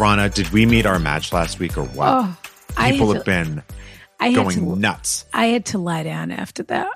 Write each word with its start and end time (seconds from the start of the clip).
Rana, 0.00 0.30
did 0.30 0.48
we 0.48 0.64
meet 0.64 0.86
our 0.86 0.98
match 0.98 1.30
last 1.30 1.58
week 1.58 1.76
or 1.76 1.84
what? 1.84 2.08
Oh, 2.08 2.38
People 2.88 3.12
have 3.12 3.24
been 3.26 3.62
I 4.18 4.32
going 4.32 4.56
to, 4.56 4.76
nuts. 4.76 5.26
I 5.34 5.46
had 5.46 5.66
to 5.66 5.78
lie 5.78 6.04
down 6.04 6.30
after 6.30 6.62
that. 6.64 6.88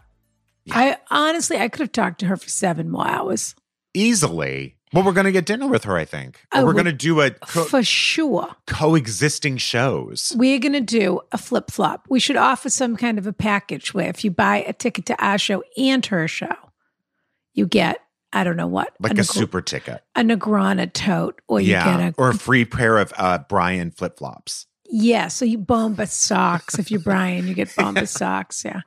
I 0.71 0.97
honestly, 1.11 1.59
I 1.59 1.69
could 1.69 1.81
have 1.81 1.93
talked 1.93 2.21
to 2.21 2.27
her 2.27 2.39
for 2.39 2.49
seven 2.49 2.91
more 2.91 3.07
hours 3.07 3.55
Easily. 3.93 4.77
Well, 4.93 5.05
we're 5.05 5.13
going 5.13 5.27
to 5.27 5.33
get 5.33 5.47
dinner 5.47 5.67
with 5.67 5.85
her, 5.85 5.97
I 5.97 6.05
think. 6.05 6.41
I 6.51 6.61
oh, 6.61 6.67
we're 6.67 6.73
going 6.73 6.87
to 6.87 6.93
do 6.93 7.21
a 7.21 7.31
co- 7.31 7.65
for 7.65 7.83
sure. 7.83 8.49
coexisting 8.67 9.57
shows. 9.59 10.33
We're 10.37 10.59
going 10.59 10.73
to 10.73 10.81
do 10.81 11.21
a 11.31 11.39
flip 11.39 11.71
flop. 11.71 12.07
We 12.09 12.19
should 12.21 12.37
offer 12.37 12.71
some 12.71 12.97
kind 12.97 13.19
of 13.19 13.27
a 13.27 13.33
package 13.33 13.93
where 13.93 14.09
if 14.09 14.25
you 14.25 14.31
buy 14.31 14.65
a 14.67 14.73
ticket 14.73 15.07
to 15.07 15.25
our 15.25 15.39
show 15.39 15.63
and 15.77 16.05
her 16.07 16.27
show, 16.27 16.55
you 17.53 17.67
get 17.67 17.99
I 18.35 18.45
don't 18.45 18.57
know 18.57 18.67
what, 18.67 18.93
Like 19.01 19.13
a 19.13 19.15
Negr- 19.17 19.33
super 19.33 19.61
ticket. 19.63 20.03
a 20.17 20.21
Negrana 20.23 20.93
tote, 20.93 21.41
or 21.49 21.61
you 21.61 21.71
yeah. 21.73 21.97
get 21.99 22.09
a 22.11 22.15
or 22.19 22.31
a 22.31 22.35
free 22.35 22.65
pair 22.65 22.99
of 22.99 23.13
uh, 23.17 23.39
Brian 23.49 23.91
flip 23.91 24.19
flops. 24.19 24.67
Yeah, 24.91 25.29
so 25.29 25.45
you 25.45 25.57
bomba 25.59 26.07
socks. 26.07 26.79
If 26.79 26.91
you're 26.91 27.01
Brian, 27.01 27.49
you 27.49 27.55
get 27.55 27.75
bomba 27.75 28.07
socks. 28.09 28.65
Yeah. 28.65 28.81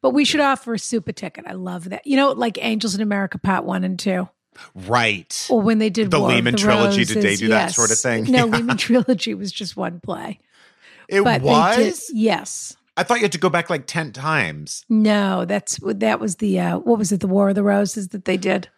But 0.00 0.10
we 0.10 0.24
should 0.24 0.40
offer 0.40 0.74
a 0.74 0.78
super 0.78 1.12
ticket. 1.12 1.44
I 1.46 1.52
love 1.54 1.88
that. 1.90 2.06
You 2.06 2.16
know, 2.16 2.30
like 2.32 2.56
Angels 2.62 2.94
in 2.94 3.00
America 3.00 3.36
Part 3.38 3.64
One 3.64 3.82
and 3.84 3.98
Two. 3.98 4.28
Right. 4.74 5.46
Or 5.50 5.60
when 5.60 5.78
they 5.78 5.90
did 5.90 6.10
The 6.10 6.20
War 6.20 6.30
Lehman 6.30 6.56
trilogy, 6.56 7.04
did 7.04 7.18
they 7.22 7.28
Roses, 7.30 7.40
do 7.40 7.48
that 7.48 7.72
sort 7.72 7.90
of 7.90 7.98
thing? 7.98 8.24
No, 8.24 8.46
Yeah. 8.46 8.52
Lehman 8.56 8.76
trilogy 8.76 9.34
was 9.34 9.50
just 9.52 9.76
one 9.76 10.00
play. 10.00 10.38
it 11.08 11.22
But 11.24 11.42
was? 11.42 11.76
did, 11.76 12.16
yes. 12.16 12.76
I 12.96 13.02
thought 13.02 13.18
you 13.18 13.22
had 13.24 13.32
to 13.32 13.38
go 13.38 13.48
back 13.48 13.70
like 13.70 13.86
10 13.86 14.12
times. 14.12 14.84
No, 14.88 15.44
that's 15.46 15.78
that 15.82 16.20
was 16.20 16.36
the 16.36 16.60
uh 16.60 16.78
what 16.78 16.98
was 16.98 17.12
it, 17.12 17.20
the 17.20 17.26
War 17.28 17.48
of 17.50 17.54
the 17.54 17.62
Roses 17.62 18.08
that 18.08 18.24
they 18.24 18.36
did? 18.36 18.68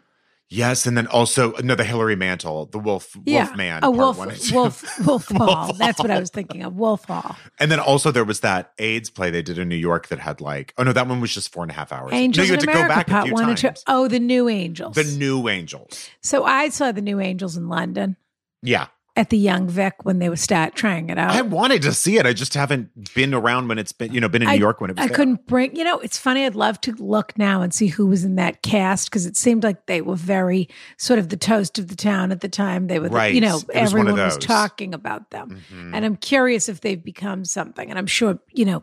Yes. 0.53 0.87
And 0.87 0.97
then 0.97 1.07
also, 1.07 1.53
no, 1.63 1.75
the 1.75 1.85
Hilary 1.85 2.15
Mantel, 2.17 2.67
the 2.67 2.79
Wolf, 2.79 3.17
Yeah. 3.25 3.45
Wolf 3.47 3.57
Man. 3.57 3.81
A 3.83 3.91
wolf 3.91 4.19
one 4.19 4.31
and 4.31 4.41
two. 4.41 4.55
wolf 4.55 5.07
wolf 5.07 5.27
hall. 5.37 5.73
That's 5.73 5.99
what 5.99 6.11
I 6.11 6.19
was 6.21 6.31
thinking 6.31 6.63
of. 6.63 6.75
Wolf 6.75 7.05
Hall. 7.07 7.37
And 7.59 7.71
then 7.71 7.81
also 7.81 8.11
there 8.11 8.25
was 8.25 8.41
that 8.41 8.73
AIDS 8.79 9.09
play 9.11 9.31
they 9.31 9.43
did 9.43 9.59
in 9.59 9.69
New 9.69 9.77
York 9.77 10.09
that 10.09 10.19
had 10.19 10.41
like, 10.41 10.75
oh 10.79 10.83
no, 10.83 10.93
that 10.93 11.09
one 11.09 11.21
was 11.21 11.33
just 11.33 11.53
four 11.53 11.63
and 11.65 11.71
a 11.71 11.75
half 11.75 11.93
hours. 11.93 12.13
Angels 12.13 12.49
no, 12.49 12.55
you 12.55 12.59
had 12.59 12.61
to 12.61 12.71
America 12.71 12.89
go 12.89 12.95
back 12.95 13.09
a 13.09 13.23
few 13.25 13.33
One 13.35 13.45
times. 13.45 13.65
and 13.65 13.77
Two. 13.77 13.83
Oh, 13.87 14.09
the 14.09 14.21
new 14.21 14.49
Angels. 14.49 14.95
The 14.95 15.05
new 15.05 15.49
Angels. 15.49 16.11
so 16.21 16.45
I 16.45 16.69
saw 16.69 16.93
the 16.93 17.03
new 17.03 17.19
Angels 17.21 17.57
in 17.57 17.69
London 17.69 18.17
Yeah. 18.63 18.87
At 19.15 19.29
the 19.29 19.37
Young 19.37 19.69
Vic 19.69 19.93
when 20.05 20.21
they 20.21 20.31
were 20.31 20.37
start 20.37 20.75
trying 20.75 21.11
it 21.11 21.19
out. 21.19 21.33
I 21.33 21.43
wanted 21.43 21.83
to 21.83 21.93
see 21.93 22.17
it. 22.17 22.25
I 22.25 22.33
just 22.33 22.55
haven't 22.55 23.13
been 23.15 23.35
around 23.35 23.69
when 23.69 23.79
it's 23.79 23.93
been, 23.93 24.11
you 24.15 24.21
know, 24.23 24.29
been 24.29 24.41
in 24.41 24.49
New 24.49 24.55
I- 24.55 24.57
York 24.57 24.81
when 24.81 24.89
it 24.89 24.97
was 24.97 25.05
I 25.05 25.09
there. 25.09 25.17
couldn't 25.17 25.47
bring, 25.47 25.77
you 25.77 25.85
know, 25.85 25.99
it's 25.99 26.17
funny. 26.17 26.47
I'd 26.47 26.55
love 26.55 26.81
to 26.83 26.93
look 26.93 27.37
now 27.37 27.61
and 27.61 27.75
see 27.75 27.89
who 27.89 28.07
was 28.07 28.25
in 28.25 28.37
that 28.37 28.63
cast 28.63 29.11
because 29.11 29.27
it 29.27 29.37
seemed 29.37 29.65
like 29.65 29.85
they 29.85 30.01
were 30.01 30.17
very 30.17 30.67
sort 30.97 31.19
of 31.19 31.29
the 31.29 31.37
toast 31.37 31.79
of 31.79 31.89
the 31.89 31.97
town 31.97 32.33
at 32.33 32.41
the 32.41 32.49
time. 32.49 32.87
They 32.87 32.99
were, 32.99 33.11
the- 33.11 33.15
Right. 33.17 33.35
you 33.35 33.43
know, 33.43 33.57
was 33.57 33.67
everyone 33.75 34.15
was 34.15 34.39
talking 34.39 34.95
about 34.95 35.31
them. 35.31 35.61
Mhm. 35.71 35.95
And 35.95 36.05
I'm 36.07 36.17
curious 36.17 36.71
if 36.71 36.81
they've 36.81 37.05
become 37.05 37.45
something. 37.45 37.91
And 37.91 37.99
I'm 37.99 38.07
sure, 38.07 38.39
you 38.51 38.65
know, 38.65 38.83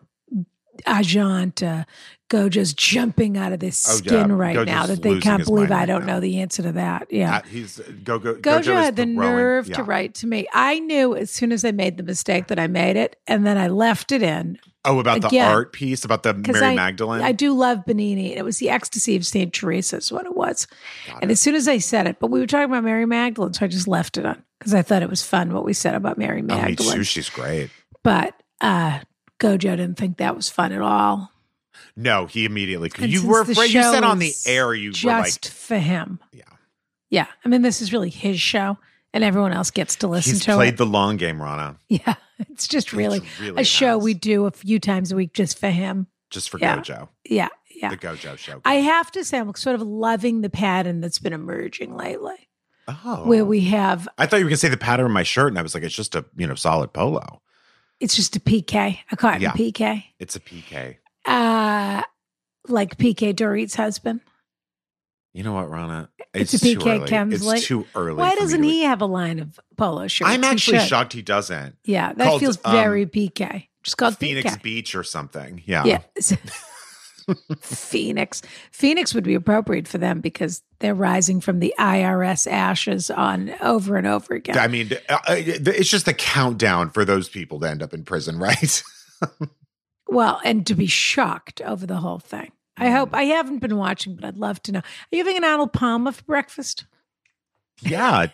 Ajant, 0.87 1.61
uh, 1.63 1.83
Gojo's 2.29 2.73
jumping 2.73 3.37
out 3.37 3.51
of 3.53 3.59
this 3.59 3.89
Oh, 3.89 3.93
skin 3.95 4.29
yeah. 4.29 4.35
right 4.35 4.55
Gojo's 4.55 4.65
now 4.67 4.85
that 4.85 5.01
they 5.01 5.19
can't 5.19 5.43
believe 5.45 5.71
I 5.71 5.85
don't 5.85 6.05
now. 6.05 6.13
know 6.15 6.19
the 6.19 6.39
answer 6.41 6.61
to 6.63 6.71
that. 6.73 7.07
Yeah. 7.11 7.37
Uh, 7.37 7.41
he's 7.49 7.79
go 8.03 8.19
go. 8.19 8.35
Gojo, 8.35 8.59
is 8.59 8.65
had 8.67 8.95
the 8.95 9.03
throwing- 9.03 9.15
nerve 9.15 9.73
to 9.73 9.83
write 9.83 10.13
to 10.15 10.27
me. 10.27 10.47
I 10.53 10.79
knew 10.79 11.15
as 11.15 11.31
soon 11.31 11.51
as 11.51 11.65
I 11.65 11.71
made 11.71 11.97
the 11.97 12.03
mistake 12.03 12.47
that 12.47 12.59
I 12.59 12.67
made 12.67 12.95
it, 12.97 13.15
and 13.27 13.45
then 13.47 13.57
I 13.57 13.67
left 13.67 14.11
it 14.11 14.21
in 14.21 14.59
Oh, 14.85 14.99
about 14.99 15.29
the 15.29 15.39
art 15.41 15.73
piece 15.73 16.05
about 16.05 16.23
the 16.23 16.33
Mary 16.33 16.65
I, 16.67 16.75
Magdalene. 16.75 17.21
I 17.21 17.31
do 17.33 17.53
love 17.53 17.83
Bernini. 17.85 18.31
And 18.31 18.39
It 18.39 18.43
was 18.45 18.59
the 18.59 18.69
ecstasy 18.69 19.15
of 19.17 19.25
Saint 19.25 19.51
Teresa, 19.53 19.97
is 19.97 20.11
what 20.11 20.25
it 20.25 20.35
was. 20.37 20.67
Got 21.07 21.21
And 21.23 21.31
it. 21.31 21.33
as 21.33 21.41
soon 21.41 21.55
as 21.55 21.67
I 21.67 21.79
said 21.79 22.07
it, 22.07 22.17
but 22.19 22.31
we 22.31 22.39
were 22.39 22.47
talking 22.47 22.65
about 22.69 22.83
Mary 22.85 23.05
Magdalene, 23.05 23.53
so 23.53 23.65
I 23.65 23.67
just 23.67 23.87
left 23.87 24.17
it 24.17 24.25
on 24.25 24.41
because 24.59 24.73
I 24.73 24.81
thought 24.81 25.01
it 25.03 25.09
was 25.09 25.21
fun 25.23 25.51
what 25.53 25.65
we 25.65 25.73
said 25.73 25.95
about 25.95 26.17
Mary 26.17 26.39
Oh, 26.39 26.43
me 26.43 26.55
Magdalene. 26.55 26.95
too. 26.97 27.03
She's 27.03 27.29
great. 27.29 27.71
But 28.03 28.33
uh, 28.61 28.99
Gojo 29.39 29.59
didn't 29.75 29.95
think 29.95 30.17
that 30.17 30.35
was 30.35 30.47
fun 30.49 30.71
at 30.71 30.81
all. 30.81 31.31
No, 32.01 32.25
he 32.27 32.45
immediately. 32.45 32.89
And 32.97 33.11
you 33.11 33.27
were 33.27 33.41
afraid. 33.41 33.71
You 33.71 33.83
said 33.83 34.03
on 34.03 34.19
the 34.19 34.33
air 34.45 34.73
you 34.73 34.89
were 34.89 34.93
just 34.93 35.45
like, 35.45 35.53
for 35.53 35.77
him. 35.77 36.19
yeah. 36.31 36.43
Yeah, 37.11 37.25
I 37.43 37.49
mean, 37.49 37.63
this 37.63 37.81
is 37.81 37.91
really 37.91 38.11
his 38.11 38.39
show, 38.39 38.77
and 39.13 39.23
everyone 39.23 39.51
else 39.51 39.71
gets 39.71 39.95
to 39.97 40.07
listen 40.07 40.33
He's 40.33 40.45
to 40.45 40.53
played 40.55 40.75
it. 40.75 40.77
the 40.77 40.85
long 40.85 41.17
game, 41.17 41.41
Rana, 41.41 41.77
yeah, 41.87 42.13
it's 42.39 42.67
just 42.67 42.93
really, 42.93 43.21
really 43.41 43.61
a 43.61 43.65
show 43.65 43.97
we 43.97 44.13
do 44.13 44.45
a 44.45 44.51
few 44.51 44.79
times 44.79 45.11
a 45.11 45.15
week 45.15 45.33
just 45.33 45.57
for 45.59 45.69
him. 45.71 46.05
just 46.29 46.51
for 46.51 46.59
Yeah. 46.59 46.77
Gojo, 46.77 47.09
Yeah, 47.27 47.47
yeah. 47.75 47.89
the 47.89 47.97
Gojo 47.97 48.37
show. 48.37 48.61
I 48.63 48.75
have 48.75 49.11
to 49.13 49.23
say, 49.25 49.39
I'm 49.39 49.53
sort 49.55 49.73
of 49.75 49.81
loving 49.81 50.41
the 50.41 50.51
pattern 50.51 51.01
that's 51.01 51.17
been 51.17 51.33
emerging 51.33 51.97
lately, 51.97 52.47
oh, 52.87 53.23
where 53.25 53.43
we 53.43 53.61
have 53.61 54.07
I 54.19 54.27
thought 54.27 54.37
you 54.37 54.45
were 54.45 54.49
gonna 54.49 54.57
say 54.57 54.69
the 54.69 54.77
pattern 54.77 55.07
of 55.07 55.11
my 55.11 55.23
shirt, 55.23 55.47
and 55.47 55.57
I 55.57 55.63
was 55.63 55.73
like, 55.73 55.81
it's 55.83 55.95
just 55.95 56.13
a 56.13 56.23
you 56.37 56.45
know 56.45 56.53
solid 56.55 56.93
polo. 56.93 57.41
it's 57.99 58.15
just 58.15 58.35
a 58.35 58.39
PK. 58.39 58.99
I 59.11 59.15
call 59.15 59.33
it 59.33 59.41
Yeah. 59.41 59.49
a 59.53 59.57
PK. 59.57 60.03
It's 60.19 60.35
a 60.35 60.39
PK. 60.39 60.97
Uh, 61.29 62.03
like 62.67 62.97
PK 62.97 63.35
Dorit's 63.35 63.75
husband. 63.75 64.21
You 65.33 65.43
know 65.43 65.53
what, 65.53 65.69
Rana? 65.69 66.09
It's 66.33 66.53
It's, 66.53 66.63
a 66.63 66.65
PK. 66.65 67.07
Kemsley. 67.07 67.57
It's 67.57 67.67
too 67.67 67.85
early. 67.95 68.15
Why 68.17 68.35
doesn't 68.35 68.61
to- 68.61 68.67
he 68.67 68.83
have 68.83 69.01
a 69.01 69.05
line 69.05 69.39
of 69.39 69.59
polo 69.77 70.07
shirts? 70.07 70.29
I'm 70.29 70.43
actually 70.43 70.79
should. 70.79 70.87
shocked 70.87 71.13
he 71.13 71.21
doesn't. 71.21 71.75
Yeah, 71.85 72.13
that 72.13 72.25
Called, 72.25 72.41
feels 72.41 72.57
um, 72.65 72.71
very 72.71 73.05
PK. 73.05 73.67
Just 73.83 73.97
called 73.97 74.17
Phoenix 74.17 74.55
PK. 74.55 74.61
Beach 74.61 74.95
or 74.95 75.03
something. 75.03 75.61
Yeah. 75.65 75.85
Yeah. 75.85 75.99
Phoenix. 77.61 78.41
Phoenix 78.71 79.13
would 79.13 79.23
be 79.23 79.35
appropriate 79.35 79.87
for 79.87 79.99
them 79.99 80.19
because 80.19 80.63
they're 80.79 80.95
rising 80.95 81.41
from 81.41 81.59
the 81.59 81.73
IRS 81.77 82.51
ashes 82.51 83.11
on 83.11 83.53
over 83.61 83.97
and 83.97 84.07
over 84.07 84.33
again. 84.33 84.57
I 84.57 84.67
mean, 84.67 84.89
uh, 85.07 85.19
uh, 85.27 85.35
it's 85.37 85.89
just 85.89 86.05
the 86.05 86.13
countdown 86.13 86.89
for 86.89 87.05
those 87.05 87.29
people 87.29 87.59
to 87.59 87.69
end 87.69 87.83
up 87.83 87.93
in 87.93 88.03
prison, 88.03 88.39
right? 88.39 88.83
Well, 90.09 90.41
and 90.43 90.65
to 90.67 90.75
be 90.75 90.87
shocked 90.87 91.61
over 91.61 91.85
the 91.85 91.97
whole 91.97 92.19
thing. 92.19 92.51
I 92.77 92.87
Mm. 92.87 92.93
hope 92.97 93.09
I 93.13 93.23
haven't 93.23 93.59
been 93.59 93.77
watching, 93.77 94.15
but 94.15 94.25
I'd 94.25 94.37
love 94.37 94.61
to 94.63 94.71
know. 94.71 94.79
Are 94.79 94.83
you 95.11 95.19
having 95.19 95.37
an 95.37 95.43
Arnold 95.43 95.73
Palmer 95.73 96.11
for 96.11 96.23
breakfast? 96.23 96.85
yeah. 97.81 98.27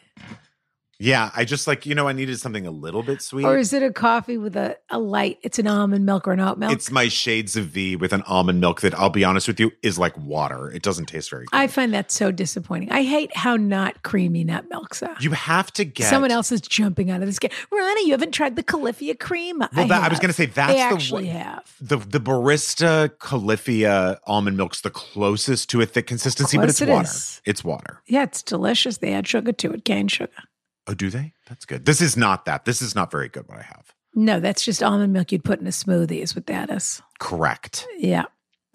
Yeah, 0.98 1.30
I 1.36 1.44
just 1.44 1.68
like, 1.68 1.86
you 1.86 1.94
know, 1.94 2.08
I 2.08 2.14
needed 2.14 2.40
something 2.40 2.66
a 2.66 2.72
little 2.72 3.04
bit 3.04 3.22
sweet. 3.22 3.44
Or 3.46 3.58
is 3.58 3.74
it 3.74 3.84
a 3.84 3.92
coffee 3.92 4.38
with 4.38 4.56
a, 4.56 4.78
a 4.90 4.98
light? 4.98 5.40
It's 5.44 5.60
an 5.60 5.68
almond 5.68 6.06
milk 6.06 6.26
or 6.28 6.32
an 6.32 6.40
oat 6.40 6.58
milk. 6.58 6.72
It's 6.72 6.90
my 6.90 7.10
shades 7.10 7.58
of 7.58 7.66
V 7.66 7.98
with 7.98 8.14
an 8.14 8.22
almond 8.24 8.62
milk 8.62 8.80
that 8.82 8.94
I'll 8.96 9.10
be 9.10 9.26
honest 9.26 9.48
with 9.48 9.60
you 9.60 9.72
is 9.84 10.00
like 10.00 10.18
water. 10.18 10.72
It 10.72 10.84
doesn't 10.84 11.08
taste 11.08 11.30
very 11.30 11.46
good. 11.46 11.58
I 11.58 11.68
find 11.68 11.94
that 11.94 12.12
so 12.12 12.32
disappointing. 12.32 12.92
I 12.92 13.04
hate 13.04 13.36
how 13.36 13.58
not 13.58 14.04
creamy 14.04 14.46
nut 14.46 14.66
milks 14.70 15.04
are. 15.04 15.16
you 15.20 15.32
have 15.32 15.72
to 15.74 15.84
get 15.84 16.08
Someone 16.10 16.32
else 16.32 16.52
is 16.54 16.62
jumping 16.62 17.12
out 17.12 17.22
of 17.22 17.28
this 17.28 17.40
game. 17.40 17.52
Ronnie, 17.72 18.06
you 18.06 18.12
haven't 18.12 18.32
tried 18.32 18.56
the 18.56 18.64
Califia 18.64 19.20
cream? 19.20 19.60
Well, 19.76 19.88
that, 19.88 20.04
I 20.04 20.08
was 20.08 20.20
going 20.20 20.30
to 20.30 20.34
say 20.34 20.46
that's 20.46 20.72
I 20.72 20.76
the 20.76 20.80
actually 20.96 21.26
one- 21.26 21.36
have. 21.36 21.76
the 21.82 21.98
the 21.98 22.20
barista 22.22 23.10
Califia 23.10 24.18
almond 24.26 24.56
milk's 24.58 24.82
the 24.82 24.90
closest 24.90 25.70
to 25.72 25.82
a 25.82 25.86
thick 25.86 26.08
consistency, 26.08 26.58
but 26.58 26.70
it's 26.70 26.82
it 26.82 26.88
water. 26.90 27.04
is. 27.08 27.42
It's 27.46 27.64
water. 27.66 28.02
Yeah, 28.08 28.24
it's 28.24 28.42
delicious. 28.42 28.98
They 29.00 29.14
add 29.14 29.28
sugar 29.28 29.52
to 29.52 29.72
it, 29.72 29.84
cane 29.84 30.08
sugar. 30.08 30.32
Oh, 30.88 30.94
do 30.94 31.10
they? 31.10 31.34
That's 31.48 31.66
good. 31.66 31.86
This 31.86 32.02
is 32.02 32.16
not 32.16 32.46
that. 32.46 32.66
This 32.66 32.82
is 32.82 32.96
not 32.96 33.12
very 33.12 33.28
good. 33.30 33.48
What 33.48 33.58
I 33.60 33.64
have. 33.64 33.94
No, 34.14 34.40
that's 34.40 34.64
just 34.64 34.82
almond 34.84 35.12
milk 35.14 35.32
you'd 35.32 35.44
put 35.44 35.60
in 35.60 35.68
a 35.68 35.72
smoothie, 35.72 36.22
is 36.22 36.36
what 36.36 36.48
that 36.48 36.70
is. 36.70 37.02
Correct. 37.20 37.86
Yeah. 37.98 38.26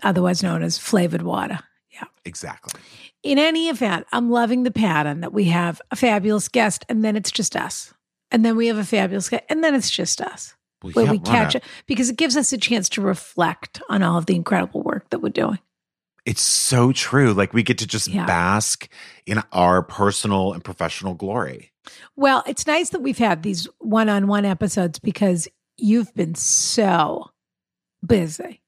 Otherwise 0.03 0.43
known 0.43 0.63
as 0.63 0.77
flavored 0.79 1.23
water. 1.23 1.59
Yeah. 1.93 2.05
Exactly. 2.25 2.81
In 3.23 3.39
any 3.39 3.69
event, 3.69 4.07
I'm 4.13 4.31
loving 4.31 4.63
the 4.65 4.71
pattern 4.71 5.21
that 5.21 5.33
we 5.33 5.45
have 5.45 5.81
a 5.91 5.97
fabulous 5.97 6.49
guest 6.49 6.85
and 6.89 7.05
then 7.05 7.17
it's 7.17 7.31
just 7.31 7.55
us. 7.57 7.93
And 8.31 8.45
then 8.45 8.57
we 8.57 8.67
have 8.69 8.79
a 8.79 8.85
fabulous 8.85 9.29
guest 9.29 9.45
and 9.49 9.63
then 9.63 9.75
it's 9.75 9.91
just 9.91 10.21
us. 10.21 10.55
Well, 10.83 10.93
Where 10.95 11.13
we 11.13 11.19
catch 11.19 11.55
it 11.55 11.65
because 11.87 12.09
it 12.09 12.17
gives 12.17 12.37
us 12.37 12.53
a 12.53 12.59
chance 12.59 12.89
to 12.91 13.03
reflect 13.03 13.83
on 13.91 14.03
all 14.03 14.17
of 14.19 14.27
the 14.27 14.35
incredible 14.37 14.83
work 14.83 15.11
that 15.11 15.19
we're 15.21 15.29
doing. 15.29 15.59
It's 16.25 16.41
so 16.43 16.93
true. 16.93 17.33
Like 17.35 17.53
we 17.53 17.63
get 17.63 17.79
to 17.79 17.87
just 17.87 18.09
Yeah. 18.09 18.25
bask 18.27 18.89
in 19.27 19.43
our 19.53 19.83
personal 19.83 20.53
and 20.55 20.65
professional 20.65 21.15
glory. 21.15 21.70
Well, 22.17 22.43
it's 22.47 22.67
nice 22.67 22.91
that 22.91 23.01
we've 23.01 23.19
had 23.19 23.43
these 23.43 23.67
one 23.79 24.09
on 24.09 24.27
one 24.27 24.45
episodes 24.45 24.99
because 24.99 25.49
you've 25.77 26.15
been 26.15 26.35
so 26.35 27.31
busy. 28.07 28.61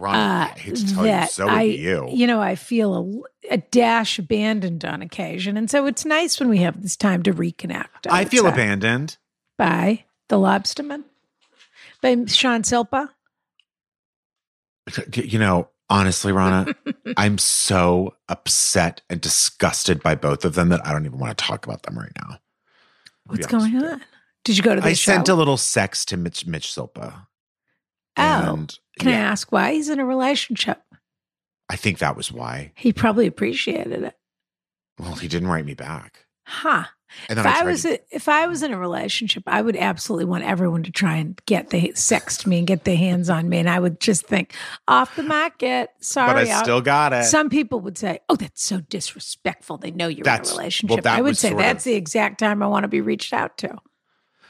Ron, 0.00 0.14
I 0.14 0.46
hate 0.58 0.76
to 0.76 0.86
tell 0.94 1.04
you, 1.06 1.12
Uh, 1.12 1.16
that 1.20 1.30
so 1.30 1.48
I, 1.48 1.62
are 1.62 1.64
you. 1.64 2.26
know, 2.26 2.40
I 2.40 2.54
feel 2.54 3.22
a, 3.48 3.54
a 3.54 3.58
dash 3.58 4.18
abandoned 4.18 4.84
on 4.84 5.02
occasion. 5.02 5.56
And 5.56 5.70
so 5.70 5.86
it's 5.86 6.04
nice 6.04 6.40
when 6.40 6.48
we 6.48 6.58
have 6.58 6.80
this 6.82 6.96
time 6.96 7.22
to 7.24 7.32
reconnect. 7.32 8.06
I 8.08 8.22
would 8.22 8.30
feel 8.30 8.44
say. 8.44 8.50
abandoned. 8.50 9.18
By 9.56 10.04
The 10.28 10.36
Lobsterman, 10.36 11.04
by 12.00 12.24
Sean 12.26 12.62
Silpa. 12.62 13.08
You 15.14 15.38
know, 15.38 15.68
honestly, 15.90 16.32
Rana, 16.32 16.74
I'm 17.16 17.38
so 17.38 18.14
upset 18.28 19.02
and 19.10 19.20
disgusted 19.20 20.02
by 20.02 20.14
both 20.14 20.44
of 20.44 20.54
them 20.54 20.68
that 20.70 20.86
I 20.86 20.92
don't 20.92 21.06
even 21.06 21.18
want 21.18 21.36
to 21.36 21.44
talk 21.44 21.66
about 21.66 21.82
them 21.82 21.98
right 21.98 22.12
now. 22.16 22.38
What's 23.26 23.46
going 23.46 23.76
on? 23.76 24.02
Did 24.44 24.56
you 24.56 24.62
go 24.62 24.74
to 24.74 24.80
the 24.80 24.86
I 24.88 24.92
show? 24.94 25.12
sent 25.12 25.28
a 25.28 25.34
little 25.34 25.56
sex 25.56 26.04
to 26.06 26.16
Mitch 26.16 26.46
Mitch 26.46 26.68
Silpa. 26.68 27.26
Oh, 28.16 28.22
And 28.56 28.78
Can 28.98 29.08
I 29.08 29.12
ask 29.16 29.52
why 29.52 29.72
he's 29.74 29.88
in 29.88 30.00
a 30.00 30.06
relationship? 30.06 30.80
I 31.68 31.76
think 31.76 31.98
that 31.98 32.16
was 32.16 32.32
why. 32.32 32.72
He 32.74 32.92
probably 32.92 33.26
appreciated 33.26 34.02
it. 34.02 34.14
Well, 34.98 35.14
he 35.16 35.28
didn't 35.28 35.48
write 35.48 35.66
me 35.66 35.74
back. 35.74 36.24
Huh. 36.46 36.84
And 37.28 37.38
If 37.38 37.46
I, 37.46 37.60
I, 37.60 37.62
was 37.64 37.82
to, 37.82 37.94
a, 37.94 37.98
if 38.10 38.28
I 38.28 38.46
was 38.46 38.62
in 38.62 38.72
a 38.72 38.78
relationship, 38.78 39.42
I 39.46 39.62
would 39.62 39.76
absolutely 39.76 40.26
want 40.26 40.44
everyone 40.44 40.82
to 40.82 40.90
try 40.92 41.16
and 41.16 41.40
get 41.46 41.70
the 41.70 41.92
sex 41.94 42.36
to 42.38 42.48
me 42.48 42.58
and 42.58 42.66
get 42.66 42.84
their 42.84 42.96
hands 42.96 43.30
on 43.30 43.48
me, 43.48 43.58
and 43.58 43.68
I 43.68 43.80
would 43.80 43.98
just 44.00 44.26
think 44.26 44.54
off 44.86 45.16
the 45.16 45.22
market. 45.22 45.90
Sorry, 46.00 46.32
but 46.44 46.48
I 46.48 46.52
I'll- 46.52 46.62
still 46.64 46.80
got 46.80 47.12
it. 47.12 47.24
Some 47.24 47.48
people 47.48 47.80
would 47.80 47.96
say, 47.98 48.20
"Oh, 48.28 48.36
that's 48.36 48.62
so 48.62 48.80
disrespectful." 48.80 49.78
They 49.78 49.90
know 49.90 50.08
you're 50.08 50.24
That's- 50.24 50.48
in 50.48 50.52
a 50.52 50.54
well, 50.54 50.58
relationship. 50.60 51.02
that 51.04 51.18
I 51.18 51.22
would 51.22 51.36
say 51.36 51.54
that's 51.54 51.84
of- 51.86 51.90
the 51.90 51.94
exact 51.94 52.38
time 52.40 52.62
I 52.62 52.66
want 52.66 52.84
to 52.84 52.88
be 52.88 53.00
reached 53.00 53.32
out 53.32 53.56
to. 53.58 53.76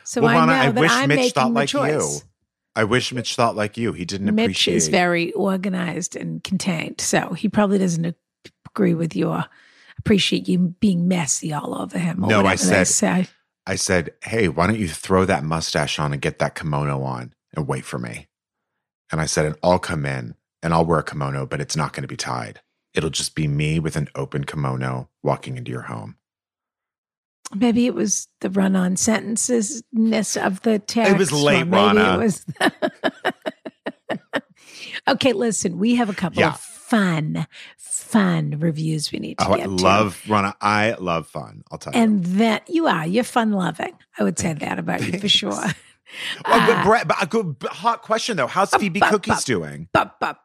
So 0.04 0.22
well, 0.22 0.36
I 0.36 0.46
know 0.46 0.52
I 0.52 0.66
that 0.70 0.80
wish 0.80 0.90
I'm 0.90 1.08
Mitch 1.08 1.16
making 1.16 1.32
thought 1.32 1.48
the 1.48 1.52
like 1.54 1.68
choice. 1.68 1.92
you. 2.24 2.28
I 2.74 2.84
wish 2.84 3.12
Mitch 3.12 3.34
thought 3.36 3.56
like 3.56 3.76
you. 3.76 3.92
He 3.92 4.04
didn't 4.04 4.34
Mitch 4.34 4.44
appreciate. 4.44 4.74
Mitch 4.74 4.82
is 4.82 4.88
very 4.88 5.32
organized 5.32 6.16
and 6.16 6.42
contained, 6.44 7.00
so 7.00 7.34
he 7.34 7.48
probably 7.48 7.78
doesn't 7.78 8.16
agree 8.66 8.94
with 8.94 9.14
your 9.16 9.44
appreciate 9.98 10.48
you 10.48 10.74
being 10.80 11.08
messy 11.08 11.52
all 11.52 11.80
over 11.80 11.98
him. 11.98 12.20
No, 12.20 12.40
I 12.40 12.42
whatever 12.42 12.66
they 12.66 12.84
said-. 12.84 13.28
I 13.66 13.74
said, 13.74 14.10
"Hey, 14.22 14.48
why 14.48 14.66
don't 14.66 14.78
you 14.78 14.88
throw 14.88 15.24
that 15.26 15.44
mustache 15.44 15.98
on 15.98 16.12
and 16.12 16.22
get 16.22 16.38
that 16.38 16.54
kimono 16.54 17.02
on 17.02 17.34
and 17.54 17.66
wait 17.66 17.84
for 17.84 17.98
me?" 17.98 18.28
And 19.12 19.20
I 19.20 19.26
said, 19.26 19.46
"And 19.46 19.56
I'll 19.62 19.78
come 19.78 20.06
in 20.06 20.34
and 20.62 20.72
I'll 20.72 20.86
wear 20.86 21.00
a 21.00 21.04
kimono, 21.04 21.46
but 21.46 21.60
it's 21.60 21.76
not 21.76 21.92
going 21.92 22.02
to 22.02 22.08
be 22.08 22.16
tied. 22.16 22.60
It'll 22.94 23.10
just 23.10 23.34
be 23.34 23.46
me 23.46 23.78
with 23.78 23.96
an 23.96 24.08
open 24.14 24.44
kimono 24.44 25.08
walking 25.22 25.56
into 25.56 25.70
your 25.70 25.82
home." 25.82 26.16
Maybe 27.54 27.86
it 27.86 27.94
was 27.94 28.28
the 28.40 28.50
run-on 28.50 28.96
sentences 28.96 29.82
of 29.96 30.60
the 30.62 30.82
text. 30.86 31.12
It 31.12 31.18
was 31.18 31.32
late, 31.32 31.66
maybe 31.66 31.76
Rana. 31.76 32.14
It 32.14 32.18
was. 32.18 32.46
okay, 35.08 35.32
listen. 35.32 35.78
We 35.78 35.94
have 35.94 36.10
a 36.10 36.14
couple 36.14 36.40
Yeah. 36.40 36.50
of 36.50 36.60
fun, 36.88 37.46
fun 37.76 38.58
reviews 38.58 39.12
we 39.12 39.18
need 39.18 39.38
to 39.38 39.46
Oh, 39.48 39.54
get 39.56 39.60
I 39.64 39.64
to. 39.64 39.70
love 39.70 40.22
Rana. 40.28 40.54
I 40.60 40.94
love 40.98 41.26
fun. 41.26 41.62
I'll 41.70 41.78
tell 41.78 41.92
you. 41.92 42.00
And 42.00 42.24
that 42.24 42.68
you 42.68 42.86
are, 42.86 43.06
you're 43.06 43.24
fun 43.24 43.52
loving. 43.52 43.92
I 44.18 44.24
would 44.24 44.38
say 44.38 44.52
that 44.54 44.78
about 44.78 45.02
you 45.06 45.18
for 45.18 45.28
sure. 45.28 45.50
Well, 45.52 45.72
but, 46.44 46.70
Uh, 46.70 46.84
Brett, 46.84 47.06
but 47.08 47.22
a 47.22 47.26
good 47.26 47.56
hot 47.64 48.00
question 48.02 48.38
though. 48.38 48.46
How's 48.46 48.70
Phoebe 48.74 49.00
Cookies 49.00 49.44
doing? 49.44 49.88
Bup, 49.92 50.18
bup. 50.18 50.40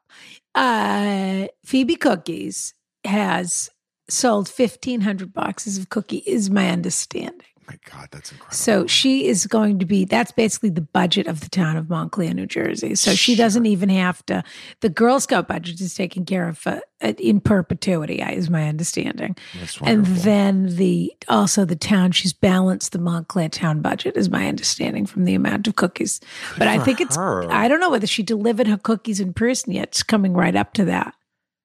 Uh, 0.53 1.47
Phoebe 1.65 1.95
Cookies 1.95 2.73
has 3.05 3.69
sold 4.09 4.49
1,500 4.49 5.31
boxes 5.33 5.77
of 5.77 5.87
cookie, 5.89 6.17
is 6.27 6.49
my 6.49 6.69
understanding. 6.69 7.47
My 7.67 7.77
God, 7.91 8.09
that's 8.11 8.31
incredible. 8.31 8.55
So 8.55 8.87
she 8.87 9.27
is 9.27 9.47
going 9.47 9.79
to 9.79 9.85
be, 9.85 10.05
that's 10.05 10.31
basically 10.31 10.69
the 10.69 10.81
budget 10.81 11.27
of 11.27 11.41
the 11.41 11.49
town 11.49 11.77
of 11.77 11.89
Montclair, 11.89 12.33
New 12.33 12.45
Jersey. 12.45 12.95
So 12.95 13.13
she 13.13 13.35
doesn't 13.35 13.65
even 13.65 13.89
have 13.89 14.25
to, 14.27 14.43
the 14.81 14.89
Girl 14.89 15.19
Scout 15.19 15.47
budget 15.47 15.81
is 15.81 15.95
taken 15.95 16.25
care 16.25 16.47
of 16.47 16.57
for, 16.57 16.81
uh, 17.01 17.13
in 17.17 17.39
perpetuity, 17.39 18.21
is 18.21 18.49
my 18.49 18.67
understanding. 18.67 19.35
And 19.81 20.05
then 20.05 20.75
the, 20.75 21.13
also 21.27 21.65
the 21.65 21.75
town, 21.75 22.11
she's 22.11 22.33
balanced 22.33 22.91
the 22.91 22.99
Montclair 22.99 23.49
town 23.49 23.81
budget, 23.81 24.17
is 24.17 24.29
my 24.29 24.47
understanding 24.47 25.05
from 25.05 25.25
the 25.25 25.35
amount 25.35 25.67
of 25.67 25.75
cookies. 25.75 26.19
but 26.57 26.67
I 26.67 26.79
think 26.79 27.01
it's. 27.01 27.17
I 27.17 27.67
don't 27.67 27.79
know 27.79 27.89
whether 27.89 28.07
she 28.07 28.23
delivered 28.23 28.67
her 28.67 28.77
cookies 28.77 29.19
in 29.19 29.33
person 29.33 29.73
yet. 29.73 29.89
It's 29.89 30.03
coming 30.03 30.33
right 30.33 30.55
up 30.55 30.73
to 30.73 30.85
that 30.85 31.13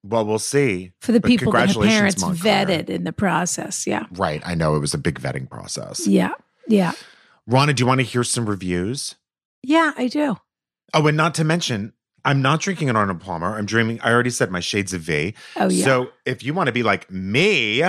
well, 0.03 0.25
we'll 0.25 0.39
see. 0.39 0.93
for 1.01 1.11
the 1.11 1.21
people 1.21 1.51
that 1.51 1.73
her 1.73 1.81
parents 1.81 2.21
Montclair. 2.21 2.65
vetted 2.65 2.89
in 2.89 3.03
the 3.03 3.13
process. 3.13 3.85
Yeah. 3.85 4.05
Right. 4.11 4.41
I 4.45 4.55
know 4.55 4.75
it 4.75 4.79
was 4.79 4.93
a 4.93 4.97
big 4.97 5.19
vetting 5.19 5.49
process. 5.49 6.07
Yeah. 6.07 6.33
Yeah. 6.67 6.93
Rana, 7.47 7.73
do 7.73 7.81
you 7.81 7.87
want 7.87 7.99
to 7.99 8.05
hear 8.05 8.23
some 8.23 8.47
reviews? 8.47 9.15
Yeah, 9.63 9.91
I 9.97 10.07
do. 10.07 10.37
Oh, 10.93 11.05
and 11.07 11.17
not 11.17 11.35
to 11.35 11.43
mention, 11.43 11.93
I'm 12.23 12.41
not 12.41 12.61
drinking 12.61 12.89
an 12.89 12.95
Arnold 12.95 13.21
Palmer. 13.21 13.57
I'm 13.57 13.65
dreaming. 13.65 13.99
I 14.01 14.11
already 14.11 14.29
said 14.29 14.51
my 14.51 14.59
shades 14.59 14.93
of 14.93 15.01
V. 15.01 15.33
Oh, 15.55 15.69
yeah. 15.69 15.83
So 15.83 16.09
if 16.25 16.43
you 16.43 16.53
want 16.53 16.67
to 16.67 16.73
be 16.73 16.83
like 16.83 17.09
me, 17.11 17.83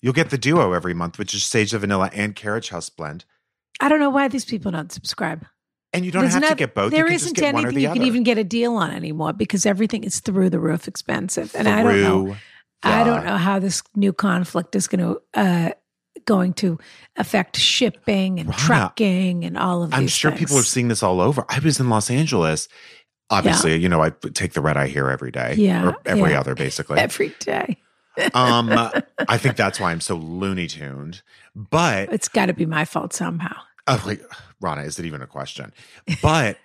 you'll 0.00 0.12
get 0.12 0.30
the 0.30 0.38
duo 0.38 0.72
every 0.72 0.94
month, 0.94 1.18
which 1.18 1.34
is 1.34 1.44
Sage 1.44 1.74
of 1.74 1.80
Vanilla 1.82 2.10
and 2.12 2.34
Carriage 2.34 2.70
House 2.70 2.88
Blend. 2.88 3.24
I 3.80 3.88
don't 3.88 4.00
know 4.00 4.10
why 4.10 4.28
these 4.28 4.44
people 4.44 4.70
don't 4.70 4.92
subscribe. 4.92 5.44
And 5.94 6.04
you 6.04 6.10
don't 6.10 6.22
There's 6.22 6.34
have 6.34 6.42
to 6.42 6.48
not- 6.50 6.58
get 6.58 6.74
both. 6.74 6.90
There 6.90 7.00
you 7.00 7.06
can 7.06 7.14
isn't 7.14 7.34
just 7.34 7.40
get 7.40 7.54
one 7.54 7.64
or 7.64 7.68
anything 7.68 7.74
the 7.76 7.80
you 7.82 7.88
other. 7.88 7.98
can 8.00 8.06
even 8.06 8.22
get 8.24 8.36
a 8.36 8.44
deal 8.44 8.74
on 8.74 8.90
anymore 8.90 9.32
because 9.32 9.64
everything 9.64 10.04
is 10.04 10.20
through 10.20 10.50
the 10.50 10.58
roof 10.58 10.86
expensive. 10.88 11.54
And 11.54 11.68
I 11.68 11.82
don't 11.82 12.02
know. 12.02 12.24
Through 12.26 12.36
I 12.82 13.04
don't 13.04 13.24
know 13.24 13.38
how 13.38 13.58
this 13.60 13.82
new 13.96 14.12
conflict 14.12 14.74
is 14.76 14.88
going 14.88 15.00
to 15.00 15.22
uh, 15.40 15.70
going 16.26 16.52
to 16.54 16.78
affect 17.16 17.56
shipping 17.56 18.38
and 18.40 18.48
Rana, 18.50 18.58
trucking 18.60 19.44
and 19.44 19.56
all 19.56 19.82
of 19.84 19.90
these. 19.92 19.98
I'm 20.00 20.06
sure 20.08 20.32
people 20.32 20.58
are 20.58 20.62
seeing 20.64 20.88
this 20.88 21.02
all 21.02 21.20
over. 21.20 21.46
I 21.48 21.60
was 21.60 21.80
in 21.80 21.88
Los 21.88 22.10
Angeles. 22.10 22.68
Obviously, 23.30 23.76
you 23.80 23.88
know, 23.88 24.02
I 24.02 24.10
take 24.10 24.52
the 24.52 24.60
red 24.60 24.76
eye 24.76 24.88
here 24.88 25.08
every 25.08 25.30
day. 25.30 25.54
Yeah, 25.56 25.86
Or 25.88 25.96
every 26.04 26.32
yeah. 26.32 26.40
other, 26.40 26.54
basically. 26.54 26.98
every 26.98 27.34
day. 27.40 27.78
um, 28.34 28.68
I 29.28 29.38
think 29.38 29.56
that's 29.56 29.80
why 29.80 29.90
I'm 29.90 30.00
so 30.02 30.16
loony 30.16 30.66
tuned. 30.66 31.22
But 31.56 32.12
It's 32.12 32.28
got 32.28 32.46
to 32.46 32.52
be 32.52 32.66
my 32.66 32.84
fault 32.84 33.12
somehow. 33.14 33.56
Oh, 33.86 34.02
like, 34.06 34.22
Rana, 34.60 34.82
is 34.82 34.98
it 34.98 35.04
even 35.04 35.20
a 35.22 35.26
question? 35.26 35.72
But 36.22 36.56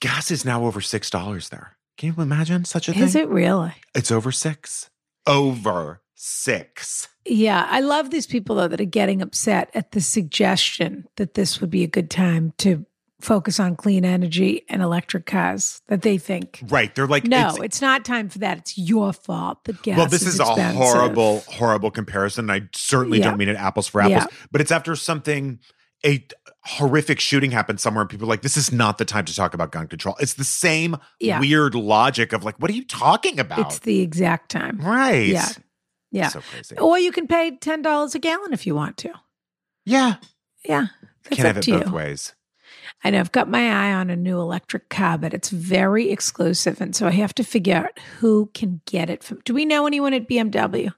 gas 0.00 0.30
is 0.30 0.44
now 0.44 0.64
over 0.64 0.80
six 0.80 1.10
dollars 1.10 1.48
there. 1.48 1.76
Can 1.96 2.14
you 2.14 2.22
imagine 2.22 2.64
such 2.64 2.88
a 2.88 2.92
thing? 2.92 3.02
Is 3.02 3.14
it 3.16 3.28
really? 3.28 3.74
It's 3.94 4.12
over 4.12 4.30
six. 4.30 4.88
Over 5.26 6.00
six. 6.14 7.08
Yeah, 7.24 7.66
I 7.68 7.80
love 7.80 8.10
these 8.10 8.26
people 8.26 8.56
though 8.56 8.68
that 8.68 8.80
are 8.80 8.84
getting 8.84 9.20
upset 9.22 9.70
at 9.74 9.90
the 9.92 10.00
suggestion 10.00 11.06
that 11.16 11.34
this 11.34 11.60
would 11.60 11.70
be 11.70 11.82
a 11.84 11.88
good 11.88 12.10
time 12.10 12.52
to 12.58 12.86
focus 13.20 13.58
on 13.58 13.74
clean 13.74 14.04
energy 14.04 14.62
and 14.68 14.80
electric 14.80 15.26
cars. 15.26 15.82
That 15.88 16.02
they 16.02 16.18
think 16.18 16.60
Right. 16.68 16.94
They're 16.94 17.08
like, 17.08 17.24
no, 17.24 17.48
it's- 17.48 17.58
it's, 17.64 17.80
not 17.80 18.04
time 18.04 18.28
for 18.28 18.38
that. 18.38 18.58
It's 18.58 18.78
your 18.78 19.12
fault 19.12 19.64
that 19.64 19.82
gas. 19.82 19.98
well, 19.98 20.06
this 20.06 20.22
is, 20.22 20.38
a 20.38 20.44
expensive. 20.44 20.76
horrible, 20.76 21.40
horrible 21.48 21.90
comparison. 21.90 22.48
I 22.48 22.68
certainly 22.72 23.18
Yeah. 23.18 23.24
don't 23.30 23.38
mean 23.38 23.48
it 23.48 23.56
apples 23.56 23.88
for 23.88 24.00
apples, 24.00 24.12
Yeah. 24.30 24.46
but 24.52 24.60
it's 24.60 24.70
after 24.70 24.94
something, 24.94 25.58
a 26.06 26.24
horrific 26.64 27.20
shooting 27.20 27.50
happened 27.50 27.80
somewhere, 27.80 28.02
and 28.02 28.10
people 28.10 28.26
are 28.26 28.30
like, 28.30 28.42
this 28.42 28.56
is 28.56 28.72
not 28.72 28.98
the 28.98 29.04
time 29.04 29.24
to 29.24 29.34
talk 29.34 29.54
about 29.54 29.72
gun 29.72 29.86
control. 29.86 30.16
It's 30.20 30.34
the 30.34 30.44
same 30.44 30.96
Yeah. 31.20 31.40
weird 31.40 31.74
logic 31.74 32.32
of 32.32 32.44
like, 32.44 32.56
what 32.60 32.70
are 32.70 32.74
you 32.74 32.84
talking 32.84 33.38
about? 33.40 33.58
It's 33.60 33.78
the 33.80 34.00
exact 34.00 34.50
time. 34.50 34.78
right. 34.80 35.26
Yeah. 35.28 35.48
Yeah. 36.10 36.28
So 36.28 36.40
crazy. 36.40 36.76
Or 36.78 36.98
you 36.98 37.12
can 37.12 37.26
pay 37.26 37.56
ten 37.58 37.82
dollars 37.82 38.14
a 38.14 38.18
gallon 38.18 38.52
if 38.52 38.66
you 38.66 38.74
want 38.74 38.96
to. 38.98 39.12
Yeah. 39.84 40.16
Yeah. 40.64 40.86
That's 41.24 41.36
Can't 41.36 41.40
up 41.40 41.46
have 41.46 41.56
it 41.58 41.62
to 41.64 41.70
you. 41.72 41.78
both 41.80 41.92
ways. 41.92 42.34
I 43.04 43.10
know 43.10 43.20
I've 43.20 43.30
got 43.32 43.48
my 43.48 43.70
eye 43.70 43.92
on 43.92 44.10
a 44.10 44.16
new 44.16 44.40
electric 44.40 44.88
car, 44.88 45.18
but 45.18 45.32
it's 45.34 45.50
very 45.50 46.10
exclusive. 46.10 46.80
And 46.80 46.96
so 46.96 47.06
I 47.06 47.10
have 47.10 47.34
to 47.36 47.44
figure 47.44 47.76
out 47.76 47.98
who 48.18 48.50
can 48.54 48.80
get 48.86 49.08
it 49.10 49.22
from. 49.22 49.40
Do 49.44 49.52
we 49.54 49.64
know 49.66 49.86
anyone 49.86 50.14
at 50.14 50.28
BMW? 50.28 50.92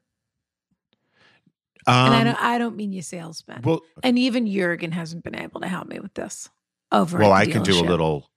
Um, 1.90 2.06
and 2.06 2.14
I 2.14 2.24
don't 2.24 2.42
I 2.42 2.58
don't 2.58 2.76
mean 2.76 2.92
your 2.92 3.02
salesman. 3.02 3.62
well, 3.62 3.80
and 4.02 4.18
even 4.18 4.46
Jurgen 4.46 4.92
hasn't 4.92 5.24
been 5.24 5.34
able 5.36 5.60
to 5.60 5.68
help 5.68 5.88
me 5.88 5.98
with 6.00 6.14
this. 6.14 6.48
Over 6.92 7.18
well, 7.18 7.32
I 7.32 7.46
can 7.46 7.62
do 7.62 7.78
a 7.80 7.82
little. 7.82 8.30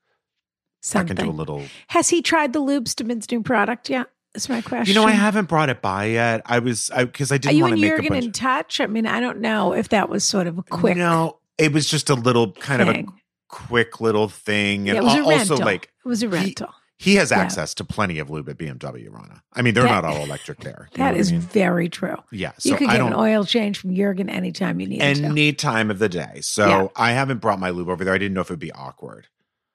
something. 0.82 1.18
I 1.18 1.22
can 1.22 1.26
do 1.28 1.32
a 1.32 1.36
little. 1.36 1.64
Has 1.88 2.10
he 2.10 2.22
tried 2.22 2.54
the 2.54 2.60
Lubestim's 2.62 3.30
new 3.32 3.42
product 3.42 3.90
yet? 3.90 4.08
That's 4.34 4.50
my 4.50 4.62
question. 4.62 4.94
You 4.94 5.00
know, 5.00 5.08
I 5.08 5.12
haven't 5.12 5.48
brought 5.48 5.70
it 5.70 5.82
by 5.82 6.06
yet. 6.06 6.42
I 6.46 6.60
was 6.60 6.90
I 6.92 7.06
because 7.06 7.32
I 7.32 7.36
Are 7.36 7.38
didn't 7.40 7.58
you 7.58 7.64
want 7.64 7.76
to 7.76 7.82
make 7.82 7.92
a 7.92 7.96
Jurgen 7.98 8.10
bunch. 8.14 8.26
in 8.26 8.32
touch? 8.32 8.80
I 8.80 8.88
mean, 8.88 9.06
I 9.08 9.20
don't 9.20 9.40
know 9.42 9.74
if 9.74 9.90
that 9.90 10.10
was 10.10 10.24
sort 10.24 10.48
of 10.48 10.58
a 10.58 10.64
quick 10.64 10.98
No, 10.98 11.40
it 11.58 11.72
was 11.72 11.88
just 11.90 12.10
a 12.10 12.16
little 12.16 12.52
kind 12.54 12.82
of 12.82 12.88
a 12.90 13.06
quick 13.48 14.02
little 14.02 14.28
thing, 14.30 14.88
Yeah, 14.88 14.94
and 14.96 14.98
it 15.00 15.04
was 15.04 15.14
a 15.14 15.20
also 15.22 15.38
rental. 15.56 15.58
like 15.66 15.92
it 16.04 16.08
was 16.08 16.24
a 16.24 16.30
rental. 16.30 16.48
he 16.68 16.74
has 17.00 17.32
Yeah. 17.32 17.40
access 17.40 17.74
to 17.76 17.84
plenty 17.84 18.20
of 18.20 18.30
lube 18.30 18.48
at 18.50 18.58
BMW, 18.58 19.10
Rana. 19.10 19.44
I 19.54 19.62
mean, 19.62 19.74
they're 19.74 19.84
That- 19.84 20.04
not 20.04 20.06
all 20.06 20.24
electric 20.24 20.60
there. 20.60 20.88
You 20.94 21.00
know 21.00 21.06
that 21.12 21.18
what 21.18 21.28
I 21.28 21.32
mean? 21.32 21.42
very 21.42 21.90
true. 21.90 22.16
yeah. 22.32 22.52
you 22.64 22.72
So 22.72 22.78
could 22.78 22.88
I 22.90 22.94
get 22.94 22.98
don't 23.00 23.14
an 23.14 23.20
oil 23.20 23.44
change 23.46 23.78
from 23.80 23.94
Jurgen 23.96 24.30
anytime 24.30 24.80
you 24.80 24.88
needed 24.88 25.16
to. 25.18 25.24
any 25.26 25.52
time 25.54 25.92
of 25.92 26.00
the 26.00 26.08
day. 26.10 26.40
So 26.42 26.68
Yeah. 26.68 26.88
I 26.96 27.12
haven't 27.12 27.40
brought 27.40 27.60
my 27.60 27.72
lube 27.72 27.90
over 27.90 28.04
there. 28.06 28.14
I 28.14 28.18
didn't 28.18 28.34
know 28.36 28.42
if 28.42 28.50
it 28.50 28.54
would 28.54 28.60
be 28.60 28.72
awkward. 28.72 29.28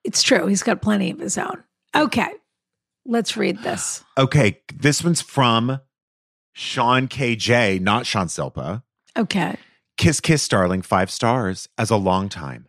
It's 0.04 0.22
true. 0.22 0.46
He's 0.46 0.62
got 0.62 0.80
plenty 0.80 1.10
of 1.10 1.18
his 1.18 1.37
own. 1.37 1.64
Okay. 1.94 2.30
Let's 3.04 3.37
read 3.37 3.62
this. 3.62 4.04
Okay, 4.18 4.60
this 4.75 5.02
one's 5.04 5.20
from 5.20 5.80
Sean 6.52 7.08
KJ, 7.08 7.80
not 7.80 8.06
Sean 8.06 8.26
Silpa. 8.28 8.82
Okay. 9.16 9.56
Kiss 9.96 10.20
Kiss 10.20 10.46
Darling, 10.48 10.82
five 10.82 11.10
stars 11.10 11.68
as 11.76 11.90
a 11.90 11.96
longtime 11.96 12.67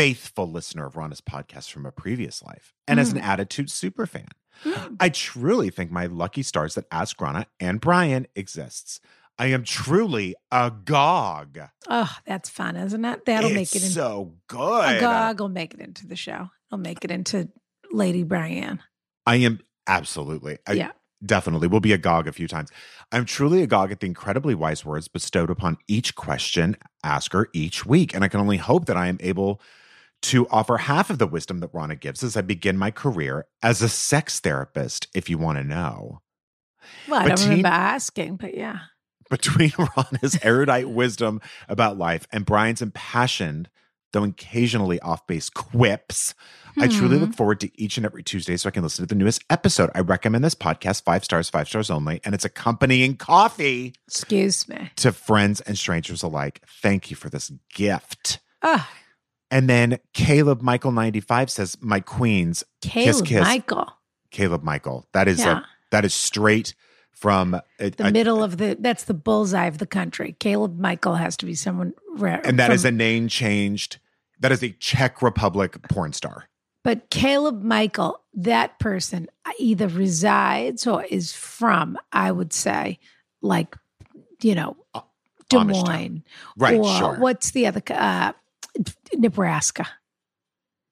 faithful 0.00 0.50
listener 0.50 0.86
of 0.86 0.96
Rana's 0.96 1.20
podcast 1.20 1.70
from 1.70 1.84
a 1.84 1.92
previous 1.92 2.42
life 2.42 2.72
and 2.88 2.98
as 2.98 3.12
an 3.12 3.18
Mm. 3.18 3.22
attitude 3.22 3.68
superfan. 3.68 4.28
I 4.98 5.10
truly 5.10 5.68
think 5.68 5.90
my 5.90 6.06
lucky 6.06 6.42
stars 6.42 6.74
that 6.76 6.86
Ask 6.90 7.20
Rana 7.20 7.46
and 7.60 7.80
Brian 7.82 8.26
exists. 8.34 9.00
I 9.38 9.46
am 9.48 9.62
truly 9.62 10.34
agog. 10.50 11.58
Oh, 11.88 12.16
that's 12.26 12.48
fun, 12.48 12.76
isn't 12.76 13.04
it? 13.04 13.26
That'll 13.26 13.50
make 13.50 13.74
it 13.76 13.82
in. 13.84 13.90
so 13.90 14.36
good. 14.48 14.96
Agog 14.96 15.40
will 15.40 15.48
make 15.50 15.74
it 15.74 15.80
into 15.80 16.06
the 16.06 16.16
show. 16.16 16.48
It'll 16.68 16.78
make 16.78 17.04
it 17.04 17.10
into 17.10 17.50
Lady 17.90 18.22
Brian. 18.22 18.80
I 19.26 19.36
am 19.36 19.60
absolutely. 19.86 20.58
I, 20.66 20.72
Yeah. 20.72 20.92
Definitely. 21.24 21.68
We'll 21.68 21.80
be 21.80 21.92
agog 21.92 22.26
a 22.26 22.32
few 22.32 22.48
times. 22.48 22.70
I'm 23.12 23.26
truly 23.26 23.62
agog 23.62 23.92
at 23.92 24.00
the 24.00 24.06
incredibly 24.06 24.54
wise 24.54 24.86
words 24.86 25.06
bestowed 25.08 25.50
upon 25.50 25.76
each 25.86 26.14
question 26.14 26.78
asker 27.04 27.50
each 27.52 27.84
week. 27.84 28.14
And 28.14 28.24
I 28.24 28.28
can 28.28 28.40
only 28.40 28.56
hope 28.56 28.86
that 28.86 28.96
I 28.96 29.08
am 29.08 29.18
able 29.20 29.60
to 30.22 30.46
offer 30.48 30.76
half 30.78 31.08
of 31.10 31.18
the 31.18 31.26
wisdom 31.26 31.60
that 31.60 31.70
Rana 31.72 31.96
gives 31.96 32.22
as 32.22 32.36
I 32.36 32.42
begin 32.42 32.76
my 32.76 32.90
career 32.90 33.46
as 33.62 33.80
a 33.82 33.88
sex 33.88 34.40
therapist, 34.40 35.08
if 35.14 35.30
you 35.30 35.38
want 35.38 35.58
to 35.58 35.64
know. 35.64 36.20
Well, 37.08 37.20
I 37.20 37.28
don't 37.28 37.36
teen- 37.38 37.48
remember 37.48 37.68
asking, 37.68 38.36
but 38.36 38.54
yeah. 38.56 38.78
Between 39.30 39.72
Rana's 39.96 40.38
erudite 40.42 40.88
wisdom 40.90 41.40
about 41.68 41.96
life 41.98 42.26
and 42.32 42.44
Brian's 42.44 42.82
impassioned, 42.82 43.70
though 44.12 44.24
occasionally 44.24 44.98
off 45.00 45.26
base 45.26 45.48
quips, 45.48 46.34
I 46.78 46.88
truly 46.88 47.16
Hmm. 47.16 47.24
look 47.24 47.34
forward 47.34 47.60
to 47.60 47.80
each 47.82 47.96
and 47.96 48.04
every 48.06 48.22
Tuesday 48.22 48.56
so 48.56 48.68
I 48.68 48.72
can 48.72 48.82
listen 48.82 49.04
to 49.06 49.12
the 49.14 49.18
newest 49.18 49.44
episode. 49.50 49.90
I 49.94 50.00
recommend 50.00 50.44
this 50.44 50.54
podcast, 50.54 51.02
five 51.04 51.24
stars, 51.24 51.48
five 51.50 51.68
stars 51.68 51.90
only, 51.90 52.20
and 52.24 52.34
it's 52.34 52.44
accompanying 52.44 53.16
coffee 53.16 53.94
Excuse 54.08 54.68
me. 54.68 54.90
to 54.96 55.12
friends 55.12 55.60
and 55.62 55.78
strangers 55.78 56.22
alike. 56.22 56.62
Thank 56.82 57.10
you 57.10 57.16
for 57.16 57.28
this 57.28 57.50
gift. 57.74 58.38
Oh, 58.62 58.86
And 59.50 59.68
then 59.68 59.98
Caleb 60.12 60.62
Michael 60.62 60.92
95 60.92 61.50
says, 61.50 61.76
My 61.80 62.00
queens, 62.00 62.62
Caleb 62.82 63.26
kiss. 63.26 63.42
Michael. 63.42 63.88
Caleb 64.30 64.62
Michael. 64.62 65.06
That 65.12 65.26
is 65.28 65.40
Yeah. 65.40 65.58
a, 65.58 65.62
that 65.90 66.04
is 66.04 66.14
straight 66.14 66.74
from 67.12 67.54
uh, 67.54 67.60
The 67.78 68.06
a- 68.06 68.10
middle 68.12 68.42
of 68.44 68.58
the, 68.58 68.76
that's 68.78 69.04
the 69.04 69.14
bullseye 69.14 69.66
of 69.66 69.78
the 69.78 69.86
country. 69.86 70.36
Caleb 70.38 70.78
Michael 70.78 71.16
has 71.16 71.36
to 71.38 71.46
be 71.46 71.54
someone 71.54 71.92
rare. 72.16 72.40
and 72.44 72.58
that 72.58 72.66
from- 72.66 72.74
is 72.74 72.84
a 72.84 72.92
name 72.92 73.28
changed. 73.28 73.98
That 74.38 74.52
is 74.52 74.62
a 74.62 74.70
Czech 74.70 75.20
Republic 75.20 75.76
porn 75.90 76.12
star. 76.12 76.48
But 76.82 77.10
Caleb 77.10 77.62
Michael, 77.62 78.20
that 78.32 78.78
person 78.78 79.28
either 79.58 79.86
resides 79.88 80.86
or 80.86 81.04
is 81.04 81.32
from, 81.34 81.98
I 82.12 82.32
would 82.32 82.54
say, 82.54 82.98
like, 83.42 83.76
you 84.40 84.54
know, 84.54 84.76
Des 85.50 85.64
Moines. 85.64 86.22
Right, 86.56 86.78
or 86.78 86.96
sure. 86.96 87.18
What's 87.18 87.50
the 87.50 87.66
other? 87.66 87.82
Uh, 87.90 88.32
Nebraska. 89.14 89.86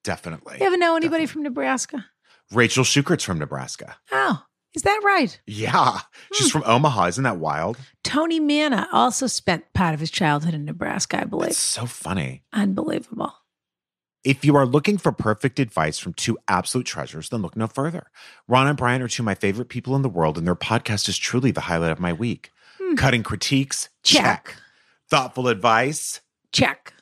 Definitely. 0.05 0.59
You 0.61 0.67
ever 0.67 0.79
know 0.79 0.97
anybody 0.97 1.27
from 1.27 1.43
Nebraska? 1.43 2.07
Rachel 2.53 2.85
Shukert's 2.85 3.25
from 3.25 3.39
Nebraska. 3.39 3.97
Oh, 4.11 4.43
is 4.75 4.83
that 4.83 5.01
right? 5.05 5.41
Yeah. 5.47 6.01
She's 6.35 6.53
hmm. 6.53 6.61
from 6.61 6.71
Omaha. 6.71 7.07
Isn't 7.07 7.25
that 7.25 7.39
wild? 7.39 7.79
Tony 8.05 8.41
Manna 8.41 8.89
also 8.93 9.27
spent 9.27 9.73
part 9.75 9.95
of 9.95 10.01
his 10.01 10.11
childhood 10.11 10.55
in 10.55 10.65
Nebraska, 10.65 11.21
I 11.21 11.25
believe. 11.25 11.51
It's 11.51 11.59
so 11.59 11.87
funny. 11.87 12.43
Unbelievable. 12.53 13.35
If 14.25 14.45
you 14.45 14.57
are 14.57 14.67
looking 14.67 14.99
for 14.99 15.13
perfect 15.13 15.59
advice 15.59 15.99
from 15.99 16.13
two 16.13 16.39
absolute 16.49 16.87
treasures, 16.87 17.29
then 17.29 17.41
look 17.41 17.57
no 17.57 17.67
further. 17.67 18.11
Ron 18.47 18.67
and 18.67 18.77
Brian 18.77 19.01
are 19.01 19.09
two 19.09 19.23
of 19.23 19.27
my 19.27 19.35
favorite 19.35 19.69
people 19.69 19.97
in 19.97 20.03
the 20.03 20.09
world, 20.09 20.37
and 20.37 20.47
their 20.47 20.57
podcast 20.57 21.09
is 21.09 21.17
truly 21.17 21.51
the 21.51 21.63
highlight 21.63 21.93
of 21.93 22.01
my 22.01 22.13
week. 22.13 22.51
Hmm. 22.79 22.95
Cutting 22.97 23.23
critiques, 23.23 23.89
Check. 24.03 24.55
Thoughtful 25.09 25.49
advice, 25.49 26.21
Check. 26.53 26.93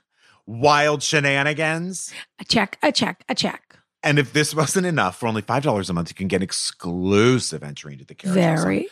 Wild 0.46 1.02
shenanigans. 1.02 2.12
A 2.40 2.44
check. 2.44 2.78
A 2.82 2.92
check. 2.92 3.24
A 3.28 3.34
check. 3.34 3.62
And 4.02 4.18
if 4.18 4.32
this 4.32 4.54
wasn't 4.54 4.86
enough, 4.86 5.18
for 5.18 5.26
only 5.26 5.42
$5 5.42 5.90
a 5.90 5.92
month, 5.92 6.10
you 6.10 6.14
can 6.14 6.28
get 6.28 6.42
exclusive 6.42 7.62
entry 7.64 7.94
into 7.94 8.04
the 8.04 8.14
carousel. 8.14 8.42
Very 8.64 8.88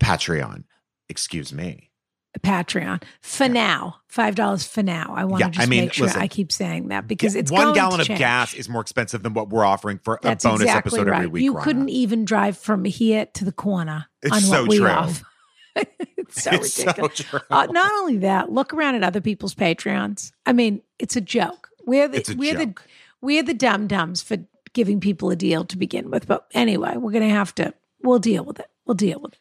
Patreon. 0.00 0.64
Excuse 1.08 1.52
me. 1.52 1.90
Patreon 2.40 3.00
for 3.20 3.48
now. 3.48 3.96
Five 4.08 4.34
dollars 4.34 4.66
for 4.66 4.82
now. 4.82 5.14
I 5.16 5.24
want 5.24 5.40
Yeah, 5.40 5.46
to 5.46 5.52
just 5.52 5.66
I 5.66 5.70
mean, 5.70 5.84
make 5.84 5.92
sure 5.92 6.06
listen. 6.06 6.20
I 6.20 6.26
keep 6.26 6.50
saying 6.50 6.88
that 6.88 7.06
because 7.06 7.36
it's 7.36 7.50
one 7.50 7.74
gallon 7.74 8.00
of 8.00 8.08
gas 8.08 8.54
is 8.54 8.68
more 8.68 8.80
expensive 8.80 9.22
than 9.22 9.34
what 9.34 9.50
we're 9.50 9.64
offering 9.64 9.98
for 10.02 10.18
That's 10.20 10.44
a 10.44 10.48
bonus 10.48 10.62
exactly 10.62 10.98
episode 10.98 11.10
right. 11.10 11.16
every 11.18 11.28
week. 11.28 11.44
you 11.44 11.52
Rana. 11.52 11.64
couldn't 11.64 11.88
even 11.90 12.24
drive 12.24 12.58
from 12.58 12.84
here 12.84 13.26
to 13.34 13.44
the 13.44 13.52
corner 13.52 14.06
It's 14.20 14.32
on 14.34 14.40
so 14.40 14.60
what 14.62 14.68
we 14.68 14.78
true. 14.78 14.88
offer. 14.88 15.24
it's 16.16 16.42
so 16.42 16.50
It's 16.52 16.78
ridiculous. 16.78 17.18
true. 17.18 17.40
Uh, 17.50 17.66
not 17.70 17.92
only 18.00 18.18
that, 18.18 18.50
look 18.52 18.72
around 18.74 18.94
at 18.96 19.02
other 19.02 19.20
people's 19.20 19.54
Patreons. 19.54 20.32
I 20.46 20.52
mean, 20.52 20.82
it's 20.98 21.16
a 21.16 21.20
joke. 21.20 21.68
We're 21.86 22.08
the 22.08 22.34
we're 22.38 22.54
joke. 22.54 22.82
the 22.84 22.90
we're 23.20 23.42
the 23.42 23.54
dum 23.54 23.86
dums 23.86 24.22
for 24.22 24.38
giving 24.72 25.00
people 25.00 25.30
a 25.30 25.36
deal 25.36 25.64
to 25.66 25.76
begin 25.78 26.10
with. 26.10 26.26
But 26.26 26.46
anyway, 26.52 26.96
we're 26.96 27.12
gonna 27.12 27.28
have 27.28 27.54
to. 27.56 27.74
We'll 28.02 28.18
deal 28.18 28.44
with 28.44 28.60
it. 28.60 28.68
We'll 28.86 28.94
deal 28.94 29.20
with 29.20 29.34
it. 29.34 29.38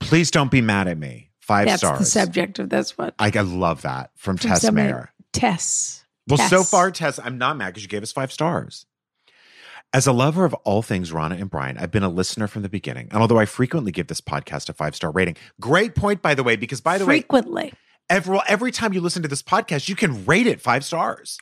Please 0.00 0.30
don't 0.30 0.50
be 0.50 0.60
mad 0.60 0.88
at 0.88 0.98
me. 0.98 1.30
Five 1.40 1.66
That's 1.66 1.82
stars. 1.82 1.98
the 1.98 2.04
subject 2.04 2.58
of 2.58 2.68
this 2.70 2.96
one. 2.96 3.12
I, 3.18 3.30
I 3.34 3.40
love 3.40 3.82
that 3.82 4.10
from, 4.16 4.36
From 4.36 4.50
Tess 4.50 4.62
somebody- 4.62 4.88
Mayer. 4.88 5.12
Tess. 5.32 6.04
Well, 6.28 6.38
so 6.48 6.62
far, 6.62 6.90
Tess, 6.92 7.18
I'm 7.22 7.38
not 7.38 7.56
mad 7.56 7.68
because 7.70 7.82
you 7.82 7.88
gave 7.88 8.02
us 8.04 8.12
five 8.12 8.30
stars. 8.30 8.86
As 9.92 10.06
a 10.06 10.12
lover 10.12 10.44
of 10.44 10.54
all 10.54 10.82
things 10.82 11.12
Rana 11.12 11.34
and 11.34 11.50
Brian, 11.50 11.76
I've 11.76 11.90
been 11.90 12.04
a 12.04 12.08
listener 12.08 12.46
from 12.46 12.62
the 12.62 12.68
beginning. 12.68 13.08
And 13.10 13.20
although 13.20 13.40
I 13.40 13.44
frequently 13.44 13.90
give 13.90 14.06
this 14.06 14.20
podcast 14.20 14.68
a 14.68 14.72
five 14.72 14.94
star 14.94 15.10
rating, 15.10 15.36
great 15.60 15.96
point, 15.96 16.22
by 16.22 16.34
the 16.34 16.44
way, 16.44 16.54
because 16.54 16.80
by 16.80 16.96
the 16.96 17.04
way, 17.04 17.14
frequently. 17.14 17.72
every, 18.08 18.38
every 18.46 18.70
time 18.70 18.92
you 18.92 19.00
listen 19.00 19.22
to 19.22 19.28
this 19.28 19.42
podcast, 19.42 19.88
you 19.88 19.96
can 19.96 20.24
rate 20.26 20.46
it 20.46 20.60
five 20.60 20.84
stars. 20.84 21.38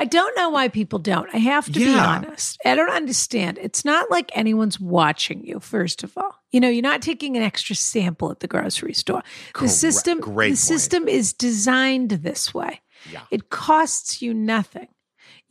I 0.00 0.06
don't 0.06 0.36
know 0.36 0.50
why 0.50 0.66
people 0.66 0.98
don't. 0.98 1.32
I 1.32 1.38
have 1.38 1.66
to 1.66 1.72
be 1.72 1.94
honest. 1.96 2.58
I 2.64 2.74
don't 2.74 2.90
understand. 2.90 3.58
It's 3.62 3.84
not 3.84 4.10
like 4.10 4.32
anyone's 4.36 4.80
watching 4.80 5.44
you, 5.46 5.60
first 5.60 6.02
of 6.02 6.12
all. 6.18 6.34
You 6.50 6.58
know, 6.58 6.68
you're 6.68 6.82
not 6.82 7.02
taking 7.02 7.36
an 7.36 7.44
extra 7.44 7.76
sample 7.76 8.32
at 8.32 8.40
the 8.40 8.48
grocery 8.48 8.94
store. 8.94 9.22
The 9.60 9.68
system 9.68 10.18
Great 10.18 10.46
the 10.46 10.50
point. 10.54 10.58
system 10.58 11.06
is 11.06 11.32
designed 11.32 12.10
this 12.10 12.52
way. 12.52 12.80
Yeah. 13.12 13.22
It 13.30 13.48
costs 13.50 14.22
you 14.22 14.34
nothing. 14.34 14.88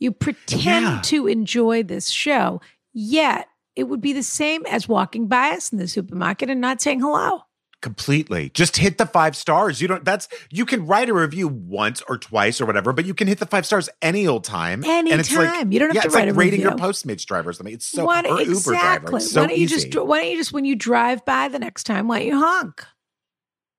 You 0.02 0.10
pretend 0.10 0.84
Yeah. 0.84 1.00
to 1.04 1.26
enjoy 1.28 1.84
this 1.84 2.08
show, 2.10 2.60
yet 2.92 3.48
it 3.76 3.84
would 3.84 4.00
be 4.00 4.12
the 4.12 4.22
same 4.24 4.66
as 4.66 4.88
walking 4.88 5.28
by 5.28 5.50
us 5.50 5.70
in 5.72 5.78
the 5.78 5.86
supermarket 5.86 6.50
and 6.50 6.60
not 6.60 6.82
saying 6.82 7.00
hello. 7.00 7.42
Completely. 7.80 8.50
Just 8.50 8.76
hit 8.76 8.98
the 8.98 9.06
five 9.06 9.34
stars. 9.36 9.80
You 9.80 9.88
don't, 9.88 10.04
that's, 10.04 10.28
you 10.50 10.64
can 10.66 10.86
write 10.86 11.08
a 11.08 11.14
review 11.14 11.48
once 11.48 12.02
or 12.08 12.18
twice 12.18 12.60
or 12.60 12.66
whatever, 12.66 12.92
but 12.92 13.04
you 13.06 13.14
can 13.14 13.26
hit 13.28 13.38
the 13.38 13.46
five 13.46 13.64
stars 13.64 13.88
any 14.00 14.26
old 14.26 14.44
time. 14.44 14.84
And 14.84 15.08
it's 15.08 15.32
like- 15.34 15.66
You 15.70 15.78
don't 15.78 15.88
have 15.88 15.94
yeah, 15.94 16.00
to 16.02 16.06
it's 16.06 16.14
write 16.14 16.26
like 16.26 16.30
a 16.30 16.34
rating 16.34 16.60
your 16.60 16.72
review. 16.72 16.84
Postmates 16.86 17.24
driver 17.24 17.50
or 17.50 17.52
something. 17.52 17.74
It's 17.74 17.86
so, 17.86 18.04
why, 18.04 18.20
or 18.22 18.40
Uber 18.40 18.42
exactly. 18.42 18.76
driver. 19.10 19.16
It's 19.16 19.30
so 19.30 19.40
why 19.42 19.46
don't 19.48 19.56
you 19.56 19.64
easy. 19.64 19.88
just 19.90 20.04
why 20.06 20.20
don't 20.22 20.30
you 20.32 20.36
just 20.36 20.52
when 20.52 20.64
you 20.64 20.74
drive 20.76 21.24
by 21.24 21.46
the 21.48 21.58
next 21.60 21.84
time, 21.84 22.08
why 22.08 22.18
don't 22.18 22.28
you 22.28 22.38
honk? 22.40 22.84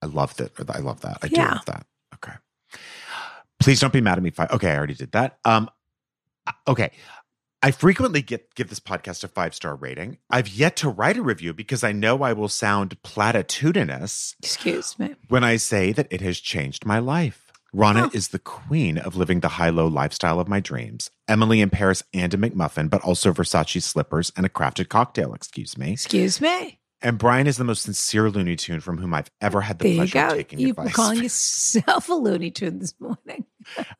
I 0.01 0.05
love 0.07 0.35
that. 0.37 0.51
I 0.69 0.79
love 0.79 1.01
that. 1.01 1.17
I 1.21 1.27
do 1.27 1.35
love 1.41 1.65
that. 1.65 1.85
Okay. 2.15 2.33
Please 3.59 3.79
don't 3.79 3.93
be 3.93 4.01
mad 4.01 4.17
at 4.17 4.23
me. 4.23 4.29
Five. 4.31 4.51
Okay, 4.51 4.71
I 4.71 4.77
already 4.77 4.95
did 4.95 5.11
that. 5.13 5.37
Um. 5.45 5.69
Okay. 6.67 6.91
I 7.61 7.71
frequently 7.71 8.21
get 8.21 8.53
give 8.55 8.67
this 8.69 8.81
podcast 8.81 9.23
a 9.23 9.27
five 9.29 9.55
star 9.55 9.75
rating. 9.75 10.17
I've 10.29 10.49
yet 10.49 10.75
to 10.77 10.89
write 10.89 11.17
a 11.17 11.21
review 11.21 11.53
because 11.53 11.83
I 11.83 11.93
know 11.93 12.21
I 12.21 12.33
will 12.33 12.49
sound 12.49 13.01
platitudinous 13.03 14.35
Excuse 14.39 14.97
me. 14.99 15.15
when 15.29 15.43
I 15.43 15.55
say 15.57 15.91
that 15.93 16.07
it 16.11 16.21
has 16.21 16.39
changed 16.39 16.85
my 16.85 16.99
life. 16.99 17.51
Rana 17.75 18.05
Oh. 18.07 18.11
is 18.13 18.27
the 18.27 18.39
queen 18.39 18.97
of 18.97 19.15
living 19.15 19.39
the 19.39 19.47
high 19.47 19.69
low 19.69 19.87
lifestyle 19.87 20.39
of 20.39 20.47
my 20.47 20.59
dreams. 20.59 21.09
Emily 21.27 21.59
in 21.61 21.69
Paris 21.71 22.03
and 22.13 22.31
a 22.33 22.37
McMuffin, 22.37 22.89
but 22.89 23.01
also 23.01 23.31
Versace 23.33 23.81
slippers 23.81 24.31
and 24.35 24.45
a 24.45 24.49
crafted 24.49 24.89
cocktail, 24.89 25.33
excuse 25.33 25.75
me. 25.77 25.93
Excuse 25.93 26.39
me. 26.39 26.79
And 27.01 27.17
Brian 27.17 27.47
is 27.47 27.57
the 27.57 27.63
most 27.63 27.81
sincere 27.83 28.29
Looney 28.29 28.55
Tune 28.55 28.79
from 28.79 28.97
whom 28.99 29.13
I've 29.13 29.31
ever 29.41 29.61
had 29.61 29.79
the 29.79 29.83
There 29.85 29.91
you 29.93 29.97
pleasure 30.11 30.19
of 30.19 30.29
go. 30.29 30.35
taking 30.35 30.59
You 30.59 30.69
advice. 30.69 30.93
calling 30.93 31.23
yourself 31.23 32.09
a 32.09 32.13
Looney 32.13 32.51
Tune 32.51 32.79
this 32.79 32.93
morning. 32.99 33.45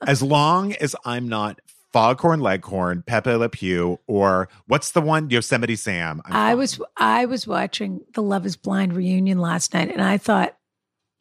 as 0.05 0.21
long 0.21 0.73
as 0.73 0.95
I'm 1.05 1.27
not 1.27 1.59
Foghorn 1.93 2.39
Leghorn, 2.41 3.03
Pepe 3.05 3.31
Le 3.33 3.47
Pew, 3.49 3.99
or 4.07 4.49
what's 4.67 4.91
the 4.91 5.01
one 5.01 5.29
Yosemite 5.29 5.75
Sam. 5.75 6.21
I'm 6.25 6.33
I 6.33 6.49
fine. 6.49 6.57
was 6.57 6.81
I 6.97 7.25
was 7.25 7.47
watching 7.47 8.01
the 8.13 8.23
Love 8.23 8.45
Is 8.45 8.55
Blind 8.57 8.93
reunion 8.93 9.37
last 9.37 9.73
night, 9.73 9.91
and 9.91 10.01
I 10.01 10.17
thought 10.17 10.57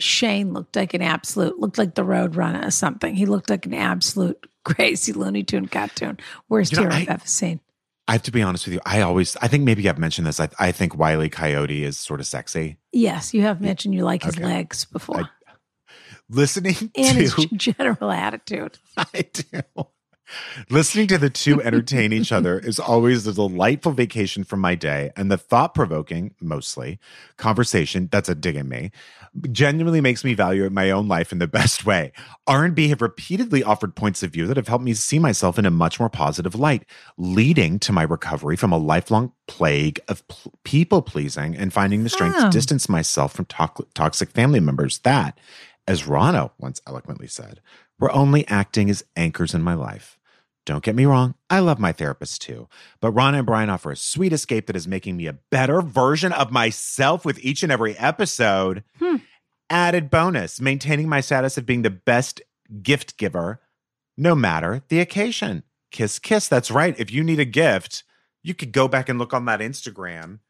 Shane 0.01 0.53
looked 0.53 0.75
like 0.75 0.95
an 0.95 1.03
absolute 1.03 1.59
looked 1.61 1.79
like 1.79 1.95
the 1.95 2.05
Road 2.05 2.35
Runner 2.37 2.67
or 2.67 2.71
something. 2.71 3.15
He 3.15 3.27
looked 3.27 3.51
like 3.51 3.67
an 3.67 3.75
absolute 3.75 4.47
crazy 4.65 5.13
Looney 5.13 5.43
Tune 5.45 5.69
cartoon. 5.69 6.19
Worst 6.49 6.73
You 6.73 6.79
know, 6.79 6.83
hero 6.85 6.95
I've 6.95 7.09
ever 7.09 7.27
seen. 7.27 7.61
I 8.09 8.13
have 8.13 8.23
to 8.23 8.33
be 8.33 8.43
honest 8.43 8.67
with 8.67 8.75
you. 8.75 8.81
I 8.85 9.01
always, 9.03 9.37
I 9.37 9.47
think 9.47 9.63
maybe 9.63 9.89
I've 9.89 9.97
mentioned 9.99 10.27
this. 10.27 10.41
I, 10.41 10.49
I 10.59 10.73
think 10.73 10.99
Wiley 10.99 11.29
Coyote 11.31 11.85
is 11.85 11.97
sort 11.97 12.19
of 12.19 12.27
sexy. 12.27 12.79
Yes, 12.91 13.33
you 13.33 13.43
have 13.43 13.61
mentioned 13.61 13.95
you 13.95 14.03
like 14.05 14.25
his 14.25 14.37
Okay. 14.37 14.45
legs 14.45 14.85
before, 14.85 15.21
I 15.21 15.29
Listening 16.29 16.75
and 16.97 17.17
his 17.17 17.35
to, 17.35 17.49
general 17.57 18.11
attitude. 18.11 18.79
I 18.97 19.25
do. 19.33 19.61
Listening 20.71 21.07
to 21.09 21.19
the 21.19 21.31
two 21.31 21.63
entertain 21.63 22.13
each 22.13 22.33
other 22.33 22.59
is 22.59 22.79
always 22.79 23.27
a 23.27 23.33
delightful 23.33 23.93
vacation 23.93 24.45
from 24.45 24.61
my 24.61 24.75
day, 24.75 25.11
and 25.17 25.31
the 25.31 25.37
thought-provoking, 25.39 26.35
mostly, 26.41 26.99
conversation 27.37 28.09
that's 28.11 28.29
a 28.29 28.35
dig 28.35 28.57
in 28.57 28.69
me, 28.69 28.91
genuinely 29.51 30.01
makes 30.01 30.25
me 30.25 30.35
value 30.35 30.69
my 30.71 30.91
own 30.91 31.09
life 31.09 31.33
in 31.33 31.39
the 31.39 31.47
best 31.49 31.87
way. 31.87 32.13
R&B 32.47 32.89
have 32.89 33.01
repeatedly 33.03 33.63
offered 33.63 33.95
points 33.97 34.23
of 34.23 34.31
view 34.31 34.47
that 34.47 34.57
have 34.57 34.69
helped 34.69 34.85
me 34.85 34.95
see 34.95 35.19
myself 35.19 35.59
in 35.59 35.67
a 35.67 35.71
much 35.71 35.99
more 35.99 36.11
positive 36.11 36.55
light, 36.55 36.85
leading 37.17 37.79
to 37.81 37.93
my 37.93 38.03
recovery 38.03 38.57
from 38.57 38.73
a 38.73 38.79
lifelong 38.79 39.33
plague 39.49 40.01
of 40.09 40.27
pl- 40.29 40.53
people 40.65 41.03
pleasing 41.03 41.57
and 41.57 41.73
finding 41.73 42.05
the 42.05 42.11
strength 42.11 42.37
Oh. 42.39 42.45
to 42.45 42.51
distance 42.51 42.89
myself 42.89 43.33
from 43.33 43.47
to- 43.47 43.87
toxic 43.95 44.31
family 44.31 44.61
members 44.61 44.99
that, 45.01 45.39
as 45.89 46.03
Rano 46.05 46.51
once 46.59 46.81
eloquently 46.87 47.27
said, 47.27 47.61
were 47.99 48.13
only 48.13 48.47
acting 48.49 48.91
as 48.91 49.05
anchors 49.17 49.55
in 49.55 49.63
my 49.63 49.75
life. 49.75 50.19
Don't 50.65 50.85
get 50.85 50.95
me 50.95 51.07
wrong, 51.07 51.35
I 51.51 51.59
love 51.59 51.81
my 51.81 51.93
therapist 51.93 52.43
too. 52.43 52.69
But 53.01 53.11
Ron 53.11 53.35
and 53.35 53.45
Brian 53.47 53.71
offer 53.71 53.91
a 53.91 53.97
sweet 53.97 54.33
escape 54.33 54.67
that 54.67 54.77
is 54.77 54.87
making 54.87 55.17
me 55.17 55.27
a 55.27 55.33
better 55.33 55.83
version 55.83 56.33
of 56.33 56.53
myself 56.53 57.25
with 57.25 57.45
each 57.45 57.63
and 57.63 57.73
every 57.73 57.97
episode. 57.99 58.85
Hmm. 58.99 59.17
Added 59.69 60.11
bonus, 60.11 60.61
maintaining 60.61 61.09
my 61.09 61.21
status 61.21 61.57
of 61.57 61.67
being 61.67 61.83
the 61.83 61.91
best 61.91 62.43
gift 62.83 63.17
giver, 63.17 63.61
no 64.17 64.35
matter 64.35 64.83
the 64.89 65.01
occasion. 65.01 65.63
Kiss, 65.91 66.19
kiss. 66.19 66.47
That's 66.47 66.71
right. 66.71 66.95
If 66.99 67.11
you 67.11 67.25
need 67.25 67.41
a 67.41 67.45
gift, 67.45 68.05
you 68.43 68.55
could 68.55 68.73
go 68.73 68.87
back 68.87 69.09
and 69.09 69.19
look 69.19 69.35
on 69.35 69.47
that 69.47 69.61
Instagram. 69.61 70.41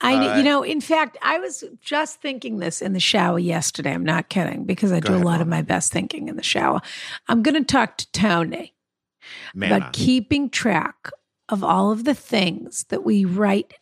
I, 0.00 0.14
Uh, 0.14 0.36
you 0.38 0.42
know, 0.42 0.62
in 0.62 0.80
fact, 0.80 1.18
I 1.22 1.38
was 1.38 1.64
just 1.80 2.20
thinking 2.22 2.58
this 2.58 2.80
in 2.80 2.92
the 2.92 3.00
shower 3.00 3.38
yesterday. 3.38 3.92
I'm 3.92 4.04
not 4.04 4.28
kidding 4.28 4.64
because 4.64 4.92
I 4.92 5.00
do 5.00 5.12
ahead, 5.12 5.22
a 5.22 5.26
lot 5.26 5.40
of 5.40 5.48
my 5.48 5.62
best 5.62 5.92
thinking 5.92 6.28
in 6.28 6.36
the 6.36 6.42
shower. 6.42 6.80
I'm 7.28 7.42
going 7.42 7.54
to 7.54 7.64
talk 7.64 7.98
to 7.98 8.10
Tony 8.12 8.74
Manna. 9.54 9.76
about 9.76 9.92
keeping 9.92 10.50
track 10.50 11.10
of 11.48 11.62
all 11.64 11.90
of 11.90 12.04
the 12.04 12.14
things 12.14 12.84
that 12.90 13.04
we 13.04 13.24
write, 13.24 13.74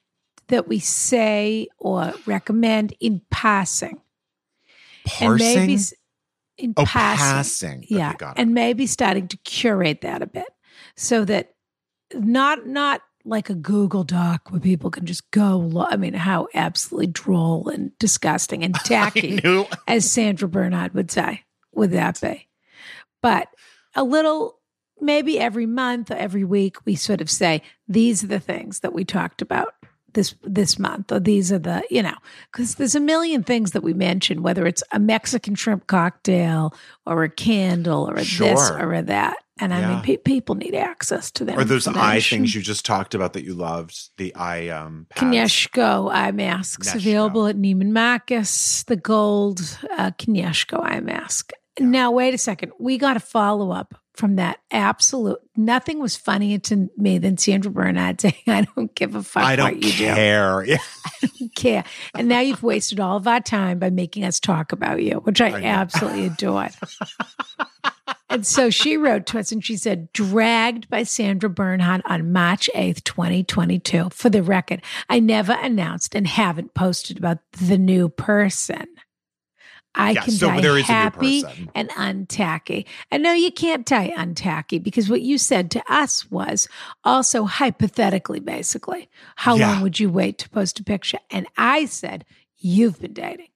that 0.48 0.66
we 0.68 0.78
say 0.78 1.68
or 1.78 2.12
recommend 2.26 2.94
in 3.00 3.20
passing, 3.30 4.00
and 5.20 5.36
maybe 5.38 5.78
in 6.56 6.74
Oh, 6.76 6.84
passing. 6.84 7.24
passing. 7.24 7.78
Okay, 7.84 7.94
Yeah, 7.96 8.14
got 8.14 8.38
it. 8.38 8.40
and 8.42 8.54
maybe 8.54 8.86
starting 8.86 9.28
to 9.28 9.36
curate 9.38 10.00
that 10.00 10.22
a 10.22 10.26
bit 10.26 10.48
so 10.96 11.24
that 11.24 11.54
not 12.14 12.66
not 12.66 13.02
like 13.24 13.50
a 13.50 13.54
Google 13.54 14.04
Doc 14.04 14.50
where 14.50 14.60
people 14.60 14.90
can 14.90 15.04
just 15.04 15.30
go. 15.32 15.58
Lo- 15.58 15.86
I 15.90 15.96
mean, 15.96 16.14
how 16.14 16.48
absolutely 16.54 17.08
droll 17.08 17.68
and 17.68 17.96
disgusting 17.98 18.64
and 18.64 18.74
tacky, 18.84 19.40
as 19.86 20.10
Sandra 20.10 20.48
Bernhard 20.48 20.94
would 20.94 21.10
say, 21.10 21.44
would 21.74 21.90
that 21.90 22.18
be? 22.22 22.48
But 23.22 23.48
a 23.94 24.02
little, 24.02 24.57
maybe 25.00 25.38
every 25.38 25.66
month 25.66 26.10
or 26.10 26.14
every 26.16 26.44
week, 26.44 26.76
we 26.84 26.94
sort 26.96 27.20
of 27.20 27.30
say 27.30 27.62
these 27.88 28.24
are 28.24 28.28
the 28.28 28.40
things 28.40 28.80
that 28.80 28.92
we 28.92 29.04
talked 29.04 29.42
about 29.42 29.74
this 30.14 30.34
this 30.42 30.78
month, 30.78 31.12
or 31.12 31.20
these 31.20 31.52
are 31.52 31.58
the 31.58 31.82
you 31.90 32.02
know, 32.02 32.14
because 32.50 32.76
there's 32.76 32.94
a 32.94 33.00
million 33.00 33.42
things 33.42 33.72
that 33.72 33.82
we 33.82 33.92
mention, 33.92 34.42
whether 34.42 34.66
it's 34.66 34.82
a 34.92 34.98
Mexican 34.98 35.54
shrimp 35.54 35.86
cocktail 35.86 36.74
or 37.06 37.24
a 37.24 37.28
candle 37.28 38.08
or 38.08 38.14
a 38.14 38.24
this 38.24 38.70
or 38.70 38.94
a 38.94 39.02
that. 39.02 39.36
And 39.60 39.74
I 39.74 39.80
Yeah. 39.80 39.88
mean, 39.88 40.00
pe- 40.02 40.16
people 40.18 40.54
need 40.54 40.74
access 40.74 41.30
to 41.32 41.44
them. 41.44 41.58
Or 41.58 41.64
those 41.64 41.86
eye 41.88 42.20
things 42.20 42.54
you 42.54 42.62
just 42.62 42.86
talked 42.86 43.14
about 43.14 43.32
that 43.32 43.44
you 43.44 43.54
loved. 43.54 44.10
The 44.16 44.34
eye 44.34 44.68
um 44.68 45.06
pads. 45.10 45.22
Kineshko 45.34 46.10
eye 46.12 46.30
masks 46.30 46.88
Kineshko. 46.88 46.94
available 46.96 47.46
at 47.46 47.56
Neiman 47.56 47.90
Marcus, 47.90 48.84
the 48.84 48.96
gold 48.96 49.60
uh, 49.98 50.12
Kineshko 50.12 50.80
eye 50.82 51.00
mask. 51.00 51.52
Now, 51.80 52.10
wait 52.12 52.34
a 52.34 52.38
second. 52.38 52.72
We 52.80 52.98
got 52.98 53.16
a 53.16 53.20
follow 53.20 53.70
up 53.72 53.94
from 54.18 54.34
that 54.36 54.58
absolute. 54.72 55.38
Nothing 55.56 56.00
was 56.00 56.16
funnier 56.16 56.58
to 56.58 56.90
me 56.96 57.18
than 57.18 57.38
Sandra 57.38 57.70
Bernhard 57.70 58.20
saying, 58.20 58.34
I 58.48 58.66
don't 58.74 58.92
give 58.94 59.14
a 59.14 59.22
fuck 59.22 59.44
I 59.44 59.54
don't 59.54 59.76
what 59.76 59.84
you 59.84 59.92
care. 59.92 60.64
Yeah. 60.66 60.78
do. 61.20 61.48
care. 61.54 61.84
And 62.14 62.28
now 62.28 62.40
you've 62.40 62.62
wasted 62.62 62.98
all 62.98 63.16
of 63.16 63.28
our 63.28 63.40
time 63.40 63.78
by 63.78 63.90
making 63.90 64.24
us 64.24 64.40
talk 64.40 64.72
about 64.72 65.02
you, 65.02 65.16
which 65.18 65.40
I, 65.40 65.50
I 65.50 65.62
absolutely 65.62 66.26
adored. 66.26 66.72
and 68.28 68.44
so 68.44 68.70
she 68.70 68.96
wrote 68.96 69.26
to 69.26 69.38
us 69.38 69.52
and 69.52 69.64
she 69.64 69.76
said, 69.76 70.12
dragged 70.12 70.90
by 70.90 71.04
Sandra 71.04 71.48
Bernhard 71.48 72.02
on 72.04 72.32
March 72.32 72.68
8th, 72.74 73.04
2022. 73.04 74.10
For 74.10 74.28
the 74.28 74.42
record, 74.42 74.82
I 75.08 75.20
never 75.20 75.52
announced 75.52 76.16
and 76.16 76.26
haven't 76.26 76.74
posted 76.74 77.18
about 77.18 77.38
the 77.52 77.78
new 77.78 78.08
person. 78.08 78.88
I 79.94 80.12
Yeah, 80.12 80.22
can 80.22 80.32
so 80.32 80.48
die 80.48 80.60
there 80.60 80.78
is 80.78 80.88
a 80.88 80.92
new 80.92 80.94
happy 80.94 81.44
and 81.74 81.88
untacky. 81.90 82.84
And 83.10 83.22
no, 83.22 83.32
you 83.32 83.50
can't 83.50 83.84
die 83.86 84.12
untacky 84.16 84.82
because 84.82 85.08
what 85.10 85.22
you 85.22 85.38
said 85.38 85.70
to 85.72 85.82
us 85.92 86.30
was 86.30 86.68
also 87.04 87.44
hypothetically, 87.44 88.40
basically, 88.40 89.08
how 89.36 89.56
Yeah. 89.56 89.72
long 89.72 89.82
would 89.82 89.98
you 89.98 90.10
wait 90.10 90.38
to 90.38 90.50
post 90.50 90.78
a 90.78 90.84
picture? 90.84 91.18
And 91.30 91.46
I 91.56 91.86
said, 91.86 92.24
you've 92.58 93.00
been 93.00 93.12
dating. 93.14 93.48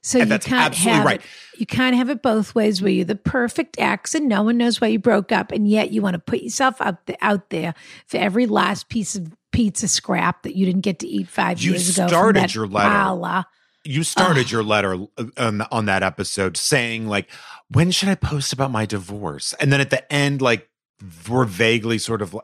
So 0.00 0.18
And 0.18 0.28
you 0.28 0.30
that's 0.30 0.46
can't 0.46 0.64
absolutely 0.72 0.92
have 0.96 1.04
right. 1.04 1.20
it. 1.20 1.60
You 1.60 1.66
can't 1.66 1.94
have 1.96 2.08
it 2.08 2.22
both 2.22 2.54
ways 2.54 2.80
where 2.80 2.90
you're 2.90 3.04
the 3.04 3.14
perfect 3.16 3.76
ex 3.78 4.14
and 4.14 4.28
no 4.28 4.42
one 4.42 4.56
knows 4.56 4.80
why 4.80 4.86
you 4.86 4.98
broke 4.98 5.30
up. 5.30 5.52
And 5.52 5.68
yet 5.68 5.90
you 5.90 6.00
want 6.00 6.14
to 6.14 6.20
put 6.20 6.40
yourself 6.40 6.80
out, 6.80 7.04
the, 7.06 7.18
out 7.20 7.50
there 7.50 7.74
for 8.06 8.16
every 8.16 8.46
last 8.46 8.88
piece 8.88 9.14
of 9.14 9.30
pizza 9.52 9.88
scrap 9.88 10.42
that 10.44 10.56
you 10.56 10.64
didn't 10.64 10.80
get 10.82 11.00
to 11.00 11.06
eat 11.06 11.28
five 11.28 11.60
You 11.60 11.72
years 11.72 11.90
ago. 11.90 12.04
from 12.04 12.08
started 12.08 12.54
your 12.54 12.66
letter. 12.66 12.88
parlor. 12.88 13.44
You 13.84 14.02
started 14.02 14.50
your 14.50 14.62
letter 14.62 14.94
uh, 15.18 15.24
on, 15.36 15.62
on 15.70 15.84
that 15.86 16.02
episode 16.02 16.56
saying 16.56 17.06
like, 17.06 17.30
when 17.70 17.90
should 17.90 18.08
I 18.08 18.14
post 18.14 18.52
about 18.52 18.70
my 18.70 18.86
divorce? 18.86 19.52
And 19.60 19.72
then 19.72 19.80
at 19.80 19.90
the 19.90 20.10
end, 20.12 20.40
like, 20.40 20.68
we're 21.28 21.44
vaguely 21.44 21.98
sort 21.98 22.22
of 22.22 22.34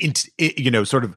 int- 0.00 0.28
you 0.38 0.70
know, 0.70 0.84
sort 0.84 1.04
of 1.04 1.14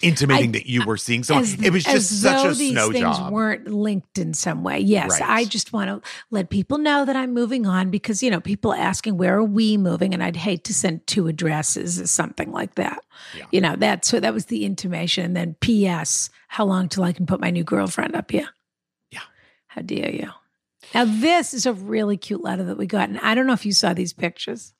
intimating 0.00 0.50
I- 0.50 0.52
that 0.52 0.66
you 0.66 0.84
were 0.86 0.96
seeing 0.96 1.22
someone. 1.22 1.44
as- 1.44 1.54
it 1.62 1.70
was 1.70 1.86
as 1.86 2.08
just 2.08 2.22
such 2.22 2.44
a 2.46 2.54
these 2.54 2.72
snow 2.72 2.90
things 2.90 3.02
job. 3.18 3.32
weren't 3.32 3.68
linked 3.68 4.18
in 4.18 4.32
some 4.34 4.62
way. 4.64 4.80
Yes, 4.80 5.10
Right. 5.10 5.22
I 5.22 5.44
just 5.44 5.72
want 5.72 5.88
to 5.90 6.10
let 6.30 6.50
people 6.50 6.78
know 6.78 7.04
that 7.04 7.14
I'm 7.14 7.32
moving 7.34 7.66
on 7.66 7.90
because 7.90 8.22
you 8.22 8.30
know 8.30 8.40
people 8.40 8.72
asking 8.72 9.16
where 9.18 9.36
are 9.36 9.44
we 9.44 9.76
moving, 9.76 10.14
and 10.14 10.22
I'd 10.22 10.36
hate 10.36 10.64
to 10.64 10.74
send 10.74 11.06
two 11.06 11.28
addresses 11.28 12.00
or 12.00 12.06
something 12.06 12.50
like 12.52 12.74
that. 12.76 13.04
Yeah. 13.36 13.44
You 13.52 13.60
know 13.60 13.76
that's 13.76 14.08
so 14.08 14.18
that 14.18 14.32
was 14.34 14.46
the 14.46 14.64
intimation, 14.64 15.24
and 15.24 15.36
then 15.36 15.56
P.S. 15.60 16.30
How 16.48 16.64
long 16.64 16.88
till 16.88 17.04
I 17.04 17.12
can 17.12 17.26
put 17.26 17.40
my 17.40 17.50
new 17.50 17.64
girlfriend 17.64 18.16
up 18.16 18.30
here? 18.30 18.48
Yeah. 19.76 19.80
How 19.80 19.82
dare 19.82 20.10
you? 20.10 20.30
Now 20.94 21.04
this 21.04 21.54
is 21.54 21.66
a 21.66 21.72
really 21.72 22.16
cute 22.16 22.42
letter 22.42 22.64
that 22.64 22.78
we 22.78 22.86
got, 22.86 23.08
and 23.08 23.18
I 23.20 23.34
don't 23.34 23.46
know 23.46 23.52
if 23.52 23.64
you 23.64 23.72
saw 23.72 23.94
these 23.94 24.12
pictures. 24.12 24.74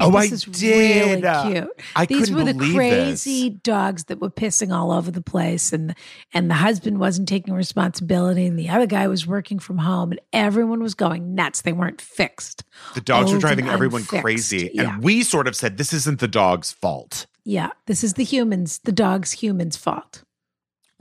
Oh, 0.00 0.12
this 0.12 0.30
I 0.30 0.34
is 0.34 0.44
did. 0.44 1.24
Really 1.24 1.52
cute. 1.52 1.70
I 1.96 2.06
These 2.06 2.30
couldn't 2.30 2.34
were 2.36 2.52
the 2.52 2.72
crazy 2.72 3.48
this. 3.48 3.58
dogs 3.62 4.04
that 4.04 4.20
were 4.20 4.30
pissing 4.30 4.72
all 4.72 4.92
over 4.92 5.10
the 5.10 5.20
place, 5.20 5.72
and 5.72 5.94
and 6.32 6.48
the 6.48 6.54
husband 6.54 7.00
wasn't 7.00 7.28
taking 7.28 7.52
responsibility, 7.54 8.46
and 8.46 8.56
the 8.56 8.68
other 8.68 8.86
guy 8.86 9.08
was 9.08 9.26
working 9.26 9.58
from 9.58 9.78
home, 9.78 10.12
and 10.12 10.20
everyone 10.32 10.82
was 10.82 10.94
going 10.94 11.34
nuts. 11.34 11.62
They 11.62 11.72
weren't 11.72 12.00
fixed. 12.00 12.62
The 12.94 13.00
dogs 13.00 13.32
were 13.32 13.38
driving 13.38 13.68
everyone 13.68 14.02
unfixed. 14.02 14.22
crazy. 14.22 14.70
Yeah. 14.72 14.94
And 14.94 15.02
we 15.02 15.24
sort 15.24 15.48
of 15.48 15.56
said, 15.56 15.78
this 15.78 15.92
isn't 15.92 16.20
the 16.20 16.28
dog's 16.28 16.70
fault. 16.70 17.26
Yeah, 17.44 17.70
this 17.86 18.04
is 18.04 18.14
the 18.14 18.24
humans, 18.24 18.78
the 18.84 18.92
dog's 18.92 19.32
humans' 19.32 19.76
fault. 19.76 20.22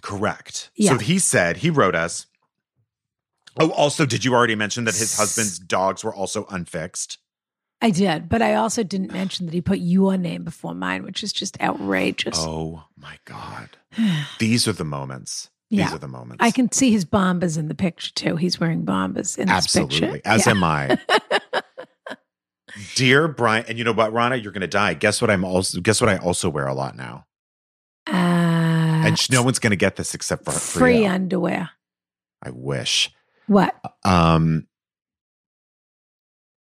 Correct. 0.01 0.71
Yeah. 0.75 0.93
So 0.93 0.97
he 0.99 1.19
said, 1.19 1.57
he 1.57 1.69
wrote 1.69 1.95
us. 1.95 2.25
Oh, 3.59 3.71
also, 3.71 4.05
did 4.05 4.23
you 4.25 4.33
already 4.33 4.55
mention 4.55 4.83
that 4.85 4.95
his 4.95 5.17
husband's 5.17 5.57
dogs 5.59 6.03
were 6.03 6.13
also 6.13 6.45
unfixed? 6.49 7.17
I 7.81 7.91
did, 7.91 8.27
but 8.27 8.41
I 8.41 8.55
also 8.55 8.81
didn't 8.83 9.11
mention 9.13 9.45
that 9.45 9.53
he 9.53 9.61
put 9.61 9.79
your 9.79 10.17
name 10.17 10.43
before 10.43 10.73
mine, 10.73 11.03
which 11.03 11.23
is 11.23 11.31
just 11.31 11.59
outrageous. 11.61 12.35
Oh 12.39 12.85
my 12.97 13.17
God. 13.25 13.69
These 14.39 14.67
are 14.67 14.73
the 14.73 14.83
moments 14.83 15.49
These 15.69 15.79
Yeah. 15.81 15.93
are 15.95 15.99
the 15.99 16.07
moments. 16.07 16.37
I 16.43 16.49
can 16.51 16.71
see 16.71 16.91
his 16.91 17.05
bombas 17.05 17.57
in 17.57 17.67
the 17.67 17.75
picture 17.75 18.11
too. 18.15 18.35
He's 18.35 18.59
wearing 18.59 18.83
bombas 18.83 19.37
in 19.37 19.47
this 19.47 19.67
picture. 19.67 19.83
Absolutely. 19.83 20.21
As 20.25 20.45
Yeah. 20.47 20.51
am 20.53 20.63
I. 20.63 20.97
Dear 22.95 23.27
Brian, 23.27 23.65
and 23.67 23.77
you 23.77 23.83
know 23.83 23.91
what, 23.91 24.11
Rana, 24.13 24.35
you're 24.35 24.51
gonna 24.51 24.67
die. 24.67 24.93
Guess 24.93 25.21
what 25.21 25.31
I'm 25.31 25.43
also 25.43 25.79
guess 25.79 25.99
what 26.01 26.09
I 26.09 26.17
also 26.17 26.49
wear 26.49 26.67
a 26.67 26.73
lot 26.73 26.95
now. 26.95 27.25
Uh, 28.07 28.11
And 29.05 29.31
no 29.31 29.41
one's 29.43 29.59
gonna 29.59 29.75
get 29.75 29.95
this 29.95 30.13
except 30.13 30.45
for, 30.45 30.51
for 30.51 30.79
free 30.79 31.03
you. 31.03 31.07
underwear. 31.09 31.71
I 32.43 32.51
wish. 32.51 33.11
What? 33.47 33.75
Um 34.05 34.67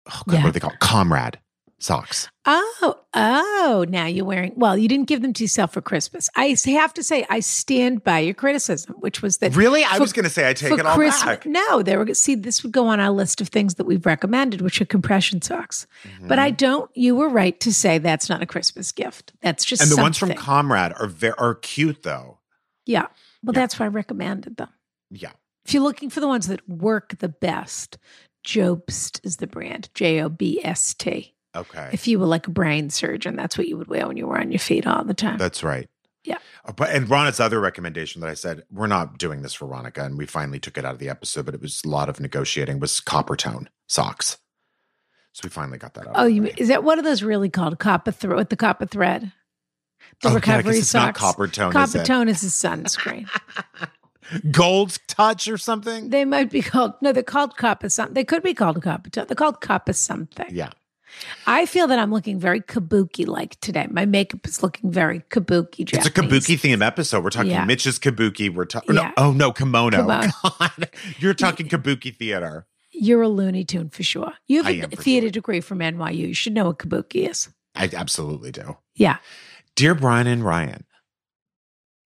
oh 0.08 0.22
God, 0.28 0.34
Yeah. 0.36 0.44
what 0.44 0.50
are 0.50 0.52
they 0.52 0.60
called? 0.60 0.80
Comrad 0.80 1.40
socks. 1.78 2.30
Oh, 2.46 2.96
oh, 3.14 3.86
now 3.90 4.06
you're 4.06 4.26
wearing, 4.26 4.54
well, 4.56 4.78
you 4.78 4.88
didn't 4.88 5.08
give 5.08 5.22
them 5.22 5.34
to 5.34 5.44
yourself 5.44 5.74
for 5.74 5.82
Christmas. 5.82 6.30
I 6.36 6.56
have 6.68 6.94
to 6.94 7.04
say, 7.04 7.26
I 7.30 7.40
stand 7.42 8.04
by 8.04 8.20
your 8.20 8.34
criticism, 8.34 8.96
which 9.00 9.22
was 9.22 9.38
that. 9.38 9.56
Really? 9.56 9.84
I 9.84 9.96
for- 9.96 10.02
was 10.02 10.14
gonna 10.14 10.30
say 10.30 10.48
I 10.50 10.54
take 10.54 10.72
it 10.72 10.86
all 10.86 10.96
Christmas- 10.96 11.24
back. 11.24 11.46
No, 11.46 11.82
they 11.84 11.98
were, 11.98 12.14
see, 12.14 12.36
this 12.36 12.64
would 12.64 12.72
go 12.72 12.88
on 12.88 13.00
our 13.00 13.10
list 13.12 13.42
of 13.42 13.50
things 13.50 13.76
that 13.76 13.86
we've 13.86 14.06
recommended, 14.06 14.62
which 14.62 14.80
are 14.82 14.86
compression 14.86 15.42
socks. 15.42 15.86
But 16.22 16.38
Mhm. 16.38 16.42
I 16.42 16.52
don't, 16.52 16.90
you 16.96 17.16
were 17.16 17.30
right 17.30 17.60
to 17.60 17.74
say 17.74 17.98
that's 17.98 18.30
not 18.30 18.42
a 18.42 18.46
Christmas 18.46 18.92
gift. 18.92 19.34
That's 19.42 19.66
just 19.66 19.82
and 19.82 19.92
the 19.92 19.98
ones 20.02 20.18
from. 20.18 20.34
Comrad 20.34 20.94
are 21.00 21.08
very 21.08 21.34
are 21.38 21.56
cute 21.56 22.04
though. 22.04 22.40
Yeah. 22.86 23.08
Well, 23.44 23.54
Yeah. 23.54 23.60
that's 23.62 23.80
why 23.80 23.86
I 23.86 23.90
recommended 23.90 24.58
them. 24.58 24.70
Yeah. 25.12 25.32
If 25.66 25.74
you're 25.74 25.84
looking 25.84 26.10
for 26.10 26.20
the 26.20 26.28
ones 26.28 26.48
that 26.48 26.68
work 26.70 27.18
the 27.20 27.30
best, 27.30 27.98
Jobst 28.46 29.20
is 29.24 29.38
the 29.38 29.48
brand, 29.48 29.90
J 29.96 30.22
O 30.22 30.30
B 30.30 30.62
S 30.64 30.94
T. 30.94 31.34
Okay. 31.56 31.90
If 31.94 32.08
you 32.08 32.20
were 32.20 32.26
like 32.28 32.48
a 32.48 32.52
brain 32.52 32.90
surgeon, 32.90 33.36
that's 33.36 33.58
what 33.58 33.68
you 33.68 33.78
would 33.78 33.88
wear 33.88 34.08
when 34.08 34.18
you 34.18 34.28
were 34.28 34.38
on 34.40 34.52
your 34.52 34.60
feet 34.60 34.86
all 34.86 35.04
the 35.04 35.14
time. 35.14 35.38
That's 35.38 35.64
right. 35.64 35.88
Yeah. 36.24 36.38
Uh, 36.66 36.74
But 36.74 36.90
and 36.92 37.10
Rana's 37.10 37.40
other 37.40 37.60
recommendation 37.60 38.22
that 38.22 38.30
I 38.30 38.34
said 38.34 38.64
we're 38.72 38.88
not 38.88 39.18
doing 39.18 39.42
this 39.42 39.54
for 39.54 39.66
Ronica, 39.68 40.06
and 40.06 40.18
we 40.18 40.26
finally 40.26 40.60
took 40.60 40.78
it 40.78 40.86
out 40.86 40.94
of 40.94 41.00
the 41.00 41.10
episode, 41.10 41.46
but 41.46 41.56
it 41.56 41.62
was 41.62 41.82
a 41.86 41.88
lot 41.90 42.10
of 42.10 42.20
negotiating. 42.20 42.80
Was 42.80 43.00
copper 43.00 43.36
tone 43.36 43.70
socks, 43.88 44.38
so 45.34 45.42
we 45.44 45.50
finally 45.50 45.78
got 45.78 45.94
that 45.96 46.08
out. 46.08 46.14
Oh, 46.16 46.26
you 46.26 46.42
mean, 46.44 46.54
is 46.58 46.68
that 46.68 46.84
what 46.84 47.00
are 47.00 47.04
those 47.04 47.24
really 47.24 47.50
called? 47.50 47.80
Copper 47.80 48.12
thread 48.12 48.36
with 48.38 48.50
the 48.50 48.56
copper 48.56 48.86
thread. 48.86 49.32
The 50.22 50.28
Oh, 50.28 50.30
yeah, 50.30 50.32
I 50.32 50.36
recovery 50.36 50.76
not 50.78 50.84
socks. 50.86 51.20
copper 51.20 51.48
tone. 51.48 51.72
Copper 51.72 52.00
it? 52.00 52.06
tone 52.06 52.28
is 52.30 52.44
a 52.44 52.48
sunscreen. 52.48 53.28
Gold 54.52 54.98
touch 55.08 55.48
or 55.48 55.58
something. 55.58 56.10
they 56.10 56.26
might 56.26 56.50
be 56.50 56.62
called 56.62 56.94
no, 57.02 57.12
they're 57.12 57.24
called 57.24 57.58
copper 57.58 57.90
something. 57.90 58.14
They 58.14 58.24
could 58.24 58.44
be 58.44 58.54
called 58.54 58.82
copper 58.82 59.10
tone. 59.10 59.26
They're 59.28 59.36
called 59.36 59.62
copper 59.62 59.94
something. 59.94 60.48
yeah. 60.52 60.70
I 61.48 61.66
feel 61.66 61.88
that 61.88 62.00
I'm 62.00 62.12
looking 62.12 62.40
very 62.40 62.60
kabuki 62.62 63.26
like 63.26 63.60
today. 63.62 63.88
My 63.90 64.06
makeup 64.06 64.46
is 64.46 64.62
looking 64.62 64.92
very 64.92 65.22
kabuki. 65.30 65.94
It's 65.94 66.06
a 66.06 66.12
kabuki 66.12 66.60
theme 66.60 66.82
episode. 66.82 67.24
We're 67.24 67.30
talking 67.30 67.52
Yeah. 67.52 67.66
Mitch's 67.66 68.00
kabuki. 68.00 68.54
We're 68.54 68.66
talking. 68.66 68.96
Yeah. 68.96 69.14
No, 69.18 69.30
oh 69.30 69.32
no, 69.32 69.52
kimono. 69.52 70.02
Kimono. 70.02 70.32
God. 70.60 70.90
You're 71.20 71.34
talking 71.34 71.68
kabuki 71.68 72.16
theater. 72.16 72.68
You're 72.92 73.22
a 73.22 73.30
Looney 73.30 73.66
Tune 73.66 73.90
for 73.90 74.04
sure. 74.04 74.34
You 74.48 74.64
have 74.64 74.94
a 74.94 74.96
theater 74.96 75.28
sure. 75.28 75.32
degree 75.32 75.62
from 75.62 75.80
NYU. 75.80 76.16
You 76.30 76.34
should 76.34 76.54
know 76.54 76.66
what 76.66 76.80
kabuki 76.80 77.30
is. 77.30 77.50
I 77.76 77.90
absolutely 77.94 78.52
do. 78.52 78.78
Yeah. 78.96 79.18
Dear 79.76 79.96
Brian 79.96 80.28
and 80.28 80.44
Ryan. 80.46 80.86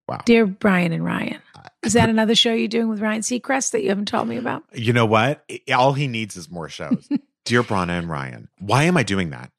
Wow. 0.08 0.22
Dear 0.24 0.46
Brian 0.46 0.92
and 0.92 1.04
Ryan. 1.04 1.40
Is 1.84 1.92
that 1.92 2.08
another 2.08 2.34
show 2.34 2.52
you're 2.52 2.68
doing 2.68 2.88
with 2.88 3.00
Ryan 3.00 3.20
Seacrest 3.22 3.70
that 3.70 3.82
you 3.82 3.88
haven't 3.90 4.08
told 4.08 4.28
me 4.28 4.36
about? 4.36 4.64
You 4.72 4.92
know 4.92 5.06
what? 5.06 5.44
All 5.72 5.92
he 5.92 6.08
needs 6.08 6.36
is 6.36 6.50
more 6.50 6.68
shows. 6.68 7.08
Dear 7.44 7.62
Brana 7.62 7.98
and 7.98 8.10
Ryan. 8.10 8.48
Why 8.58 8.84
am 8.84 8.96
I 8.96 9.02
doing 9.04 9.30
that? 9.30 9.50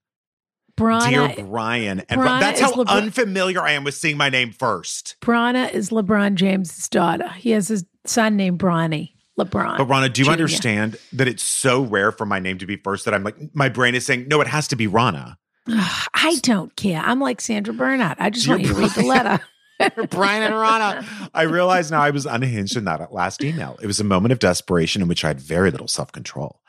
Brana, 0.78 1.36
Dear 1.36 1.46
Brian 1.46 2.02
and 2.08 2.22
Brana 2.22 2.40
that's 2.40 2.62
how 2.62 2.72
LeBron- 2.72 2.88
unfamiliar 2.88 3.62
I 3.62 3.72
am 3.72 3.84
with 3.84 3.96
seeing 3.96 4.16
my 4.16 4.30
name 4.30 4.52
first. 4.52 5.18
Brana 5.22 5.74
is 5.74 5.90
LeBron 5.90 6.36
James' 6.36 6.88
daughter. 6.88 7.28
He 7.30 7.52
has 7.52 7.70
a 7.70 7.80
son 8.06 8.38
named 8.38 8.60
Bronny. 8.60 9.12
LeBron. 9.38 9.78
But 9.78 9.86
Rana, 9.86 10.10
do 10.10 10.22
you 10.22 10.26
Junior. 10.26 10.34
understand 10.34 10.98
that 11.14 11.28
it's 11.28 11.44
so 11.44 11.82
rare 11.82 12.12
for 12.12 12.26
my 12.26 12.40
name 12.40 12.58
to 12.58 12.66
be 12.66 12.76
first 12.76 13.06
that 13.06 13.14
I'm 13.14 13.24
like 13.24 13.38
my 13.54 13.70
brain 13.70 13.96
is 13.96 14.06
saying, 14.06 14.28
no, 14.28 14.42
it 14.42 14.48
has 14.48 14.68
to 14.70 14.76
be 14.76 14.86
Rana. 14.88 15.38
Ugh, 15.68 16.08
I 16.14 16.38
don't 16.44 16.76
care. 16.76 17.02
I'm 17.04 17.20
like 17.20 17.40
Sandra 17.42 17.74
Bernhard. 17.74 18.18
I 18.20 18.30
just 18.30 18.46
Dear 18.46 18.56
want 18.56 18.68
you 18.68 18.74
to 18.74 18.80
read 18.80 18.92
the 18.92 19.04
letter. 19.04 19.40
Brian 20.10 20.44
and 20.44 20.56
Rana. 20.56 21.06
I 21.34 21.44
realize 21.44 21.90
now 21.90 22.02
I 22.02 22.10
was 22.10 22.26
unhinged 22.26 22.76
in 22.76 22.86
that 22.86 23.14
last 23.14 23.44
email. 23.44 23.78
It 23.82 23.88
was 23.88 24.00
a 24.00 24.04
moment 24.04 24.32
of 24.32 24.40
desperation 24.40 25.02
in 25.02 25.08
which 25.08 25.24
I 25.24 25.30
had 25.30 25.40
very 25.40 25.72
little 25.72 25.88
self 25.88 26.12
control. 26.12 26.62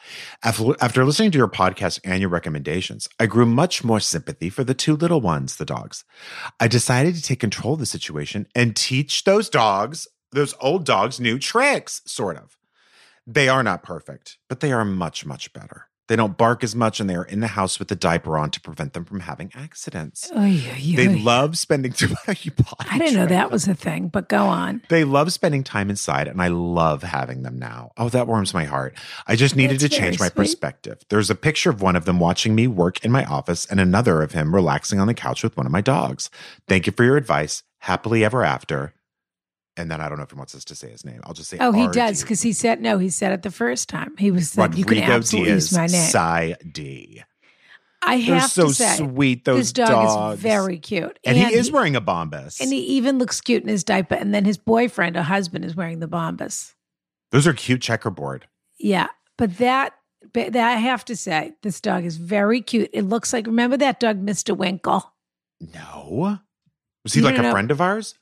After, 0.43 0.75
after 0.81 1.05
listening 1.05 1.31
to 1.33 1.39
your 1.39 1.49
podcast 1.49 2.01
and 2.05 2.21
your 2.21 2.31
recommendations, 2.31 3.09
I 3.19 3.27
grew 3.27 3.47
much 3.47 3.83
more 3.83 4.01
sympathy 4.01 4.49
for 4.49 4.65
the 4.65 4.75
two 4.75 4.97
little 4.97 5.21
ones, 5.21 5.57
the 5.57 5.65
dogs. 5.65 6.05
I 6.59 6.69
decided 6.69 7.15
to 7.17 7.23
take 7.23 7.41
control 7.41 7.75
of 7.75 7.81
the 7.81 7.87
situation 7.87 8.47
and 8.55 8.77
teach 8.77 9.25
those 9.25 9.49
dogs, 9.49 10.07
those 10.33 10.55
old 10.61 10.85
dogs, 10.85 11.19
new 11.21 11.39
tricks, 11.39 12.03
sort 12.07 12.37
of. 12.37 12.57
They 13.27 13.49
are 13.49 13.63
not 13.63 13.83
perfect, 13.83 14.39
but 14.49 14.61
they 14.61 14.73
are 14.73 14.85
much, 14.85 15.27
much 15.27 15.53
better. 15.53 15.90
They 16.11 16.17
don't 16.17 16.37
bark 16.37 16.65
as 16.65 16.75
much 16.75 16.99
and 16.99 17.09
they 17.09 17.15
are 17.15 17.23
in 17.25 17.39
the 17.39 17.47
house 17.47 17.79
with 17.79 17.87
the 17.87 17.95
diaper 17.95 18.37
on 18.37 18.51
to 18.51 18.61
prevent 18.61 18.95
them 18.95 19.05
from 19.05 19.21
having 19.21 19.53
accidents. 19.55 20.29
Oy, 20.37 20.61
oy, 20.75 20.97
They 20.97 21.07
oy. 21.09 21.19
love 21.23 21.57
spending 21.57 21.93
too 21.93 22.09
much. 22.27 22.45
You 22.45 22.51
I 22.81 22.99
didn't 22.99 23.15
know 23.15 23.27
that 23.27 23.53
was 23.53 23.69
a 23.69 23.75
thing, 23.77 24.09
but 24.09 24.29
go 24.29 24.47
on. 24.47 24.83
they 24.89 25.05
love 25.05 25.33
spending 25.33 25.63
time 25.63 25.89
inside, 25.89 26.27
and 26.27 26.43
I 26.43 26.49
love 26.49 27.05
having 27.05 27.45
them 27.45 27.61
now. 27.61 27.93
Oh, 27.97 28.09
that 28.09 28.27
warms 28.27 28.53
my 28.53 28.65
heart. 28.65 28.99
I 29.29 29.37
just 29.37 29.55
needed 29.55 29.79
That's 29.79 29.95
to 29.95 30.01
change 30.01 30.19
my 30.19 30.27
sweet. 30.27 30.35
perspective. 30.35 30.99
There's 31.11 31.31
a 31.31 31.37
picture 31.37 31.71
of 31.71 31.81
one 31.81 31.95
of 31.95 32.07
them 32.07 32.19
watching 32.19 32.57
me 32.57 32.67
work 32.67 33.05
in 33.05 33.13
my 33.13 33.25
office, 33.25 33.65
and 33.67 33.79
another 33.79 34.21
of 34.21 34.33
him 34.33 34.53
relaxing 34.53 34.99
on 34.99 35.07
the 35.07 35.15
couch 35.15 35.45
with 35.45 35.57
one 35.57 35.65
of 35.65 35.71
my 35.71 35.81
dogs. 35.81 36.29
Thank 36.67 36.87
you 36.89 36.93
for 36.93 37.05
your 37.05 37.19
advice. 37.19 37.63
Happily 37.79 38.25
ever 38.25 38.43
after. 38.45 38.95
And 39.81 39.91
then 39.91 40.01
I 40.01 40.09
don't 40.09 40.19
know 40.19 40.25
if 40.25 40.31
he 40.31 40.37
wants 40.37 40.55
us 40.55 40.65
to 40.67 40.75
say 40.75 40.91
his 40.91 41.05
name. 41.05 41.21
I'll 41.25 41.33
just 41.35 41.51
say. 41.51 41.57
Oh, 41.61 41.73
he 41.73 41.89
does 41.89 42.21
because 42.23 42.43
he 42.43 42.53
said 42.53 42.81
no. 42.81 42.99
He 42.99 43.09
said 43.09 43.33
it 43.33 43.43
the 43.43 43.51
first 43.51 43.89
time. 43.89 44.17
He 44.19 44.31
was 44.31 44.51
said 44.51 44.75
you 44.77 44.85
can 44.85 44.99
absolutely 44.99 45.51
Diaz 45.53 45.73
use 45.73 45.79
my 45.79 45.87
name. 45.87 46.11
Psy 46.11 46.53
D. 46.71 47.23
I 48.03 48.17
They're 48.25 48.39
have 48.41 48.51
so 48.51 48.69
to 48.69 48.75
say, 48.75 48.97
sweet. 48.97 49.45
Those 49.45 49.59
this 49.59 49.73
dog 49.73 49.89
dogs. 49.89 50.37
is 50.39 50.43
very 50.43 50.79
cute, 50.79 51.19
And, 51.23 51.37
he 51.37 51.45
is 51.55 51.71
wearing 51.71 51.97
a 51.97 52.01
bombas. 52.01 52.59
and 52.59 52.73
he 52.73 52.79
even 52.79 53.19
looks 53.19 53.43
cute 53.43 53.63
in 53.63 53.69
his 53.69 53.85
diaper. 53.85 54.15
And 54.15 54.33
then 54.35 54.47
his 54.47 54.57
boyfriend 54.57 55.19
or 55.19 55.23
husband 55.23 55.67
is 55.67 55.77
wearing 55.77 55.99
the 56.01 56.09
bombas. 56.09 56.73
Those 57.31 57.47
are 57.47 57.53
cute 57.53 57.83
checkerboard. 57.83 58.47
Yeah, 58.79 59.09
but 59.37 59.59
that, 59.59 59.93
but 60.33 60.55
that 60.55 60.67
I 60.67 60.77
have 60.77 61.05
to 61.07 61.17
say, 61.17 61.53
this 61.63 61.79
dog 61.83 62.07
is 62.07 62.17
very 62.17 62.63
cute. 62.63 62.89
It 62.95 63.03
looks 63.03 63.35
like 63.35 63.47
remember 63.47 63.77
that 63.77 64.01
dog, 64.01 64.17
Mister 64.19 64.55
Winkle. 64.55 65.13
No. 65.61 66.39
Was 67.05 67.13
he 67.13 67.21
You 67.21 67.27
like 67.27 67.39
a 67.39 67.43
know- 67.43 67.53
friend 67.53 67.71
of 67.71 67.83
ours? 67.83 68.15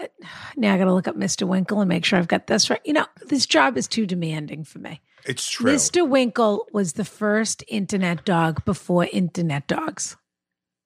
Now 0.56 0.74
I 0.74 0.78
got 0.78 0.84
to 0.84 0.92
look 0.92 1.08
up 1.08 1.16
Mister 1.16 1.46
Winkle 1.46 1.80
and 1.80 1.88
make 1.88 2.04
sure 2.04 2.18
I've 2.18 2.28
got 2.28 2.46
this 2.46 2.68
right. 2.70 2.80
You 2.84 2.92
know, 2.92 3.06
this 3.26 3.46
job 3.46 3.76
is 3.76 3.88
too 3.88 4.06
demanding 4.06 4.64
for 4.64 4.78
me. 4.78 5.00
It's 5.24 5.48
true. 5.48 5.72
Mr. 5.72 6.06
Winkle 6.08 6.66
was 6.72 6.94
the 6.94 7.04
first 7.04 7.62
internet 7.68 8.24
dog 8.24 8.64
before 8.64 9.06
internet 9.12 9.66
dogs. 9.68 10.16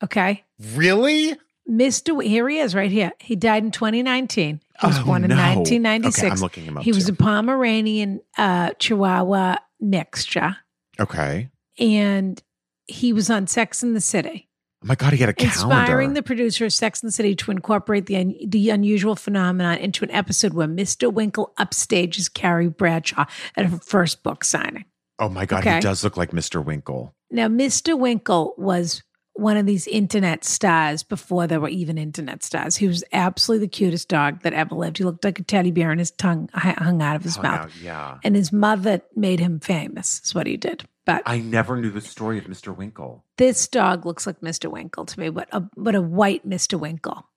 Okay. 0.04 0.44
Really? 0.74 1.34
Mr. 1.68 2.06
W- 2.08 2.28
Here 2.28 2.48
he 2.48 2.58
is, 2.58 2.74
right 2.74 2.90
here. 2.90 3.12
He 3.18 3.34
died 3.34 3.64
in 3.64 3.70
2019. 3.70 4.60
He 4.80 4.86
was 4.86 4.98
Oh, 4.98 5.04
born 5.04 5.24
in 5.24 5.30
no. 5.30 5.36
1996. 5.36 6.18
Okay, 6.22 6.30
I'm 6.30 6.38
looking 6.40 6.64
him 6.64 6.76
up. 6.76 6.84
he 6.84 6.92
was 6.92 7.08
a 7.08 7.12
Pomeranian 7.14 8.20
uh, 8.38 8.70
Chihuahua 8.78 9.56
mixture, 9.80 10.56
okay. 11.00 11.48
and 11.78 12.40
he 12.86 13.12
was 13.12 13.30
on 13.30 13.46
Sex 13.46 13.82
in 13.82 13.94
the 13.94 14.00
City, 14.00 14.48
Oh 14.82 14.86
my 14.88 14.94
god, 14.94 15.12
he 15.14 15.18
had 15.18 15.28
a 15.30 15.32
calendar. 15.34 15.74
inspiring 15.74 16.12
the 16.14 16.22
producer 16.22 16.66
of 16.66 16.72
Sex 16.72 17.02
in 17.02 17.06
the 17.06 17.12
City 17.12 17.34
to 17.36 17.50
incorporate 17.50 18.06
the 18.06 18.16
un- 18.16 18.34
the 18.46 18.70
unusual 18.70 19.16
phenomenon 19.16 19.78
into 19.78 20.04
an 20.04 20.10
episode 20.10 20.52
where 20.52 20.68
Mr. 20.68 21.12
Winkle 21.12 21.52
upstages 21.58 22.32
Carrie 22.32 22.68
Bradshaw 22.68 23.24
at 23.56 23.66
her 23.66 23.78
first 23.78 24.22
book 24.22 24.44
signing. 24.44 24.84
oh 25.18 25.28
my 25.30 25.46
god, 25.46 25.60
Okay. 25.60 25.76
he 25.76 25.80
does 25.80 26.04
look 26.04 26.16
like 26.18 26.30
Mr. 26.32 26.62
Winkle. 26.62 27.14
Now, 27.30 27.48
Mr. 27.48 27.98
Winkle 27.98 28.54
was 28.58 29.02
one 29.38 29.56
of 29.56 29.66
these 29.66 29.86
internet 29.86 30.44
stars 30.44 31.02
before 31.02 31.46
there 31.46 31.60
were 31.60 31.68
even 31.68 31.98
internet 31.98 32.42
stars. 32.42 32.76
He 32.76 32.86
was 32.88 33.04
absolutely 33.12 33.66
the 33.66 33.70
cutest 33.70 34.08
dog 34.08 34.42
that 34.42 34.52
ever 34.52 34.74
lived. 34.74 34.98
He 34.98 35.04
looked 35.04 35.24
like 35.24 35.38
a 35.38 35.42
teddy 35.42 35.70
bear 35.70 35.90
and 35.90 36.00
his 36.00 36.10
tongue 36.10 36.48
hung 36.54 37.02
out 37.02 37.16
of 37.16 37.22
his 37.22 37.36
Hung 37.36 37.42
mouth. 37.44 37.60
out, 37.66 37.70
yeah. 37.82 38.18
And 38.24 38.34
his 38.34 38.52
mother 38.52 39.02
made 39.14 39.40
him 39.40 39.60
famous, 39.60 40.20
is 40.24 40.34
what 40.34 40.46
he 40.46 40.56
did. 40.56 40.84
But 41.04 41.22
I 41.26 41.38
never 41.38 41.76
knew 41.80 41.90
the 41.90 42.00
story 42.00 42.38
of 42.38 42.44
Mr. 42.46 42.74
Winkle. 42.76 43.24
this 43.36 43.68
dog 43.68 44.04
looks 44.06 44.26
like 44.26 44.40
Mr. 44.40 44.70
Winkle 44.70 45.04
to 45.06 45.20
me, 45.20 45.28
but 45.30 45.48
a, 45.52 45.62
but 45.76 45.94
a 45.94 46.02
white 46.02 46.48
Mr. 46.48 46.78
Winkle. 46.80 47.28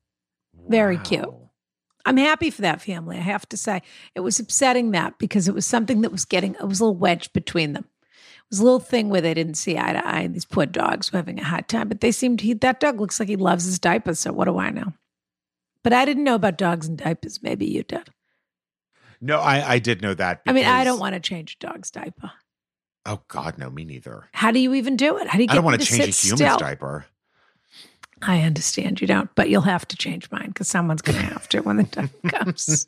Very 0.68 0.98
cute. 0.98 1.30
I'm 2.06 2.18
happy 2.18 2.50
for 2.50 2.62
that 2.62 2.82
family. 2.82 3.18
I 3.18 3.22
have 3.22 3.48
to 3.50 3.58
say, 3.58 3.82
it 4.16 4.22
was 4.22 4.40
upsetting 4.40 4.92
that 4.92 5.20
because 5.20 5.48
it 5.48 5.54
was 5.54 5.66
something 5.66 6.02
that 6.02 6.12
was 6.12 6.24
getting, 6.26 6.56
it 6.56 6.68
was 6.68 6.80
a 6.80 6.86
little 6.86 6.96
wedge 6.96 7.32
between 7.34 7.74
them. 7.74 7.86
Was 8.50 8.60
a 8.60 8.64
little 8.64 8.80
thing 8.80 9.10
where 9.10 9.22
they 9.22 9.34
didn't 9.34 9.56
see 9.56 9.78
eye 9.78 9.94
to 9.94 10.08
eye, 10.08 10.22
and 10.22 10.34
these 10.34 10.46
poor 10.46 10.66
dogs 10.66 11.12
were 11.12 11.18
having 11.18 11.40
a 11.40 11.44
hard 11.44 11.68
time. 11.68 11.88
But 11.88 12.02
they 12.02 12.12
seemed, 12.12 12.42
he, 12.42 12.54
that 12.54 12.80
dog 12.80 13.00
looks 13.00 13.20
like 13.20 13.30
he 13.30 13.36
loves 13.36 13.66
his 13.66 13.78
diapers. 13.78 14.20
So 14.20 14.34
what 14.34 14.46
do 14.46 14.58
I 14.58 14.72
know? 14.72 14.94
But 15.84 15.94
I 15.94 16.04
didn't 16.06 16.24
know 16.24 16.36
about 16.36 16.58
dogs 16.58 16.88
and 16.88 16.98
diapers. 16.98 17.44
Maybe 17.44 17.66
you 17.68 17.84
did. 17.84 18.10
No, 19.22 19.40
I, 19.40 19.74
I 19.74 19.80
did 19.80 20.02
know 20.02 20.14
that. 20.14 20.42
I 20.48 20.54
mean, 20.54 20.66
I 20.66 20.84
don't 20.84 21.00
want 21.00 21.14
to 21.14 21.20
change 21.20 21.58
a 21.62 21.68
dog's 21.68 21.92
diaper. 21.92 22.32
Oh 23.06 23.22
God, 23.28 23.58
no, 23.58 23.70
me 23.70 23.86
neither. 23.86 24.30
How 24.34 24.52
do 24.52 24.60
you 24.60 24.74
even 24.74 24.96
do 24.96 25.18
it? 25.18 25.28
How 25.28 25.38
do 25.38 25.44
you 25.44 25.48
get 25.48 25.54
I 25.54 25.56
don't 25.56 25.66
want 25.66 25.80
to 25.80 25.86
change 25.86 26.02
a 26.02 26.12
human's 26.12 26.42
still? 26.42 26.58
diaper. 26.58 27.06
I 28.22 28.42
understand 28.42 29.00
you 29.00 29.08
don't, 29.08 29.34
but 29.36 29.50
you'll 29.50 29.62
have 29.62 29.88
to 29.88 29.96
change 29.96 30.30
mine 30.32 30.48
because 30.48 30.68
someone's 30.68 31.02
going 31.02 31.18
to 31.18 31.26
have 31.26 31.48
to 31.50 31.62
when 31.62 31.78
the 31.78 31.84
time 31.86 32.10
comes. 32.28 32.88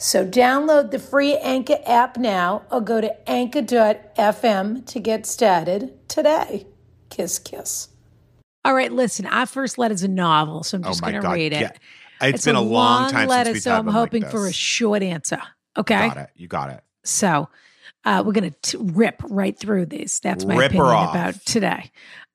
So 0.00 0.26
download 0.26 0.92
the 0.92 0.98
free 0.98 1.36
Anchor 1.36 1.76
app 1.84 2.16
now 2.16 2.62
or 2.70 2.80
go 2.80 3.02
to 3.02 3.30
anchor.fm 3.30 4.86
to 4.86 4.98
get 4.98 5.26
started 5.26 6.08
today. 6.08 6.66
Kiss, 7.10 7.38
kiss. 7.38 7.88
All 8.64 8.72
right, 8.74 8.90
listen, 8.90 9.26
I 9.26 9.44
first 9.44 9.76
letter 9.76 9.92
is 9.92 10.02
a 10.02 10.08
novel, 10.08 10.62
so 10.62 10.78
I'm 10.78 10.84
just 10.84 11.02
oh 11.02 11.10
going 11.10 11.20
to 11.20 11.28
read 11.28 11.52
it. 11.52 11.60
Yeah. 11.60 12.28
It's 12.28 12.46
been 12.46 12.56
a 12.56 12.62
long 12.62 13.10
time 13.10 13.28
letter, 13.28 13.50
since 13.50 13.56
we've 13.56 13.62
so 13.64 13.72
I'm 13.72 13.86
one 13.86 13.94
like 13.94 13.94
hoping 13.94 14.24
for 14.24 14.46
a 14.46 14.52
short 14.54 15.02
answer. 15.02 15.42
Okay. 15.76 16.08
Got 16.08 16.16
it. 16.16 16.30
You 16.34 16.48
got 16.48 16.70
it. 16.70 16.80
So 17.04 17.50
uh, 18.06 18.22
we're 18.24 18.32
going 18.32 18.54
to 18.62 18.78
rip 18.78 19.20
right 19.28 19.58
through 19.58 19.84
these. 19.84 20.18
That's 20.20 20.46
my 20.46 20.56
Rip 20.56 20.70
opinion 20.70 20.86
about 20.86 21.34
today. 21.44 21.90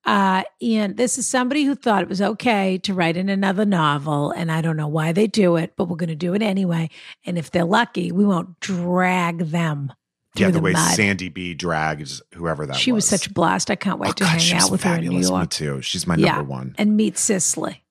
Uh, 0.06 0.44
and 0.62 0.98
this 0.98 1.18
is 1.18 1.26
somebody 1.28 1.64
who 1.64 1.74
thought 1.74 2.04
it 2.04 2.10
was 2.10 2.22
okay 2.22 2.78
to 2.80 2.94
write 2.94 3.18
in 3.18 3.28
another 3.30 3.66
novel. 3.66 4.32
And 4.32 4.52
I 4.52 4.62
don't 4.62 4.78
know 4.78 4.88
why 4.88 5.12
they 5.14 5.26
do 5.28 5.56
it, 5.56 5.74
but 5.76 5.86
we're 5.86 5.96
going 5.96 6.10
to 6.10 6.16
do 6.16 6.34
it 6.36 6.42
anyway. 6.44 6.90
And 7.26 7.38
if 7.38 7.50
they're 7.52 7.66
lucky, 7.66 8.12
we 8.12 8.24
won't 8.26 8.60
drag 8.60 9.40
them. 9.48 9.92
Yeah, 10.36 10.48
the, 10.48 10.54
the 10.54 10.60
way 10.60 10.74
mud. 10.74 10.96
Sandy 10.96 11.30
B 11.30 11.54
drags 11.54 12.22
whoever 12.34 12.66
that 12.66 12.76
she 12.76 12.92
was 12.92 13.10
was. 13.10 13.10
such 13.22 13.28
a 13.28 13.34
blast. 13.34 13.72
I 13.72 13.76
can't 13.76 14.00
wait 14.00 14.10
Oh, 14.10 14.14
to 14.14 14.24
God, 14.26 14.42
hang 14.42 14.60
out 14.62 14.70
with 14.70 14.84
her 14.84 14.96
in 14.96 15.02
New 15.02 15.08
fabulous. 15.08 15.30
Me 15.30 15.36
York. 15.38 15.50
too. 15.50 15.82
She's 15.82 16.06
my 16.06 16.16
Yeah. 16.18 16.36
number 16.36 16.52
one. 16.52 16.76
And 16.78 16.96
meet 16.98 17.18
Cicely. 17.18 17.84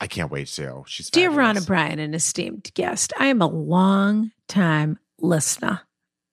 I 0.00 0.06
can't 0.06 0.30
wait 0.30 0.46
to. 0.48 0.84
She's 0.86 1.10
Dear 1.10 1.30
fabulous. 1.30 1.38
Ron 1.56 1.58
O'Brien, 1.58 1.98
an 1.98 2.14
esteemed 2.14 2.70
guest, 2.74 3.12
I 3.18 3.26
am 3.26 3.42
a 3.42 3.46
long 3.46 4.30
time 4.48 4.98
listener, 5.18 5.80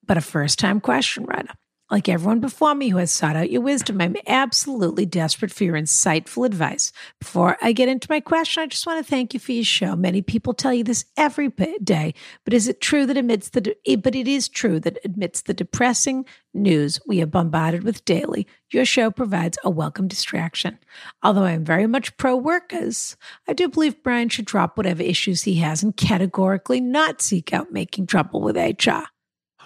but 0.06 0.16
a 0.16 0.20
first 0.20 0.58
time 0.58 0.80
question 0.80 1.24
writer. 1.24 1.52
Like 1.90 2.08
everyone 2.08 2.38
before 2.38 2.76
me 2.76 2.88
who 2.88 2.98
has 2.98 3.10
sought 3.10 3.34
out 3.34 3.50
your 3.50 3.62
wisdom, 3.62 4.00
I'm 4.00 4.14
absolutely 4.28 5.06
desperate 5.06 5.50
for 5.50 5.64
your 5.64 5.74
insightful 5.74 6.46
advice. 6.46 6.92
Before 7.18 7.56
I 7.60 7.72
get 7.72 7.88
into 7.88 8.06
my 8.08 8.20
question, 8.20 8.62
I 8.62 8.66
just 8.68 8.86
want 8.86 9.04
to 9.04 9.10
thank 9.10 9.34
you 9.34 9.40
for 9.40 9.50
your 9.50 9.64
show. 9.64 9.96
Many 9.96 10.22
people 10.22 10.54
tell 10.54 10.72
you 10.72 10.84
this 10.84 11.04
every 11.16 11.48
day, 11.82 12.14
but 12.44 12.54
is 12.54 12.68
it 12.68 12.80
true 12.80 13.06
that 13.06 13.16
amidst 13.16 13.54
the 13.54 13.60
de- 13.60 13.90
eh, 13.90 13.96
but 13.96 14.14
it 14.14 14.28
is 14.28 14.48
true 14.48 14.78
that 14.78 14.98
amidst 15.04 15.46
the 15.46 15.54
depressing 15.54 16.26
news 16.54 17.00
we 17.08 17.20
are 17.20 17.26
bombarded 17.26 17.82
with 17.82 18.04
daily, 18.04 18.46
your 18.70 18.84
show 18.84 19.10
provides 19.10 19.58
a 19.64 19.70
welcome 19.70 20.06
distraction. 20.06 20.78
Although 21.24 21.42
I 21.42 21.52
am 21.52 21.64
very 21.64 21.88
much 21.88 22.16
pro 22.16 22.36
workers, 22.36 23.16
I 23.48 23.52
do 23.52 23.68
believe 23.68 24.00
Brian 24.04 24.28
should 24.28 24.44
drop 24.44 24.76
whatever 24.76 25.02
issues 25.02 25.42
he 25.42 25.56
has 25.56 25.82
and 25.82 25.96
categorically 25.96 26.80
not 26.80 27.20
seek 27.20 27.52
out 27.52 27.72
making 27.72 28.06
trouble 28.06 28.42
with 28.42 28.56
HR. 28.56 29.06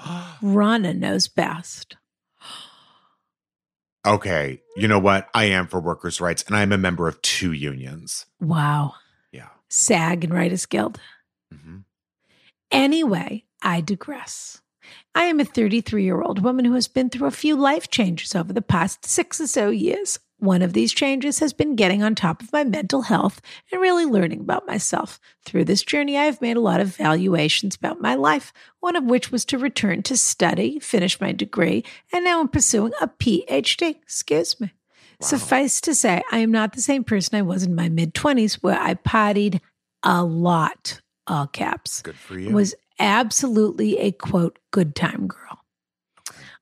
Rana 0.43 0.95
knows 0.95 1.29
best. 1.29 1.97
Okay. 4.05 4.61
You 4.77 4.89
know 4.89 4.99
what? 4.99 5.29
I 5.35 5.45
am 5.45 5.67
for 5.67 5.81
workers' 5.81 6.21
rights, 6.21 6.43
and 6.47 6.57
I'm 6.57 6.73
a 6.73 6.79
member 6.79 7.09
of 7.09 7.21
two 7.23 7.53
unions. 7.53 8.27
Wow. 8.41 8.95
Yeah. 9.33 9.49
SAG 9.69 10.25
and 10.25 10.33
Writers 10.33 10.67
Guild. 10.67 11.01
hmm 11.53 11.79
Anyway, 12.71 13.45
I 13.63 13.81
digress. 13.81 14.61
I 15.15 15.25
am 15.25 15.39
a 15.39 15.45
33 15.45 16.05
year 16.05 16.21
old 16.21 16.43
woman 16.43 16.65
who 16.65 16.75
has 16.75 16.89
been 16.89 17.09
through 17.09 17.29
a 17.29 17.33
few 17.33 17.57
life 17.57 17.89
changes 17.91 18.35
over 18.35 18.53
the 18.53 18.63
past 18.63 19.07
six 19.07 19.41
or 19.41 19.47
so 19.47 19.71
years. 19.71 20.19
One 20.45 20.61
of 20.61 20.75
these 20.75 20.93
changes 20.93 21.39
has 21.39 21.55
been 21.55 21.75
getting 21.75 22.03
on 22.03 22.15
top 22.15 22.43
of 22.43 22.53
my 22.53 22.65
mental 22.65 23.01
health 23.01 23.41
and 23.73 23.81
really 23.81 24.05
learning 24.05 24.41
about 24.41 24.67
myself. 24.67 25.19
Through 25.47 25.65
this 25.65 25.83
journey, 25.83 26.19
I 26.19 26.25
have 26.25 26.43
made 26.43 26.59
a 26.59 26.61
lot 26.61 26.83
of 26.83 26.95
valuations 26.95 27.77
about 27.77 28.03
my 28.03 28.15
life, 28.15 28.53
one 28.81 28.95
of 28.95 29.05
which 29.05 29.33
was 29.33 29.47
to 29.47 29.59
return 29.59 30.03
to 30.03 30.19
study, 30.19 30.79
finish 30.81 31.19
my 31.19 31.33
degree, 31.33 31.83
and 32.13 32.27
now 32.27 32.41
I'm 32.41 32.49
pursuing 32.49 32.93
a 33.01 33.09
PhD. 33.09 33.97
Excuse 34.03 34.61
me. 34.61 34.75
Suffice 35.19 35.81
to 35.81 35.95
say, 35.95 36.21
I 36.31 36.41
am 36.41 36.53
not 36.53 36.75
the 36.75 36.83
same 36.83 37.05
person 37.05 37.39
I 37.39 37.43
was 37.43 37.63
in 37.63 37.75
my 37.75 37.89
mid 37.89 38.13
20s 38.13 38.57
where 38.57 38.79
I 38.79 38.95
partied 38.95 39.61
a 40.03 40.23
lot, 40.23 41.01
all 41.27 41.47
caps 41.47 42.03
Good 42.03 42.17
for 42.17 42.39
you. 42.39 42.53
was 42.53 42.75
absolutely 42.99 43.99
a 43.99 44.13
quote 44.13 44.59
good 44.73 44.95
time 44.95 45.27
girl. 45.27 45.65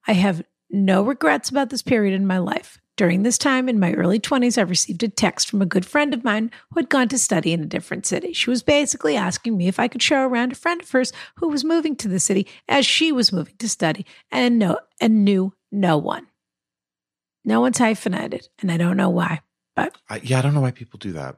I 0.06 0.12
have 0.12 0.44
no 0.70 1.02
regrets 1.02 1.48
about 1.48 1.70
this 1.70 1.82
period 1.82 2.14
in 2.14 2.28
my 2.28 2.38
life. 2.38 2.78
During 2.96 3.22
this 3.22 3.38
time 3.38 3.68
in 3.68 3.80
my 3.80 3.94
early 3.94 4.20
20s, 4.20 4.58
I 4.58 4.62
received 4.62 5.02
a 5.02 5.08
text 5.08 5.48
from 5.48 5.62
a 5.62 5.66
good 5.66 5.86
friend 5.86 6.12
of 6.12 6.24
mine 6.24 6.50
who 6.70 6.80
had 6.80 6.90
gone 6.90 7.08
to 7.08 7.18
study 7.18 7.52
in 7.52 7.62
a 7.62 7.66
different 7.66 8.04
city. 8.04 8.34
She 8.34 8.50
was 8.50 8.62
basically 8.62 9.16
asking 9.16 9.56
me 9.56 9.66
if 9.66 9.80
I 9.80 9.88
could 9.88 10.02
show 10.02 10.26
around 10.26 10.52
a 10.52 10.56
friend 10.56 10.82
of 10.82 10.90
hers 10.90 11.12
who 11.36 11.48
was 11.48 11.64
moving 11.64 11.96
to 11.96 12.08
the 12.08 12.20
city 12.20 12.46
as 12.68 12.84
she 12.84 13.10
was 13.10 13.32
moving 13.32 13.54
to 13.58 13.68
study 13.68 14.04
and 14.30 14.58
no 14.58 14.78
and 15.00 15.24
knew 15.24 15.54
no 15.70 15.96
one. 15.96 16.26
No 17.44 17.60
one's 17.60 17.78
hyphenated, 17.78 18.48
and 18.60 18.70
I 18.70 18.76
don't 18.76 18.96
know 18.96 19.10
why. 19.10 19.40
But 19.74 19.96
I, 20.08 20.20
yeah, 20.22 20.38
I 20.38 20.42
don't 20.42 20.54
know 20.54 20.60
why 20.60 20.70
people 20.70 20.98
do 20.98 21.12
that. 21.12 21.36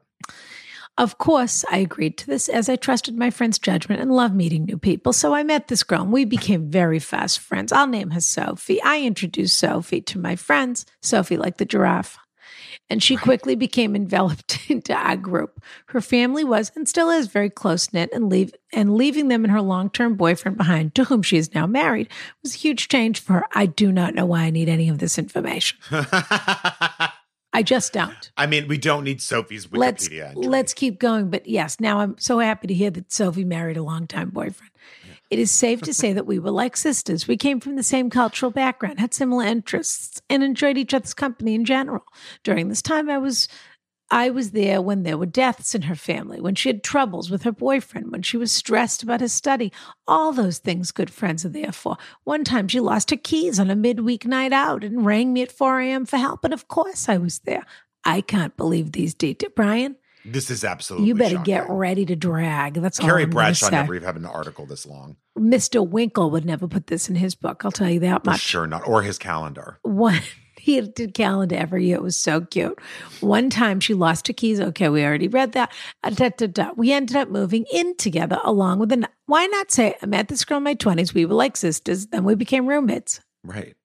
Of 0.96 1.18
course, 1.18 1.64
I 1.70 1.78
agreed 1.78 2.16
to 2.18 2.26
this 2.26 2.48
as 2.48 2.68
I 2.68 2.76
trusted 2.76 3.18
my 3.18 3.30
friend's 3.30 3.58
judgment 3.58 4.00
and 4.00 4.12
love 4.12 4.32
meeting 4.32 4.64
new 4.64 4.78
people. 4.78 5.12
So 5.12 5.34
I 5.34 5.42
met 5.42 5.66
this 5.66 5.82
girl 5.82 6.02
and 6.02 6.12
we 6.12 6.24
became 6.24 6.70
very 6.70 7.00
fast 7.00 7.40
friends. 7.40 7.72
I'll 7.72 7.88
name 7.88 8.10
her 8.10 8.20
Sophie. 8.20 8.80
I 8.80 9.00
introduced 9.00 9.58
Sophie 9.58 10.02
to 10.02 10.20
my 10.20 10.36
friends, 10.36 10.86
Sophie 11.02 11.36
like 11.36 11.56
the 11.56 11.64
giraffe. 11.64 12.16
And 12.90 13.02
she 13.02 13.16
quickly 13.16 13.56
became 13.56 13.96
enveloped 13.96 14.60
into 14.70 14.92
our 14.92 15.16
group. 15.16 15.60
Her 15.86 16.00
family 16.00 16.44
was 16.44 16.70
and 16.76 16.88
still 16.88 17.10
is 17.10 17.26
very 17.26 17.50
close 17.50 17.92
knit, 17.92 18.10
and 18.12 18.28
leave 18.28 18.52
and 18.72 18.94
leaving 18.94 19.28
them 19.28 19.44
and 19.44 19.52
her 19.52 19.62
long 19.62 19.90
term 19.90 20.14
boyfriend 20.16 20.58
behind, 20.58 20.94
to 20.96 21.04
whom 21.04 21.22
she 21.22 21.38
is 21.38 21.54
now 21.54 21.66
married, 21.66 22.08
was 22.42 22.54
a 22.54 22.58
huge 22.58 22.88
change 22.88 23.20
for 23.20 23.34
her. 23.34 23.44
I 23.52 23.66
do 23.66 23.90
not 23.90 24.14
know 24.14 24.26
why 24.26 24.42
I 24.42 24.50
need 24.50 24.68
any 24.68 24.88
of 24.88 24.98
this 24.98 25.18
information. 25.18 25.78
I 27.54 27.62
just 27.62 27.92
don't 27.92 28.30
I 28.36 28.46
mean, 28.46 28.68
we 28.68 28.78
don't 28.78 29.04
need 29.04 29.22
Sophie's 29.22 29.66
Wikipedia. 29.66 29.78
let's 29.78 30.10
entry. 30.10 30.46
let's 30.48 30.74
keep 30.74 30.98
going. 30.98 31.30
But 31.30 31.46
yes, 31.46 31.80
now 31.80 32.00
I'm 32.00 32.18
so 32.18 32.38
happy 32.40 32.66
to 32.66 32.74
hear 32.74 32.90
that 32.90 33.12
Sophie 33.12 33.44
married 33.44 33.76
a 33.76 33.82
longtime 33.82 34.30
boyfriend. 34.30 34.72
It 35.30 35.38
is 35.38 35.50
safe 35.50 35.80
to 35.82 35.94
say 35.94 36.12
that 36.12 36.26
we 36.26 36.38
were 36.38 36.50
like 36.50 36.76
sisters. 36.76 37.26
We 37.26 37.36
came 37.36 37.58
from 37.58 37.76
the 37.76 37.82
same 37.82 38.10
cultural 38.10 38.50
background, 38.52 39.00
had 39.00 39.14
similar 39.14 39.44
interests, 39.44 40.20
and 40.28 40.44
enjoyed 40.44 40.76
each 40.76 40.94
other's 40.94 41.14
company 41.14 41.54
in 41.54 41.64
general. 41.64 42.04
During 42.42 42.68
this 42.68 42.82
time, 42.82 43.08
I 43.08 43.18
was 43.18 43.48
I 44.10 44.30
was 44.30 44.50
there 44.52 44.80
when 44.82 45.02
there 45.02 45.16
were 45.18 45.26
deaths 45.26 45.74
in 45.74 45.82
her 45.82 45.94
family, 45.94 46.40
when 46.40 46.54
she 46.54 46.68
had 46.68 46.84
troubles 46.84 47.30
with 47.30 47.42
her 47.44 47.52
boyfriend, 47.52 48.12
when 48.12 48.22
she 48.22 48.36
was 48.36 48.52
stressed 48.52 49.02
about 49.02 49.20
his 49.20 49.32
study. 49.32 49.72
All 50.06 50.32
those 50.32 50.58
things 50.58 50.92
good 50.92 51.10
friends 51.10 51.44
are 51.44 51.48
there 51.50 51.72
for. 51.72 51.96
One 52.24 52.44
time 52.44 52.68
she 52.68 52.80
lost 52.80 53.10
her 53.10 53.16
keys 53.16 53.58
on 53.58 53.70
a 53.70 53.76
midweek 53.76 54.26
night 54.26 54.52
out 54.52 54.84
and 54.84 55.04
rang 55.06 55.32
me 55.32 55.42
at 55.42 55.50
4 55.50 55.80
a.m. 55.80 56.04
for 56.06 56.18
help. 56.18 56.44
And 56.44 56.52
of 56.54 56.68
course 56.68 57.08
I 57.08 57.16
was 57.16 57.38
there. 57.40 57.64
I 58.04 58.20
can't 58.20 58.56
believe 58.56 58.92
these 58.92 59.14
details. 59.14 59.52
Brian, 59.56 59.96
This 60.24 60.50
is 60.50 60.64
absolutely. 60.64 61.08
you 61.08 61.14
better 61.14 61.36
shocking. 61.36 61.44
get 61.44 61.70
ready 61.70 62.04
to 62.06 62.14
drag. 62.14 62.74
That's 62.74 63.00
all 63.00 63.06
Carrie 63.06 63.24
Bradshaw 63.26 63.70
never 63.70 63.94
even 63.94 64.06
had 64.06 64.16
an 64.16 64.26
article 64.26 64.66
this 64.66 64.84
long. 64.86 65.16
Mr. 65.38 65.86
Winkle 65.86 66.30
would 66.30 66.44
never 66.44 66.68
put 66.68 66.86
this 66.88 67.08
in 67.08 67.16
his 67.16 67.34
book. 67.34 67.64
I'll 67.64 67.72
tell 67.72 67.90
you 67.90 68.00
that 68.00 68.22
For 68.24 68.30
much. 68.30 68.40
sure 68.40 68.66
not. 68.66 68.86
Or 68.86 69.02
his 69.02 69.18
calendar. 69.18 69.78
One, 69.82 70.20
he 70.64 70.80
did 70.80 71.12
calendar 71.12 71.56
every 71.56 71.84
year. 71.84 71.96
It 71.96 72.02
was 72.02 72.16
so 72.16 72.40
cute. 72.40 72.78
One 73.20 73.50
time 73.50 73.80
she 73.80 73.92
lost 73.92 74.28
her 74.28 74.32
keys. 74.32 74.58
Okay, 74.58 74.88
we 74.88 75.04
already 75.04 75.28
read 75.28 75.52
that. 75.52 75.70
Uh, 76.02 76.08
da, 76.08 76.30
da, 76.30 76.46
da. 76.46 76.70
We 76.74 76.90
ended 76.90 77.16
up 77.16 77.28
moving 77.28 77.66
in 77.70 77.94
together 77.98 78.38
along 78.42 78.78
with 78.78 78.90
an. 78.90 79.06
Why 79.26 79.44
not 79.44 79.70
say 79.70 79.94
I 80.00 80.06
met 80.06 80.28
this 80.28 80.42
girl 80.42 80.56
in 80.56 80.62
my 80.62 80.72
twenties? 80.72 81.12
We 81.12 81.26
were 81.26 81.34
like 81.34 81.58
sisters. 81.58 82.06
Then 82.06 82.24
we 82.24 82.34
became 82.34 82.66
roommates. 82.66 83.20
Right. 83.44 83.76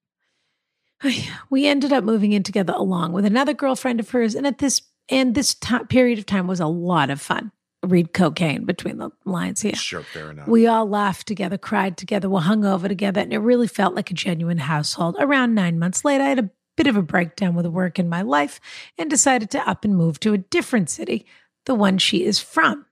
We 1.49 1.67
ended 1.67 1.91
up 1.91 2.05
moving 2.05 2.31
in 2.31 2.43
together 2.43 2.73
along 2.73 3.11
with 3.11 3.25
another 3.25 3.53
girlfriend 3.53 3.99
of 3.99 4.09
hers, 4.11 4.33
and 4.33 4.47
at 4.47 4.59
this 4.59 4.81
and 5.09 5.35
this 5.35 5.55
ti 5.55 5.79
period 5.89 6.17
of 6.17 6.25
time 6.27 6.47
was 6.47 6.61
a 6.61 6.67
lot 6.67 7.09
of 7.09 7.19
fun. 7.19 7.51
Read 7.83 8.13
cocaine 8.13 8.63
between 8.63 8.99
the 8.99 9.09
lines 9.25 9.61
here. 9.61 9.75
Sure, 9.75 10.03
fair 10.03 10.31
enough. 10.31 10.47
We 10.47 10.67
all 10.67 10.87
laughed 10.87 11.27
together, 11.27 11.57
cried 11.57 11.97
together, 11.97 12.29
were 12.29 12.39
hung 12.39 12.63
over 12.63 12.87
together, 12.87 13.19
and 13.19 13.33
it 13.33 13.39
really 13.39 13.67
felt 13.67 13.95
like 13.95 14.11
a 14.11 14.13
genuine 14.13 14.59
household. 14.59 15.17
Around 15.19 15.55
nine 15.55 15.77
months 15.77 16.05
later, 16.05 16.23
I 16.23 16.29
had 16.29 16.39
a 16.39 16.49
bit 16.79 16.87
of 16.87 16.95
a 16.95 17.01
breakdown 17.01 17.55
with 17.55 17.65
work 17.65 17.99
in 17.99 18.07
my 18.07 18.21
life 18.21 18.61
and 18.97 19.09
decided 19.09 19.49
to 19.49 19.69
up 19.69 19.83
and 19.83 19.97
move 19.97 20.17
to 20.17 20.31
a 20.31 20.37
different 20.37 20.89
city, 20.89 21.25
the 21.65 21.75
one 21.75 21.97
she 21.97 22.23
is 22.23 22.39
from. 22.39 22.85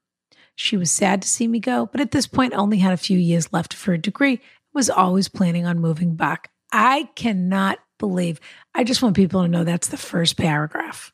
She 0.55 0.75
was 0.75 0.91
sad 0.91 1.21
to 1.21 1.27
see 1.29 1.47
me 1.47 1.61
go, 1.61 1.85
but 1.85 2.01
at 2.01 2.11
this 2.11 2.27
point 2.27 2.53
only 2.53 2.79
had 2.79 2.91
a 2.91 2.97
few 2.97 3.17
years 3.17 3.53
left 3.53 3.73
for 3.73 3.91
her 3.91 3.97
degree, 3.97 4.41
was 4.73 4.89
always 4.89 5.29
planning 5.29 5.65
on 5.65 5.79
moving 5.79 6.17
back. 6.17 6.51
I 6.73 7.09
cannot 7.15 7.79
believe. 7.97 8.41
I 8.75 8.83
just 8.83 9.01
want 9.01 9.15
people 9.15 9.41
to 9.41 9.47
know 9.47 9.63
that's 9.63 9.87
the 9.87 9.95
first 9.95 10.35
paragraph. 10.35 11.13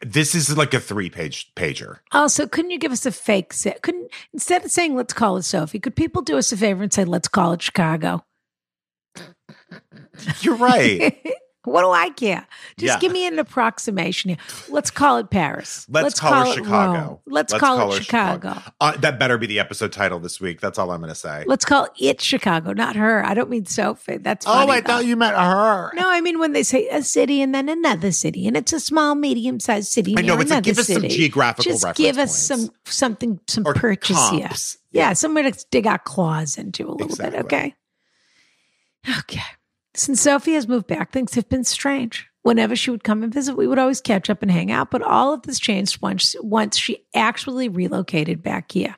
This 0.00 0.34
is 0.34 0.56
like 0.56 0.72
a 0.72 0.80
three 0.80 1.10
page 1.10 1.52
pager. 1.54 1.98
Also, 2.12 2.46
couldn't 2.46 2.70
you 2.70 2.78
give 2.78 2.92
us 2.92 3.04
a 3.04 3.12
fake 3.12 3.52
set? 3.52 3.82
Couldn't 3.82 4.10
instead 4.32 4.64
of 4.64 4.70
saying 4.70 4.94
let's 4.94 5.12
call 5.12 5.36
it 5.36 5.42
Sophie, 5.42 5.80
could 5.80 5.96
people 5.96 6.22
do 6.22 6.38
us 6.38 6.50
a 6.50 6.56
favor 6.56 6.82
and 6.82 6.92
say 6.92 7.04
let's 7.04 7.28
call 7.28 7.52
it 7.52 7.60
Chicago? 7.60 8.24
You're 10.40 10.56
right. 10.56 11.16
what 11.64 11.82
do 11.82 11.90
I 11.90 12.10
care? 12.10 12.46
Just 12.78 12.94
Yeah. 12.94 12.98
give 13.00 13.10
me 13.12 13.26
an 13.26 13.38
approximation 13.40 14.30
here. 14.30 14.38
Let's 14.68 14.90
call 14.90 15.18
it 15.18 15.30
Paris. 15.30 15.84
Let's, 15.90 16.18
call, 16.20 16.44
her 16.44 16.50
it 16.52 16.54
Chicago. 16.54 16.92
Rome. 17.00 17.18
Let's, 17.26 17.52
call, 17.52 17.90
it 17.90 17.96
her 17.96 18.02
Chicago. 18.02 18.62
Uh, 18.80 18.96
that 18.98 19.18
better 19.18 19.36
be 19.36 19.46
the 19.48 19.58
episode 19.58 19.90
title 19.92 20.20
this 20.20 20.40
week. 20.40 20.60
That's 20.60 20.78
all 20.78 20.90
I'm 20.92 21.00
going 21.00 21.08
to 21.08 21.14
say. 21.16 21.42
Let's 21.46 21.64
call 21.64 21.88
it 21.98 22.20
Chicago, 22.20 22.72
not 22.72 22.94
her. 22.96 23.24
I 23.26 23.34
don't 23.34 23.50
mean 23.50 23.66
Sophie. 23.66 24.18
That's 24.18 24.46
oh, 24.46 24.52
I 24.52 24.80
though. 24.80 24.86
thought 24.86 25.06
you 25.06 25.16
meant 25.16 25.36
her. 25.36 25.90
No, 25.94 26.08
I 26.08 26.20
mean 26.20 26.38
when 26.38 26.52
they 26.52 26.62
say 26.62 26.88
a 26.88 27.02
city 27.02 27.42
and 27.42 27.52
then 27.54 27.68
another 27.68 28.12
city, 28.12 28.46
and 28.46 28.56
it's 28.56 28.72
a 28.72 28.78
small, 28.80 29.16
medium-sized 29.16 29.88
city. 29.90 30.14
I 30.16 30.22
know, 30.22 30.38
it's 30.40 30.50
like, 30.50 30.62
give 30.62 30.78
us 30.78 30.86
some 30.86 31.02
city. 31.02 31.08
geographical 31.08 31.72
Just 31.72 31.94
give 31.96 32.16
us 32.18 32.48
points. 32.48 32.62
some 32.64 32.70
something, 32.84 33.40
some 33.48 33.66
Or 33.66 33.74
purchase 33.74 34.30
here. 34.30 34.42
comps. 34.48 34.78
Yeah, 34.92 35.12
somewhere 35.14 35.50
to 35.50 35.66
dig 35.70 35.86
our 35.86 35.98
claws 35.98 36.56
into 36.56 36.88
a 36.88 36.92
little 36.92 37.08
Exactly. 37.08 37.36
bit. 37.38 37.44
Okay. 37.46 37.74
Okay. 39.18 39.42
Since 39.94 40.20
Sophie 40.20 40.54
has 40.54 40.68
moved 40.68 40.86
back, 40.86 41.12
things 41.12 41.34
have 41.34 41.48
been 41.48 41.64
strange. 41.64 42.26
Whenever 42.42 42.76
she 42.76 42.90
would 42.90 43.02
come 43.02 43.22
and 43.22 43.32
visit, 43.32 43.56
we 43.56 43.66
would 43.66 43.78
always 43.78 44.00
catch 44.00 44.30
up 44.30 44.42
and 44.42 44.50
hang 44.50 44.70
out. 44.70 44.90
But 44.90 45.02
all 45.02 45.32
of 45.32 45.42
this 45.42 45.58
changed 45.58 46.00
once 46.02 46.36
once 46.40 46.76
she 46.76 47.04
actually 47.14 47.68
relocated 47.68 48.42
back 48.42 48.70
here. 48.70 48.94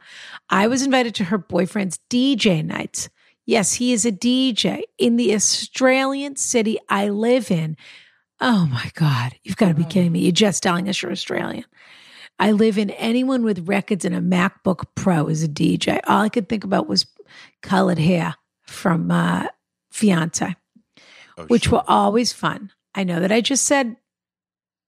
I 0.50 0.66
was 0.66 0.82
invited 0.82 1.14
to 1.16 1.24
her 1.24 1.38
boyfriend's 1.38 1.98
DJ 2.10 2.64
nights. 2.64 3.08
Yes, 3.46 3.72
he 3.72 3.92
is 3.92 4.04
a 4.04 4.12
DJ 4.12 4.82
in 4.98 5.16
the 5.16 5.34
Australian 5.34 6.36
city 6.36 6.78
I 6.90 7.08
live 7.08 7.50
in. 7.50 7.76
Oh 8.40 8.66
my 8.66 8.90
God. 8.94 9.34
You've 9.42 9.56
got 9.56 9.68
to 9.68 9.74
be 9.74 9.84
kidding 9.84 10.12
me. 10.12 10.20
You're 10.20 10.32
just 10.32 10.62
telling 10.62 10.88
us 10.88 11.00
you're 11.00 11.12
Australian. 11.12 11.64
I 12.38 12.52
live 12.52 12.76
in 12.76 12.90
anyone 12.90 13.42
with 13.42 13.66
records 13.66 14.04
and 14.04 14.14
a 14.14 14.20
MacBook 14.20 14.84
Pro 14.94 15.26
is 15.26 15.42
a 15.42 15.48
DJ. 15.48 16.00
All 16.06 16.22
I 16.22 16.28
could 16.28 16.48
think 16.48 16.64
about 16.64 16.86
was 16.86 17.06
colored 17.62 17.98
hair 17.98 18.36
from 18.66 19.10
uh, 19.10 19.46
Fiance, 19.90 20.54
Oh, 21.36 21.44
which 21.46 21.64
shit. 21.64 21.72
were 21.72 21.82
always 21.88 22.32
fun. 22.32 22.70
I 22.94 23.04
know 23.04 23.20
that 23.20 23.32
I 23.32 23.40
just 23.40 23.64
said 23.66 23.96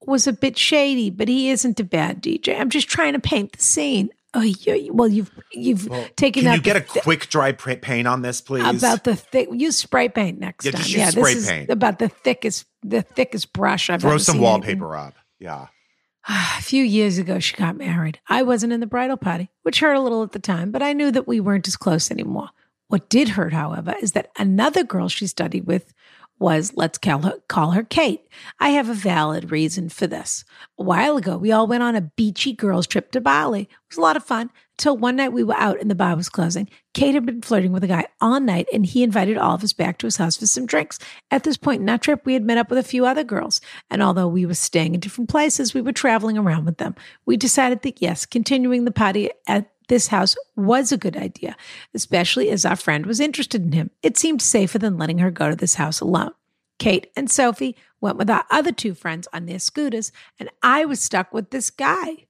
was 0.06 0.26
a 0.26 0.32
bit 0.32 0.56
shady, 0.58 1.10
but 1.10 1.28
he 1.28 1.50
isn't 1.50 1.78
a 1.78 1.84
bad 1.84 2.22
DJ. 2.22 2.58
I'm 2.58 2.70
just 2.70 2.88
trying 2.88 3.12
to 3.12 3.18
paint 3.20 3.52
the 3.52 3.62
scene. 3.62 4.10
Oh, 4.32 4.40
you, 4.42 4.92
well, 4.94 5.08
you've 5.08 5.30
you've 5.52 5.88
Well, 5.88 6.06
taken 6.16 6.44
Can 6.44 6.54
you 6.54 6.60
get 6.60 6.76
a 6.76 6.80
thi- 6.80 7.00
quick 7.00 7.28
dry 7.28 7.50
paint 7.52 8.06
on 8.06 8.22
this, 8.22 8.40
please? 8.40 8.64
about 8.64 9.02
the 9.04 9.16
thick. 9.16 9.48
Use 9.52 9.76
spray 9.76 10.08
paint 10.08 10.38
next 10.38 10.64
Yeah, 10.64 10.70
time. 10.72 10.84
yeah, 10.88 11.10
spray 11.10 11.34
this 11.34 11.48
paint. 11.48 11.68
is 11.68 11.72
about 11.72 11.98
the 11.98 12.08
thickest 12.08 12.66
the 12.82 13.02
thickest 13.02 13.52
brush 13.52 13.90
I've 13.90 14.00
Throw 14.00 14.10
ever 14.10 14.18
some 14.20 14.36
anything. 14.36 14.44
wallpaper 14.44 14.96
up. 14.96 15.14
Yeah. 15.40 15.66
A 16.28 16.62
few 16.62 16.84
years 16.84 17.18
ago, 17.18 17.38
she 17.40 17.56
got 17.56 17.76
married. 17.76 18.20
I 18.28 18.42
wasn't 18.42 18.72
in 18.72 18.80
the 18.80 18.86
bridal 18.86 19.16
party, 19.16 19.50
which 19.62 19.80
hurt 19.80 19.94
a 19.94 20.00
little 20.00 20.22
at 20.22 20.32
the 20.32 20.38
time, 20.38 20.70
but 20.70 20.82
I 20.82 20.92
knew 20.92 21.10
that 21.10 21.26
we 21.26 21.40
weren't 21.40 21.66
as 21.68 21.76
close 21.76 22.10
anymore. 22.10 22.50
What 22.90 23.08
did 23.08 23.30
hurt, 23.30 23.52
however, 23.52 23.94
is 24.02 24.12
that 24.12 24.32
another 24.36 24.82
girl 24.82 25.08
she 25.08 25.28
studied 25.28 25.64
with 25.64 25.94
was, 26.40 26.72
let's 26.74 26.98
call 26.98 27.22
her, 27.22 27.34
call 27.46 27.70
her 27.70 27.84
Kate. 27.84 28.26
I 28.58 28.70
have 28.70 28.88
a 28.88 28.94
valid 28.94 29.52
reason 29.52 29.90
for 29.90 30.08
this. 30.08 30.44
A 30.76 30.82
while 30.82 31.16
ago, 31.16 31.38
we 31.38 31.52
all 31.52 31.68
went 31.68 31.84
on 31.84 31.94
a 31.94 32.00
beachy 32.00 32.52
girls' 32.52 32.88
trip 32.88 33.12
to 33.12 33.20
Bali. 33.20 33.62
It 33.62 33.68
was 33.90 33.98
a 33.98 34.00
lot 34.00 34.16
of 34.16 34.24
fun 34.24 34.50
until 34.76 34.96
one 34.96 35.14
night 35.14 35.32
we 35.32 35.44
were 35.44 35.56
out 35.56 35.80
and 35.80 35.88
the 35.88 35.94
bar 35.94 36.16
was 36.16 36.28
closing. 36.28 36.68
Kate 36.92 37.14
had 37.14 37.24
been 37.24 37.42
flirting 37.42 37.70
with 37.70 37.84
a 37.84 37.86
guy 37.86 38.06
all 38.20 38.40
night 38.40 38.66
and 38.72 38.84
he 38.84 39.04
invited 39.04 39.38
all 39.38 39.54
of 39.54 39.62
us 39.62 39.72
back 39.72 39.98
to 39.98 40.08
his 40.08 40.16
house 40.16 40.36
for 40.36 40.46
some 40.46 40.66
drinks. 40.66 40.98
At 41.30 41.44
this 41.44 41.56
point 41.56 41.82
in 41.82 41.88
our 41.88 41.98
trip, 41.98 42.26
we 42.26 42.34
had 42.34 42.42
met 42.42 42.58
up 42.58 42.70
with 42.70 42.78
a 42.80 42.82
few 42.82 43.06
other 43.06 43.22
girls. 43.22 43.60
And 43.88 44.02
although 44.02 44.26
we 44.26 44.46
were 44.46 44.54
staying 44.54 44.94
in 44.94 45.00
different 45.00 45.30
places, 45.30 45.74
we 45.74 45.80
were 45.80 45.92
traveling 45.92 46.36
around 46.36 46.64
with 46.64 46.78
them. 46.78 46.96
We 47.24 47.36
decided 47.36 47.82
that 47.82 48.02
yes, 48.02 48.26
continuing 48.26 48.84
the 48.84 48.90
party 48.90 49.30
at 49.46 49.70
this 49.90 50.06
house 50.06 50.36
was 50.56 50.92
a 50.92 50.96
good 50.96 51.16
idea, 51.16 51.56
especially 51.92 52.48
as 52.48 52.64
our 52.64 52.76
friend 52.76 53.04
was 53.04 53.18
interested 53.18 53.62
in 53.62 53.72
him. 53.72 53.90
It 54.02 54.16
seemed 54.16 54.40
safer 54.40 54.78
than 54.78 54.96
letting 54.96 55.18
her 55.18 55.32
go 55.32 55.50
to 55.50 55.56
this 55.56 55.74
house 55.74 56.00
alone. 56.00 56.30
Kate 56.78 57.08
and 57.16 57.28
Sophie 57.28 57.76
went 58.00 58.16
with 58.16 58.30
our 58.30 58.44
other 58.50 58.70
two 58.70 58.94
friends 58.94 59.26
on 59.32 59.46
their 59.46 59.58
scooters, 59.58 60.12
and 60.38 60.48
I 60.62 60.84
was 60.84 61.00
stuck 61.00 61.34
with 61.34 61.50
this 61.50 61.70
guy. 61.70 62.28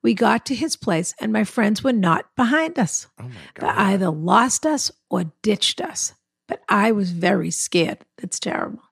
We 0.00 0.14
got 0.14 0.46
to 0.46 0.54
his 0.54 0.76
place, 0.76 1.12
and 1.20 1.32
my 1.32 1.42
friends 1.42 1.82
were 1.82 1.92
not 1.92 2.34
behind 2.36 2.78
us. 2.78 3.08
Oh 3.18 3.24
my 3.24 3.30
They 3.58 3.66
either 3.66 4.10
lost 4.10 4.64
us 4.64 4.92
or 5.10 5.32
ditched 5.42 5.80
us. 5.80 6.14
But 6.46 6.62
I 6.68 6.92
was 6.92 7.10
very 7.10 7.50
scared. 7.50 7.98
That's 8.18 8.38
terrible. 8.38 8.82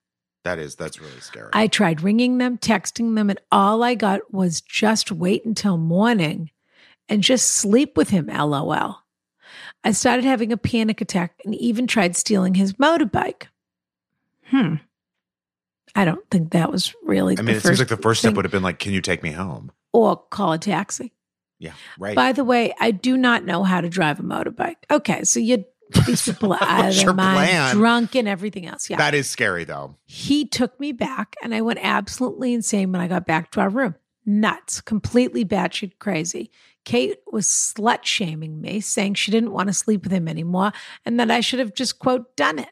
that 0.44 0.58
is 0.58 0.74
that's 0.74 1.00
really 1.00 1.20
scary. 1.20 1.50
I 1.52 1.68
tried 1.68 2.02
ringing 2.02 2.38
them, 2.38 2.58
texting 2.58 3.14
them, 3.14 3.30
and 3.30 3.40
all 3.52 3.84
I 3.84 3.94
got 3.94 4.32
was 4.34 4.60
just 4.60 5.12
wait 5.12 5.44
until 5.44 5.76
morning 5.76 6.50
and 7.10 7.22
just 7.22 7.48
sleep 7.48 7.96
with 7.96 8.08
him, 8.08 8.28
lol. 8.28 8.96
I 9.84 9.92
started 9.92 10.24
having 10.24 10.52
a 10.52 10.56
panic 10.56 11.00
attack 11.00 11.40
and 11.44 11.54
even 11.56 11.86
tried 11.86 12.16
stealing 12.16 12.54
his 12.54 12.74
motorbike. 12.74 13.44
Hmm. 14.46 14.76
I 15.94 16.04
don't 16.04 16.28
think 16.30 16.52
that 16.52 16.70
was 16.70 16.94
really 17.02 17.36
I 17.36 17.42
mean, 17.42 17.46
the 17.46 17.58
it 17.58 17.62
seems 17.62 17.78
like 17.78 17.88
the 17.88 17.96
first 17.96 18.20
step 18.20 18.34
would 18.34 18.44
have 18.44 18.52
been 18.52 18.62
like, 18.62 18.78
"Can 18.78 18.92
you 18.92 19.00
take 19.00 19.22
me 19.22 19.32
home?" 19.32 19.72
or 19.92 20.16
call 20.16 20.52
a 20.52 20.58
taxi. 20.58 21.12
Yeah, 21.58 21.72
right. 21.98 22.14
By 22.14 22.32
the 22.32 22.44
way, 22.44 22.72
I 22.78 22.90
do 22.92 23.16
not 23.16 23.44
know 23.44 23.64
how 23.64 23.80
to 23.80 23.88
drive 23.88 24.20
a 24.20 24.22
motorbike. 24.22 24.76
Okay, 24.90 25.24
so 25.24 25.40
you 25.40 25.64
these 26.06 26.22
people 26.24 26.52
are 26.52 26.62
out 26.62 26.70
of 26.80 26.84
What's 26.86 26.96
their 26.96 27.04
your 27.06 27.14
mind, 27.14 27.72
drunk 27.72 28.14
and 28.14 28.28
everything 28.28 28.66
else. 28.66 28.88
Yeah. 28.88 28.98
That 28.98 29.14
is 29.14 29.28
scary, 29.28 29.64
though. 29.64 29.96
he 30.04 30.46
took 30.46 30.78
me 30.78 30.92
back 30.92 31.34
and 31.42 31.54
I 31.54 31.62
went 31.62 31.80
absolutely 31.82 32.54
insane 32.54 32.92
when 32.92 33.00
I 33.00 33.08
got 33.08 33.26
back 33.26 33.50
to 33.52 33.60
our 33.60 33.68
room. 33.68 33.96
Nuts, 34.24 34.80
completely 34.80 35.44
batshit 35.44 35.98
crazy. 35.98 36.50
Kate 36.84 37.18
was 37.30 37.46
slut 37.46 38.04
shaming 38.04 38.60
me, 38.60 38.80
saying 38.80 39.14
she 39.14 39.30
didn't 39.30 39.52
want 39.52 39.68
to 39.68 39.72
sleep 39.72 40.04
with 40.04 40.12
him 40.12 40.28
anymore 40.28 40.72
and 41.04 41.20
that 41.20 41.30
I 41.30 41.40
should 41.40 41.58
have 41.58 41.74
just, 41.74 41.98
quote, 41.98 42.36
done 42.36 42.58
it. 42.58 42.70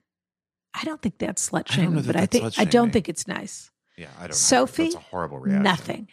I 0.75 0.85
don't 0.85 1.01
think 1.03 1.19
that's 1.19 1.51
slut 1.51 1.69
know 1.71 1.75
shaming, 1.75 2.03
that 2.03 2.07
but 2.07 2.17
I 2.17 2.27
think 2.27 2.59
I 2.59 2.65
don't 2.65 2.93
think 2.93 3.09
it's 3.09 3.27
nice. 3.27 3.71
Yeah, 3.97 4.09
I 4.17 4.23
don't. 4.23 4.31
know. 4.31 4.35
Sophie, 4.35 4.83
that's 4.85 4.95
a 4.95 4.99
horrible 5.01 5.39
reaction. 5.39 5.63
Nothing. 5.63 6.09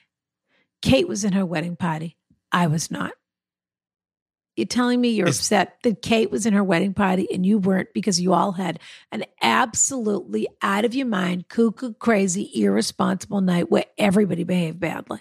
Kate 0.81 1.07
was 1.07 1.23
in 1.23 1.33
her 1.33 1.45
wedding 1.45 1.75
party. 1.75 2.17
I 2.51 2.67
was 2.67 2.89
not. 2.89 3.13
You're 4.55 4.65
telling 4.65 5.01
me 5.01 5.09
you're 5.09 5.27
Is- 5.27 5.39
upset 5.39 5.77
that 5.83 6.01
Kate 6.01 6.31
was 6.31 6.45
in 6.45 6.53
her 6.53 6.63
wedding 6.63 6.93
party 6.93 7.27
and 7.31 7.45
you 7.45 7.57
weren't 7.57 7.89
because 7.93 8.21
you 8.21 8.33
all 8.33 8.53
had 8.53 8.79
an 9.11 9.25
absolutely 9.41 10.47
out 10.61 10.85
of 10.85 10.95
your 10.95 11.07
mind, 11.07 11.49
cuckoo, 11.49 11.93
crazy, 11.93 12.49
irresponsible 12.55 13.41
night 13.41 13.69
where 13.69 13.85
everybody 13.97 14.43
behaved 14.43 14.79
badly. 14.79 15.19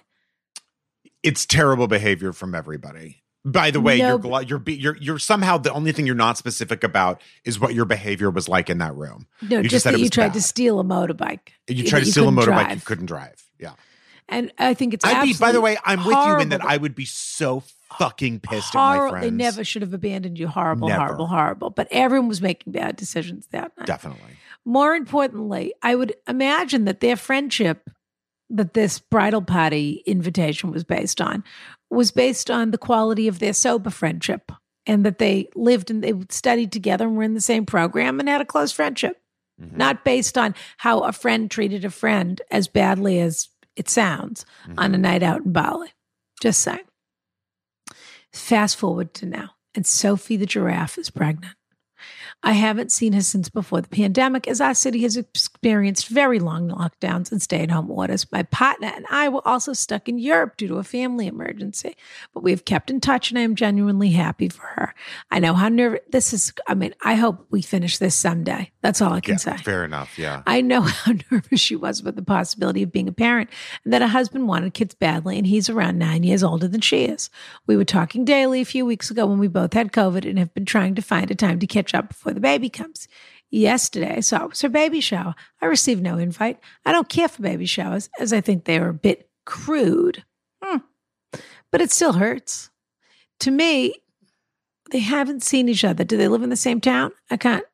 It's 1.24 1.44
terrible 1.46 1.88
behavior 1.88 2.32
from 2.32 2.54
everybody. 2.54 3.22
By 3.46 3.70
the 3.70 3.80
way, 3.80 3.98
No, 3.98 4.18
you're 4.22 4.42
you're 4.42 4.58
be- 4.58 4.74
you're 4.76 4.96
you're 4.96 5.18
somehow 5.18 5.58
the 5.58 5.72
only 5.72 5.92
thing 5.92 6.06
you're 6.06 6.14
not 6.14 6.38
specific 6.38 6.82
about 6.84 7.20
is 7.44 7.60
what 7.60 7.74
your 7.74 7.84
behavior 7.84 8.30
was 8.30 8.48
like 8.48 8.70
in 8.70 8.78
that 8.78 8.94
room. 8.94 9.26
No, 9.42 9.56
You 9.58 9.64
just 9.64 9.70
just, 9.72 9.82
said 9.84 9.94
that 9.94 10.00
you 10.00 10.08
tried 10.08 10.28
bad. 10.28 10.34
to 10.34 10.40
steal 10.42 10.80
a 10.80 10.84
motorbike. 10.84 11.48
You 11.68 11.84
tried 11.84 12.00
to 12.00 12.06
steal 12.06 12.28
a 12.28 12.32
motorbike, 12.32 12.74
you 12.76 12.80
couldn't 12.80 13.06
drive. 13.06 13.34
Yeah, 13.58 13.72
And 14.30 14.50
I 14.58 14.72
think 14.74 14.94
it's 14.94 15.04
I'd 15.04 15.24
be. 15.24 15.34
By 15.34 15.52
the 15.52 15.60
way, 15.60 15.76
I'm 15.84 16.04
with 16.06 16.16
you 16.26 16.40
in 16.40 16.48
that 16.50 16.64
I 16.64 16.76
would 16.78 16.94
be 16.94 17.04
so 17.04 17.62
fucking 17.98 18.40
pissed 18.40 18.74
at 18.74 18.78
my 18.78 18.94
horrible. 18.96 19.10
friends. 19.10 19.24
They 19.26 19.30
never 19.30 19.62
should 19.62 19.82
have 19.82 19.92
abandoned 19.94 20.38
you. 20.38 20.48
Horrible, 20.48 20.88
Never. 20.88 21.04
horrible, 21.04 21.26
horrible. 21.26 21.70
But 21.70 21.88
everyone 21.90 22.28
was 22.28 22.40
making 22.42 22.72
bad 22.72 22.96
decisions 22.96 23.46
that 23.52 23.72
night. 23.76 23.86
Definitely. 23.86 24.32
More 24.64 24.94
importantly, 24.94 25.74
I 25.82 25.94
would 25.94 26.14
imagine 26.26 26.86
that 26.86 27.00
their 27.00 27.16
friendship 27.16 27.90
that 28.56 28.74
this 28.74 28.98
bridal 28.98 29.42
party 29.42 30.02
invitation 30.06 30.70
was 30.70 30.84
based 30.84 31.20
on 31.20 31.42
was 31.90 32.10
based 32.10 32.50
on 32.50 32.70
the 32.70 32.78
quality 32.78 33.28
of 33.28 33.38
their 33.38 33.52
sober 33.52 33.90
friendship 33.90 34.50
and 34.86 35.04
that 35.06 35.18
they 35.18 35.48
lived 35.54 35.90
and 35.90 36.02
they 36.02 36.12
studied 36.30 36.72
together 36.72 37.06
and 37.06 37.16
were 37.16 37.22
in 37.22 37.34
the 37.34 37.40
same 37.40 37.64
program 37.66 38.18
and 38.20 38.28
had 38.28 38.40
a 38.40 38.44
close 38.44 38.72
friendship, 38.72 39.20
Mhm. 39.60 39.76
not 39.76 40.04
based 40.04 40.36
on 40.36 40.54
how 40.78 41.00
a 41.00 41.12
friend 41.12 41.50
treated 41.50 41.84
a 41.84 41.90
friend 41.90 42.42
as 42.50 42.66
badly 42.68 43.20
as 43.20 43.48
it 43.76 43.88
sounds 43.88 44.44
on 44.78 44.94
a 44.94 44.98
night 44.98 45.22
out 45.22 45.44
in 45.44 45.52
Bali. 45.52 45.92
Just 46.40 46.60
saying. 46.60 46.80
Fast 48.32 48.76
forward 48.76 49.14
to 49.14 49.26
now, 49.26 49.50
and 49.74 49.86
Sophie 49.86 50.36
the 50.36 50.46
giraffe 50.46 50.98
is 50.98 51.10
pregnant. 51.10 51.54
I 52.44 52.52
haven't 52.52 52.92
seen 52.92 53.14
her 53.14 53.22
since 53.22 53.48
before 53.48 53.80
the 53.80 53.88
pandemic, 53.88 54.46
as 54.46 54.60
our 54.60 54.74
city 54.74 55.00
has 55.02 55.16
experienced 55.16 56.08
very 56.08 56.38
long 56.38 56.68
lockdowns 56.68 57.32
and 57.32 57.40
stay 57.40 57.60
at 57.62 57.70
home 57.70 57.90
orders. 57.90 58.30
My 58.30 58.42
partner 58.44 58.92
and 58.94 59.06
I 59.10 59.28
were 59.30 59.46
also 59.48 59.72
stuck 59.72 60.08
in 60.08 60.18
Europe 60.18 60.56
due 60.58 60.68
to 60.68 60.76
a 60.76 60.84
family 60.84 61.26
emergency, 61.26 61.96
but 62.34 62.42
we 62.42 62.50
have 62.50 62.64
kept 62.66 62.90
in 62.90 63.00
touch 63.00 63.30
and 63.30 63.38
I 63.38 63.42
am 63.42 63.54
genuinely 63.56 64.10
happy 64.10 64.48
for 64.50 64.62
her. 64.66 64.94
I 65.30 65.38
know 65.40 65.54
how 65.54 65.68
nervous 65.68 66.00
this 66.10 66.32
is. 66.32 66.52
I 66.68 66.74
mean, 66.74 66.94
I 67.02 67.14
hope 67.14 67.46
we 67.50 67.62
finish 67.62 67.96
this 67.98 68.14
someday. 68.14 68.70
That's 68.82 69.00
all 69.00 69.14
I 69.14 69.20
can 69.20 69.32
Yeah, 69.34 69.38
say. 69.38 69.56
fair 69.56 69.84
enough. 69.84 70.18
Yeah. 70.18 70.42
I 70.46 70.60
know 70.60 70.80
how 70.82 71.12
nervous 71.32 71.60
she 71.60 71.76
was 71.76 72.02
with 72.02 72.16
the 72.16 72.22
possibility 72.22 72.82
of 72.82 72.92
being 72.92 73.08
a 73.08 73.12
parent 73.12 73.48
and 73.84 73.92
that 73.94 74.02
her 74.02 74.08
husband 74.08 74.48
wanted 74.48 74.74
kids 74.74 74.94
badly, 74.94 75.38
and 75.38 75.46
he's 75.46 75.70
around 75.70 75.98
nine 75.98 76.22
years 76.22 76.44
older 76.44 76.68
than 76.68 76.82
she 76.82 77.04
is. 77.06 77.30
We 77.66 77.76
were 77.78 77.84
talking 77.86 78.26
daily 78.26 78.60
a 78.60 78.64
few 78.66 78.84
weeks 78.84 79.10
ago 79.10 79.24
when 79.26 79.38
we 79.38 79.48
both 79.48 79.72
had 79.72 79.92
COVID 79.92 80.28
and 80.28 80.38
have 80.38 80.52
been 80.52 80.66
trying 80.66 80.94
to 80.96 81.02
find 81.02 81.30
a 81.30 81.34
time 81.34 81.58
to 81.60 81.66
catch 81.66 81.94
up 81.94 82.08
before 82.08 82.33
the 82.34 82.40
baby 82.40 82.68
comes. 82.68 83.08
yesterday. 83.50 84.20
So 84.20 84.44
it 84.44 84.50
was 84.50 84.62
her 84.62 84.68
baby 84.68 85.00
shower. 85.00 85.34
I 85.62 85.66
received 85.66 86.02
no 86.02 86.18
invite. 86.18 86.58
I 86.84 86.92
don't 86.92 87.08
care 87.08 87.28
for 87.28 87.42
baby 87.42 87.66
showers 87.66 88.08
as 88.18 88.32
I 88.32 88.40
think 88.40 88.64
they 88.64 88.78
are 88.78 88.88
a 88.88 88.94
bit 88.94 89.28
crude. 89.46 90.24
Hmm. 90.62 90.78
But 91.70 91.80
it 91.80 91.90
still 91.92 92.14
hurts. 92.14 92.70
To 93.40 93.50
me, 93.50 93.94
they 94.90 95.00
haven't 95.00 95.42
seen 95.42 95.68
each 95.68 95.84
other. 95.84 96.04
Do 96.04 96.16
they 96.16 96.28
live 96.28 96.42
in 96.42 96.50
the 96.50 96.56
same 96.56 96.80
town? 96.80 97.12
I 97.30 97.36
can't. 97.36 97.64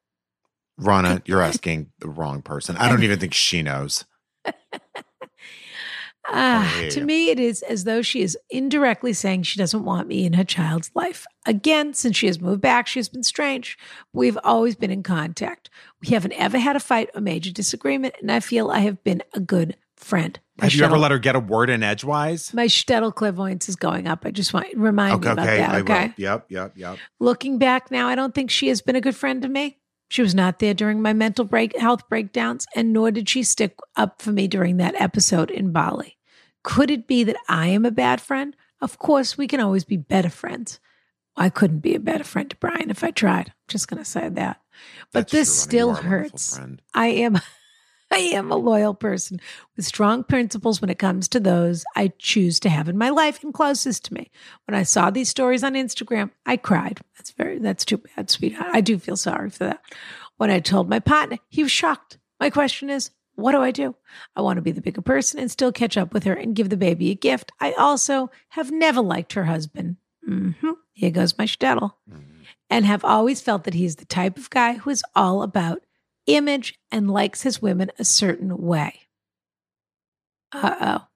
Rana, 0.78 1.22
you're 1.24 1.42
asking 1.50 1.90
the 2.00 2.08
wrong 2.08 2.42
person. 2.42 2.76
I 2.76 2.88
don't 2.88 3.02
even 3.02 3.18
think 3.18 3.34
she 3.34 3.62
knows. 3.62 4.04
Ah, 6.32 6.82
to 6.90 7.04
me, 7.04 7.30
it 7.30 7.40
is 7.40 7.62
as 7.62 7.84
though 7.84 8.02
she 8.02 8.22
is 8.22 8.38
indirectly 8.50 9.12
saying 9.12 9.42
she 9.42 9.58
doesn't 9.58 9.84
want 9.84 10.08
me 10.08 10.24
in 10.24 10.32
her 10.34 10.44
child's 10.44 10.90
life. 10.94 11.26
Again, 11.46 11.92
since 11.94 12.16
she 12.16 12.26
has 12.26 12.40
moved 12.40 12.60
back, 12.60 12.86
she 12.86 12.98
has 12.98 13.08
been 13.08 13.22
strange. 13.22 13.76
We've 14.12 14.38
always 14.44 14.76
been 14.76 14.90
in 14.90 15.02
contact. 15.02 15.70
We 16.00 16.08
haven't 16.08 16.32
ever 16.32 16.58
had 16.58 16.76
a 16.76 16.80
fight 16.80 17.10
or 17.14 17.20
major 17.20 17.50
disagreement, 17.52 18.14
and 18.20 18.30
I 18.30 18.40
feel 18.40 18.70
I 18.70 18.80
have 18.80 19.02
been 19.04 19.22
a 19.34 19.40
good 19.40 19.76
friend. 19.96 20.38
My 20.56 20.64
Have 20.66 20.74
you 20.74 20.84
ever 20.84 20.98
let 20.98 21.10
her 21.10 21.18
get 21.18 21.36
a 21.36 21.40
word 21.40 21.68
in 21.70 21.82
edgewise? 21.82 22.54
my 22.54 22.66
shtetl 22.66 23.14
clairvoyance 23.14 23.68
is 23.68 23.76
going 23.76 24.06
up. 24.06 24.24
I 24.24 24.30
just 24.30 24.52
want 24.54 24.70
to 24.70 24.78
remind 24.78 25.14
Okay, 25.16 25.26
you 25.28 25.32
about 25.32 25.46
okay, 25.48 25.56
that. 25.58 25.70
I 25.70 25.80
Okay. 25.80 26.06
will. 26.06 26.14
Yep, 26.16 26.46
yep, 26.50 26.72
yep. 26.76 26.98
Looking 27.18 27.58
back 27.58 27.90
now, 27.90 28.08
I 28.08 28.14
don't 28.14 28.34
think 28.34 28.50
she 28.50 28.68
has 28.68 28.80
been 28.80 28.96
a 28.96 29.00
good 29.00 29.16
friend 29.16 29.42
to 29.42 29.48
me. 29.48 29.78
She 30.08 30.22
was 30.22 30.34
not 30.34 30.58
there 30.58 30.74
during 30.74 31.00
my 31.00 31.12
mental 31.12 31.44
break 31.44 31.76
health 31.78 32.08
breakdowns, 32.08 32.66
and 32.74 32.92
nor 32.92 33.10
did 33.10 33.28
she 33.28 33.42
stick 33.42 33.76
up 33.96 34.20
for 34.20 34.32
me 34.32 34.48
during 34.48 34.78
that 34.78 35.00
episode 35.00 35.50
in 35.50 35.70
Bali. 35.70 36.16
Could 36.62 36.90
it 36.90 37.06
be 37.06 37.24
that 37.24 37.36
I 37.48 37.68
am 37.68 37.84
a 37.84 37.90
bad 37.90 38.20
friend? 38.20 38.54
Of 38.80 38.98
course, 38.98 39.36
we 39.36 39.46
can 39.46 39.60
always 39.60 39.84
be 39.84 39.96
better 39.96 40.30
friends. 40.30 40.80
I 41.36 41.48
couldn't 41.48 41.78
be 41.78 41.94
a 41.94 42.00
better 42.00 42.24
friend 42.24 42.50
to 42.50 42.56
Brian 42.56 42.90
if 42.90 43.04
I 43.04 43.10
tried. 43.10 43.48
I'm 43.48 43.54
just 43.68 43.88
going 43.88 44.02
to 44.02 44.08
say 44.08 44.28
that. 44.28 44.60
But 45.12 45.28
That's 45.28 45.32
this 45.32 45.48
true, 45.48 45.70
still 45.70 45.88
are 45.88 45.92
a 45.92 45.94
wonderful 45.94 46.10
hurts. 46.18 46.60
I 46.94 47.06
am 47.06 47.40
I 48.12 48.18
am 48.18 48.50
a 48.50 48.56
loyal 48.56 48.94
person 48.94 49.40
with 49.76 49.86
strong 49.86 50.24
principles 50.24 50.80
when 50.80 50.90
it 50.90 50.98
comes 50.98 51.28
to 51.28 51.38
those 51.38 51.84
I 51.94 52.12
choose 52.18 52.58
to 52.60 52.68
have 52.68 52.88
in 52.88 52.98
my 52.98 53.10
life 53.10 53.44
and 53.44 53.54
closest 53.54 54.06
to 54.06 54.14
me. 54.14 54.30
When 54.66 54.74
I 54.74 54.82
saw 54.82 55.10
these 55.10 55.28
stories 55.28 55.62
on 55.62 55.74
Instagram, 55.74 56.30
I 56.44 56.56
cried. 56.56 57.00
That's 57.16 57.30
very 57.30 57.58
that's 57.58 57.84
too 57.84 57.98
bad, 57.98 58.28
sweetheart. 58.28 58.70
I 58.72 58.80
do 58.80 58.98
feel 58.98 59.16
sorry 59.16 59.50
for 59.50 59.64
that. 59.64 59.80
When 60.38 60.50
I 60.50 60.58
told 60.58 60.88
my 60.88 60.98
partner, 60.98 61.38
he 61.48 61.62
was 61.62 61.70
shocked. 61.70 62.18
My 62.40 62.50
question 62.50 62.90
is, 62.90 63.10
what 63.40 63.52
do 63.52 63.60
I 63.60 63.70
do? 63.70 63.94
I 64.36 64.42
want 64.42 64.56
to 64.56 64.62
be 64.62 64.72
the 64.72 64.80
bigger 64.80 65.02
person 65.02 65.40
and 65.40 65.50
still 65.50 65.72
catch 65.72 65.96
up 65.96 66.12
with 66.12 66.24
her 66.24 66.34
and 66.34 66.54
give 66.54 66.68
the 66.70 66.76
baby 66.76 67.10
a 67.10 67.14
gift. 67.14 67.52
I 67.60 67.72
also 67.72 68.30
have 68.50 68.70
never 68.70 69.00
liked 69.00 69.32
her 69.34 69.44
husband. 69.44 69.96
hmm 70.24 70.50
Here 70.92 71.10
goes 71.10 71.36
my 71.38 71.44
shtetl 71.46 71.92
and 72.68 72.84
have 72.86 73.04
always 73.04 73.40
felt 73.40 73.64
that 73.64 73.74
he's 73.74 73.96
the 73.96 74.04
type 74.04 74.38
of 74.38 74.50
guy 74.50 74.74
who 74.74 74.90
is 74.90 75.02
all 75.14 75.42
about 75.42 75.82
image 76.26 76.78
and 76.90 77.10
likes 77.10 77.42
his 77.42 77.60
women 77.60 77.90
a 77.98 78.04
certain 78.04 78.56
way. 78.58 79.08
Uh 80.52 80.74
oh. 80.80 81.06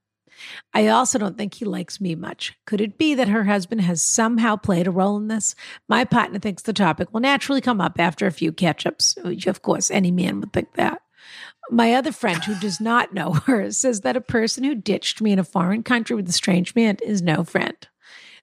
I 0.72 0.88
also 0.88 1.18
don't 1.18 1.38
think 1.38 1.54
he 1.54 1.64
likes 1.64 2.00
me 2.00 2.14
much. 2.14 2.54
Could 2.66 2.80
it 2.80 2.98
be 2.98 3.14
that 3.14 3.28
her 3.28 3.44
husband 3.44 3.82
has 3.82 4.02
somehow 4.02 4.56
played 4.56 4.86
a 4.86 4.90
role 4.90 5.16
in 5.16 5.28
this? 5.28 5.54
My 5.88 6.04
partner 6.04 6.38
thinks 6.38 6.62
the 6.62 6.72
topic 6.72 7.12
will 7.12 7.20
naturally 7.20 7.60
come 7.60 7.80
up 7.80 7.98
after 7.98 8.26
a 8.26 8.32
few 8.32 8.52
catch 8.52 8.84
ups. 8.84 9.16
Of 9.16 9.62
course, 9.62 9.90
any 9.90 10.10
man 10.10 10.40
would 10.40 10.52
think 10.52 10.74
that. 10.74 11.00
My 11.70 11.94
other 11.94 12.12
friend, 12.12 12.42
who 12.44 12.58
does 12.60 12.80
not 12.80 13.14
know 13.14 13.32
her, 13.46 13.70
says 13.70 14.02
that 14.02 14.16
a 14.16 14.20
person 14.20 14.64
who 14.64 14.74
ditched 14.74 15.20
me 15.20 15.32
in 15.32 15.38
a 15.38 15.44
foreign 15.44 15.82
country 15.82 16.14
with 16.14 16.28
a 16.28 16.32
strange 16.32 16.74
man 16.74 16.98
is 17.02 17.22
no 17.22 17.44
friend. 17.44 17.76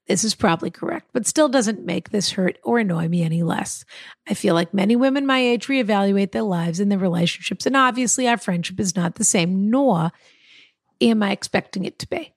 This 0.08 0.24
is 0.24 0.36
probably 0.36 0.72
correct, 0.72 1.12
but 1.14 1.28
still 1.28 1.48
doesn't 1.48 1.86
make 1.86 2.10
this 2.10 2.32
hurt 2.32 2.58
or 2.64 2.80
annoy 2.80 3.08
me 3.08 3.24
any 3.24 3.44
less. 3.44 3.86
I 4.28 4.34
feel 4.34 4.56
like 4.56 4.74
many 4.74 4.96
women 4.96 5.26
my 5.26 5.40
age 5.40 5.68
reevaluate 5.68 6.32
their 6.32 6.42
lives 6.42 6.80
and 6.80 6.92
their 6.92 7.00
relationships, 7.00 7.66
and 7.66 7.78
obviously 7.78 8.28
our 8.28 8.38
friendship 8.38 8.80
is 8.80 8.96
not 8.96 9.16
the 9.16 9.24
same, 9.24 9.70
nor 9.70 10.12
am 11.00 11.24
I 11.24 11.32
expecting 11.32 11.86
it 11.86 12.00
to 12.00 12.10
be. 12.10 12.34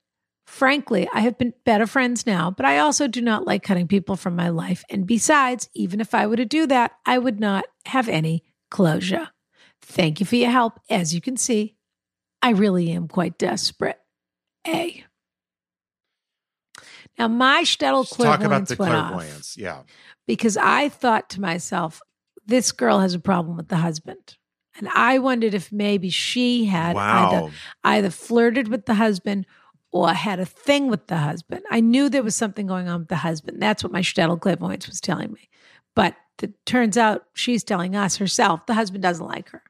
Frankly, 0.46 1.08
I 1.12 1.20
have 1.20 1.38
been 1.38 1.54
better 1.64 1.86
friends 1.86 2.26
now, 2.26 2.50
but 2.50 2.66
I 2.66 2.78
also 2.78 3.08
do 3.08 3.20
not 3.20 3.46
like 3.46 3.62
cutting 3.62 3.88
people 3.88 4.14
from 4.14 4.36
my 4.36 4.50
life. 4.50 4.84
And 4.88 5.06
besides, 5.06 5.68
even 5.74 6.00
if 6.00 6.14
I 6.14 6.26
were 6.26 6.36
to 6.36 6.44
do 6.44 6.66
that, 6.66 6.92
I 7.04 7.18
would 7.18 7.40
not 7.40 7.64
have 7.86 8.08
any 8.08 8.44
closure. 8.70 9.30
Thank 9.84 10.20
you 10.20 10.26
for 10.26 10.36
your 10.36 10.50
help. 10.50 10.80
As 10.88 11.14
you 11.14 11.20
can 11.20 11.36
see, 11.36 11.76
I 12.42 12.50
really 12.50 12.90
am 12.90 13.08
quite 13.08 13.38
desperate. 13.38 13.98
A. 14.66 15.04
Now, 17.18 17.28
my 17.28 17.62
shtetl 17.62 17.98
Let's 17.98 18.16
talk 18.16 18.40
about 18.40 18.66
clairvoyance 18.66 18.68
the 18.70 18.76
went 18.76 18.94
off 18.94 19.12
clairvoyance. 19.12 19.56
Yeah. 19.56 19.82
because 20.26 20.56
I 20.56 20.88
thought 20.88 21.30
to 21.30 21.40
myself, 21.40 22.00
this 22.46 22.72
girl 22.72 23.00
has 23.00 23.14
a 23.14 23.20
problem 23.20 23.56
with 23.56 23.68
the 23.68 23.76
husband. 23.76 24.36
And 24.76 24.88
I 24.88 25.18
wondered 25.18 25.54
if 25.54 25.70
maybe 25.70 26.10
she 26.10 26.64
had 26.64 26.96
either, 26.96 27.52
either 27.84 28.10
flirted 28.10 28.68
with 28.68 28.86
the 28.86 28.94
husband 28.94 29.46
or 29.92 30.08
had 30.12 30.40
a 30.40 30.44
thing 30.44 30.88
with 30.88 31.06
the 31.06 31.18
husband. 31.18 31.62
I 31.70 31.78
knew 31.78 32.08
there 32.08 32.24
was 32.24 32.34
something 32.34 32.66
going 32.66 32.88
on 32.88 33.00
with 33.00 33.08
the 33.08 33.16
husband. 33.16 33.62
That's 33.62 33.84
what 33.84 33.92
my 33.92 34.00
shtetl 34.00 34.40
clairvoyance 34.40 34.88
was 34.88 35.00
telling 35.00 35.32
me. 35.32 35.48
But 35.94 36.16
it 36.42 36.66
turns 36.66 36.98
out 36.98 37.26
she's 37.34 37.62
telling 37.62 37.94
us 37.94 38.16
herself 38.16 38.66
the 38.66 38.74
husband 38.74 39.02
doesn't 39.02 39.24
like 39.24 39.50
her. 39.50 39.62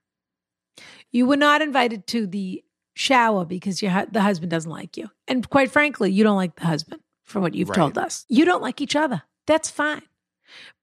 You 1.14 1.26
were 1.26 1.36
not 1.36 1.62
invited 1.62 2.06
to 2.08 2.26
the 2.26 2.62
shower 2.94 3.44
because 3.44 3.80
your, 3.80 4.04
the 4.10 4.20
husband 4.20 4.50
doesn't 4.50 4.70
like 4.70 4.96
you. 4.96 5.08
And 5.28 5.48
quite 5.48 5.70
frankly, 5.70 6.10
you 6.10 6.24
don't 6.24 6.36
like 6.36 6.56
the 6.56 6.66
husband 6.66 7.00
from 7.22 7.42
what 7.42 7.54
you've 7.54 7.70
Right. 7.70 7.76
told 7.76 7.96
us. 7.96 8.24
You 8.28 8.44
don't 8.44 8.60
like 8.62 8.80
each 8.80 8.96
other. 8.96 9.22
That's 9.46 9.70
fine. 9.70 10.02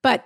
But 0.01 0.25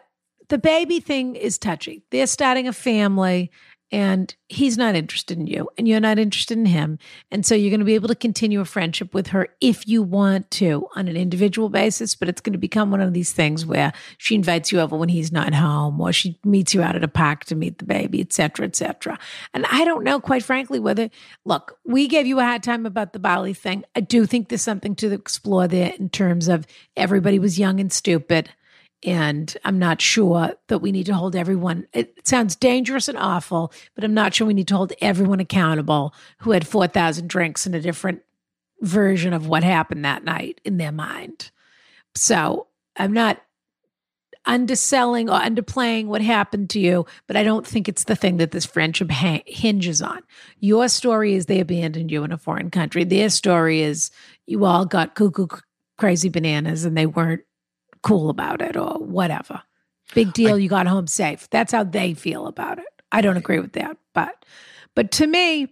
the 0.49 0.59
baby 0.59 0.99
thing 0.99 1.35
is 1.35 1.57
touchy. 1.57 2.03
They're 2.11 2.27
starting 2.27 2.67
a 2.67 2.73
family 2.73 3.49
and 3.95 4.35
he's 4.49 4.77
not 4.77 4.93
interested 4.93 5.39
in 5.39 5.47
you 5.47 5.69
and 5.77 5.87
you're 5.87 6.01
not 6.01 6.19
interested 6.19 6.57
in 6.57 6.65
him. 6.65 6.99
And 7.31 7.45
so 7.45 7.55
you're 7.55 7.69
going 7.69 7.79
to 7.79 7.85
be 7.85 7.95
able 7.95 8.09
to 8.09 8.15
continue 8.15 8.59
a 8.59 8.65
friendship 8.65 9.13
with 9.13 9.27
her 9.27 9.47
if 9.61 9.87
you 9.87 10.03
want 10.03 10.51
to 10.51 10.89
on 10.97 11.07
an 11.07 11.15
individual 11.15 11.69
basis, 11.69 12.13
but 12.13 12.27
it's 12.27 12.41
going 12.41 12.51
to 12.51 12.59
become 12.59 12.91
one 12.91 12.99
of 12.99 13.13
these 13.13 13.31
things 13.31 13.65
where 13.65 13.93
she 14.17 14.35
invites 14.35 14.69
you 14.69 14.81
over 14.81 14.97
when 14.97 15.07
he's 15.07 15.31
not 15.31 15.53
home 15.53 16.01
or 16.01 16.11
she 16.11 16.37
meets 16.43 16.73
you 16.73 16.81
out 16.81 16.97
at 16.97 17.05
a 17.05 17.07
park 17.07 17.45
to 17.45 17.55
meet 17.55 17.77
the 17.77 17.85
baby, 17.85 18.19
et 18.19 18.33
cetera, 18.33 18.65
et 18.65 18.75
cetera. 18.75 19.17
And 19.53 19.65
I 19.67 19.85
don't 19.85 20.03
know, 20.03 20.19
quite 20.19 20.43
frankly, 20.43 20.77
whether, 20.77 21.09
look, 21.45 21.79
we 21.85 22.09
gave 22.09 22.27
you 22.27 22.41
a 22.41 22.43
hard 22.43 22.63
time 22.63 22.85
about 22.85 23.13
the 23.13 23.19
Bali 23.19 23.53
thing. 23.53 23.85
I 23.95 24.01
do 24.01 24.25
think 24.25 24.49
there's 24.49 24.61
something 24.61 24.97
to 24.97 25.13
explore 25.13 25.69
there 25.69 25.93
in 25.97 26.09
terms 26.09 26.49
of 26.49 26.67
everybody 26.97 27.39
was 27.39 27.57
young 27.57 27.79
and 27.79 27.93
stupid. 27.93 28.49
And 29.03 29.55
I'm 29.63 29.77
not 29.77 30.01
sure 30.01 30.53
that 30.67 30.79
we 30.79 30.91
need 30.91 31.05
to 31.07 31.13
hold 31.13 31.35
everyone. 31.35 31.87
It 31.93 32.27
sounds 32.27 32.55
dangerous 32.55 33.07
and 33.07 33.17
awful, 33.17 33.71
but 33.93 34.03
I'm 34.03 34.13
not 34.13 34.33
sure 34.33 34.47
we 34.47 34.53
need 34.53 34.67
to 34.69 34.75
hold 34.75 34.93
everyone 35.01 35.39
accountable 35.39 36.13
who 36.39 36.51
had 36.51 36.67
4,000 36.67 37.29
drinks 37.29 37.65
and 37.65 37.75
a 37.75 37.81
different 37.81 38.21
version 38.81 39.33
of 39.33 39.47
what 39.47 39.63
happened 39.63 40.05
that 40.05 40.23
night 40.23 40.59
in 40.63 40.77
their 40.77 40.91
mind. 40.91 41.51
So 42.15 42.67
I'm 42.95 43.13
not 43.13 43.41
underselling 44.45 45.29
or 45.29 45.39
underplaying 45.39 46.05
what 46.05 46.21
happened 46.21 46.69
to 46.71 46.79
you, 46.79 47.05
but 47.27 47.35
I 47.35 47.43
don't 47.43 47.65
think 47.65 47.87
it's 47.87 48.03
the 48.03 48.15
thing 48.15 48.37
that 48.37 48.51
this 48.51 48.65
friendship 48.65 49.11
ha- 49.11 49.43
hinges 49.45 50.01
on. 50.01 50.21
Your 50.59 50.87
story 50.87 51.33
is 51.33 51.45
they 51.45 51.59
abandoned 51.59 52.11
you 52.11 52.23
in 52.23 52.31
a 52.31 52.37
foreign 52.37 52.69
country. 52.69 53.03
Their 53.03 53.29
story 53.29 53.81
is 53.81 54.11
you 54.45 54.65
all 54.65 54.85
got 54.85 55.15
cuckoo 55.15 55.47
crazy 55.97 56.29
bananas 56.29 56.85
and 56.85 56.97
they 56.97 57.05
weren't 57.05 57.41
cool 58.05 58.29
about 58.29 58.61
it 58.61 58.77
or 58.77 58.99
whatever. 58.99 59.61
Big 60.13 60.31
deal, 60.33 60.59
you 60.59 60.69
got 60.69 60.85
home 60.85 61.07
safe. 61.07 61.49
That's 61.49 61.71
how 61.71 61.83
they 61.83 62.13
feel 62.13 62.45
about 62.45 62.77
it. 62.77 62.85
I 63.11 63.21
don't 63.21 63.37
agree 63.37 63.59
with 63.59 63.73
that, 63.73 63.97
but 64.13 64.45
but 64.93 65.11
to 65.13 65.27
me, 65.27 65.67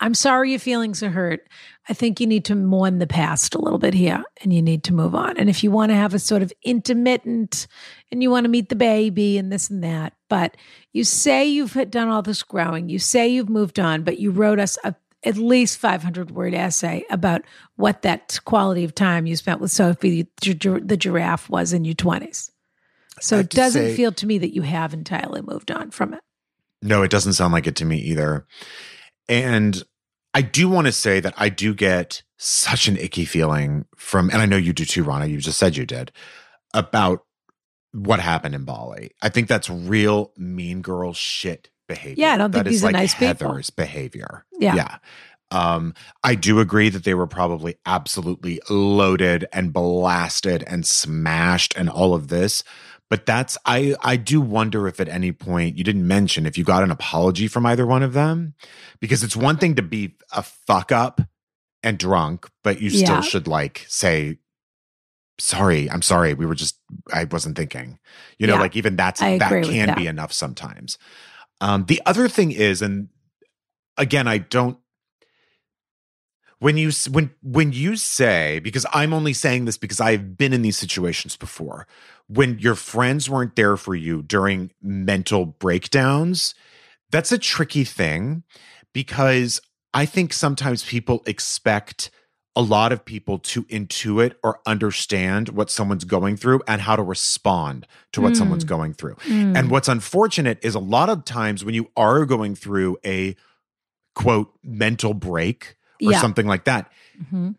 I'm 0.00 0.14
sorry 0.14 0.50
your 0.50 0.58
feelings 0.58 1.02
are 1.02 1.10
hurt. 1.10 1.46
I 1.88 1.92
think 1.92 2.20
you 2.20 2.26
need 2.26 2.46
to 2.46 2.54
mourn 2.54 2.98
the 2.98 3.06
past 3.06 3.54
a 3.54 3.60
little 3.60 3.78
bit 3.78 3.94
here 3.94 4.24
and 4.42 4.52
you 4.52 4.62
need 4.62 4.82
to 4.84 4.94
move 4.94 5.14
on. 5.14 5.36
And 5.36 5.48
if 5.48 5.62
you 5.62 5.70
want 5.70 5.90
to 5.90 5.96
have 5.96 6.14
a 6.14 6.18
sort 6.18 6.42
of 6.42 6.52
intermittent 6.62 7.66
and 8.10 8.22
you 8.22 8.30
want 8.30 8.44
to 8.44 8.50
meet 8.50 8.70
the 8.70 8.76
baby 8.76 9.38
and 9.38 9.52
this 9.52 9.70
and 9.70 9.84
that, 9.84 10.14
but 10.28 10.56
you 10.92 11.04
say 11.04 11.46
you've 11.46 11.74
done 11.90 12.08
all 12.08 12.22
this 12.22 12.42
growing, 12.42 12.88
you 12.88 12.98
say 12.98 13.28
you've 13.28 13.50
moved 13.50 13.78
on, 13.78 14.02
but 14.02 14.18
you 14.18 14.30
wrote 14.30 14.58
us 14.58 14.78
a 14.84 14.94
at 15.24 15.36
least 15.36 15.78
500 15.78 16.30
word 16.30 16.54
essay 16.54 17.04
about 17.10 17.42
what 17.76 18.02
that 18.02 18.40
quality 18.44 18.84
of 18.84 18.94
time 18.94 19.26
you 19.26 19.36
spent 19.36 19.60
with 19.60 19.70
Sophie 19.70 20.26
the 20.40 20.96
giraffe 20.96 21.50
was 21.50 21.72
in 21.72 21.84
your 21.84 21.94
20s. 21.94 22.50
So 23.20 23.38
it 23.38 23.50
doesn't 23.50 23.82
say- 23.82 23.96
feel 23.96 24.12
to 24.12 24.26
me 24.26 24.38
that 24.38 24.54
you 24.54 24.62
have 24.62 24.94
entirely 24.94 25.42
moved 25.42 25.70
on 25.70 25.90
from 25.90 26.14
it. 26.14 26.20
No, 26.82 27.02
it 27.02 27.10
doesn't 27.10 27.34
sound 27.34 27.52
like 27.52 27.66
it 27.66 27.76
to 27.76 27.84
me 27.84 27.98
either. 27.98 28.46
And 29.28 29.82
I 30.32 30.42
do 30.42 30.68
want 30.68 30.86
to 30.86 30.92
say 30.92 31.20
that 31.20 31.34
I 31.36 31.50
do 31.50 31.74
get 31.74 32.22
such 32.38 32.88
an 32.88 32.96
icky 32.96 33.26
feeling 33.26 33.84
from, 33.96 34.30
and 34.30 34.40
I 34.40 34.46
know 34.46 34.56
you 34.56 34.72
do 34.72 34.86
too, 34.86 35.02
Rana. 35.02 35.26
You 35.26 35.38
just 35.38 35.58
said 35.58 35.76
you 35.76 35.84
did 35.84 36.12
about 36.72 37.26
what 37.92 38.20
happened 38.20 38.54
in 38.54 38.64
Bali. 38.64 39.10
I 39.20 39.28
think 39.28 39.48
that's 39.48 39.68
real 39.68 40.32
mean 40.36 40.80
girl 40.80 41.12
shit 41.12 41.68
behavior. 41.94 42.14
Yeah, 42.24 42.34
I 42.34 42.38
don't 42.38 42.52
think 42.52 42.64
That 42.64 42.70
is 42.70 42.74
these 42.76 42.82
are 42.84 42.86
like 42.86 42.92
nice 42.94 43.14
people. 43.14 43.48
Heather's 43.50 43.70
behavior. 43.70 44.44
Yeah. 44.58 44.74
Yeah. 44.74 44.96
Um, 45.52 45.94
I 46.22 46.36
do 46.36 46.60
agree 46.60 46.90
that 46.90 47.02
they 47.04 47.14
were 47.14 47.26
probably 47.26 47.74
absolutely 47.84 48.60
loaded 48.70 49.46
and 49.52 49.72
blasted 49.72 50.62
and 50.66 50.86
smashed 50.86 51.74
and 51.76 51.90
all 51.90 52.14
of 52.14 52.28
this. 52.28 52.62
But 53.08 53.26
that's 53.26 53.58
I 53.66 53.96
I 54.00 54.14
do 54.16 54.40
wonder 54.40 54.86
if 54.86 55.00
at 55.00 55.08
any 55.08 55.32
point 55.32 55.76
you 55.76 55.82
didn't 55.82 56.06
mention 56.06 56.46
if 56.46 56.56
you 56.56 56.62
got 56.62 56.84
an 56.84 56.92
apology 56.92 57.48
from 57.48 57.66
either 57.66 57.84
one 57.84 58.04
of 58.04 58.12
them 58.12 58.54
because 59.00 59.24
it's 59.24 59.34
one 59.34 59.56
thing 59.56 59.74
to 59.74 59.82
be 59.82 60.14
a 60.32 60.44
fuck 60.44 60.92
up 60.92 61.20
and 61.82 61.98
drunk, 61.98 62.46
but 62.62 62.80
you 62.80 62.88
still 62.90 63.16
Yeah. 63.16 63.20
should 63.22 63.48
like 63.48 63.84
say 63.88 64.38
sorry, 65.40 65.90
I'm 65.90 66.02
sorry. 66.02 66.34
We 66.34 66.46
were 66.46 66.54
just 66.54 66.78
I 67.12 67.24
wasn't 67.24 67.56
thinking. 67.56 67.98
You 68.38 68.46
know, 68.46 68.54
Yeah. 68.54 68.60
like 68.60 68.76
even 68.76 68.94
that's 68.94 69.20
I 69.20 69.38
that 69.38 69.64
can 69.64 69.86
that. 69.88 69.96
be 69.96 70.06
enough 70.06 70.32
sometimes. 70.32 70.96
Um 71.60 71.84
the 71.86 72.00
other 72.06 72.28
thing 72.28 72.52
is 72.52 72.82
and 72.82 73.08
again, 73.96 74.26
I 74.26 74.38
don't 74.38 74.78
when 76.60 76.76
you 76.76 76.90
when 77.10 77.30
when 77.42 77.72
you 77.72 77.96
say 77.96 78.60
because 78.60 78.86
I'm 78.92 79.12
only 79.12 79.32
saying 79.32 79.64
this 79.64 79.78
because 79.78 80.00
I've 80.00 80.36
been 80.36 80.52
in 80.52 80.62
these 80.62 80.76
situations 80.76 81.36
before 81.36 81.86
when 82.28 82.58
your 82.58 82.74
friends 82.74 83.28
weren't 83.28 83.56
there 83.56 83.76
for 83.76 83.94
you 83.94 84.22
during 84.22 84.70
mental 84.82 85.46
breakdowns 85.46 86.54
that's 87.10 87.32
a 87.32 87.38
tricky 87.38 87.84
thing 87.84 88.44
because 88.92 89.60
I 89.92 90.06
think 90.06 90.32
sometimes 90.32 90.84
people 90.84 91.22
expect 91.26 92.10
a 92.56 92.62
lot 92.62 92.90
of 92.92 93.04
people 93.04 93.38
to 93.38 93.62
intuit 93.64 94.34
or 94.42 94.60
understand 94.66 95.50
what 95.50 95.70
someone's 95.70 96.04
going 96.04 96.36
through 96.36 96.60
and 96.66 96.80
how 96.80 96.96
to 96.96 97.02
respond 97.02 97.86
to 98.12 98.20
what 98.20 98.32
Mm. 98.32 98.36
someone's 98.36 98.64
going 98.64 98.92
through. 98.92 99.14
Mm. 99.26 99.56
And 99.56 99.70
what's 99.70 99.88
unfortunate 99.88 100.58
is 100.62 100.74
a 100.74 100.80
lot 100.80 101.08
of 101.08 101.24
times 101.24 101.64
when 101.64 101.74
you 101.74 101.90
are 101.96 102.24
going 102.26 102.54
through 102.56 102.98
a 103.06 103.36
quote 104.16 104.52
mental 104.64 105.14
break 105.14 105.76
or 106.02 106.10
Yeah. 106.12 106.20
something 106.20 106.46
like 106.46 106.64
that, 106.64 106.90
Mhm. 107.32 107.54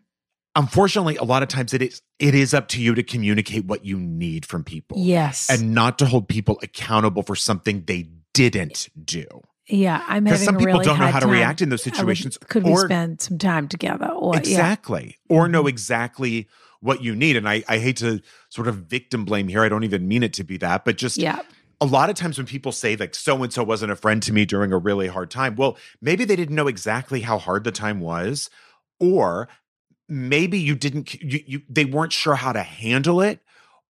unfortunately, 0.54 1.16
a 1.16 1.24
lot 1.24 1.42
of 1.42 1.48
times 1.48 1.72
it 1.72 1.82
is 1.82 2.02
it 2.18 2.36
is 2.36 2.54
up 2.54 2.68
to 2.68 2.80
you 2.80 2.94
to 2.94 3.02
communicate 3.02 3.64
what 3.64 3.84
you 3.84 3.98
need 3.98 4.46
from 4.46 4.62
people 4.62 4.96
Yes. 4.96 5.48
and 5.50 5.72
not 5.74 5.98
to 5.98 6.06
hold 6.06 6.28
people 6.28 6.56
accountable 6.62 7.24
for 7.24 7.34
something 7.34 7.82
they 7.86 8.10
didn't 8.32 8.88
do. 9.04 9.24
Yeah, 9.68 10.04
I'm 10.08 10.26
having 10.26 10.44
some 10.44 10.56
people 10.56 10.72
really 10.74 10.84
don't 10.84 10.98
know 10.98 11.06
how 11.06 11.20
to 11.20 11.26
time. 11.26 11.34
react 11.34 11.62
in 11.62 11.68
those 11.68 11.86
I 11.86 11.90
would- 11.90 11.96
situations. 11.96 12.38
could 12.48 12.64
we 12.64 12.70
or 12.72 12.84
spend 12.86 13.20
some 13.20 13.38
time 13.38 13.68
together? 13.68 14.08
Or 14.08 14.34
yeah. 14.34 14.40
exactly. 14.40 15.18
Or 15.28 15.48
know 15.48 15.64
Mhm. 15.64 15.68
exactly 15.68 16.48
what 16.80 17.02
you 17.02 17.14
need. 17.14 17.36
And 17.36 17.48
I, 17.48 17.62
I 17.68 17.78
hate 17.78 17.96
to 17.98 18.20
sort 18.48 18.66
of 18.68 18.76
victim 18.86 19.24
blame 19.24 19.46
here. 19.48 19.62
I 19.62 19.68
don't 19.68 19.84
even 19.84 20.08
mean 20.08 20.22
it 20.24 20.32
to 20.34 20.44
be 20.44 20.56
that, 20.58 20.84
but 20.84 20.96
just 20.98 21.16
Yeah. 21.16 21.40
a 21.80 21.86
lot 21.86 22.10
of 22.10 22.16
times 22.16 22.38
when 22.38 22.46
people 22.46 22.72
say 22.72 22.96
like 22.96 23.14
so 23.14 23.40
and 23.42 23.52
so 23.52 23.62
wasn't 23.62 23.92
a 23.92 23.96
friend 23.96 24.20
to 24.24 24.32
me 24.32 24.44
during 24.44 24.72
a 24.72 24.78
really 24.78 25.06
hard 25.06 25.30
time, 25.30 25.54
well, 25.54 25.76
maybe 26.00 26.24
they 26.24 26.34
didn't 26.36 26.56
know 26.56 26.66
exactly 26.66 27.20
how 27.20 27.38
hard 27.38 27.62
the 27.64 27.70
time 27.72 28.00
was, 28.00 28.50
or 28.98 29.48
maybe 30.08 30.58
you 30.58 30.74
didn't 30.74 31.14
you, 31.22 31.40
you 31.46 31.62
they 31.68 31.84
weren't 31.84 32.12
sure 32.12 32.34
how 32.34 32.52
to 32.52 32.62
handle 32.62 33.20
it, 33.20 33.40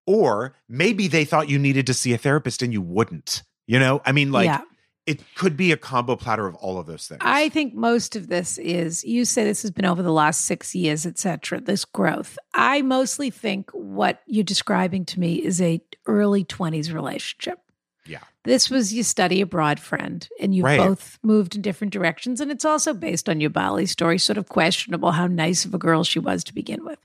or 0.07 0.55
maybe 0.69 1.09
they 1.09 1.25
thought 1.25 1.49
you 1.49 1.59
needed 1.59 1.87
to 1.87 1.95
see 1.95 2.13
a 2.13 2.19
therapist 2.19 2.63
and 2.63 2.73
you 2.73 2.83
wouldn't. 2.83 3.43
You 3.67 3.79
know, 3.79 4.03
I 4.05 4.13
mean, 4.13 4.33
like 4.33 4.47
yeah. 4.47 4.61
It 5.07 5.21
could 5.35 5.57
be 5.57 5.73
a 5.73 5.77
combo 5.77 6.15
platter 6.17 6.47
of 6.47 6.55
all 6.57 6.79
of 6.79 6.87
those 6.87 7.09
things. 7.09 7.21
I 7.25 7.49
think 7.49 7.75
most 7.75 8.15
of 8.15 8.29
this 8.29 8.59
is 8.59 9.03
you 9.05 9.25
say 9.25 9.45
this 9.45 9.63
has 9.63 9.71
been 9.71 9.85
over 9.85 10.03
the 10.03 10.13
last 10.13 10.43
six 10.43 10.75
years, 10.75 11.07
et 11.07 11.19
cetera, 11.19 11.61
this 11.61 11.85
growth. 11.85 12.39
I 12.55 12.83
mostly 12.83 13.31
think 13.31 13.71
what 13.73 14.23
you're 14.27 14.45
describing 14.45 15.05
to 15.07 15.21
me 15.21 15.35
is 15.35 15.61
a 15.61 15.81
early 16.07 16.45
20s 16.45 16.93
relationship. 16.93 17.59
Yeah. 18.05 18.19
This 18.45 18.69
was 18.69 18.93
your 18.93 19.05
study 19.05 19.41
abroad 19.41 19.79
friend, 19.79 20.29
and 20.41 20.53
you 20.55 20.65
Right. 20.65 20.79
both 20.79 21.19
moved 21.23 21.55
in 21.55 21.63
different 21.63 21.93
directions. 21.93 22.41
And 22.41 22.51
it's 22.51 22.65
also 22.65 22.93
based 22.93 23.29
on 23.29 23.41
your 23.41 23.51
Bali 23.51 23.87
story, 23.87 24.19
sort 24.19 24.39
of 24.39 24.49
questionable 24.49 25.13
how 25.13 25.29
nice 25.29 25.65
of 25.65 25.73
a 25.75 25.79
girl 25.79 26.03
she 26.03 26.19
was 26.19 26.43
to 26.45 26.55
begin 26.55 26.85
with, 26.85 26.99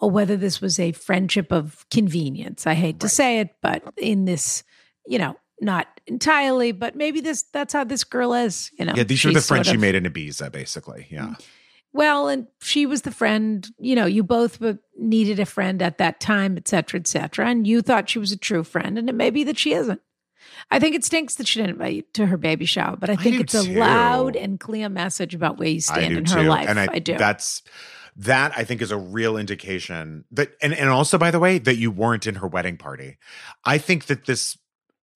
or 0.00 0.10
whether 0.10 0.36
this 0.36 0.60
was 0.60 0.80
a 0.80 0.90
friendship 0.92 1.52
of 1.52 1.86
convenience. 1.90 2.66
I 2.66 2.74
hate 2.74 2.98
to 3.00 3.08
say 3.08 3.38
it, 3.38 3.50
but 3.62 3.82
in 3.96 4.24
this, 4.24 4.64
you 5.06 5.18
know, 5.18 5.36
not 5.60 5.86
entirely, 6.06 6.72
but 6.72 6.96
maybe 6.96 7.20
this 7.20 7.42
that's 7.42 7.72
how 7.72 7.84
this 7.84 8.04
girl 8.04 8.34
is. 8.34 8.70
You 8.78 8.86
know, 8.86 8.94
yeah, 8.96 9.04
these 9.04 9.24
are 9.24 9.32
the 9.32 9.40
friends 9.40 9.68
sort 9.68 9.76
of- 9.76 9.80
made 9.80 9.94
in 9.94 10.04
Ibiza, 10.04 10.50
basically. 10.50 11.06
Yeah. 11.10 11.26
Mm. 11.26 11.44
well, 11.92 12.28
and 12.28 12.46
she 12.60 12.86
was 12.86 13.02
the 13.02 13.10
friend, 13.10 13.68
you 13.78 13.94
know, 13.94 14.06
you 14.06 14.22
both 14.22 14.62
needed 14.98 15.40
a 15.40 15.46
friend 15.46 15.82
at 15.82 15.98
that 15.98 16.20
time, 16.20 16.56
et 16.56 16.68
cetera, 16.68 17.00
et 17.00 17.06
cetera. 17.06 17.48
And 17.48 17.66
you 17.66 17.82
thought 17.82 18.08
she 18.08 18.18
was 18.18 18.32
a 18.32 18.36
true 18.36 18.64
friend, 18.64 18.98
and 18.98 19.08
it 19.08 19.14
may 19.14 19.30
be 19.30 19.44
that 19.44 19.58
she 19.58 19.72
isn't. 19.72 20.00
I 20.70 20.78
think 20.78 20.94
it 20.94 21.04
stinks 21.04 21.36
that 21.36 21.46
she 21.48 21.60
didn't 21.60 21.74
invite 21.74 21.94
you 21.94 22.02
to 22.14 22.26
her 22.26 22.36
baby 22.36 22.64
shower, 22.64 22.96
but 22.96 23.10
I 23.10 23.16
think 23.16 23.36
do 23.36 23.42
it's 23.42 23.54
a 23.54 23.78
loud 23.78 24.36
and 24.36 24.58
clear 24.58 24.88
message 24.88 25.34
about 25.34 25.58
where 25.58 25.68
you 25.68 25.80
stand 25.80 26.16
in 26.16 26.26
her 26.26 26.42
life. 26.42 26.68
And 26.68 26.78
I, 26.78 26.88
I 26.92 26.98
do. 26.98 27.16
That's 27.16 27.62
that 28.16 28.52
I 28.56 28.64
think 28.64 28.82
is 28.82 28.90
a 28.90 28.96
real 28.98 29.36
indication 29.36 30.24
that 30.32 30.52
and, 30.60 30.74
and 30.74 30.90
also 30.90 31.18
by 31.18 31.30
the 31.30 31.38
way, 31.38 31.58
that 31.58 31.76
you 31.76 31.90
weren't 31.90 32.26
in 32.26 32.36
her 32.36 32.46
wedding 32.46 32.76
party. 32.76 33.18
I 33.64 33.78
think 33.78 34.06
that 34.06 34.26
this 34.26 34.58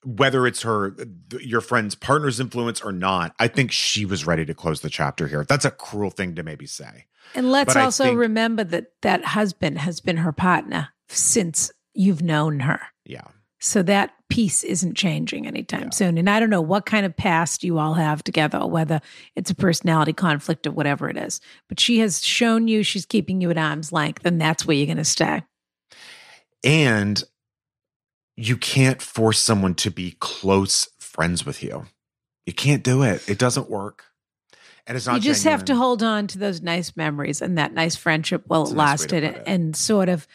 whether 0.05 0.47
it's 0.47 0.63
her 0.63 0.95
your 1.41 1.61
friend's 1.61 1.95
partner's 1.95 2.41
influence 2.41 2.81
or 2.83 2.93
not, 2.93 3.35
I 3.39 3.49
think 3.49 3.73
she 3.73 4.05
was 4.05 4.27
ready 4.27 4.45
to 4.45 4.55
close 4.55 4.81
the 4.81 4.91
chapter 4.91 5.27
here. 5.29 5.45
That's 5.45 5.65
a 5.65 5.71
cruel 5.71 6.11
thing 6.11 6.35
to 6.37 6.43
maybe 6.43 6.67
say. 6.67 7.07
and 7.35 7.51
let's 7.51 7.73
but 7.75 7.83
also 7.83 8.05
think- 8.05 8.19
remember 8.19 8.65
that 8.65 8.87
that 9.03 9.25
husband 9.25 9.79
has 9.79 10.01
been 10.01 10.19
her 10.19 10.33
partner 10.33 10.89
since 11.09 11.71
you've 11.95 12.23
known 12.23 12.61
her. 12.61 12.81
Yeah. 13.05 13.23
So 13.61 13.83
that 13.85 14.11
piece 14.29 14.63
isn't 14.63 14.95
changing 14.95 15.47
anytime 15.47 15.85
Yeah. 15.85 15.91
soon. 15.91 16.19
And 16.19 16.29
I 16.29 16.39
don't 16.39 16.51
know 16.51 16.61
what 16.61 16.85
kind 16.85 17.07
of 17.07 17.17
past 17.17 17.65
you 17.65 17.79
all 17.79 17.95
have 17.95 18.23
together, 18.23 18.67
whether 18.67 19.01
it's 19.37 19.51
a 19.51 19.55
personality 19.55 20.13
conflict 20.13 20.67
or 20.67 20.73
whatever 20.73 21.09
it 21.09 21.17
is. 21.17 21.41
But 21.69 21.81
she 21.81 22.01
has 22.01 22.23
shown 22.23 22.69
you 22.69 22.83
she's 22.83 23.07
keeping 23.07 23.41
you 23.41 23.51
at 23.51 23.57
arm's 23.57 23.91
length, 23.93 24.27
and 24.27 24.39
that's 24.39 24.67
where 24.67 24.77
you're 24.77 24.87
going 24.87 24.99
to 24.99 25.05
stay. 25.05 25.45
And 26.63 27.23
you 28.37 28.57
can't 28.57 29.01
force 29.01 29.39
someone 29.39 29.75
to 29.77 29.91
be 29.91 30.17
close 30.21 30.89
friends 30.99 31.47
with 31.47 31.63
you. 31.63 31.87
You 32.47 32.53
can't 32.53 32.83
do 32.83 33.03
it. 33.03 33.29
It 33.29 33.39
doesn't 33.39 33.71
work. 33.71 34.05
And 34.87 34.97
it's 34.97 35.07
not 35.07 35.15
you 35.15 35.21
just 35.21 35.45
have 35.45 35.65
to 35.67 35.77
hold 35.77 36.03
on 36.03 36.27
to 36.29 36.39
those 36.39 36.61
nice 36.61 36.95
memories 36.95 37.41
and 37.41 37.57
that 37.57 37.73
nice 37.73 37.97
friendship 37.97 38.43
while 38.47 38.65
That's 38.65 38.73
it 38.73 38.75
a 38.75 38.77
nice 38.77 38.89
lasted, 38.89 39.25
it. 39.25 39.43
and 39.47 39.75
sort 39.75 40.09
of. 40.09 40.27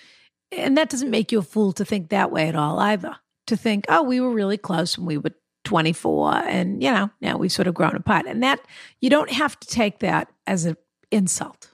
And 0.52 0.78
that 0.78 0.90
doesn't 0.90 1.12
make 1.12 1.32
you 1.32 1.40
a 1.40 1.44
fool 1.44 1.74
to 1.74 1.86
think 1.86 2.10
that 2.10 2.32
way 2.32 2.48
at 2.48 2.56
all 2.56 2.80
either. 2.80 3.16
To 3.48 3.58
think, 3.58 3.86
oh, 3.90 4.02
we 4.02 4.20
were 4.20 4.32
really 4.32 4.58
close 4.58 4.98
when 4.98 5.06
we 5.06 5.18
were 5.18 5.34
24, 5.66 6.36
and 6.48 6.82
you 6.82 6.92
know 6.92 7.12
now 7.22 7.38
we've 7.38 7.52
sort 7.52 7.68
of 7.68 7.76
grown 7.76 7.96
apart, 7.96 8.26
and 8.26 8.42
that 8.42 8.60
you 9.02 9.10
don't 9.10 9.30
have 9.30 9.60
to 9.60 9.68
take 9.68 10.00
that 10.00 10.32
as 10.48 10.66
an 10.66 10.78
insult. 11.12 11.72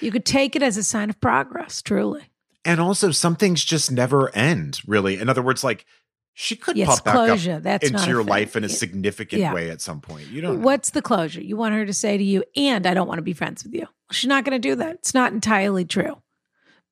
You 0.00 0.10
could 0.10 0.24
take 0.24 0.54
it 0.54 0.62
as 0.62 0.76
a 0.76 0.82
sign 0.82 1.10
of 1.10 1.20
progress, 1.20 1.82
truly. 1.82 2.30
And 2.64 2.80
also, 2.80 3.10
some 3.10 3.36
things 3.36 3.64
just 3.64 3.92
never 3.92 4.34
end, 4.34 4.80
really. 4.86 5.18
In 5.18 5.28
other 5.28 5.42
words, 5.42 5.62
like 5.62 5.84
she 6.32 6.56
could 6.56 6.76
Yes, 6.76 7.00
pop 7.00 7.04
back 7.04 7.14
up. 7.46 7.62
That's 7.62 7.88
into 7.88 8.08
your 8.08 8.24
life 8.24 8.56
in 8.56 8.64
a 8.64 8.68
significant 8.68 9.40
Yeah. 9.40 9.52
way 9.54 9.70
at 9.70 9.80
some 9.80 10.00
point. 10.00 10.28
You 10.28 10.40
don't. 10.40 10.58
know. 10.60 10.64
What's 10.64 10.90
the 10.90 11.02
closure? 11.02 11.42
You 11.42 11.56
want 11.56 11.74
her 11.74 11.86
to 11.86 11.92
say 11.92 12.16
to 12.16 12.24
you, 12.24 12.42
and 12.56 12.86
I 12.86 12.94
don't 12.94 13.06
want 13.06 13.18
to 13.18 13.22
be 13.22 13.34
friends 13.34 13.62
with 13.64 13.74
you. 13.74 13.86
She's 14.10 14.28
not 14.28 14.44
going 14.44 14.60
to 14.60 14.68
do 14.68 14.74
that. 14.76 14.94
It's 14.96 15.14
not 15.14 15.32
entirely 15.32 15.84
true, 15.84 16.20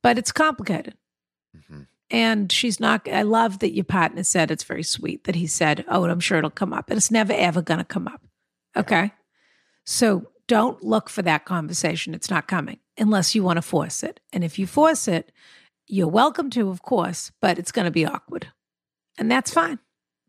but 0.02 0.18
it's 0.18 0.30
complicated. 0.30 0.94
Mhm. 1.56 1.86
And 2.10 2.52
she's 2.52 2.78
not, 2.78 3.08
I 3.08 3.22
love 3.22 3.60
that 3.60 3.74
your 3.74 3.84
partner 3.84 4.22
said 4.22 4.50
it's 4.50 4.64
very 4.64 4.82
sweet 4.82 5.24
that 5.24 5.34
he 5.34 5.46
said, 5.46 5.84
Oh, 5.88 6.02
and 6.04 6.12
I'm 6.12 6.20
sure 6.20 6.38
it'll 6.38 6.50
come 6.50 6.72
up. 6.72 6.90
And 6.90 6.96
it's 6.98 7.10
never, 7.10 7.32
ever 7.32 7.62
going 7.62 7.78
to 7.78 7.84
come 7.84 8.06
up. 8.06 8.20
Okay. 8.76 9.12
So 9.84 10.28
don't 10.46 10.82
look 10.84 11.08
for 11.08 11.22
that 11.22 11.46
conversation. 11.46 12.14
It's 12.14 12.30
not 12.30 12.46
coming 12.46 12.78
unless 12.98 13.34
you 13.34 13.42
want 13.42 13.56
to 13.56 13.62
force 13.62 14.02
it. 14.02 14.20
And 14.32 14.44
if 14.44 14.58
you 14.58 14.66
force 14.66 15.08
it, 15.08 15.32
you're 15.92 16.08
welcome 16.08 16.48
to, 16.48 16.70
of 16.70 16.80
course, 16.80 17.32
but 17.42 17.58
it's 17.58 17.70
going 17.70 17.84
to 17.84 17.90
be 17.90 18.06
awkward. 18.06 18.48
And 19.18 19.30
that's 19.30 19.52
fine. 19.52 19.78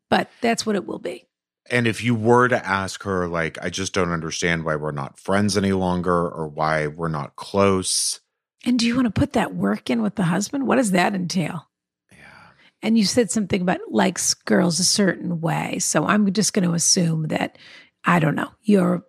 But 0.10 0.30
that's 0.42 0.66
what 0.66 0.76
it 0.76 0.86
will 0.86 1.00
be. 1.00 1.26
And 1.72 1.88
if 1.88 2.04
you 2.04 2.16
were 2.16 2.50
to 2.50 2.68
ask 2.68 3.04
her, 3.04 3.30
like, 3.30 3.58
I 3.64 3.70
just 3.70 3.94
don't 3.94 4.12
understand 4.12 4.66
why 4.66 4.76
we're 4.76 4.92
not 4.92 5.18
friends 5.18 5.56
any 5.56 5.72
longer 5.72 6.28
or 6.28 6.50
why 6.50 6.88
we're 6.88 7.08
not 7.08 7.38
close. 7.38 8.20
And 8.66 8.78
do 8.78 8.86
you 8.86 8.94
want 8.94 9.06
to 9.06 9.18
put 9.18 9.34
that 9.34 9.56
work 9.56 9.90
in 9.90 10.02
with 10.02 10.16
the 10.16 10.24
husband? 10.24 10.68
What 10.68 10.76
does 10.76 10.92
that 10.92 11.16
entail? 11.16 11.70
Yeah. 12.12 12.18
And 12.82 12.98
you 12.98 13.06
said 13.06 13.32
something 13.32 13.62
about 13.62 13.80
likes 13.90 14.34
girls 14.34 14.82
a 14.82 14.84
certain 14.84 15.40
way. 15.40 15.80
So 15.80 16.06
I'm 16.06 16.30
just 16.34 16.52
going 16.52 16.68
to 16.68 16.76
assume 16.76 17.30
that, 17.30 17.58
I 18.04 18.20
don't 18.20 18.36
know, 18.36 18.52
you're 18.64 19.06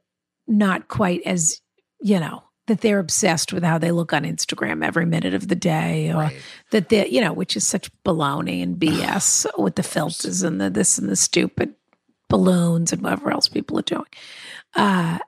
not 0.46 0.86
quite 0.86 1.22
as, 1.26 1.60
you 2.00 2.20
know, 2.20 2.44
that 2.66 2.80
they're 2.80 2.98
obsessed 2.98 3.52
with 3.52 3.62
how 3.62 3.76
they 3.78 3.90
look 3.90 4.12
on 4.12 4.24
Instagram 4.24 4.84
every 4.84 5.04
minute 5.06 5.34
of 5.34 5.48
the 5.48 5.54
day 5.54 6.10
or 6.10 6.16
Right. 6.16 6.42
that 6.70 6.88
they're, 6.88 7.06
you 7.06 7.20
know, 7.20 7.32
which 7.32 7.56
is 7.56 7.66
such 7.66 7.90
baloney 8.04 8.62
and 8.62 8.76
BS 8.76 9.46
with 9.58 9.74
the 9.74 9.82
filters 9.82 10.42
and 10.42 10.60
the 10.60 10.70
this 10.70 10.96
and 10.98 11.08
the 11.08 11.16
stupid 11.16 11.74
balloons 12.30 12.92
and 12.92 13.02
whatever 13.02 13.30
else 13.30 13.48
people 13.48 13.78
are 13.78 13.82
doing. 13.82 14.06
Uh, 14.74 15.18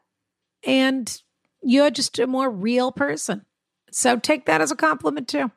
and 0.64 1.20
you're 1.62 1.90
just 1.90 2.18
a 2.18 2.26
more 2.26 2.50
real 2.50 2.90
person. 2.90 3.44
So 3.92 4.16
take 4.18 4.46
that 4.46 4.60
as 4.60 4.70
a 4.70 4.76
compliment 4.76 5.28
too. 5.28 5.50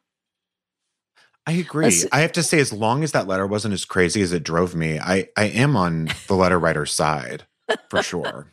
I 1.47 1.53
agree. 1.53 2.03
I 2.11 2.19
have 2.19 2.33
to 2.33 2.43
say, 2.43 2.59
as 2.59 2.71
long 2.71 3.03
as 3.03 3.11
that 3.13 3.27
letter 3.27 3.47
wasn't 3.47 3.73
as 3.73 3.83
crazy 3.85 4.21
as 4.21 4.31
it 4.33 4.43
drove 4.43 4.75
me, 4.75 4.99
I, 4.99 5.29
I 5.35 5.45
am 5.45 5.75
on 5.75 6.09
the 6.27 6.35
letter 6.35 6.59
writer's 6.59 6.91
side 6.93 7.45
for 7.89 8.03
sure. 8.03 8.47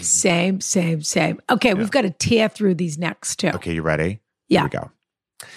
Same, 0.00 0.60
same, 0.60 1.02
same. 1.02 1.40
Okay, 1.50 1.68
Yeah. 1.70 1.74
we've 1.74 1.90
got 1.90 2.02
to 2.02 2.10
tear 2.10 2.48
through 2.48 2.74
these 2.74 2.98
next 2.98 3.36
two. 3.36 3.48
Okay, 3.48 3.74
you 3.74 3.82
ready? 3.82 4.20
Yeah. 4.48 4.60
Here 4.60 4.64
we 4.64 4.70
go. 4.70 5.48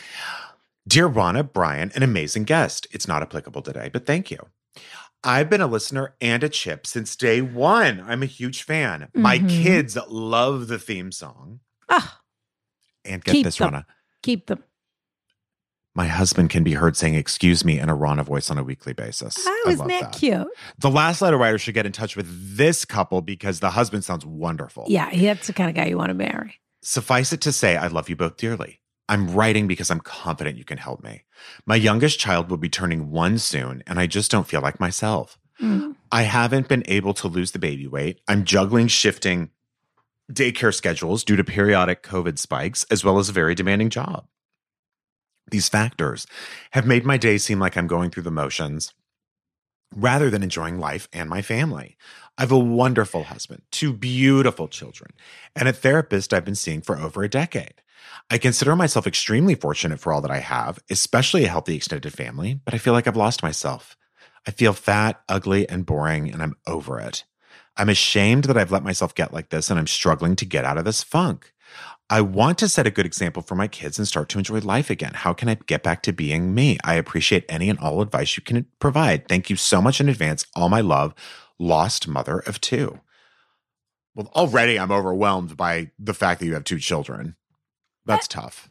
Dear 0.87 1.07
Rana, 1.07 1.43
Brian, 1.43 1.91
an 1.95 2.03
amazing 2.03 2.43
guest. 2.45 2.87
It's 2.91 3.07
not 3.07 3.21
applicable 3.21 3.61
today, 3.61 3.89
but 3.91 4.05
thank 4.05 4.31
you. 4.31 4.39
I've 5.23 5.49
been 5.49 5.61
a 5.61 5.67
listener 5.67 6.15
and 6.19 6.43
a 6.43 6.49
chip 6.49 6.87
since 6.87 7.15
day 7.15 7.41
one. 7.41 8.01
I'm 8.07 8.23
a 8.23 8.27
huge 8.27 8.63
fan. 8.63 9.09
My 9.13 9.37
Mhm. 9.37 9.49
kids 9.63 9.95
love 10.07 10.67
the 10.67 10.79
theme 10.79 11.11
song. 11.11 11.59
Ah, 11.89 12.19
And 13.05 13.23
get 13.23 13.31
Keep 13.31 13.45
this, 13.45 13.57
them. 13.57 13.73
Rana. 13.73 13.85
keep 14.21 14.45
them. 14.47 14.63
My 15.93 16.07
husband 16.07 16.49
can 16.49 16.63
be 16.63 16.73
heard 16.73 16.95
saying 16.95 17.15
"excuse 17.15 17.65
me" 17.65 17.79
in 17.79 17.89
a 17.89 17.95
Rana 17.95 18.23
voice 18.23 18.49
on 18.49 18.57
a 18.57 18.63
weekly 18.63 18.93
basis. 18.93 19.35
Oh, 19.39 19.63
I 19.67 19.69
isn't 19.71 19.87
love 19.87 19.99
that, 19.99 20.11
cute? 20.13 20.47
The 20.79 20.89
last 20.89 21.21
letter 21.21 21.37
writer 21.37 21.57
should 21.57 21.73
get 21.73 21.85
in 21.85 21.91
touch 21.91 22.15
with 22.15 22.27
this 22.55 22.85
couple 22.85 23.21
because 23.21 23.59
the 23.59 23.71
husband 23.71 24.03
sounds 24.03 24.25
wonderful. 24.25 24.85
Yeah, 24.87 25.09
that's 25.13 25.47
the 25.47 25.53
kind 25.53 25.69
of 25.69 25.75
guy 25.75 25.87
you 25.87 25.97
want 25.97 26.09
to 26.09 26.13
marry. 26.13 26.55
Suffice 26.81 27.33
it 27.33 27.41
to 27.41 27.51
say, 27.51 27.75
I 27.75 27.87
love 27.87 28.09
you 28.09 28.15
both 28.15 28.37
dearly. 28.37 28.79
I'm 29.09 29.33
writing 29.33 29.67
because 29.67 29.91
I'm 29.91 29.99
confident 29.99 30.57
you 30.57 30.63
can 30.63 30.77
help 30.77 31.03
me. 31.03 31.23
My 31.65 31.75
youngest 31.75 32.19
child 32.19 32.49
will 32.49 32.57
be 32.57 32.69
turning 32.69 33.11
one 33.11 33.37
soon, 33.37 33.83
and 33.85 33.99
I 33.99 34.07
just 34.07 34.31
don't 34.31 34.47
feel 34.47 34.61
like 34.61 34.79
myself. 34.79 35.37
Mm. 35.61 35.95
I 36.11 36.23
haven't 36.23 36.69
been 36.69 36.83
able 36.87 37.13
to 37.15 37.27
lose 37.27 37.51
the 37.51 37.59
baby 37.59 37.87
weight. 37.87 38.21
I'm 38.29 38.45
juggling 38.45 38.87
shifting 38.87 39.49
daycare 40.31 40.73
schedules 40.73 41.25
due 41.25 41.35
to 41.35 41.43
periodic 41.43 42.03
COVID 42.03 42.39
spikes, 42.39 42.85
as 42.85 43.03
well 43.03 43.19
as 43.19 43.27
a 43.27 43.33
very 43.33 43.53
demanding 43.53 43.89
job. 43.89 44.25
These 45.51 45.69
factors 45.69 46.25
have 46.71 46.87
made 46.87 47.05
my 47.05 47.17
day 47.17 47.37
seem 47.37 47.59
like 47.59 47.77
I'm 47.77 47.87
going 47.87 48.09
through 48.09 48.23
the 48.23 48.31
motions 48.31 48.93
rather 49.93 50.29
than 50.29 50.43
enjoying 50.43 50.79
life 50.79 51.09
and 51.11 51.29
my 51.29 51.41
family. 51.41 51.97
I 52.37 52.43
have 52.43 52.51
a 52.51 52.57
wonderful 52.57 53.25
husband, 53.25 53.63
two 53.71 53.91
beautiful 53.93 54.69
children, 54.69 55.11
and 55.55 55.67
a 55.67 55.73
therapist 55.73 56.33
I've 56.33 56.45
been 56.45 56.55
seeing 56.55 56.81
for 56.81 56.97
over 56.97 57.23
a 57.23 57.29
decade. 57.29 57.81
I 58.29 58.37
consider 58.37 58.75
myself 58.75 59.05
extremely 59.05 59.55
fortunate 59.55 59.99
for 59.99 60.13
all 60.13 60.21
that 60.21 60.31
I 60.31 60.39
have, 60.39 60.79
especially 60.89 61.43
a 61.43 61.49
healthy 61.49 61.75
extended 61.75 62.13
family, 62.13 62.59
but 62.63 62.73
I 62.73 62.77
feel 62.77 62.93
like 62.93 63.05
I've 63.05 63.17
lost 63.17 63.43
myself. 63.43 63.97
I 64.47 64.51
feel 64.51 64.73
fat, 64.73 65.21
ugly, 65.27 65.67
and 65.69 65.85
boring, 65.85 66.31
and 66.31 66.41
I'm 66.41 66.55
over 66.65 66.99
it. 66.99 67.25
I'm 67.77 67.89
ashamed 67.89 68.45
that 68.45 68.57
I've 68.57 68.71
let 68.71 68.83
myself 68.83 69.13
get 69.13 69.33
like 69.33 69.49
this, 69.49 69.69
and 69.69 69.77
I'm 69.77 69.87
struggling 69.87 70.35
to 70.37 70.45
get 70.45 70.65
out 70.65 70.77
of 70.77 70.85
this 70.85 71.03
funk. 71.03 71.53
I 72.11 72.19
want 72.19 72.57
to 72.57 72.67
set 72.67 72.85
a 72.85 72.91
good 72.91 73.05
example 73.05 73.41
for 73.41 73.55
my 73.55 73.69
kids 73.69 73.97
and 73.97 74.05
start 74.05 74.27
to 74.29 74.37
enjoy 74.37 74.59
life 74.59 74.89
again. 74.89 75.13
How 75.13 75.31
can 75.31 75.47
I 75.47 75.55
get 75.55 75.81
back 75.81 76.03
to 76.03 76.11
being 76.11 76.53
me? 76.53 76.77
I 76.83 76.95
appreciate 76.95 77.45
any 77.47 77.69
and 77.69 77.79
all 77.79 78.01
advice 78.01 78.35
you 78.35 78.43
can 78.43 78.65
provide. 78.79 79.29
Thank 79.29 79.49
you 79.49 79.55
so 79.55 79.81
much 79.81 80.01
in 80.01 80.09
advance. 80.09 80.45
All 80.53 80.67
my 80.67 80.81
love, 80.81 81.15
lost 81.57 82.09
mother 82.09 82.39
of 82.39 82.59
two. 82.59 82.99
Well, 84.13 84.29
already 84.35 84.77
I'm 84.77 84.91
overwhelmed 84.91 85.55
by 85.55 85.91
the 85.97 86.13
fact 86.13 86.41
that 86.41 86.47
you 86.47 86.53
have 86.53 86.65
two 86.65 86.79
children. 86.79 87.37
That's 88.05 88.27
tough. 88.27 88.67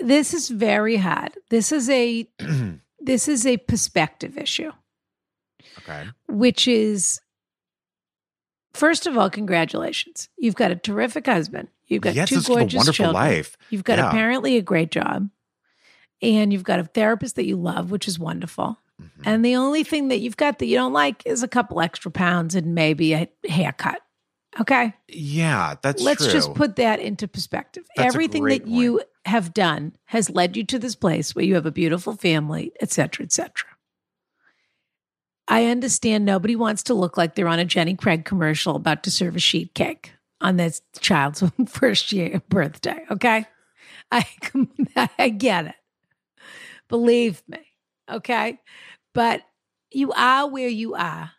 This 0.00 0.34
is 0.34 0.48
very 0.48 0.96
hard. 0.96 1.34
This 1.50 1.70
is 1.70 1.88
a 1.88 2.28
this 2.98 3.28
is 3.28 3.46
a 3.46 3.56
perspective 3.56 4.36
issue, 4.36 4.72
okay. 5.78 6.08
which 6.26 6.66
is 6.66 7.20
first 8.74 9.06
of 9.06 9.16
all, 9.16 9.30
congratulations. 9.30 10.28
You've 10.36 10.54
got 10.56 10.70
a 10.70 10.76
terrific 10.76 11.26
husband. 11.26 11.68
You've 11.86 12.02
got 12.02 12.14
yes, 12.14 12.28
two 12.28 12.42
gorgeous 12.42 12.78
wonderful 12.78 12.92
children. 12.92 13.14
life. 13.14 13.56
You've 13.70 13.84
got 13.84 13.98
Yeah. 13.98 14.08
apparently 14.08 14.56
a 14.56 14.62
great 14.62 14.90
job. 14.90 15.28
And 16.22 16.52
you've 16.52 16.64
got 16.64 16.80
a 16.80 16.84
therapist 16.84 17.36
that 17.36 17.46
you 17.46 17.56
love, 17.56 17.90
which 17.90 18.08
is 18.08 18.18
wonderful. 18.18 18.78
Mhm. 19.02 19.08
And 19.24 19.44
the 19.44 19.56
only 19.56 19.82
thing 19.84 20.08
that 20.08 20.20
you've 20.20 20.36
got 20.36 20.58
that 20.60 20.66
you 20.66 20.76
don't 20.76 20.92
like 20.92 21.22
is 21.26 21.42
a 21.42 21.48
couple 21.48 21.80
extra 21.80 22.10
pounds 22.10 22.54
and 22.54 22.74
maybe 22.74 23.12
a 23.12 23.28
haircut. 23.48 24.00
Okay. 24.60 24.94
yeah, 25.08 25.74
that's 25.82 26.00
Let's 26.00 26.22
true. 26.22 26.32
just 26.32 26.54
put 26.54 26.76
that 26.76 27.00
into 27.00 27.26
perspective. 27.26 27.82
That's 27.96 28.14
Everything 28.14 28.44
that 28.44 28.68
you 28.68 29.02
have 29.26 29.52
done 29.52 29.96
has 30.06 30.30
led 30.30 30.56
you 30.56 30.62
to 30.66 30.78
this 30.78 30.94
place 30.94 31.34
where 31.34 31.44
you 31.44 31.56
have 31.56 31.66
a 31.66 31.72
beautiful 31.72 32.12
family, 32.14 32.70
et 32.80 32.92
cetera, 32.92 33.24
et 33.26 33.32
cetera. 33.32 33.68
I 35.46 35.66
understand 35.66 36.24
nobody 36.24 36.56
wants 36.56 36.84
to 36.84 36.94
look 36.94 37.16
like 37.16 37.34
they're 37.34 37.48
on 37.48 37.58
a 37.58 37.64
Jenny 37.64 37.94
Craig 37.94 38.24
commercial 38.24 38.76
about 38.76 39.02
to 39.04 39.10
serve 39.10 39.36
a 39.36 39.40
sheet 39.40 39.74
cake 39.74 40.12
on 40.40 40.56
this 40.56 40.80
child's 41.00 41.42
first 41.68 42.12
year 42.12 42.42
birthday. 42.48 43.04
Okay. 43.10 43.46
I, 44.10 44.26
I 45.18 45.28
get 45.30 45.66
it. 45.66 45.74
Believe 46.88 47.42
me. 47.48 47.58
Okay. 48.10 48.60
But 49.12 49.42
you 49.90 50.12
are 50.12 50.48
where 50.48 50.68
you 50.68 50.94
are. 50.94 51.32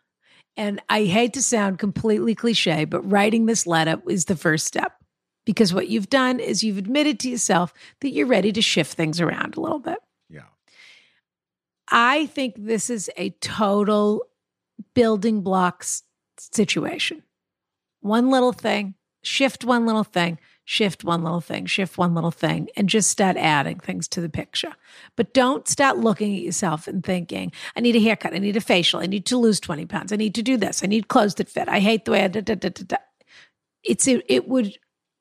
And 0.56 0.80
I 0.88 1.04
hate 1.04 1.34
to 1.34 1.42
sound 1.42 1.78
completely 1.78 2.34
cliche, 2.34 2.86
but 2.86 3.02
writing 3.02 3.46
this 3.46 3.66
letter 3.66 4.00
is 4.08 4.24
the 4.24 4.36
first 4.36 4.66
step 4.66 4.92
because 5.44 5.74
what 5.74 5.88
you've 5.88 6.08
done 6.08 6.40
is 6.40 6.64
you've 6.64 6.78
admitted 6.78 7.20
to 7.20 7.30
yourself 7.30 7.74
that 8.00 8.10
you're 8.10 8.26
ready 8.26 8.52
to 8.52 8.62
shift 8.62 8.94
things 8.94 9.20
around 9.20 9.56
a 9.56 9.60
little 9.60 9.78
bit. 9.78 9.98
I 11.88 12.26
think 12.26 12.54
this 12.58 12.90
is 12.90 13.10
a 13.16 13.30
total 13.30 14.22
building 14.94 15.42
blocks 15.42 16.02
situation. 16.38 17.22
One 18.00 18.30
little 18.30 18.52
thing, 18.52 18.94
shift 19.22 19.64
one 19.64 19.86
little 19.86 20.04
thing, 20.04 20.38
shift 20.64 21.04
one 21.04 21.22
little 21.22 21.40
thing, 21.40 21.66
shift 21.66 21.96
one 21.96 22.14
little 22.14 22.30
thing, 22.30 22.68
and 22.76 22.88
just 22.88 23.10
start 23.10 23.36
adding 23.36 23.78
things 23.78 24.08
to 24.08 24.20
the 24.20 24.28
picture. 24.28 24.72
But 25.16 25.32
don't 25.32 25.66
start 25.68 25.98
looking 25.98 26.34
at 26.34 26.42
yourself 26.42 26.86
and 26.88 27.04
thinking, 27.04 27.52
I 27.76 27.80
need 27.80 27.96
a 27.96 28.00
haircut, 28.00 28.34
I 28.34 28.38
need 28.38 28.56
a 28.56 28.60
facial, 28.60 29.00
I 29.00 29.06
need 29.06 29.26
to 29.26 29.38
lose 29.38 29.60
20 29.60 29.86
pounds, 29.86 30.12
I 30.12 30.16
need 30.16 30.34
to 30.34 30.42
do 30.42 30.56
this, 30.56 30.82
I 30.82 30.86
need 30.86 31.08
clothes 31.08 31.36
that 31.36 31.48
fit, 31.48 31.68
I 31.68 31.80
hate 31.80 32.04
the 32.04 32.12
way 32.12 32.24
I 32.24 32.28
da, 32.28 32.40
da, 32.40 32.54
da, 32.54 32.68
da, 32.68 32.84
da. 32.86 32.96
It's 33.84 34.06
it, 34.08 34.24
it 34.28 34.48
would 34.48 34.76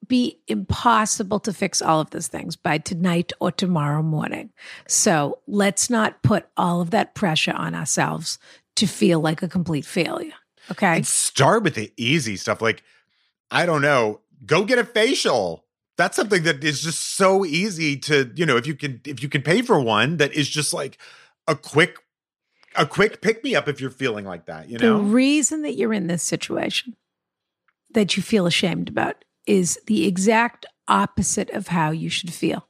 be 0.07 0.39
impossible 0.47 1.39
to 1.41 1.53
fix 1.53 1.81
all 1.81 2.01
of 2.01 2.09
those 2.09 2.27
things 2.27 2.55
by 2.55 2.77
tonight 2.77 3.31
or 3.39 3.51
tomorrow 3.51 4.01
morning. 4.01 4.51
So 4.87 5.39
let's 5.47 5.89
not 5.89 6.21
put 6.23 6.47
all 6.57 6.81
of 6.81 6.91
that 6.91 7.15
pressure 7.15 7.53
on 7.53 7.75
ourselves 7.75 8.39
to 8.75 8.87
feel 8.87 9.19
like 9.19 9.41
a 9.41 9.47
complete 9.47 9.85
failure. 9.85 10.33
Okay. 10.71 10.97
And 10.97 11.07
start 11.07 11.63
with 11.63 11.75
the 11.75 11.91
easy 11.97 12.35
stuff. 12.35 12.61
Like, 12.61 12.83
I 13.51 13.65
don't 13.65 13.81
know, 13.81 14.21
go 14.45 14.65
get 14.65 14.79
a 14.79 14.83
facial. 14.83 15.65
That's 15.97 16.15
something 16.15 16.43
that 16.43 16.63
is 16.63 16.81
just 16.81 17.15
so 17.15 17.45
easy 17.45 17.97
to, 17.99 18.31
you 18.35 18.45
know, 18.45 18.57
if 18.57 18.67
you 18.67 18.75
can 18.75 18.99
if 19.05 19.23
you 19.23 19.29
can 19.29 19.41
pay 19.41 19.61
for 19.61 19.79
one 19.79 20.17
that 20.17 20.33
is 20.33 20.49
just 20.49 20.73
like 20.73 20.97
a 21.47 21.55
quick 21.55 21.97
a 22.75 22.85
quick 22.85 23.21
pick 23.21 23.43
me 23.43 23.55
up 23.55 23.69
if 23.69 23.79
you're 23.79 23.89
feeling 23.89 24.25
like 24.25 24.47
that, 24.47 24.67
you 24.67 24.77
know. 24.77 24.97
the 24.97 25.03
reason 25.03 25.61
that 25.61 25.75
you're 25.75 25.93
in 25.93 26.07
this 26.07 26.23
situation 26.23 26.95
that 27.93 28.17
you 28.17 28.23
feel 28.23 28.45
ashamed 28.45 28.89
about 28.89 29.23
is 29.47 29.79
the 29.87 30.05
exact 30.05 30.65
opposite 30.87 31.49
of 31.51 31.67
how 31.67 31.91
you 31.91 32.09
should 32.09 32.33
feel. 32.33 32.67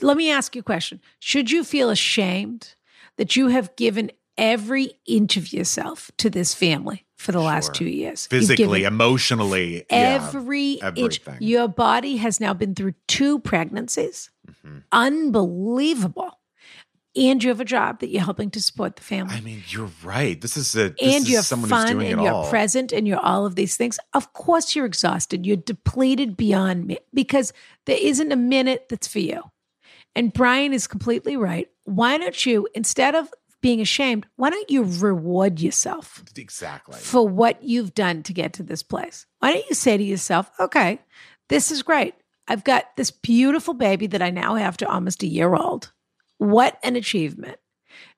Let 0.00 0.16
me 0.16 0.30
ask 0.30 0.54
you 0.54 0.60
a 0.60 0.62
question. 0.64 1.00
Should 1.18 1.50
you 1.50 1.64
feel 1.64 1.90
ashamed 1.90 2.74
that 3.16 3.36
you 3.36 3.48
have 3.48 3.74
given 3.76 4.10
every 4.38 4.92
inch 5.06 5.36
of 5.36 5.52
yourself 5.52 6.10
to 6.18 6.30
this 6.30 6.54
family 6.54 7.06
for 7.16 7.32
the 7.32 7.40
last 7.40 7.74
two 7.74 7.86
years? 7.86 8.26
Physically, 8.26 8.84
emotionally. 8.84 9.84
yeah. 9.90 10.20
every 10.22 10.72
inch. 10.96 11.20
Your 11.40 11.68
body 11.68 12.16
has 12.18 12.40
now 12.40 12.54
been 12.54 12.74
through 12.74 12.94
two 13.08 13.40
pregnancies. 13.40 14.30
Mhm. 14.64 14.84
Unbelievable. 14.92 16.38
And 17.16 17.42
you 17.42 17.50
have 17.50 17.60
a 17.60 17.64
job 17.64 18.00
that 18.00 18.08
you're 18.08 18.24
helping 18.24 18.50
to 18.50 18.60
support 18.60 18.96
the 18.96 19.02
family 19.02 19.36
I 19.36 19.40
mean, 19.40 19.62
you're 19.68 19.90
right. 20.02 20.40
This 20.40 20.56
is 20.56 20.74
a 20.74 20.88
this 20.88 21.14
and 21.14 21.28
you're 21.28 21.42
someone 21.42 21.70
who's 21.70 21.84
fun 21.84 22.00
and 22.00 22.20
you're 22.20 22.32
all. 22.32 22.50
present 22.50 22.92
and 22.92 23.06
you're 23.06 23.20
all 23.20 23.46
of 23.46 23.54
these 23.54 23.76
things. 23.76 23.98
Of 24.14 24.32
course, 24.32 24.74
you're 24.74 24.86
exhausted. 24.86 25.46
You're 25.46 25.56
depleted 25.56 26.36
beyond 26.36 26.86
me 26.86 26.98
because 27.12 27.52
there 27.86 27.98
isn't 28.00 28.32
a 28.32 28.36
minute 28.36 28.86
that's 28.88 29.06
for 29.06 29.20
you. 29.20 29.42
And 30.16 30.32
Brian 30.32 30.72
is 30.72 30.86
completely 30.86 31.36
right. 31.36 31.68
Why 31.84 32.18
don't 32.18 32.46
you, 32.46 32.68
instead 32.74 33.14
of 33.14 33.28
being 33.60 33.80
ashamed, 33.80 34.26
why 34.36 34.50
don't 34.50 34.70
you 34.70 34.84
reward 34.84 35.60
yourself 35.60 36.22
exactly. 36.36 36.98
for 36.98 37.26
what 37.26 37.62
you've 37.62 37.94
done 37.94 38.22
to 38.24 38.32
get 38.32 38.52
to 38.54 38.62
this 38.62 38.82
place? 38.82 39.26
Why 39.38 39.52
don't 39.52 39.68
you 39.68 39.74
say 39.74 39.96
to 39.96 40.02
yourself, 40.02 40.50
okay, 40.60 41.00
this 41.48 41.70
is 41.70 41.82
great. 41.82 42.14
I've 42.46 42.64
got 42.64 42.94
this 42.96 43.10
beautiful 43.10 43.72
baby 43.72 44.06
that 44.08 44.20
I 44.20 44.30
now 44.30 44.56
have 44.56 44.76
to 44.78 44.88
almost 44.88 45.22
a 45.22 45.26
year 45.26 45.54
old. 45.54 45.92
What 46.38 46.78
an 46.82 46.96
achievement. 46.96 47.58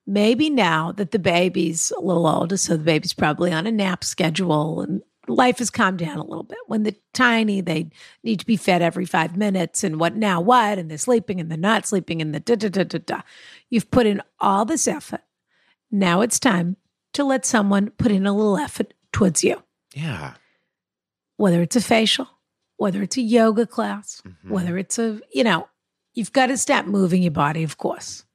Maybe 0.05 0.49
now 0.49 0.91
that 0.93 1.11
the 1.11 1.19
baby's 1.19 1.91
a 1.91 1.99
little 2.01 2.27
older, 2.27 2.57
so 2.57 2.77
the 2.77 2.83
baby's 2.83 3.13
probably 3.13 3.51
on 3.51 3.67
a 3.67 3.71
nap 3.71 4.03
schedule 4.03 4.81
and 4.81 5.01
life 5.27 5.57
has 5.59 5.69
calmed 5.69 5.99
down 5.99 6.17
a 6.17 6.23
little 6.23 6.43
bit. 6.43 6.57
When 6.67 6.83
they're 6.83 6.93
tiny, 7.13 7.59
they 7.59 7.89
need 8.23 8.39
to 8.39 8.45
be 8.45 8.55
fed 8.55 8.81
every 8.81 9.05
five 9.05 9.35
minutes 9.35 9.83
and 9.83 9.99
what 9.99 10.15
now 10.15 10.39
what, 10.39 10.77
and 10.79 10.89
they're 10.89 10.97
sleeping 10.97 11.41
and 11.41 11.51
they're 11.51 11.57
not 11.57 11.85
sleeping 11.85 12.21
and 12.21 12.33
the 12.33 12.39
da 12.39 12.55
da 12.55 12.69
da 12.69 12.83
da 12.85 12.99
da. 13.05 13.21
You've 13.69 13.91
put 13.91 14.05
in 14.07 14.21
all 14.39 14.63
this 14.63 14.87
effort. 14.87 15.21
Now 15.91 16.21
it's 16.21 16.39
time 16.39 16.77
to 17.13 17.25
let 17.25 17.45
someone 17.45 17.89
put 17.91 18.11
in 18.11 18.25
a 18.25 18.33
little 18.35 18.57
effort 18.57 18.93
towards 19.11 19.43
you, 19.43 19.61
Yeah. 19.93 20.35
whether 21.35 21.61
it's 21.61 21.75
a 21.75 21.81
facial, 21.81 22.27
whether 22.77 23.01
it's 23.01 23.17
a 23.17 23.21
yoga 23.21 23.65
class, 23.65 24.21
Mhm. 24.25 24.49
whether 24.51 24.77
it's 24.77 24.97
a, 24.97 25.19
you 25.33 25.43
know, 25.43 25.67
you've 26.17 26.33
got 26.33 26.47
to 26.47 26.57
start 26.57 26.87
moving 26.87 27.21
your 27.21 27.31
body, 27.31 27.63
of 27.63 27.77
course. 27.77 28.25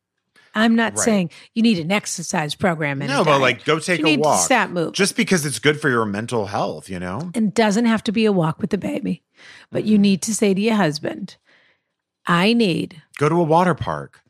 I'm 0.54 0.76
not 0.76 0.92
Right. 0.96 1.04
saying 1.04 1.30
you 1.54 1.62
need 1.62 1.78
an 1.78 1.90
exercise 1.90 2.54
program. 2.54 3.00
And 3.02 3.10
No, 3.10 3.24
but 3.24 3.40
like 3.40 3.64
go 3.64 3.78
take 3.78 4.00
you 4.00 4.06
a 4.06 4.10
need 4.10 4.20
walk. 4.20 4.38
to 4.40 4.44
start 4.44 4.70
moving. 4.70 4.92
Just 4.92 5.16
because 5.16 5.46
it's 5.46 5.58
good 5.58 5.80
for 5.80 5.88
your 5.88 6.04
mental 6.04 6.46
health, 6.46 6.88
you 6.90 7.00
know? 7.00 7.30
and 7.34 7.52
doesn't 7.54 7.86
have 7.86 8.04
to 8.04 8.12
be 8.12 8.24
a 8.26 8.32
walk 8.32 8.60
with 8.60 8.70
the 8.70 8.78
baby, 8.78 9.22
but 9.70 9.84
you 9.84 9.94
mm-hmm. 9.96 10.02
need 10.02 10.22
to 10.22 10.34
say 10.34 10.52
to 10.54 10.60
your 10.60 10.74
husband, 10.74 11.36
I 12.26 12.52
need 12.52 13.02
Go 13.18 13.28
to 13.28 13.34
a 13.36 13.42
water 13.42 13.74
park. 13.74 14.20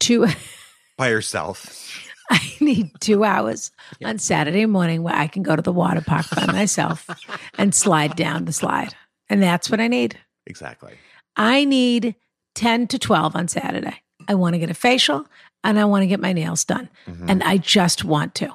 two. 0.00 0.26
by 0.98 1.08
yourself. 1.10 2.04
I 2.30 2.40
need 2.60 2.90
two 3.00 3.22
hours 3.24 3.70
on 4.04 4.18
Saturday 4.18 4.66
morning 4.66 5.02
where 5.04 5.14
I 5.14 5.28
can 5.28 5.42
go 5.44 5.54
to 5.56 5.62
the 5.62 5.72
water 5.72 6.00
park 6.02 6.26
by 6.34 6.46
myself 6.46 7.08
and 7.56 7.72
slide 7.74 8.16
down 8.16 8.44
the 8.44 8.52
slide. 8.52 8.94
And 9.30 9.40
that's 9.42 9.70
what 9.70 9.80
I 9.80 9.86
need. 9.86 10.18
Exactly. 10.44 10.94
I 11.36 11.64
need 11.64 12.16
10 12.58 12.88
to 12.88 12.98
12 12.98 13.36
on 13.36 13.46
Saturday. 13.48 14.02
I 14.26 14.34
want 14.34 14.54
to 14.54 14.58
get 14.58 14.68
a 14.68 14.74
facial 14.74 15.26
and 15.64 15.78
I 15.78 15.84
want 15.84 16.02
to 16.02 16.06
get 16.06 16.20
my 16.20 16.32
nails 16.32 16.64
done. 16.64 16.88
Mhm. 17.06 17.30
And 17.30 17.42
I 17.44 17.56
just 17.58 18.04
want 18.04 18.34
to. 18.36 18.52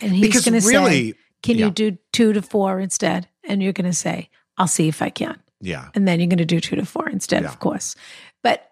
And 0.00 0.12
he's 0.14 0.44
going 0.44 0.58
to 0.60 0.66
really, 0.66 1.12
say, 1.12 1.18
Can 1.42 1.58
yeah. 1.58 1.66
you 1.66 1.70
do 1.72 1.98
two 2.12 2.32
to 2.32 2.42
four 2.42 2.78
instead? 2.80 3.28
And 3.44 3.62
you're 3.62 3.72
going 3.72 3.90
to 3.90 3.96
say, 3.96 4.30
I'll 4.56 4.68
see 4.68 4.88
if 4.88 5.02
I 5.02 5.10
can. 5.10 5.40
yeah. 5.60 5.88
And 5.94 6.06
then 6.06 6.20
you're 6.20 6.28
going 6.28 6.38
to 6.38 6.44
do 6.44 6.60
two 6.60 6.76
to 6.76 6.86
four 6.86 7.08
instead, 7.08 7.42
Yeah. 7.42 7.48
of 7.48 7.58
course. 7.58 7.96
But 8.42 8.70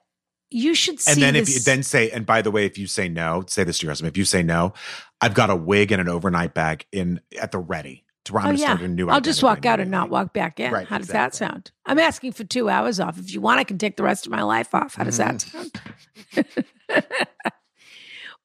you 0.51 0.75
should 0.75 1.01
see 1.01 1.13
And 1.13 1.21
then 1.21 1.37
if 1.37 1.49
you 1.49 1.59
then 1.61 1.83
say, 1.83 2.11
and 2.11 2.25
by 2.25 2.41
the 2.41 2.51
way, 2.51 2.65
if 2.65 2.79
you 2.79 2.87
say 2.87 3.09
no, 3.09 3.45
say 3.49 3.65
this 3.65 3.79
to 3.79 3.87
your 3.87 3.91
husband. 3.91 4.11
If 4.13 4.17
you 4.17 4.25
say 4.25 4.43
no, 4.43 4.73
I've 5.21 5.35
got 5.35 5.51
a 5.51 5.57
wig 5.57 5.91
and 5.93 6.01
an 6.01 6.09
overnight 6.09 6.55
bag 6.55 6.87
in 6.93 7.21
at 7.39 7.51
the 7.53 7.59
ready 7.59 8.05
to 8.29 8.33
where 8.35 8.43
I'm 8.43 8.49
Oh, 8.51 8.53
yeah. 8.53 8.67
start 8.77 8.83
a 8.83 8.89
new. 8.89 9.09
I'll 9.11 9.21
just 9.21 9.43
walk 9.43 9.67
out 9.67 9.81
and 9.81 9.91
not 9.91 10.09
walk 10.09 10.33
back 10.33 10.61
in. 10.61 10.73
Right, 10.73 10.87
How 10.87 10.99
does 10.99 11.09
that 11.09 11.35
sound? 11.35 11.71
I'm 11.85 11.99
asking 11.99 12.33
for 12.33 12.45
two 12.45 12.69
hours 12.69 13.01
off. 13.01 13.19
If 13.19 13.33
you 13.35 13.41
want, 13.41 13.59
I 13.61 13.65
can 13.65 13.77
take 13.79 13.97
the 13.97 14.03
rest 14.05 14.27
of 14.27 14.33
my 14.33 14.43
life 14.43 14.75
off. 14.75 14.95
How 14.95 15.05
does 15.05 15.17
that 15.19 15.35
Mm-hmm. 15.37 15.59
sound? 16.39 16.47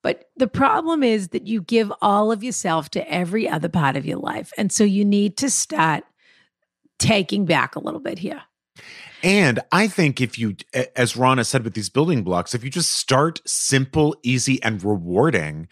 but 0.02 0.30
the 0.36 0.48
problem 0.48 1.04
is 1.04 1.30
that 1.30 1.48
you 1.48 1.62
give 1.62 1.92
all 2.02 2.32
of 2.32 2.44
yourself 2.44 2.90
to 2.92 3.10
every 3.12 3.48
other 3.48 3.70
part 3.70 3.96
of 3.96 4.06
your 4.06 4.18
life. 4.18 4.52
And 4.58 4.72
so 4.72 4.84
you 4.84 5.06
need 5.06 5.38
to 5.38 5.50
start 5.50 6.04
taking 7.00 7.46
back 7.46 7.76
a 7.76 7.80
little 7.80 8.00
bit 8.00 8.20
here. 8.20 8.42
And 9.22 9.60
I 9.72 9.88
think 9.88 10.20
if 10.20 10.38
you, 10.38 10.58
as 10.98 11.16
Rana 11.16 11.46
said 11.46 11.64
with 11.64 11.74
these 11.76 11.90
building 11.90 12.24
blocks, 12.24 12.54
if 12.54 12.64
you 12.64 12.70
just 12.70 12.92
start 12.92 13.42
simple, 13.48 14.16
easy, 14.24 14.62
and 14.62 14.84
rewarding, 14.84 15.70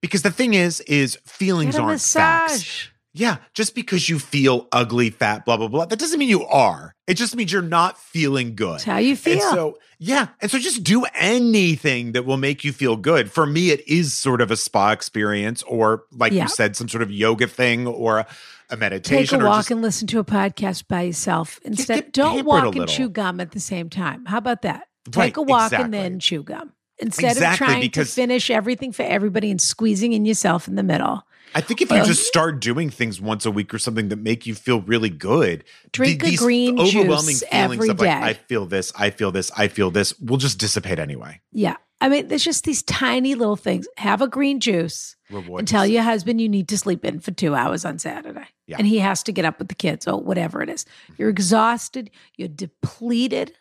because 0.00 0.22
the 0.22 0.30
thing 0.32 0.54
is, 0.54 0.80
is 0.80 1.16
feelings 1.24 1.76
aren't 1.76 2.00
facts. 2.00 2.88
Yeah, 3.18 3.38
just 3.52 3.74
because 3.74 4.08
you 4.08 4.20
feel 4.20 4.68
ugly, 4.70 5.10
fat, 5.10 5.44
blah 5.44 5.56
blah 5.56 5.66
blah, 5.66 5.86
that 5.86 5.98
doesn't 5.98 6.18
mean 6.20 6.28
you 6.28 6.44
are. 6.46 6.94
It 7.08 7.14
just 7.14 7.34
means 7.34 7.52
you're 7.52 7.62
not 7.62 7.98
feeling 7.98 8.54
good. 8.54 8.74
That's 8.74 8.84
how 8.84 8.98
you 8.98 9.16
feel. 9.16 9.32
And 9.32 9.42
so, 9.42 9.78
yeah. 9.98 10.28
And 10.40 10.48
so 10.50 10.58
just 10.58 10.84
do 10.84 11.04
anything 11.14 12.12
that 12.12 12.24
will 12.24 12.36
make 12.36 12.62
you 12.62 12.72
feel 12.72 12.96
good. 12.96 13.32
For 13.32 13.44
me, 13.44 13.70
it 13.70 13.86
is 13.88 14.14
sort 14.14 14.40
of 14.40 14.52
a 14.52 14.56
spa 14.56 14.92
experience 14.92 15.64
or, 15.64 16.04
like 16.12 16.32
you 16.32 16.46
said, 16.48 16.76
some 16.76 16.88
sort 16.88 17.02
of 17.02 17.10
yoga 17.10 17.48
thing 17.48 17.88
or 17.88 18.18
a, 18.20 18.26
a 18.70 19.00
Take 19.00 19.32
a 19.32 19.38
walk 19.38 19.58
just, 19.60 19.70
and 19.72 19.82
listen 19.82 20.06
to 20.08 20.20
a 20.20 20.24
podcast 20.24 20.86
by 20.86 21.02
yourself. 21.02 21.58
Instead, 21.64 22.12
don't 22.12 22.44
walk 22.44 22.76
and 22.76 22.88
chew 22.88 23.08
gum 23.08 23.40
at 23.40 23.50
the 23.50 23.60
same 23.60 23.90
time. 23.90 24.26
How 24.26 24.38
about 24.38 24.62
that? 24.62 24.86
Take 25.10 25.16
Right, 25.16 25.36
a 25.38 25.42
walk 25.42 25.72
exactly. 25.72 25.84
and 25.86 25.94
then 25.94 26.20
chew 26.20 26.44
gum. 26.44 26.72
Instead 26.98 27.32
Exactly, 27.32 27.66
of 27.66 27.70
trying 27.70 27.90
to 27.90 28.04
finish 28.04 28.50
everything 28.50 28.92
for 28.92 29.04
everybody 29.04 29.50
and 29.50 29.60
squeezing 29.60 30.12
in 30.12 30.24
yourself 30.24 30.68
in 30.68 30.74
the 30.74 30.82
middle. 30.82 31.24
I 31.54 31.60
think 31.60 31.82
if 31.82 31.90
you 31.90 32.04
just 32.04 32.26
start 32.26 32.60
doing 32.60 32.90
things 32.90 33.20
once 33.20 33.46
a 33.46 33.50
week 33.50 33.72
or 33.72 33.78
something 33.78 34.08
that 34.08 34.16
make 34.16 34.46
you 34.46 34.54
feel 34.54 34.80
really 34.80 35.10
good, 35.10 35.64
Drink 35.92 36.22
a 36.22 36.26
these 36.26 36.38
green 36.38 36.78
overwhelming 36.78 37.26
juice 37.26 37.42
feelings 37.44 37.72
every 37.72 37.88
of 37.90 38.00
like, 38.00 38.08
day. 38.08 38.26
I 38.26 38.32
feel 38.34 38.66
this, 38.66 38.92
I 38.96 39.10
feel 39.10 39.32
this, 39.32 39.50
I 39.56 39.68
feel 39.68 39.90
this 39.90 40.18
will 40.18 40.36
just 40.36 40.58
dissipate 40.58 40.98
anyway. 40.98 41.40
Yeah. 41.52 41.76
I 42.00 42.08
mean, 42.08 42.28
there's 42.28 42.44
just 42.44 42.64
these 42.64 42.82
tiny 42.82 43.34
little 43.34 43.56
things. 43.56 43.88
Have 43.96 44.22
a 44.22 44.28
green 44.28 44.60
juice 44.60 45.16
Reward 45.30 45.60
and 45.60 45.68
tell 45.68 45.86
your 45.86 46.02
husband 46.02 46.40
you 46.40 46.48
need 46.48 46.68
to 46.68 46.78
sleep 46.78 47.04
in 47.04 47.18
for 47.18 47.32
two 47.32 47.54
hours 47.54 47.84
on 47.84 47.98
Saturday. 47.98 48.46
Yeah. 48.66 48.76
And 48.78 48.86
he 48.86 48.98
has 49.00 49.22
to 49.24 49.32
get 49.32 49.44
up 49.44 49.58
with 49.58 49.68
the 49.68 49.74
kids 49.74 50.06
or 50.06 50.20
whatever 50.20 50.62
it 50.62 50.68
is. 50.68 50.84
Mm-hmm. 50.84 51.14
You're 51.18 51.30
exhausted. 51.30 52.10
You're 52.36 52.48
depleted. 52.48 53.52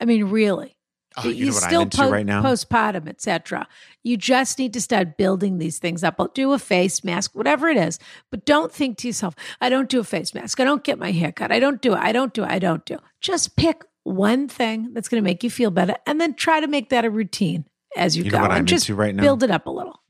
I 0.00 0.04
mean, 0.04 0.24
really. 0.24 0.75
Oh, 1.18 1.28
you 1.28 1.46
know 1.46 1.52
what 1.52 1.62
still 1.62 1.80
I'm 1.80 1.86
into 1.86 1.96
po- 1.96 2.10
right 2.10 2.26
now? 2.26 2.42
postpartum, 2.42 3.08
etc. 3.08 3.66
You 4.02 4.16
just 4.16 4.58
need 4.58 4.72
to 4.74 4.80
start 4.80 5.16
building 5.16 5.58
these 5.58 5.78
things 5.78 6.04
up. 6.04 6.20
Do 6.34 6.52
a 6.52 6.58
face 6.58 7.02
mask, 7.04 7.34
whatever 7.34 7.68
it 7.68 7.76
is. 7.78 7.98
But 8.30 8.44
don't 8.44 8.70
think 8.72 8.98
to 8.98 9.06
yourself, 9.06 9.34
I 9.60 9.68
don't 9.70 9.88
do 9.88 10.00
a 10.00 10.04
face 10.04 10.34
mask. 10.34 10.60
I 10.60 10.64
don't 10.64 10.84
get 10.84 10.98
my 10.98 11.12
hair 11.12 11.32
cut. 11.32 11.50
I 11.52 11.58
don't 11.60 11.80
do 11.80 11.94
it. 11.94 11.98
I 11.98 12.12
don't 12.12 12.34
do 12.34 12.44
it. 12.44 12.50
I 12.50 12.58
don't 12.58 12.84
do. 12.84 12.94
It. 12.94 13.00
Just 13.20 13.56
pick 13.56 13.82
one 14.02 14.46
thing 14.46 14.92
that's 14.92 15.08
going 15.08 15.22
to 15.22 15.24
make 15.24 15.42
you 15.42 15.50
feel 15.50 15.70
better 15.70 15.96
and 16.06 16.20
then 16.20 16.34
try 16.34 16.60
to 16.60 16.66
make 16.68 16.90
that 16.90 17.04
a 17.04 17.10
routine 17.10 17.64
as 17.96 18.16
you, 18.16 18.24
You 18.24 18.30
go. 18.30 18.36
know 18.38 18.42
what 18.42 18.52
I'm 18.52 18.66
just 18.66 18.88
into 18.88 18.94
right 19.00 19.14
now? 19.14 19.22
build 19.22 19.42
it 19.42 19.50
up 19.50 19.66
a 19.66 19.70
little. 19.70 20.02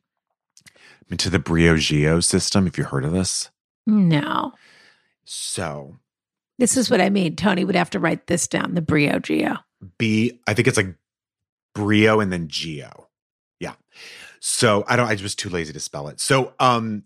I'm 0.67 1.13
into 1.13 1.31
the 1.31 1.39
Brio 1.39 1.75
Briogeo 1.77 2.23
system. 2.25 2.65
Have 2.67 2.77
you 2.77 2.85
heard 2.85 3.05
of 3.05 3.13
this, 3.13 3.51
No. 3.87 4.53
so 5.25 5.99
This 6.59 6.77
is 6.77 6.91
what 6.91 7.01
I 7.01 7.11
mean. 7.11 7.37
Tony 7.37 7.65
would 7.65 7.77
have 7.77 7.91
to 7.91 8.01
write 8.01 8.27
this 8.27 8.49
down, 8.49 8.75
the 8.75 8.83
Briogeo. 8.83 9.59
B, 9.99 10.41
I 10.47 10.55
think 10.55 10.69
it's 10.69 10.77
like 10.77 10.95
Brio 11.75 12.21
and 12.21 12.33
then 12.33 12.49
Geo. 12.49 13.09
Yeah. 13.61 13.75
So 14.41 14.85
I 14.87 14.97
don't. 14.97 15.09
I 15.09 15.23
was 15.23 15.35
too 15.35 15.49
lazy 15.49 15.73
to 15.73 15.81
spell 15.81 16.09
it. 16.09 16.21
So 16.21 16.53
um, 16.61 17.05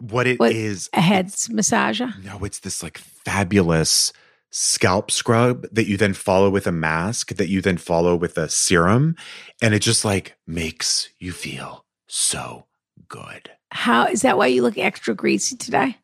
what 0.00 0.26
it 0.26 0.40
is? 0.40 0.88
What, 0.92 0.98
A 0.98 1.02
head 1.02 1.26
massager. 1.26 2.22
No, 2.24 2.38
it's 2.44 2.60
this 2.60 2.82
like 2.82 2.98
fabulous 2.98 4.12
scalp 4.50 5.10
scrub 5.10 5.66
that 5.70 5.86
you 5.86 5.96
then 5.96 6.12
follow 6.12 6.50
with 6.50 6.66
a 6.66 6.72
mask 6.72 7.34
that 7.36 7.48
you 7.48 7.60
then 7.60 7.76
follow 7.76 8.16
with 8.16 8.36
a 8.36 8.48
serum, 8.48 9.14
and 9.62 9.74
it 9.74 9.80
just 9.80 10.04
like 10.04 10.36
makes 10.46 11.10
you 11.18 11.32
feel 11.32 11.84
so 12.08 12.66
good. 13.08 13.50
How 13.70 14.06
is 14.06 14.22
that 14.22 14.36
why 14.36 14.48
you 14.48 14.62
look 14.62 14.78
extra 14.78 15.14
greasy 15.14 15.56
today? 15.56 15.96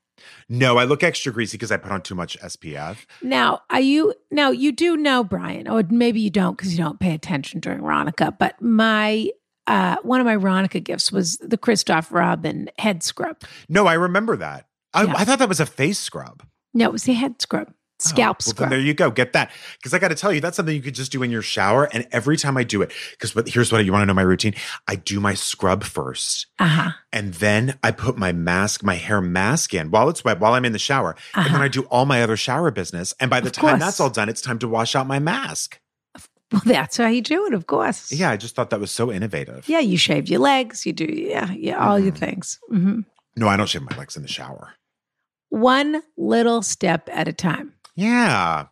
No, 0.49 0.78
I 0.78 0.84
look 0.84 1.03
extra 1.03 1.32
greasy 1.32 1.57
because 1.57 1.72
I 1.72 1.76
put 1.76 1.90
on 1.90 2.03
too 2.03 2.14
much 2.14 2.38
SPF. 2.40 2.99
Now, 3.22 3.62
are 3.70 3.80
you 3.80 4.14
now 4.30 4.51
you 4.51 4.72
do 4.72 4.97
know 4.97 5.24
Brian, 5.24 5.68
or 5.68 5.82
maybe 5.90 6.20
you 6.20 6.30
don't 6.30 6.57
because 6.57 6.72
you 6.72 6.78
don't 6.78 7.01
pay 7.01 7.14
attention 7.14 7.61
during 7.61 7.80
Ronica, 7.80 8.36
but 8.38 8.61
my 8.62 9.28
uh 9.66 9.97
one 10.03 10.20
of 10.20 10.26
my 10.26 10.36
Ronica 10.36 10.82
gifts 10.82 11.11
was 11.11 11.36
the 11.38 11.59
Christophe 11.59 12.12
Robin 12.12 12.68
head 12.78 13.03
scrub. 13.03 13.38
No, 13.68 13.86
I 13.86 13.94
remember 13.94 14.36
that. 14.36 14.66
I, 14.94 15.05
Yeah. 15.05 15.14
I 15.16 15.24
thought 15.24 15.40
that 15.40 15.49
was 15.49 15.61
a 15.61 15.66
face 15.66 15.99
scrub. 15.99 16.42
No, 16.72 16.86
it 16.86 16.92
was 16.92 17.05
the 17.05 17.14
head 17.14 17.40
scrub. 17.42 17.72
Scalp 17.99 18.36
Oh, 18.42 18.44
well, 18.47 18.51
scrub. 18.53 18.57
Then 18.59 18.68
there 18.78 18.86
you 18.86 18.92
go. 18.92 19.11
Get 19.11 19.32
that. 19.32 19.51
Because 19.78 19.94
I 19.94 19.99
got 19.99 20.09
to 20.09 20.14
tell 20.14 20.32
you, 20.32 20.40
that's 20.40 20.57
something 20.57 20.74
you 20.74 20.82
could 20.82 20.94
just 20.94 21.11
do 21.12 21.22
in 21.22 21.30
your 21.30 21.40
shower. 21.42 21.84
And 21.94 22.07
every 22.12 22.36
time 22.36 22.57
I 22.59 22.62
do 22.64 22.82
it, 22.82 22.92
because 23.12 23.32
but 23.32 23.49
here's 23.49 23.72
what 23.72 23.84
you 23.86 23.92
want 23.92 24.03
to 24.03 24.07
know 24.07 24.12
my 24.14 24.22
routine. 24.22 24.55
I 24.86 24.97
do 24.97 25.18
my 25.20 25.32
scrub 25.34 25.82
first. 25.82 26.47
uh-huh. 26.59 26.90
And 27.12 27.32
then 27.34 27.78
I 27.82 27.92
put 27.92 28.18
my 28.18 28.32
mask, 28.32 28.82
my 28.82 28.97
hair 28.97 29.20
mask 29.22 29.72
in 29.72 29.90
while 29.90 30.09
it's 30.11 30.22
wet, 30.24 30.40
while 30.40 30.53
I'm 30.53 30.64
in 30.66 30.72
the 30.72 30.78
shower. 30.78 31.16
And 31.34 31.47
then 31.47 31.55
Uh-huh. 31.55 31.64
I 31.64 31.68
do 31.68 31.82
all 31.84 32.05
my 32.05 32.22
other 32.22 32.36
shower 32.36 32.70
business. 32.70 33.14
And 33.18 33.30
by 33.30 33.40
the 33.40 33.47
Of 33.47 33.53
time 33.53 33.70
course. 33.70 33.80
that's 33.80 34.01
all 34.01 34.11
done, 34.11 34.28
it's 34.28 34.42
time 34.42 34.59
to 34.59 34.68
wash 34.68 34.94
out 34.94 35.07
my 35.07 35.18
mask. 35.18 35.80
Well, 36.53 36.62
that's 36.64 36.99
how 36.99 37.09
you 37.09 37.22
do 37.22 37.47
it, 37.47 37.55
of 37.55 37.66
course. 37.66 38.12
Yeah, 38.12 38.30
I 38.30 38.36
just 38.36 38.55
thought 38.55 38.70
that 38.70 38.78
was 38.78 38.90
so 38.92 39.11
innovative. 39.11 39.68
Yeah, 39.68 39.80
you 39.80 39.97
shave 39.97 40.28
your 40.28 40.38
legs, 40.40 40.86
you 40.86 40.92
do 40.92 41.07
yeah, 41.07 41.51
yeah, 41.53 41.84
all 41.84 41.99
your 41.99 42.12
Mhm. 42.12 42.18
things. 42.18 42.59
hmm 42.68 43.01
No, 43.34 43.49
I 43.49 43.57
don't 43.57 43.68
shave 43.68 43.82
my 43.82 43.97
legs 43.97 44.16
in 44.16 44.22
the 44.22 44.28
shower. 44.28 44.74
One 45.49 46.03
little 46.16 46.62
step 46.62 47.09
at 47.12 47.28
a 47.28 47.32
time. 47.32 47.72
Yeah. 47.97 48.66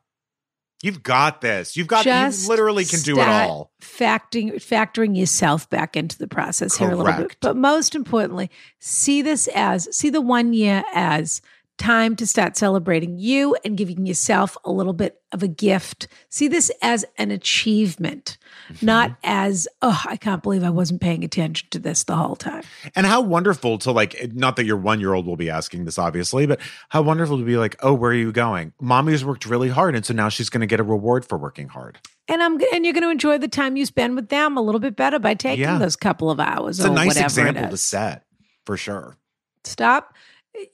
You've 0.82 1.02
got 1.02 1.40
this. 1.40 1.78
You've 1.78 1.86
got, 1.86 2.04
Just 2.04 2.42
you 2.42 2.48
literally 2.50 2.84
can 2.84 3.00
do 3.00 3.18
it 3.18 3.26
all. 3.26 3.72
Factoring 3.80 4.56
factoring 4.56 5.16
yourself 5.16 5.68
back 5.70 5.96
into 5.96 6.18
the 6.18 6.28
process 6.28 6.76
here 6.76 6.90
a 6.90 6.94
little 6.96 7.22
bit. 7.22 7.38
But 7.40 7.56
most 7.56 7.94
importantly, 7.94 8.50
see 8.80 9.22
this 9.22 9.48
as 9.54 9.88
see 9.96 10.10
the 10.10 10.20
one 10.20 10.52
year 10.52 10.84
as 10.92 11.40
time 11.76 12.14
to 12.16 12.26
start 12.26 12.56
celebrating 12.56 13.18
you 13.18 13.56
and 13.64 13.76
giving 13.76 14.06
yourself 14.06 14.56
a 14.64 14.70
little 14.70 14.92
bit 14.92 15.20
of 15.32 15.42
a 15.42 15.48
gift. 15.48 16.06
See 16.28 16.46
this 16.46 16.70
as 16.82 17.04
an 17.18 17.30
achievement, 17.30 18.38
Mm-hmm. 18.72 18.86
not 18.86 19.16
as, 19.24 19.68
oh, 19.82 20.00
I 20.06 20.16
can't 20.16 20.42
believe 20.42 20.62
I 20.62 20.70
wasn't 20.70 21.00
paying 21.02 21.22
attention 21.24 21.68
to 21.72 21.78
this 21.78 22.04
the 22.04 22.16
whole 22.16 22.36
time. 22.36 22.62
And 22.96 23.04
how 23.04 23.20
wonderful 23.20 23.76
to 23.80 23.90
like, 23.92 24.32
not 24.32 24.56
that 24.56 24.64
your 24.64 24.76
one 24.78 25.00
year 25.00 25.12
old 25.12 25.26
will 25.26 25.36
be 25.36 25.50
asking 25.50 25.84
this, 25.84 25.98
obviously, 25.98 26.46
but 26.46 26.60
how 26.88 27.02
wonderful 27.02 27.36
to 27.36 27.44
be 27.44 27.56
like, 27.58 27.76
oh, 27.82 27.92
where 27.92 28.12
are 28.12 28.14
you 28.14 28.32
going? 28.32 28.72
Mommy's 28.80 29.22
worked 29.24 29.44
really 29.44 29.68
hard. 29.68 29.94
And 29.96 30.06
so 30.06 30.14
now 30.14 30.28
she's 30.30 30.48
going 30.48 30.62
to 30.62 30.66
get 30.66 30.80
a 30.80 30.84
reward 30.84 31.26
for 31.26 31.36
working 31.36 31.68
hard. 31.68 31.98
And 32.28 32.42
I'm 32.42 32.58
and 32.72 32.84
you're 32.86 32.94
going 32.94 33.02
to 33.02 33.10
enjoy 33.10 33.36
the 33.36 33.48
time 33.48 33.76
you 33.76 33.84
spend 33.84 34.14
with 34.14 34.30
them 34.30 34.56
a 34.56 34.62
little 34.62 34.80
bit 34.80 34.96
better 34.96 35.18
by 35.18 35.34
taking 35.34 35.62
Yeah. 35.64 35.76
those 35.78 35.96
couple 35.96 36.30
of 36.30 36.40
hours. 36.40 36.78
It's 36.78 36.88
a 36.88 36.90
nice 36.92 37.18
example 37.20 37.68
to 37.68 37.76
set 37.76 38.24
for 38.64 38.78
sure. 38.78 39.18
stop 39.64 40.14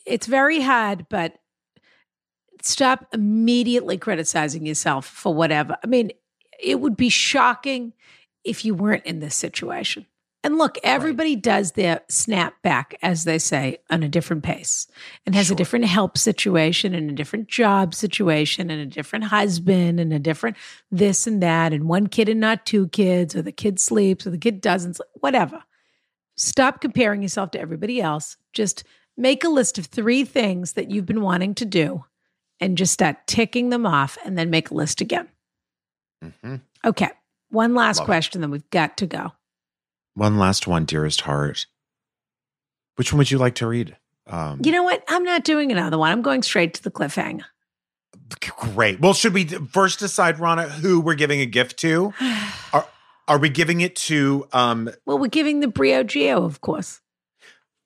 it's 0.07 0.27
very 0.27 0.61
hard 0.61 1.07
but 1.09 1.35
stop 2.63 3.07
immediately 3.13 3.97
criticizing 3.97 4.67
yourself 4.67 5.07
for 5.07 5.35
whatever 5.35 5.77
i 5.83 5.87
mean 5.87 6.11
it 6.63 6.81
would 6.81 6.97
be 6.97 7.09
shocking 7.09 7.93
if 8.45 8.65
you 8.65 8.75
weren't 8.75 9.05
in 9.07 9.21
this 9.21 9.35
situation 9.35 10.07
and 10.43 10.57
look 10.57 10.79
everybody 10.83 11.37
does 11.37 11.73
their 11.73 12.01
snap 12.09 12.61
back 12.63 12.95
as 13.03 13.25
they 13.25 13.39
say 13.39 13.79
on 13.91 14.03
a 14.03 14.09
different 14.09 14.43
pace 14.43 14.87
and 15.25 15.35
has 15.35 15.47
Sure. 15.47 15.55
a 15.55 15.57
different 15.57 15.85
help 15.87 16.17
situation 16.19 16.95
and 16.95 17.11
a 17.11 17.15
different 17.15 17.49
job 17.49 17.95
situation 17.95 18.71
and 18.71 18.81
a 18.81 18.87
different 18.87 19.27
husband 19.27 20.01
and 20.01 20.13
a 20.13 20.19
different 20.19 20.57
this 20.91 21.27
and 21.27 21.43
that 21.43 21.73
and 21.73 21.89
one 21.89 22.07
kid 22.07 22.29
and 22.29 22.41
not 22.41 22.67
two 22.67 22.89
kids 22.89 23.35
or 23.35 23.43
the 23.43 23.53
kid 23.53 23.79
sleeps 23.79 24.27
or 24.27 24.31
the 24.31 24.39
kid 24.39 24.61
doesn't 24.61 24.97
sleep, 24.97 25.09
whatever 25.21 25.63
stop 26.37 26.81
comparing 26.81 27.21
yourself 27.23 27.51
to 27.51 27.61
everybody 27.61 28.01
else. 28.01 28.37
Just 28.55 28.85
make 29.21 29.45
a 29.45 29.49
list 29.49 29.79
of 29.79 29.87
three 29.87 30.25
things 30.25 30.73
that 30.73 30.91
you've 30.91 31.07
been 31.07 31.21
wanting 31.23 31.55
to 31.57 31.65
do 31.65 32.05
and 32.59 32.77
just 32.79 32.93
start 32.93 33.27
ticking 33.27 33.69
them 33.71 33.87
off 33.87 34.17
and 34.25 34.37
then 34.37 34.51
make 34.51 34.71
a 34.71 34.75
list 34.75 35.01
again. 35.01 35.29
hmm 36.43 36.57
Okay. 36.85 37.11
One 37.51 37.75
last 37.75 37.99
Love 37.99 38.05
it. 38.05 38.07
question, 38.07 38.41
then 38.41 38.51
we've 38.51 38.69
got 38.71 38.97
to 38.99 39.07
go. 39.07 39.33
One 40.15 40.39
last 40.39 40.67
one, 40.67 40.85
dearest 40.85 41.23
heart. 41.23 41.67
Which 42.97 43.13
one 43.13 43.19
would 43.19 43.31
you 43.31 43.39
like 43.39 43.57
to 43.57 43.67
read? 43.67 43.97
Um, 44.27 44.61
You 44.63 44.73
know 44.73 44.83
what? 44.83 45.03
I'm 45.09 45.25
not 45.25 45.45
doing 45.45 45.71
another 45.73 45.99
one. 45.99 46.11
I'm 46.13 46.23
going 46.23 46.43
straight 46.43 46.75
to 46.75 46.83
the 46.83 46.91
cliffhanger. 46.91 47.45
great. 48.75 49.01
Well, 49.01 49.15
should 49.15 49.35
we 49.35 49.45
first 49.47 49.99
decide, 49.99 50.39
Rana, 50.39 50.69
who 50.69 51.01
we're 51.01 51.15
giving 51.15 51.41
a 51.41 51.47
gift 51.47 51.79
to? 51.81 52.13
Are 52.73 52.87
are 53.29 53.39
we 53.39 53.49
giving 53.49 53.81
it 53.81 53.95
to? 53.95 54.49
Um, 54.53 54.91
Well, 55.07 55.19
we're 55.19 55.29
giving 55.29 55.61
the 55.61 55.69
Briogeo, 55.69 56.45
of 56.45 56.61
course. 56.63 57.01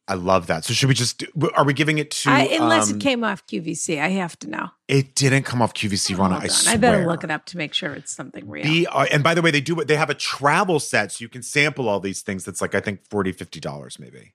I 0.07 0.15
love 0.15 0.49
that. 0.49 0.65
So 0.67 0.75
should 0.75 0.89
we 0.89 0.95
just? 0.95 1.19
do- 1.19 1.51
Are 1.57 1.65
we 1.65 1.73
giving 1.73 1.97
it 1.99 2.11
to? 2.11 2.31
I, 2.31 2.43
unless 2.61 2.91
um, 2.91 2.97
it 2.97 3.01
came 3.01 3.25
off 3.25 3.47
QVC, 3.47 3.99
I 4.01 4.09
have 4.09 4.39
to 4.41 4.51
know. 4.51 4.69
It 4.87 5.15
didn't 5.15 5.45
come 5.45 5.63
off 5.63 5.73
QVC, 5.73 6.19
Rana. 6.19 6.41
I 6.43 6.49
swear. 6.49 6.75
I 6.75 6.77
better 6.77 7.07
look 7.07 7.25
it 7.25 7.31
up 7.31 7.47
to 7.47 7.57
make 7.57 7.73
sure 7.73 7.93
it's 7.95 8.13
something 8.15 8.47
real. 8.49 8.65
B- 8.65 8.87
uh, 8.87 9.07
and 9.11 9.23
by 9.23 9.33
the 9.35 9.41
way, 9.41 9.51
they 9.51 9.63
do. 9.63 9.77
They 9.83 9.97
have 9.97 10.11
a 10.11 10.15
travel 10.15 10.79
set, 10.79 11.13
so 11.13 11.23
you 11.23 11.31
can 11.31 11.43
sample 11.43 11.89
all 11.89 12.01
these 12.01 12.21
things. 12.21 12.45
That's 12.45 12.61
like 12.61 12.75
I 12.75 12.81
think 12.81 13.01
40 13.09 13.33
50 13.33 13.61
dollars 13.61 13.99
maybe. 13.99 14.35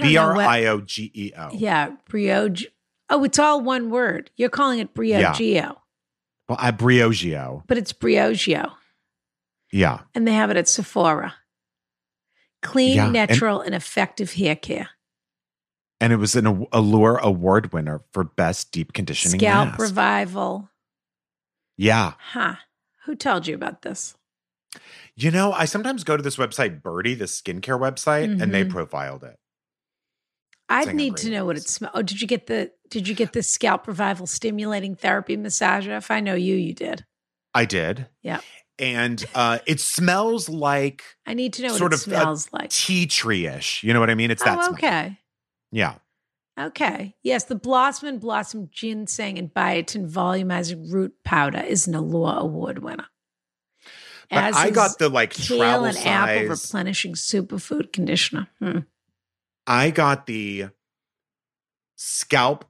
B 0.00 0.16
R 0.16 0.36
I 0.36 0.64
O 0.66 0.80
G 0.80 1.10
E 1.14 1.32
O. 1.36 1.50
Yeah, 1.52 1.90
Brio. 2.08 2.48
Oh, 3.10 3.22
it's 3.24 3.38
all 3.38 3.60
one 3.60 3.90
word. 3.90 4.30
You're 4.36 4.48
calling 4.48 4.78
it 4.78 4.94
Brio 4.94 5.18
Yeah. 5.18 5.72
Well, 6.48 6.56
I 6.60 6.70
Briogeo. 6.70 7.62
but 7.66 7.76
it's 7.76 7.92
Briogeo, 7.92 8.70
Yeah. 9.70 10.00
and 10.14 10.26
they 10.26 10.32
have 10.32 10.50
it 10.50 10.56
at 10.56 10.68
Sephora. 10.68 11.34
Clean, 12.62 12.96
Yeah, 12.96 13.04
and- 13.04 13.12
natural, 13.12 13.60
and, 13.60 13.74
effective 13.74 14.32
hair 14.34 14.54
care. 14.56 14.88
And 16.00 16.12
it 16.12 16.16
was 16.16 16.34
an 16.34 16.66
Allure 16.72 17.18
Award 17.18 17.72
winner 17.72 18.02
for 18.12 18.24
best 18.24 18.72
deep 18.72 18.92
conditioning 18.94 19.38
Scalp 19.38 19.68
mask. 19.70 19.80
revival. 19.80 20.70
yeah. 21.76 22.14
Huh. 22.18 22.56
Who 23.04 23.14
told 23.14 23.46
you 23.46 23.54
about 23.54 23.82
this? 23.82 24.14
You 25.16 25.30
know, 25.30 25.52
I 25.52 25.64
sometimes 25.64 26.04
go 26.04 26.16
to 26.16 26.22
this 26.22 26.36
website, 26.36 26.80
Byrdie, 26.80 27.18
the 27.18 27.24
skincare 27.24 27.78
website, 27.78 28.40
and 28.40 28.54
they 28.54 28.64
Mhm. 28.64 28.70
profiled 28.70 29.24
it. 29.24 29.36
I'd 30.68 30.94
need 30.94 31.16
to 31.18 31.30
know 31.30 31.44
what 31.44 31.56
it 31.56 31.68
smells. 31.68 31.92
Oh, 31.96 32.02
did 32.02 32.20
you 32.20 32.28
get 32.28 32.46
the 32.46 32.70
did 32.90 33.06
you 33.08 33.14
get 33.14 33.32
the 33.32 33.42
scalp 33.42 33.86
revival 33.88 34.26
stimulating 34.26 34.94
therapy 34.96 35.36
massager? 35.36 35.96
If 35.96 36.10
I 36.10 36.20
know 36.20 36.34
you, 36.34 36.54
you 36.56 36.72
did. 36.74 37.04
I 37.54 37.64
did. 37.64 38.06
Yeah. 38.22 38.40
And 38.78 39.24
uh, 39.34 39.58
it 39.66 39.80
smells 39.80 40.48
like 40.48 41.02
I 41.26 41.34
need 41.34 41.52
to 41.54 41.62
know 41.62 41.68
Sort 41.70 41.82
what 41.82 41.92
it 41.92 41.96
of, 41.96 42.00
smells 42.02 42.48
like. 42.52 42.70
tea 42.70 43.06
tree 43.06 43.46
ish. 43.46 43.82
You 43.82 43.92
know 43.92 44.00
what 44.00 44.10
I 44.10 44.14
mean? 44.14 44.30
It's 44.30 44.42
that 44.44 44.58
Oh, 44.58 44.62
smell. 44.76 44.76
Yeah. 45.72 45.96
Okay. 46.58 47.14
Yes, 47.22 47.44
the 47.44 47.54
Blossom 47.54 48.08
and 48.08 48.20
Bloom 48.20 48.68
Ginseng 48.70 49.38
and 49.38 49.52
Biotin 49.52 50.10
Volumizing 50.10 50.92
Root 50.92 51.14
Powder 51.24 51.60
is 51.60 51.86
an 51.86 51.94
Allure 51.94 52.38
Award 52.38 52.80
winner. 52.80 53.06
But 54.30 54.54
I 54.54 54.70
got 54.70 54.98
the 54.98 55.08
like 55.08 55.32
kale 55.32 55.58
travel 55.58 55.86
and 55.86 55.98
apple 55.98 56.48
replenishing 56.48 57.14
superfood 57.14 57.92
conditioner. 57.92 58.46
Hmm. 58.60 58.80
I 59.66 59.90
got 59.90 60.26
the 60.26 60.66
scalp 61.96 62.64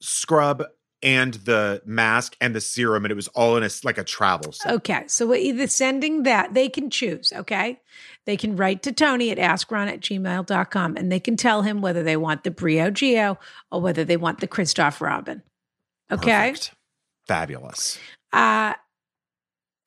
scrub 0.00 0.64
and 1.04 1.34
the 1.34 1.82
mask 1.84 2.34
and 2.40 2.56
the 2.56 2.60
serum, 2.60 3.04
and 3.04 3.12
it 3.12 3.14
was 3.14 3.28
all 3.28 3.56
in 3.56 3.62
a 3.62 3.68
like 3.84 3.98
a 3.98 4.04
travel 4.04 4.52
set. 4.52 4.72
Okay. 4.72 5.04
So 5.06 5.26
we're 5.26 5.36
either 5.36 5.66
sending 5.66 6.22
that, 6.24 6.54
they 6.54 6.68
can 6.70 6.88
choose, 6.90 7.32
okay? 7.36 7.80
They 8.24 8.38
can 8.38 8.56
write 8.56 8.82
to 8.84 8.92
Tony 8.92 9.30
at 9.30 9.38
askron 9.38 9.88
at 9.88 10.00
gmail.com 10.00 10.96
and 10.96 11.12
they 11.12 11.20
can 11.20 11.36
tell 11.36 11.60
him 11.62 11.82
whether 11.82 12.02
they 12.02 12.16
want 12.16 12.42
the 12.42 12.50
Briogeo 12.50 13.36
or 13.70 13.82
whether 13.82 14.04
they 14.04 14.16
want 14.16 14.40
the 14.40 14.46
Christophe 14.46 15.02
Robin. 15.02 15.42
Okay. 16.10 16.50
Perfect. 16.50 16.72
Fabulous. 17.28 17.98
Uh 18.32 18.74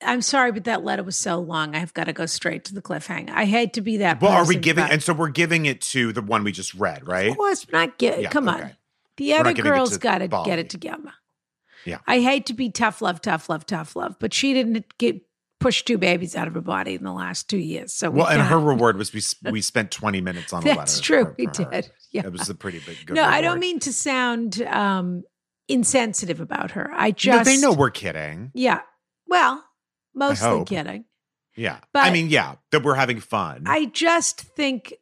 I'm 0.00 0.22
sorry, 0.22 0.52
but 0.52 0.64
that 0.64 0.84
letter 0.84 1.02
was 1.02 1.16
so 1.16 1.40
long. 1.40 1.74
I've 1.74 1.92
got 1.92 2.04
to 2.04 2.12
go 2.12 2.24
straight 2.26 2.64
to 2.66 2.74
the 2.74 2.80
cliffhanger. 2.80 3.30
I 3.30 3.46
hate 3.46 3.72
to 3.72 3.80
be 3.80 3.96
that. 3.96 4.22
Well, 4.22 4.30
are 4.30 4.46
we 4.46 4.54
giving? 4.54 4.84
And 4.84 5.02
so 5.02 5.12
we're 5.12 5.28
giving 5.28 5.66
it 5.66 5.80
to 5.80 6.12
the 6.12 6.22
one 6.22 6.44
we 6.44 6.52
just 6.52 6.72
read, 6.74 7.08
right? 7.08 7.30
Of 7.30 7.36
course, 7.36 7.66
not 7.72 7.98
get. 7.98 8.20
Yeah, 8.20 8.30
come 8.30 8.48
on, 8.48 8.60
okay. 8.60 8.72
The 9.18 9.34
other 9.34 9.52
girl's 9.52 9.98
got 9.98 10.18
to 10.18 10.28
get 10.44 10.58
it 10.58 10.70
together. 10.70 11.12
Yeah. 11.84 11.98
I 12.06 12.20
hate 12.20 12.46
to 12.46 12.54
be 12.54 12.70
tough 12.70 13.00
love, 13.02 13.20
tough 13.20 13.48
love, 13.48 13.64
tough 13.66 13.94
love, 13.94 14.16
but 14.18 14.34
she 14.34 14.52
didn't 14.52 14.96
get 14.98 15.20
push 15.60 15.82
two 15.82 15.98
babies 15.98 16.36
out 16.36 16.46
of 16.48 16.54
her 16.54 16.60
body 16.60 16.94
in 16.94 17.02
the 17.04 17.12
last 17.12 17.48
two 17.48 17.58
years. 17.58 17.92
So 17.92 18.10
we 18.10 18.18
Well, 18.18 18.28
and 18.28 18.42
her 18.42 18.58
reward 18.58 18.96
was 18.96 19.12
we 19.12 19.20
we 19.50 19.60
spent 19.60 19.90
twenty 19.90 20.20
minutes 20.20 20.52
on 20.52 20.62
a 20.62 20.66
letter. 20.66 20.78
That's 20.78 21.00
true. 21.00 21.24
for- 21.24 21.34
we 21.38 21.46
for 21.46 21.64
her. 21.64 21.70
did. 21.70 21.90
Yeah. 22.12 22.26
It 22.26 22.32
was 22.32 22.48
a 22.48 22.54
pretty 22.54 22.80
big. 22.80 22.96
Good 23.06 23.14
no, 23.14 23.24
I 23.24 23.40
don't 23.40 23.60
mean 23.60 23.78
to 23.80 23.92
sound 23.92 24.62
um, 24.62 25.24
insensitive 25.68 26.40
about 26.40 26.72
her. 26.72 26.90
I 26.92 27.08
No, 27.08 27.12
just 27.12 27.44
they 27.44 27.58
know 27.58 27.72
we're 27.72 27.90
kidding. 27.90 28.50
Yeah. 28.54 28.80
Well, 29.26 29.62
mostly 30.14 30.64
kidding. 30.64 31.04
Yeah, 31.56 31.78
But- 31.92 32.04
I 32.06 32.10
mean, 32.12 32.28
yeah, 32.28 32.54
that 32.70 32.84
we're 32.84 32.94
having 32.94 33.18
fun. 33.20 33.64
I 33.66 33.86
just 33.86 34.40
think 34.40 34.94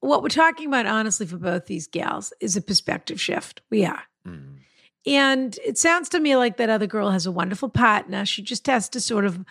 what 0.00 0.22
we're 0.22 0.28
talking 0.28 0.66
about, 0.68 0.86
honestly, 0.86 1.26
for 1.26 1.38
both 1.38 1.66
these 1.66 1.86
gals 1.86 2.32
is 2.40 2.56
a 2.56 2.62
perspective 2.62 3.20
shift. 3.20 3.62
We 3.70 3.84
are. 3.84 4.02
Mm. 4.26 4.58
And 5.06 5.58
it 5.64 5.78
sounds 5.78 6.08
to 6.10 6.20
me 6.20 6.36
like 6.36 6.56
that 6.56 6.70
other 6.70 6.86
girl 6.86 7.10
has 7.10 7.26
a 7.26 7.32
wonderful 7.32 7.68
partner. 7.68 8.24
She 8.26 8.42
just 8.42 8.66
has 8.66 8.88
to 8.90 9.00
sort 9.00 9.24
of, 9.24 9.44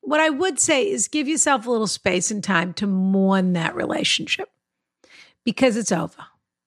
what 0.00 0.20
I 0.20 0.30
would 0.30 0.58
say 0.58 0.88
is 0.88 1.08
give 1.08 1.28
yourself 1.28 1.66
a 1.66 1.70
little 1.70 1.86
space 1.86 2.30
and 2.30 2.42
time 2.42 2.72
to 2.74 2.86
mourn 2.86 3.52
that 3.52 3.74
relationship 3.74 4.50
because 5.44 5.76
it's 5.76 5.92
over. 5.92 6.24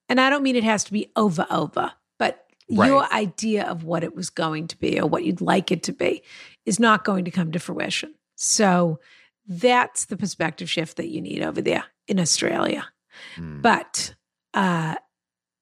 And 0.07 0.19
I 0.19 0.29
don't 0.29 0.43
mean 0.43 0.55
it 0.55 0.63
has 0.63 0.83
to 0.85 0.93
be 0.93 1.11
over, 1.15 1.45
over, 1.51 1.91
but 2.17 2.45
your 2.67 3.11
idea 3.13 3.65
of 3.65 3.83
what 3.83 4.03
it 4.03 4.15
was 4.15 4.29
going 4.29 4.67
to 4.67 4.77
be 4.77 4.99
or 4.99 5.07
what 5.07 5.23
you'd 5.23 5.41
like 5.41 5.71
it 5.71 5.83
to 5.83 5.91
be 5.91 6.23
is 6.65 6.79
not 6.79 7.03
going 7.03 7.25
to 7.25 7.31
come 7.31 7.51
to 7.51 7.59
fruition. 7.59 8.13
So 8.35 8.99
that's 9.49 10.05
the 10.05 10.15
perspective 10.15 10.69
shift 10.69 10.97
that 10.97 11.09
you 11.09 11.21
need 11.21 11.41
over 11.41 11.59
there 11.59 11.83
in 12.07 12.19
Australia. 12.19 12.87
Mm. 13.35 13.63
But 13.63 14.13
uh, 14.53 14.95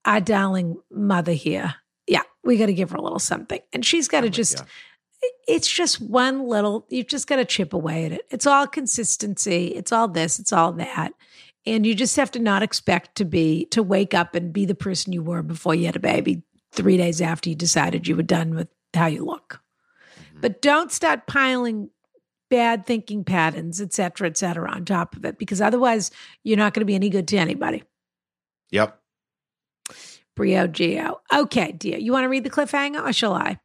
our 0.03 0.19
darling 0.19 0.77
mother 0.91 1.31
here, 1.31 1.75
yeah, 2.05 2.23
we 2.43 2.57
got 2.57 2.65
to 2.65 2.73
give 2.73 2.91
her 2.91 2.97
a 2.97 3.01
little 3.01 3.17
something. 3.17 3.61
And 3.71 3.85
she's 3.85 4.09
got 4.09 4.21
to 4.21 4.29
just, 4.29 4.61
it's 5.47 5.71
just 5.71 6.01
one 6.01 6.47
little, 6.47 6.85
you've 6.89 7.07
just 7.07 7.27
got 7.27 7.38
to 7.38 7.45
chip 7.45 7.73
away 7.73 8.05
at 8.05 8.11
it. 8.11 8.25
It's 8.29 8.45
all 8.45 8.67
consistency. 8.67 9.67
It's 9.67 9.93
all 9.93 10.09
this, 10.09 10.38
it's 10.38 10.51
all 10.51 10.73
that. 10.73 11.13
And 11.65 11.85
you 11.85 11.95
just 11.95 12.17
have 12.17 12.31
to 12.31 12.39
not 12.39 12.63
expect 12.63 13.15
to 13.15 13.25
be, 13.25 13.65
to 13.67 13.81
wake 13.81 14.13
up 14.13 14.35
and 14.35 14.53
be 14.53 14.65
the 14.65 14.75
person 14.75 15.13
you 15.13 15.23
were 15.23 15.43
before 15.43 15.75
you 15.75 15.85
had 15.85 15.95
a 15.95 16.01
baby 16.01 16.43
three 16.73 16.97
days 16.97 17.21
after 17.21 17.49
you 17.49 17.55
decided 17.55 18.07
you 18.07 18.17
were 18.17 18.23
done 18.23 18.53
with 18.53 18.67
how 18.93 19.07
you 19.07 19.23
look. 19.23 19.61
Mhm. 20.35 20.41
But 20.41 20.61
don't 20.61 20.91
start 20.91 21.27
piling 21.27 21.89
bad 22.49 22.85
thinking 22.85 23.23
patterns, 23.23 23.81
et 23.81 23.93
cetera, 23.93 24.27
et 24.27 24.37
cetera, 24.37 24.71
on 24.71 24.85
top 24.85 25.15
of 25.15 25.25
it, 25.25 25.37
because 25.37 25.61
otherwise 25.61 26.11
you're 26.43 26.57
not 26.57 26.73
going 26.73 26.81
to 26.81 26.85
be 26.85 26.95
any 26.95 27.09
good 27.09 27.27
to 27.29 27.37
anybody. 27.37 27.83
Yep. 28.71 28.99
Briogeo. 30.37 31.17
Okay, 31.33 31.71
dear. 31.71 31.97
You 31.97 32.11
want 32.11 32.25
to 32.25 32.29
read 32.29 32.43
the 32.43 32.49
cliffhanger 32.49 33.03
or 33.03 33.11
shall 33.13 33.33
I? 33.33 33.59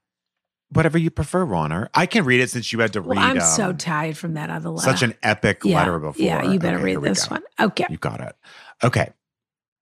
Whatever 0.70 0.96
you 0.96 1.10
prefer, 1.10 1.44
Ronner. 1.44 1.90
I 1.92 2.06
can 2.06 2.24
read 2.24 2.40
it 2.40 2.48
since 2.48 2.72
you 2.72 2.78
had 2.80 2.94
to 2.94 3.02
Well, 3.02 3.18
read. 3.18 3.36
I'm 3.36 3.40
so 3.40 3.70
um, 3.70 3.76
tired 3.76 4.16
from 4.16 4.34
that 4.34 4.48
other 4.48 4.70
letter. 4.70 4.90
such 4.90 5.02
an 5.02 5.14
epic 5.22 5.60
yeah, 5.64 5.76
letter 5.78 5.98
before. 5.98 6.24
Yeah, 6.24 6.50
you 6.50 6.58
better 6.58 6.76
Okay, 6.78 6.96
read 6.96 7.02
this 7.02 7.28
one. 7.28 7.42
Okay. 7.60 7.86
You 7.90 7.98
got 7.98 8.20
it. 8.22 8.34
Okay. 8.82 9.10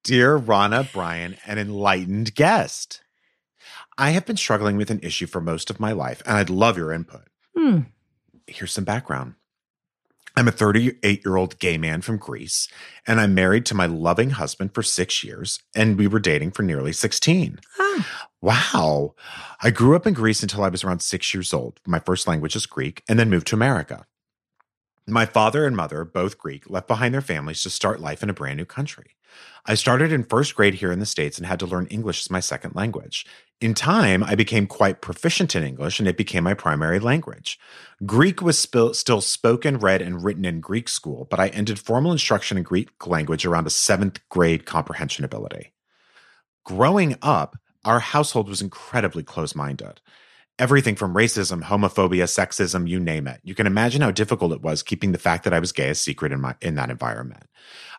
Dear 0.03 0.37
Rana, 0.37 0.89
Brian, 0.93 1.37
an 1.47 1.59
enlightened 1.59 2.35
guest. 2.35 3.03
I 3.99 4.11
have 4.11 4.27
been 4.27 4.37
struggling 4.39 4.77
with 4.79 4.91
an 4.91 4.99
issue 5.03 5.27
for 5.27 5.41
most 5.41 5.71
of 5.71 5.79
my 5.79 5.93
life, 5.93 6.23
and 6.27 6.37
I'd 6.37 6.51
love 6.51 6.77
your 6.77 6.91
input. 6.91 7.29
Hmm. 7.57 7.81
Here's 8.51 8.73
some 8.73 8.85
background. 8.85 9.35
I'm 10.37 10.49
a 10.49 10.53
38 10.53 11.25
year 11.25 11.37
old 11.37 11.59
gay 11.59 11.77
man 11.77 12.03
from 12.03 12.17
Greece, 12.17 12.69
and 13.07 13.21
I'm 13.21 13.35
married 13.35 13.67
to 13.67 13.75
my 13.75 13.87
loving 13.87 14.31
husband 14.31 14.75
for 14.75 14.83
six 14.83 15.25
years, 15.25 15.61
and 15.75 15.99
we 15.99 16.07
were 16.07 16.21
dating 16.21 16.53
for 16.53 16.63
nearly 16.63 16.93
16. 16.93 17.59
Oh, 17.79 18.07
Wow. 18.43 19.15
I 19.63 19.71
grew 19.71 19.95
up 19.95 20.07
in 20.07 20.15
Greece 20.15 20.43
until 20.43 20.65
I 20.65 20.69
was 20.69 20.83
around 20.83 21.03
six 21.03 21.35
years 21.35 21.53
old. 21.53 21.79
My 21.87 21.99
first 21.99 22.27
language 22.27 22.57
is 22.57 22.65
Greek, 22.67 23.03
and 23.09 23.19
then 23.19 23.29
moved 23.29 23.49
to 23.49 23.55
America. 23.57 24.07
My 25.11 25.27
father 25.27 25.67
and 25.67 25.77
mother, 25.77 26.05
both 26.05 26.39
Greek, 26.39 26.71
left 26.71 26.87
behind 26.87 27.13
their 27.13 27.21
families 27.21 27.63
to 27.65 27.71
start 27.71 28.01
life 28.01 28.23
in 28.23 28.31
a 28.31 28.35
brand 28.35 28.59
new 28.59 28.65
country. 28.65 29.17
I 29.67 29.75
started 29.75 30.13
in 30.13 30.25
first 30.25 30.55
grade 30.55 30.75
here 30.75 30.93
in 30.93 31.01
the 31.01 31.07
States 31.07 31.37
and 31.37 31.47
had 31.47 31.59
to 31.61 31.67
learn 31.67 31.87
English 31.87 32.21
as 32.21 32.31
my 32.31 32.41
second 32.41 32.75
language. 32.75 33.27
In 33.61 33.75
time, 33.75 34.23
I 34.23 34.35
became 34.35 34.67
quite 34.67 35.01
proficient 35.01 35.55
in 35.55 35.63
English 35.63 35.99
and 35.99 36.09
it 36.09 36.17
became 36.17 36.45
my 36.45 36.55
primary 36.55 36.99
language. 36.99 37.59
Greek 38.07 38.41
was 38.41 38.59
sp- 38.59 38.95
still 38.95 39.21
spoken, 39.21 39.79
read, 39.79 40.01
and 40.01 40.25
written 40.25 40.45
in 40.45 40.61
Greek 40.61 40.89
school, 40.89 41.27
but 41.29 41.41
I 41.41 41.49
ended 41.49 41.79
formal 41.79 42.13
instruction 42.13 42.57
in 42.57 42.63
Greek 42.63 43.07
language 43.07 43.45
around 43.45 43.67
a 43.67 43.71
seventh 43.71 44.21
grade 44.29 44.65
comprehension 44.65 45.25
ability. 45.25 45.73
Growing 46.65 47.17
up, 47.21 47.57
our 47.85 48.01
household 48.01 48.49
was 48.49 48.63
incredibly 48.63 49.23
close 49.23 49.55
minded. 49.55 50.01
Everything 50.61 50.95
from 50.95 51.15
racism, 51.15 51.63
homophobia, 51.63 52.25
sexism, 52.25 52.87
you 52.87 53.01
name 53.01 53.27
it. 53.27 53.41
You 53.43 53.55
can 53.55 53.67
imagine 53.67 54.03
how 54.03 54.11
difficult 54.11 54.53
it 54.53 54.61
was 54.61 54.83
keeping 54.83 55.13
the 55.13 55.19
fact 55.19 55.45
that 55.45 55.55
I 55.55 55.59
was 55.59 55.73
gay 55.73 55.89
a 55.89 55.95
secret 55.95 56.33
in 56.33 56.41
my 56.43 56.55
in 56.61 56.75
that 56.75 56.91
environment. 56.91 57.45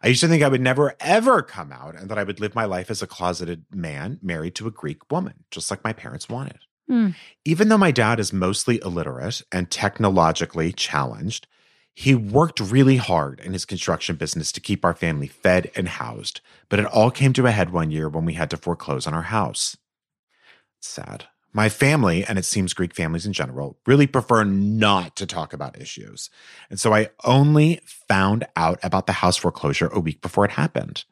I 0.03 0.09
used 0.09 0.21
to 0.21 0.27
think 0.27 0.43
I 0.43 0.47
would 0.47 0.61
never 0.61 0.93
ever 0.99 1.41
come 1.41 1.71
out 1.71 1.95
and 1.95 2.07
that 2.09 2.19
I 2.19 2.23
would 2.23 2.39
live 2.39 2.53
my 2.53 2.65
life 2.65 2.91
as 2.91 3.01
a 3.01 3.07
closeted 3.07 3.65
man 3.73 4.19
married 4.21 4.53
to 4.55 4.67
a 4.67 4.71
Greek 4.71 5.11
woman, 5.11 5.43
just 5.49 5.71
like 5.71 5.83
my 5.83 5.91
parents 5.91 6.29
wanted. 6.29 6.59
Mm. 6.87 7.15
Even 7.45 7.69
though 7.69 7.79
my 7.79 7.89
dad 7.89 8.19
is 8.19 8.31
mostly 8.31 8.79
illiterate 8.85 9.41
and 9.51 9.71
technologically 9.71 10.71
challenged, 10.71 11.47
he 11.95 12.13
worked 12.13 12.59
really 12.59 12.97
hard 12.97 13.39
in 13.39 13.53
his 13.53 13.65
construction 13.65 14.17
business 14.17 14.51
to 14.51 14.61
keep 14.61 14.85
our 14.85 14.93
family 14.93 15.27
fed 15.27 15.71
and 15.75 15.89
housed, 15.89 16.41
but 16.69 16.79
it 16.79 16.85
all 16.85 17.09
came 17.09 17.33
to 17.33 17.47
a 17.47 17.51
head 17.51 17.71
one 17.71 17.89
year 17.89 18.07
when 18.07 18.25
we 18.25 18.33
had 18.33 18.51
to 18.51 18.57
foreclose 18.57 19.07
on 19.07 19.15
our 19.15 19.23
house. 19.23 19.77
Sad. 20.79 21.25
My 21.53 21.67
family, 21.67 22.23
and 22.23 22.39
it 22.39 22.45
seems 22.45 22.73
Greek 22.73 22.95
families 22.95 23.25
in 23.25 23.33
general, 23.33 23.77
really 23.85 24.07
prefer 24.07 24.43
not 24.43 25.15
to 25.17 25.25
talk 25.25 25.53
about 25.53 25.79
issues. 25.79 26.29
And 26.69 26.79
so 26.79 26.93
I 26.93 27.09
only 27.25 27.81
found 27.85 28.45
out 28.55 28.79
about 28.83 29.05
the 29.05 29.13
house 29.13 29.37
foreclosure 29.37 29.87
a 29.87 29.99
week 29.99 30.21
before 30.21 30.45
it 30.45 30.51
happened. 30.51 31.03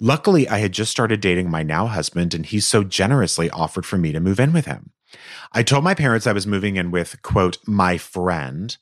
Luckily, 0.00 0.48
I 0.48 0.58
had 0.58 0.72
just 0.72 0.90
started 0.90 1.20
dating 1.20 1.50
my 1.50 1.62
now 1.62 1.86
husband, 1.86 2.34
and 2.34 2.44
he 2.44 2.60
so 2.60 2.84
generously 2.84 3.50
offered 3.50 3.86
for 3.86 3.98
me 3.98 4.12
to 4.12 4.20
move 4.20 4.40
in 4.40 4.52
with 4.52 4.66
him. 4.66 4.92
I 5.52 5.62
told 5.62 5.84
my 5.84 5.94
parents 5.94 6.26
I 6.26 6.32
was 6.32 6.46
moving 6.46 6.76
in 6.76 6.90
with, 6.90 7.22
quote, 7.22 7.58
my 7.66 7.96
friend. 7.96 8.76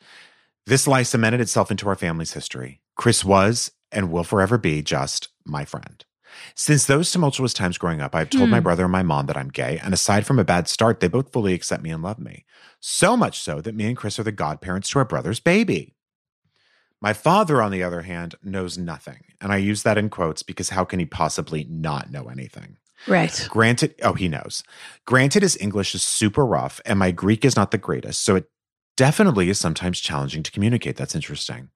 This 0.66 0.88
lie 0.88 1.04
cemented 1.04 1.40
itself 1.40 1.70
into 1.70 1.88
our 1.88 1.94
family's 1.94 2.32
history. 2.32 2.80
Chris 2.96 3.24
was 3.24 3.70
and 3.92 4.11
will 4.11 4.24
forever 4.24 4.59
be 4.59 4.82
just 4.82 5.28
my 5.44 5.64
friend. 5.64 6.04
Since 6.55 6.87
those 6.87 7.11
tumultuous 7.11 7.53
times 7.53 7.78
growing 7.78 8.01
up, 8.01 8.14
I've 8.14 8.30
told 8.30 8.51
my 8.51 8.59
Hmm. 8.59 8.64
brother 8.64 8.84
and 8.84 8.93
my 8.93 9.03
mom 9.03 9.26
that 9.26 9.37
I'm 9.37 9.49
gay, 9.49 9.78
and 9.82 9.93
aside 9.93 10.26
from 10.26 10.39
a 10.39 10.45
bad 10.45 10.68
start, 10.68 11.01
they 11.01 11.09
both 11.09 11.32
fully 11.32 11.55
accept 11.55 11.82
me 11.82 11.91
and 11.91 12.03
love 12.03 12.18
me. 12.18 12.45
So 12.80 13.16
much 13.16 13.41
so 13.41 13.61
that 13.61 13.74
me 13.74 13.87
and 13.87 13.97
Chris 13.97 14.18
are 14.18 14.22
the 14.24 14.32
godparents 14.32 14.89
to 14.91 14.99
our 14.99 15.05
brother's 15.05 15.41
baby. 15.41 15.95
My 17.01 17.12
father, 17.12 17.61
on 17.61 17.70
the 17.70 17.82
other 17.82 18.03
hand, 18.03 18.37
knows 18.43 18.78
nothing. 18.78 19.24
And 19.41 19.53
I 19.53 19.59
use 19.59 19.82
that 19.82 19.99
in 19.99 20.09
quotes 20.09 20.43
because 20.43 20.70
how 20.70 20.84
can 20.84 20.99
he 20.99 21.05
possibly 21.07 21.66
not 21.68 22.11
know 22.11 22.24
anything? 22.28 22.78
Right. 23.07 23.47
Granted, 23.51 23.95
oh, 24.03 24.14
he 24.14 24.28
knows. 24.28 24.62
Granted, 25.05 25.43
his 25.43 25.59
English 25.61 25.95
is 25.95 26.03
super 26.03 26.45
rough 26.47 26.80
and 26.87 26.99
my 26.99 27.11
Greek 27.11 27.45
is 27.45 27.55
not 27.55 27.70
the 27.70 27.78
greatest. 27.78 28.24
So 28.24 28.34
it 28.37 28.47
definitely 28.97 29.51
is 29.51 29.61
sometimes 29.61 30.01
challenging 30.01 30.43
to 30.43 30.51
communicate. 30.51 30.97
That's 30.97 31.14
interesting. 31.14 31.68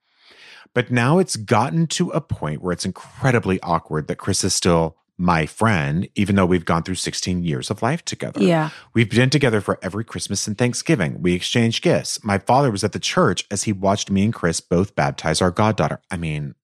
But 0.74 0.90
now 0.90 1.18
it's 1.18 1.36
gotten 1.36 1.86
to 1.88 2.10
a 2.10 2.20
point 2.20 2.62
where 2.62 2.72
it's 2.72 2.84
incredibly 2.84 3.60
awkward 3.60 4.06
that 4.08 4.16
Chris 4.16 4.44
is 4.44 4.54
still 4.54 4.96
my 5.20 5.44
friend, 5.44 6.08
even 6.14 6.34
though 6.34 6.46
we've 6.46 6.64
gone 6.64 6.82
through 6.82 6.94
16 6.94 7.44
years 7.44 7.70
of 7.70 7.82
life 7.82 8.02
together. 8.04 8.42
Yeah. 8.42 8.70
We've 8.94 9.10
been 9.10 9.28
together 9.28 9.60
for 9.60 9.78
every 9.82 10.02
Christmas 10.02 10.46
and 10.46 10.56
Thanksgiving. 10.56 11.20
We 11.20 11.34
exchanged 11.34 11.82
gifts. 11.82 12.24
My 12.24 12.38
father 12.38 12.70
was 12.70 12.84
at 12.84 12.92
the 12.92 12.98
church 12.98 13.44
as 13.50 13.64
he 13.64 13.72
watched 13.72 14.10
me 14.10 14.24
and 14.24 14.32
Chris 14.32 14.60
both 14.60 14.94
baptize 14.94 15.42
our 15.42 15.50
goddaughter. 15.50 16.00
I 16.10 16.16
mean, 16.16 16.54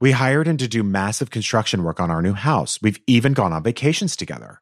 we 0.00 0.10
hired 0.10 0.48
him 0.48 0.56
to 0.56 0.66
do 0.66 0.82
massive 0.82 1.30
construction 1.30 1.84
work 1.84 2.00
on 2.00 2.10
our 2.10 2.20
new 2.20 2.32
house. 2.32 2.82
We've 2.82 3.00
even 3.06 3.32
gone 3.32 3.52
on 3.52 3.62
vacations 3.62 4.16
together. 4.16 4.60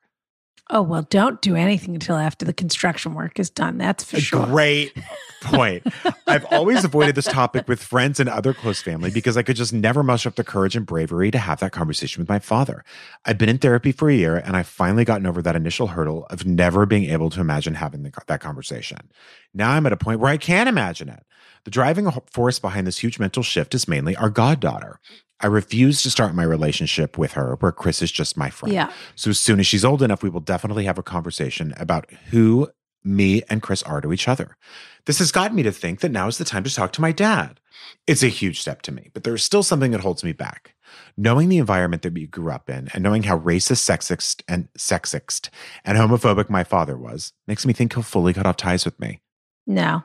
Oh, 0.71 0.81
well, 0.81 1.03
don't 1.11 1.43
do 1.43 1.57
anything 1.57 1.93
until 1.95 2.17
after 2.17 2.47
the 2.47 2.53
construction 2.55 3.13
work 3.15 3.39
is 3.39 3.51
done. 3.51 3.77
That's 3.77 4.03
for 4.03 4.17
A 4.17 4.21
sure. 4.21 4.47
great 4.47 4.97
point. 5.43 5.87
I've 6.27 6.47
always 6.47 6.85
avoided 6.85 7.17
this 7.17 7.27
topic 7.27 7.69
with 7.69 7.83
friends 7.83 8.19
and 8.19 8.31
other 8.31 8.55
close 8.55 8.81
family 8.81 9.11
because 9.11 9.37
I 9.37 9.43
could 9.43 9.57
just 9.57 9.75
never 9.75 10.03
muster 10.03 10.31
up 10.31 10.37
the 10.37 10.45
courage 10.45 10.75
and 10.75 10.87
bravery 10.87 11.31
to 11.31 11.39
have 11.39 11.61
that 11.61 11.73
conversation 11.73 12.23
with 12.23 12.31
my 12.31 12.39
father. 12.39 12.83
I've 13.27 13.37
been 13.37 13.51
in 13.51 13.59
therapy 13.59 13.93
for 13.93 14.09
a 14.09 14.15
year 14.15 14.37
and 14.37 14.57
I've 14.57 14.67
finally 14.67 15.05
gotten 15.05 15.27
over 15.27 15.43
that 15.43 15.55
initial 15.55 15.89
hurdle 15.89 16.27
of 16.31 16.47
never 16.47 16.87
being 16.87 17.05
able 17.11 17.29
to 17.31 17.41
imagine 17.41 17.75
having 17.75 18.03
the, 18.03 18.13
that 18.27 18.41
conversation. 18.41 19.11
Now 19.53 19.73
I'm 19.73 19.85
at 19.85 19.93
a 19.93 19.99
point 19.99 20.21
where 20.21 20.31
I 20.31 20.39
can 20.39 20.67
imagine 20.67 21.11
it. 21.11 21.25
The 21.65 21.71
driving 21.71 22.11
force 22.33 22.59
behind 22.59 22.87
this 22.87 23.03
huge 23.03 23.19
mental 23.19 23.43
shift 23.43 23.75
is 23.75 23.87
mainly 23.87 24.17
our 24.17 24.31
goddaughter. 24.31 24.99
I 25.45 25.49
refuse 25.49 26.03
to 26.03 26.11
start 26.11 26.35
my 26.35 26.43
relationship 26.43 27.19
with 27.19 27.33
her 27.33 27.57
where 27.61 27.71
Chris 27.71 28.01
is 28.01 28.11
just 28.11 28.37
my 28.37 28.49
friend. 28.49 28.75
Yeah. 28.75 28.91
So 29.15 29.29
as 29.29 29.39
soon 29.39 29.61
as 29.61 29.67
she's 29.67 29.85
old 29.85 30.03
enough, 30.03 30.23
we 30.23 30.31
will 30.31 30.41
definitely 30.41 30.85
have 30.87 30.97
a 30.97 31.03
conversation 31.03 31.75
about 31.77 32.11
who 32.31 32.71
me 33.05 33.43
and 33.51 33.61
Chris 33.61 33.83
are 33.83 34.01
to 34.01 34.11
each 34.15 34.27
other. 34.27 34.57
This 35.05 35.19
has 35.19 35.31
gotten 35.31 35.55
me 35.55 35.63
to 35.63 35.71
think 35.71 36.01
that 36.01 36.11
now 36.11 36.29
is 36.29 36.39
the 36.39 36.47
time 36.47 36.65
to 36.65 36.75
talk 36.75 36.93
to 36.95 37.03
my 37.03 37.13
dad. 37.13 37.61
It's 38.07 38.23
a 38.23 38.29
huge 38.29 38.59
step 38.59 38.81
to 38.83 38.93
me, 38.93 39.11
but 39.13 39.25
there's 39.25 39.45
still 39.45 39.63
something 39.63 39.91
that 39.91 40.01
holds 40.01 40.25
me 40.25 40.33
back. 40.33 40.75
Knowing 41.15 41.51
the 41.51 41.59
environment 41.59 42.01
that 42.03 42.15
we 42.15 42.27
grew 42.27 42.51
up 42.51 42.71
in 42.71 42.89
and 42.95 43.03
knowing 43.03 43.25
how 43.25 43.39
racist, 43.39 43.85
sexist, 43.85 44.43
and 44.49 44.73
sexist 44.79 45.51
and 45.85 45.99
homophobic 45.99 46.49
my 46.49 46.65
father 46.65 46.97
was 46.97 47.35
makes 47.47 47.67
me 47.67 47.75
think 47.75 47.93
he'll 47.93 48.03
fully 48.03 48.33
cut 48.33 48.47
off 48.47 48.57
ties 48.57 48.87
with 48.87 48.99
me. 48.99 49.21
No. 49.67 50.05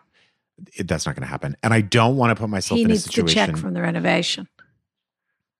It- 0.75 0.89
that's 0.89 1.05
not 1.05 1.15
going 1.15 1.23
to 1.23 1.29
happen. 1.29 1.55
And 1.63 1.73
I 1.73 1.79
don't 1.79 2.17
want 2.17 2.31
to 2.35 2.41
put 2.41 2.49
myself 2.49 2.75
He 2.77 2.83
in 2.83 2.89
a 2.89 2.93
needs 2.93 3.05
the 3.05 3.11
situation. 3.13 3.53
check 3.53 3.55
from 3.57 3.73
the 3.73 3.81
renovation. 3.81 4.49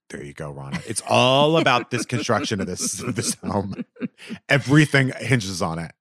There 0.10 0.24
you 0.24 0.34
go, 0.34 0.50
Rana. 0.52 0.82
It's 0.88 1.02
all 1.08 1.58
about 1.58 1.92
this 1.92 2.06
construction 2.06 2.60
of 2.62 2.68
this 2.68 2.94
this 3.08 3.36
home. 3.36 3.86
Everything 4.48 5.12
hinges 5.20 5.62
on 5.62 5.80
it. 5.80 5.92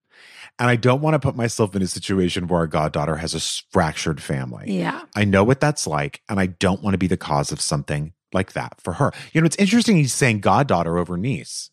And 0.59 0.69
I 0.69 0.77
don't 0.77 1.01
want 1.01 1.15
to 1.15 1.21
put 1.21 1.37
myself 1.37 1.77
in 1.77 1.83
a 1.83 1.87
situation 1.87 2.49
where 2.49 2.61
our 2.61 2.67
goddaughter 2.67 3.17
has 3.17 3.33
a 3.35 3.41
fractured 3.71 4.21
family. 4.21 4.65
Yeah. 4.79 5.03
I 5.15 5.25
know 5.25 5.45
what 5.45 5.61
that's 5.61 5.87
like, 5.87 6.21
and 6.29 6.41
I 6.41 6.47
don't 6.47 6.83
want 6.83 6.95
to 6.95 6.99
be 6.99 7.07
the 7.07 7.17
cause 7.17 7.53
of 7.53 7.61
something 7.61 8.13
like 8.33 8.55
that 8.55 8.81
for 8.81 8.95
her. 8.95 9.13
You 9.33 9.41
know, 9.41 9.47
it's 9.47 9.57
interesting 9.57 9.97
he's 9.97 10.13
saying 10.15 10.41
goddaughter 10.41 10.99
over 10.99 11.17
niece. 11.17 11.71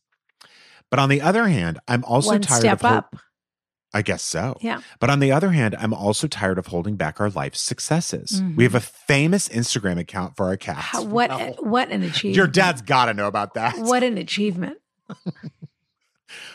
But 0.91 0.99
on 0.99 1.09
the 1.09 1.21
other 1.21 1.47
hand, 1.47 1.79
I'm 1.87 2.03
also 2.05 2.31
One 2.31 2.41
tired 2.41 2.59
step 2.59 2.73
of 2.75 2.81
hol- 2.81 2.97
up. 2.97 3.15
I 3.95 4.01
guess 4.01 4.21
so. 4.21 4.57
Yeah. 4.59 4.81
But 4.99 5.09
on 5.09 5.19
the 5.21 5.31
other 5.31 5.51
hand, 5.51 5.73
I'm 5.79 5.93
also 5.93 6.27
tired 6.27 6.57
of 6.59 6.67
holding 6.67 6.97
back 6.97 7.21
our 7.21 7.29
life 7.29 7.55
successes. 7.55 8.41
Mhm. 8.41 8.57
We 8.57 8.63
have 8.65 8.75
a 8.75 8.81
famous 8.81 9.47
Instagram 9.47 9.97
account 9.97 10.35
for 10.35 10.47
our 10.47 10.57
cats. 10.57 10.79
How, 10.81 11.03
what 11.03 11.29
Wow. 11.29 11.55
what 11.59 11.89
an 11.91 12.03
achievement. 12.03 12.35
Your 12.35 12.47
dad's 12.47 12.81
got 12.81 13.05
to 13.05 13.13
know 13.13 13.27
about 13.27 13.53
that. 13.53 13.77
What 13.79 14.03
an 14.03 14.17
achievement. 14.17 14.77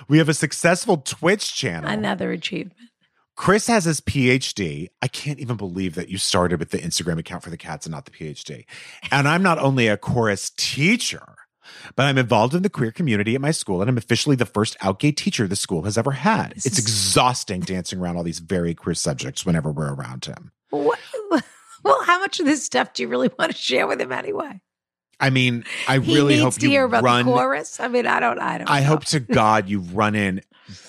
We 0.09 0.19
have 0.19 0.29
a 0.29 0.35
successful 0.35 0.99
Twitch 0.99 1.55
channel. 1.55 1.89
Another 1.89 2.33
achievement. 2.33 2.77
Chris 3.37 3.67
has 3.69 3.85
his 3.85 4.01
PhD. 4.03 4.89
I 5.01 5.09
can't 5.09 5.39
even 5.39 5.57
believe 5.57 5.95
that 5.95 6.11
you 6.11 6.19
started 6.19 6.59
with 6.59 6.71
the 6.71 6.79
Instagram 6.79 7.19
account 7.19 7.43
for 7.43 7.49
the 7.51 7.57
cats 7.57 7.87
and 7.87 7.93
not 7.93 8.05
the 8.05 8.11
PhD. 8.11 8.67
And 9.11 9.27
I'm 9.27 9.43
not 9.43 9.59
only 9.59 9.87
a 9.89 9.97
chorus 9.97 10.51
teacher, 10.57 11.23
but 11.97 12.07
I'm 12.07 12.19
involved 12.19 12.55
in 12.55 12.63
the 12.63 12.71
queer 12.71 12.93
community 12.93 13.35
at 13.35 13.41
my 13.41 13.51
school, 13.51 13.81
and 13.81 13.89
I'm 13.89 13.99
officially 13.99 14.37
the 14.37 14.47
first 14.47 14.77
out 14.81 14.99
gay 14.99 15.13
teacher 15.13 15.47
the 15.47 15.57
school 15.57 15.83
has 15.83 15.99
ever 15.99 16.13
had. 16.13 16.53
It's 16.57 16.79
exhausting 16.79 17.61
dancing 17.61 18.01
around 18.01 18.17
all 18.17 18.23
these 18.23 18.39
very 18.39 18.75
queer 18.75 18.95
subjects 18.95 19.45
whenever 19.45 19.71
we're 19.71 19.95
around 19.95 20.25
him. 20.25 20.53
What, 20.71 20.99
well, 21.83 22.03
how 22.05 22.21
much 22.21 22.41
of 22.41 22.47
this 22.47 22.63
stuff 22.63 22.93
do 22.93 23.03
you 23.03 23.09
really 23.09 23.31
want 23.39 23.53
to 23.53 23.59
share 23.59 23.87
with 23.87 24.01
him 24.01 24.13
anyway? 24.13 24.61
I 25.21 25.29
mean, 25.29 25.65
I 25.87 25.97
really 25.97 26.39
hope 26.39 26.55
to 26.55 26.63
you 26.63 26.71
hear 26.71 26.85
about 26.85 27.03
run. 27.03 27.27
the 27.27 27.33
chorus. 27.33 27.79
I 27.79 27.89
mean, 27.89 28.07
I 28.07 28.21
don't. 28.21 28.39
I 28.41 28.59
don't. 28.59 28.71
I 28.71 28.81
know. 28.81 28.87
hope 28.87 29.05
to 29.07 29.21
God 29.21 29.69
you 29.69 29.81
run 29.81 30.15
in 30.15 30.41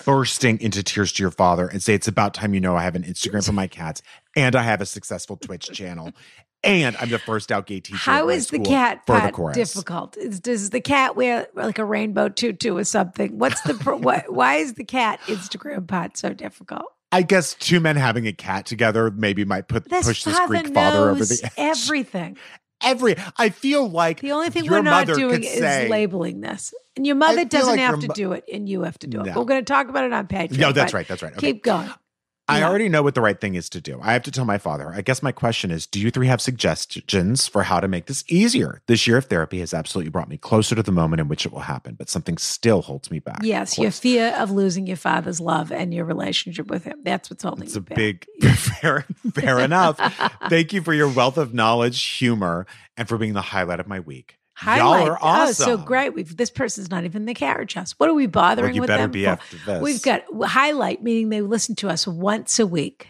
bursting 0.04 0.60
into 0.60 0.82
tears 0.82 1.12
to 1.12 1.22
your 1.22 1.30
father 1.30 1.66
and 1.66 1.82
say, 1.82 1.94
It's 1.94 2.08
about 2.08 2.34
time 2.34 2.54
you 2.54 2.60
know 2.60 2.76
I 2.76 2.82
have 2.82 2.94
an 2.94 3.02
Instagram 3.02 3.44
for 3.44 3.52
my 3.52 3.66
cats 3.66 4.00
and 4.36 4.56
I 4.56 4.62
have 4.62 4.80
a 4.80 4.86
successful 4.86 5.36
Twitch 5.36 5.70
channel 5.72 6.12
and 6.64 6.96
I'm 6.98 7.08
the 7.08 7.18
first 7.18 7.50
out 7.50 7.66
gay 7.66 7.80
teacher. 7.80 7.98
How 7.98 8.28
is 8.28 8.48
the 8.48 8.58
cat 8.58 9.02
for 9.06 9.20
the 9.20 9.32
chorus. 9.32 9.56
difficult? 9.56 10.16
Is, 10.16 10.40
does 10.40 10.70
the 10.70 10.80
cat 10.80 11.16
wear 11.16 11.48
like 11.54 11.78
a 11.78 11.84
rainbow 11.84 12.28
tutu 12.28 12.76
or 12.76 12.84
something? 12.84 13.38
What's 13.38 13.60
the 13.62 13.74
pro- 13.74 13.96
what, 13.96 14.32
why 14.32 14.56
is 14.56 14.74
the 14.74 14.84
cat 14.84 15.20
Instagram 15.26 15.86
part 15.86 16.16
so 16.16 16.32
difficult? 16.32 16.84
I 17.10 17.22
guess 17.22 17.54
two 17.54 17.78
men 17.78 17.96
having 17.96 18.26
a 18.26 18.32
cat 18.32 18.64
together 18.64 19.10
maybe 19.10 19.44
might 19.44 19.68
put 19.68 19.88
This 19.88 20.06
push 20.06 20.24
this 20.24 20.38
Greek 20.46 20.68
father 20.68 21.10
over 21.10 21.24
the 21.24 21.40
edge. 21.44 21.52
everything. 21.56 22.38
Every 22.84 23.14
I 23.36 23.50
feel 23.50 23.88
like 23.88 24.20
The 24.20 24.32
only 24.32 24.50
thing 24.50 24.68
we're 24.68 24.82
not 24.82 25.06
doing 25.06 25.44
is 25.44 25.52
say, 25.58 25.88
labeling 25.88 26.40
this. 26.40 26.74
And 26.96 27.06
your 27.06 27.14
mother 27.14 27.44
doesn't 27.44 27.70
like 27.76 27.78
have 27.78 28.00
to 28.00 28.08
mo- 28.08 28.14
do 28.14 28.32
it, 28.32 28.44
and 28.52 28.68
you 28.68 28.82
have 28.82 28.98
to 28.98 29.06
do 29.06 29.20
it. 29.20 29.26
No. 29.26 29.34
We're 29.38 29.44
going 29.44 29.60
to 29.60 29.72
talk 29.72 29.88
about 29.88 30.02
it 30.04 30.12
on 30.12 30.26
Patreon. 30.26 30.58
No, 30.58 30.72
that's 30.72 30.92
right. 30.92 31.06
That's 31.06 31.22
right. 31.22 31.32
Okay. 31.32 31.52
Keep 31.52 31.62
going. 31.62 31.88
I 32.52 32.58
Yeah. 32.60 32.68
already 32.68 32.88
know 32.88 33.02
what 33.02 33.14
the 33.14 33.20
right 33.20 33.40
thing 33.40 33.54
is 33.54 33.68
to 33.70 33.80
do. 33.80 33.98
I 34.02 34.12
have 34.12 34.22
to 34.24 34.30
tell 34.30 34.44
my 34.44 34.58
father. 34.58 34.92
I 34.94 35.00
guess 35.00 35.22
my 35.22 35.32
question 35.32 35.70
is 35.70 35.86
Do 35.86 35.98
you 36.00 36.10
three 36.10 36.26
have 36.26 36.40
suggestions 36.40 37.46
for 37.48 37.62
how 37.62 37.80
to 37.80 37.88
make 37.88 38.06
this 38.06 38.24
easier? 38.28 38.82
This 38.86 39.06
year 39.06 39.16
of 39.18 39.26
therapy 39.26 39.60
has 39.60 39.72
absolutely 39.74 40.10
brought 40.10 40.28
me 40.28 40.36
closer 40.36 40.74
to 40.74 40.82
the 40.82 40.92
moment 40.92 41.20
in 41.20 41.28
which 41.28 41.46
it 41.46 41.52
will 41.52 41.60
happen, 41.60 41.94
but 41.94 42.08
something 42.08 42.38
still 42.38 42.82
holds 42.82 43.10
me 43.10 43.18
back. 43.18 43.40
Yes, 43.42 43.78
your 43.78 43.90
fear 43.90 44.34
of 44.38 44.50
losing 44.50 44.86
your 44.86 44.96
father's 44.96 45.40
love 45.40 45.72
and 45.72 45.92
your 45.94 46.04
relationship 46.04 46.68
with 46.68 46.84
him. 46.84 46.98
That's 47.04 47.30
what's 47.30 47.42
holding 47.42 47.64
It's 47.64 47.74
you 47.74 47.80
a 47.80 47.82
back. 47.82 47.96
big, 47.96 48.26
fair, 48.54 49.06
fair 49.34 49.58
enough. 49.60 49.98
Thank 50.48 50.72
you 50.72 50.82
for 50.82 50.92
your 50.94 51.08
wealth 51.08 51.38
of 51.38 51.54
knowledge, 51.54 52.02
humor, 52.02 52.66
and 52.96 53.08
for 53.08 53.18
being 53.18 53.32
the 53.32 53.42
highlight 53.42 53.80
of 53.80 53.86
my 53.88 54.00
week. 54.00 54.38
Highlight. 54.62 55.00
Y'all 55.00 55.08
are 55.08 55.18
oh, 55.20 55.26
awesome. 55.26 55.68
Oh, 55.68 55.76
so 55.76 55.82
great. 55.82 56.14
We've 56.14 56.36
this 56.36 56.50
person's 56.50 56.88
not 56.88 57.04
even 57.04 57.22
in 57.22 57.26
the 57.26 57.34
carriage 57.34 57.74
house. 57.74 57.92
What 57.98 58.08
are 58.08 58.14
we 58.14 58.26
bothering 58.26 58.68
Well, 58.68 58.74
you 58.76 58.80
with 58.82 58.88
better 58.88 59.02
them 59.02 59.10
be 59.10 59.24
for? 59.24 59.30
after 59.30 59.56
this. 59.56 59.82
We've 59.82 60.02
got 60.02 60.22
highlight, 60.44 61.02
meaning 61.02 61.30
they 61.30 61.40
listen 61.40 61.74
to 61.76 61.88
us 61.88 62.06
once 62.06 62.60
a 62.60 62.66
week. 62.66 63.08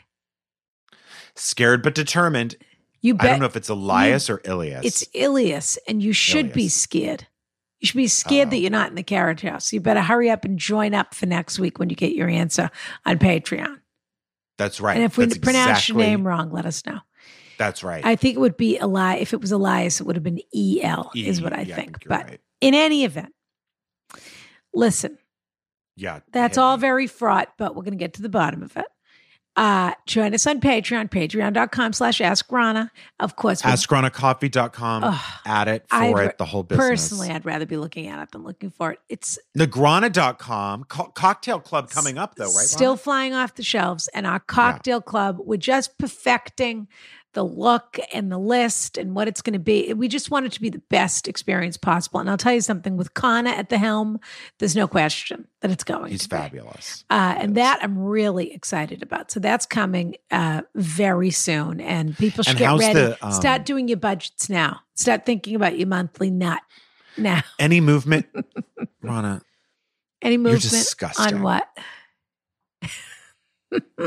Scared 1.34 1.82
but 1.82 1.94
determined. 1.94 2.56
You 3.02 3.16
I 3.20 3.26
don't 3.26 3.40
know 3.40 3.46
if 3.46 3.56
it's 3.56 3.68
Elias 3.68 4.30
or 4.30 4.40
Ilias. 4.44 4.84
it's 4.84 5.04
Ilias, 5.12 5.78
and 5.86 6.02
you 6.02 6.12
should 6.12 6.52
be 6.52 6.68
scared. 6.68 7.26
You 7.80 7.86
should 7.86 7.96
be 7.96 8.06
scared 8.06 8.50
that 8.50 8.56
Uh-oh. 8.56 8.60
you're 8.60 8.70
not 8.70 8.90
in 8.90 8.94
the 8.94 9.02
carriage 9.02 9.42
house. 9.42 9.72
You 9.72 9.80
better 9.80 10.00
hurry 10.00 10.30
up 10.30 10.44
and 10.44 10.56
join 10.56 10.94
up 10.94 11.14
for 11.14 11.26
next 11.26 11.58
week 11.58 11.78
when 11.78 11.90
you 11.90 11.96
get 11.96 12.14
your 12.14 12.28
answer 12.28 12.70
on 13.04 13.18
Patreon. 13.18 13.80
That's 14.56 14.80
right. 14.80 14.94
And 14.94 15.04
if 15.04 15.18
we 15.18 15.26
That's 15.26 15.38
pronounce 15.38 15.88
your 15.88 15.98
name 15.98 16.26
wrong, 16.26 16.52
let 16.52 16.64
us 16.64 16.86
know. 16.86 17.00
That's 17.62 17.84
right. 17.84 18.04
I 18.04 18.16
think 18.16 18.36
it 18.36 18.40
would 18.40 18.56
be 18.56 18.76
Eli. 18.82 19.16
If 19.16 19.32
it 19.32 19.40
was 19.40 19.52
Elias, 19.52 20.00
it 20.00 20.06
would 20.06 20.16
have 20.16 20.22
been 20.24 20.40
E 20.52 20.80
L, 20.82 21.10
is 21.14 21.40
what 21.40 21.52
I 21.52 21.62
yeah, 21.62 21.76
think. 21.76 21.98
you're 22.04 22.08
but 22.08 22.26
right. 22.26 22.40
in 22.60 22.74
any 22.74 23.04
event, 23.04 23.32
listen, 24.74 25.18
Yeah. 25.96 26.20
That's 26.32 26.58
all 26.58 26.76
me. 26.76 26.80
very 26.80 27.06
fraught, 27.06 27.52
but 27.58 27.74
we're 27.76 27.82
going 27.82 27.92
to 27.98 27.98
get 28.04 28.14
to 28.14 28.22
the 28.22 28.28
bottom 28.28 28.62
of 28.62 28.76
it. 28.76 28.86
Uh, 29.54 29.92
join 30.06 30.32
us 30.32 30.46
on 30.46 30.60
Patreon, 30.62 31.10
patreon.com 31.10 31.92
slash 31.92 32.22
ask 32.22 32.50
Rana. 32.50 32.90
Of 33.20 33.36
course, 33.36 33.60
AskRanaCoffee.com. 33.60 35.04
Ugh, 35.04 35.20
At 35.44 35.68
it 35.68 35.86
for 35.90 35.96
I'd 35.96 36.26
it, 36.30 36.38
the 36.38 36.46
whole 36.46 36.62
business. 36.62 36.88
personally, 36.88 37.28
I'd 37.28 37.44
rather 37.44 37.66
be 37.66 37.76
looking 37.76 38.06
at 38.08 38.18
it 38.22 38.30
than 38.32 38.44
looking 38.44 38.70
for 38.70 38.92
it. 38.92 39.00
It's 39.10 39.38
Negrana.com. 39.58 40.84
Co- 40.84 41.08
cocktail 41.14 41.60
Club 41.60 41.90
coming 41.90 42.16
up, 42.16 42.36
though, 42.36 42.44
right? 42.44 42.50
Still 42.66 42.92
Rana? 42.92 42.96
flying 42.96 43.34
off 43.34 43.54
the 43.56 43.62
shelves. 43.62 44.08
And 44.14 44.26
our 44.26 44.40
cocktail 44.40 45.02
club, 45.02 45.36
we're 45.38 45.58
just 45.58 45.98
perfecting 45.98 46.88
the 47.34 47.44
look 47.44 47.98
and 48.12 48.30
the 48.30 48.38
list 48.38 48.98
and 48.98 49.14
what 49.14 49.26
it's 49.28 49.40
going 49.40 49.54
to 49.54 49.58
be. 49.58 49.92
We 49.94 50.06
just 50.08 50.30
want 50.30 50.46
it 50.46 50.52
to 50.52 50.60
be 50.60 50.68
the 50.68 50.82
best 50.90 51.28
experience 51.28 51.76
possible. 51.76 52.20
And 52.20 52.28
I'll 52.28 52.36
tell 52.36 52.52
you 52.52 52.60
something 52.60 52.96
with 52.96 53.14
Kana 53.14 53.50
at 53.50 53.70
the 53.70 53.78
helm, 53.78 54.20
there's 54.58 54.76
no 54.76 54.86
question 54.86 55.48
that 55.60 55.70
it's 55.70 55.84
going 55.84 56.10
He's 56.10 56.24
to 56.24 56.28
be. 56.28 56.36
fabulous. 56.36 57.04
Uh, 57.08 57.34
and 57.38 57.54
that 57.56 57.78
I'm 57.82 57.98
really 57.98 58.52
excited 58.52 59.02
about. 59.02 59.30
So 59.30 59.40
that's 59.40 59.64
coming 59.64 60.16
uh, 60.30 60.62
very 60.74 61.30
soon. 61.30 61.80
And 61.80 62.16
people 62.18 62.44
should 62.44 62.60
And 62.60 62.80
get 62.80 62.94
ready. 62.94 62.94
the, 62.94 63.26
um, 63.26 63.32
Start 63.32 63.64
doing 63.64 63.88
your 63.88 63.98
budgets 63.98 64.50
now. 64.50 64.80
Start 64.94 65.24
thinking 65.24 65.54
about 65.54 65.78
your 65.78 65.88
monthly 65.88 66.30
nut 66.30 66.60
now. 67.16 67.42
Any 67.58 67.80
movement, 67.80 68.26
Rana? 69.02 69.42
Any 70.20 70.36
movement 70.36 70.60
disgusting. 70.62 71.36
on 71.36 71.42
what? 71.42 71.66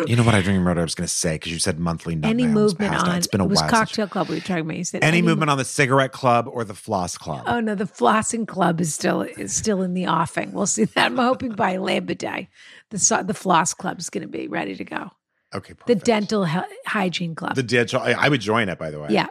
You 0.08 0.16
know 0.16 0.24
what 0.24 0.36
I 0.36 0.40
remember 0.40 0.70
what 0.72 0.78
I 0.78 0.84
was 0.84 0.94
going 0.96 1.08
to 1.08 1.14
say 1.14 1.36
because 1.36 1.52
you 1.52 1.60
said 1.60 1.80
monthly. 1.80 2.16
Nut 2.16 2.30
Any 2.30 2.44
and 2.44 2.52
I 2.52 2.56
almost 2.56 2.80
movement 2.80 3.02
on 3.08 3.16
It's 3.18 3.28
been 3.28 3.42
a 3.42 3.46
it 3.46 3.50
was 3.50 3.62
while. 3.62 3.70
cocktail 3.70 4.08
club 4.08 4.30
we 4.30 4.36
were 4.36 4.42
talking 4.42 4.66
about. 4.66 4.78
You 4.78 4.84
said 4.84 5.04
Any 5.04 5.22
mo- 5.22 5.30
movement 5.30 5.50
on 5.52 5.58
the 5.58 5.66
cigarette 5.66 6.12
club 6.12 6.48
or 6.52 6.64
the 6.64 6.74
floss 6.76 7.18
club? 7.18 7.44
Oh 7.48 7.60
no, 7.60 7.74
the 7.76 7.86
flossing 7.86 8.48
club 8.48 8.80
is 8.82 8.94
still 8.94 9.22
is 9.22 9.54
still 9.56 9.82
in 9.82 9.94
the 9.94 10.06
offing. 10.08 10.52
We'll 10.54 10.68
see 10.68 10.84
that. 10.86 11.06
I'm 11.06 11.18
hoping 11.18 11.54
by 11.54 11.78
Labor 11.78 12.14
Day, 12.14 12.50
the 12.92 13.24
the 13.26 13.34
floss 13.34 13.74
club 13.74 14.00
is 14.00 14.10
going 14.10 14.22
to 14.24 14.28
be 14.28 14.48
ready 14.48 14.76
to 14.76 14.84
go. 14.84 15.10
okay, 15.54 15.74
perfect. 15.74 15.88
The 15.88 15.96
dental 15.96 16.46
hy- 16.46 16.66
hygiene 16.86 17.34
club. 17.36 17.56
The 17.56 17.64
dental. 17.64 18.02
I, 18.02 18.12
I 18.12 18.30
would 18.30 18.42
join 18.42 18.70
it, 18.70 18.78
by 18.78 18.92
the 18.92 19.00
way. 19.00 19.08
yeah. 19.12 19.28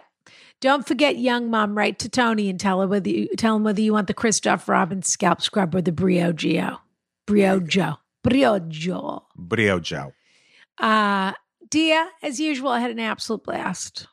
Don't 0.61 0.87
forget, 0.87 1.18
young 1.18 1.51
mom, 1.51 1.76
write 1.76 1.99
to 1.99 2.09
Tony 2.09 2.49
and 2.49 2.59
tell 2.59 2.80
her 2.80 2.87
whether 2.87 3.11
you 3.11 3.28
tell 3.37 3.55
him 3.57 3.64
whether 3.64 3.82
you 3.82 3.93
want 3.93 4.07
the 4.07 4.14
Christophe 4.14 4.66
Robin's 4.68 5.07
scalp 5.09 5.43
scrub 5.43 5.74
or 5.74 5.82
the 5.82 5.93
Briogeo. 5.93 6.78
Briojo. 7.26 7.99
Briojo. 8.24 9.22
Brio 9.37 9.78
Joe. 9.80 10.12
Uh 10.78 11.32
Dia, 11.70 12.08
as 12.22 12.38
usual, 12.38 12.70
I 12.70 12.80
had 12.80 12.90
an 12.90 13.00
absolute 13.00 13.42
blast. 13.42 14.06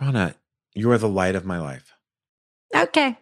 Rana, 0.00 0.34
you 0.74 0.90
are 0.90 0.98
the 0.98 1.08
light 1.08 1.34
of 1.34 1.44
my 1.44 1.58
life. 1.58 1.92
Okay. 2.74 3.18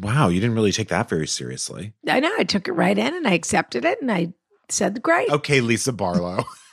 Wow, 0.00 0.28
you 0.28 0.40
didn't 0.40 0.56
really 0.56 0.72
take 0.72 0.88
that 0.88 1.08
very 1.08 1.26
seriously. 1.26 1.92
I 2.08 2.20
know. 2.20 2.32
I 2.38 2.44
took 2.44 2.68
it 2.68 2.72
right 2.72 2.96
in 2.96 3.14
and 3.14 3.28
I 3.28 3.32
accepted 3.32 3.84
it 3.84 4.00
and 4.00 4.10
I 4.10 4.32
said 4.70 5.02
great. 5.02 5.30
Okay, 5.30 5.60
Lisa 5.60 5.92
Barlow. 5.92 6.44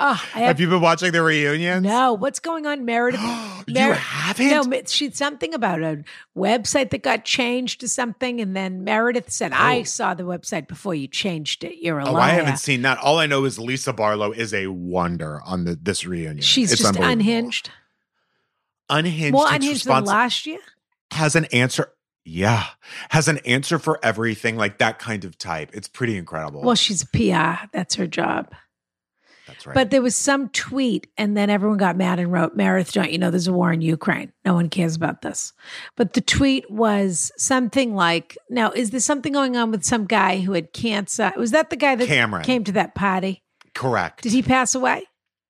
Oh, 0.00 0.12
have, 0.14 0.42
Have 0.42 0.60
you 0.60 0.68
been 0.68 0.80
watching 0.80 1.12
the 1.12 1.22
reunions? 1.22 1.84
no. 1.84 2.14
What's 2.14 2.40
going 2.40 2.66
on, 2.66 2.84
Meredith? 2.84 3.20
you 3.68 3.92
haven't? 3.92 4.50
No, 4.70 4.82
she 4.86 5.10
something 5.10 5.54
about 5.54 5.82
a 5.82 6.02
website 6.36 6.90
that 6.90 7.02
got 7.04 7.24
changed 7.24 7.80
to 7.80 7.88
something, 7.88 8.40
and 8.40 8.56
then 8.56 8.82
Meredith 8.82 9.30
said, 9.30 9.52
"I 9.52 9.78
Oh. 9.80 9.82
saw 9.84 10.14
the 10.14 10.24
website 10.24 10.66
before 10.66 10.96
you 10.96 11.06
changed 11.06 11.62
it. 11.62 11.76
You're 11.80 12.00
a 12.00 12.08
Oh, 12.08 12.12
liar." 12.12 12.32
I 12.32 12.34
haven't 12.34 12.56
seen 12.58 12.82
that. 12.82 12.98
All 12.98 13.18
I 13.20 13.26
know 13.26 13.44
is 13.44 13.56
Lisa 13.58 13.92
Barlow 13.92 14.32
is 14.32 14.52
a 14.52 14.66
wonder 14.66 15.40
on 15.46 15.64
the 15.64 15.76
this 15.76 16.04
reunion. 16.04 16.40
She's 16.40 16.72
It's 16.72 16.82
just 16.82 16.96
unhinged. 16.98 17.70
Unhinged. 18.90 19.32
More 19.32 19.46
unhinged 19.50 19.86
than 19.86 20.04
last 20.04 20.44
year. 20.44 20.58
Has 21.12 21.36
an 21.36 21.44
answer. 21.46 21.92
Yeah, 22.26 22.64
has 23.10 23.28
an 23.28 23.38
answer 23.46 23.78
for 23.78 24.00
everything, 24.02 24.56
like 24.56 24.78
that 24.78 24.98
kind 24.98 25.24
of 25.24 25.36
type. 25.38 25.70
It's 25.74 25.88
pretty 25.88 26.16
incredible. 26.16 26.62
Well, 26.62 26.74
she's 26.74 27.02
a 27.02 27.06
PR. 27.06 27.66
That's 27.72 27.94
her 27.96 28.06
job. 28.06 28.52
That's 29.64 29.76
right. 29.76 29.82
But 29.82 29.90
there 29.90 30.02
was 30.02 30.14
some 30.14 30.48
tweet, 30.50 31.06
and 31.16 31.36
then 31.36 31.48
everyone 31.50 31.78
got 31.78 31.96
mad 31.96 32.18
and 32.18 32.30
wrote, 32.30 32.54
Meredith, 32.54 32.92
don't 32.92 33.10
you 33.10 33.18
know 33.18 33.30
there's 33.30 33.48
a 33.48 33.52
war 33.52 33.72
in 33.72 33.80
Ukraine? 33.80 34.32
No 34.44 34.54
one 34.54 34.68
cares 34.68 34.94
about 34.94 35.22
this. 35.22 35.52
But 35.96 36.12
the 36.12 36.20
tweet 36.20 36.70
was 36.70 37.32
something 37.38 37.94
like, 37.94 38.36
now, 38.50 38.70
is 38.72 38.90
there 38.90 39.00
something 39.00 39.32
going 39.32 39.56
on 39.56 39.70
with 39.70 39.84
some 39.84 40.04
guy 40.04 40.40
who 40.40 40.52
had 40.52 40.72
cancer? 40.74 41.32
Was 41.36 41.52
that 41.52 41.70
the 41.70 41.76
guy 41.76 41.94
that 41.96 42.06
Cameron. 42.08 42.44
came 42.44 42.64
to 42.64 42.72
that 42.72 42.94
party? 42.94 43.42
correct. 43.74 44.22
Did 44.22 44.32
he 44.32 44.42
pass 44.42 44.74
away? 44.74 45.04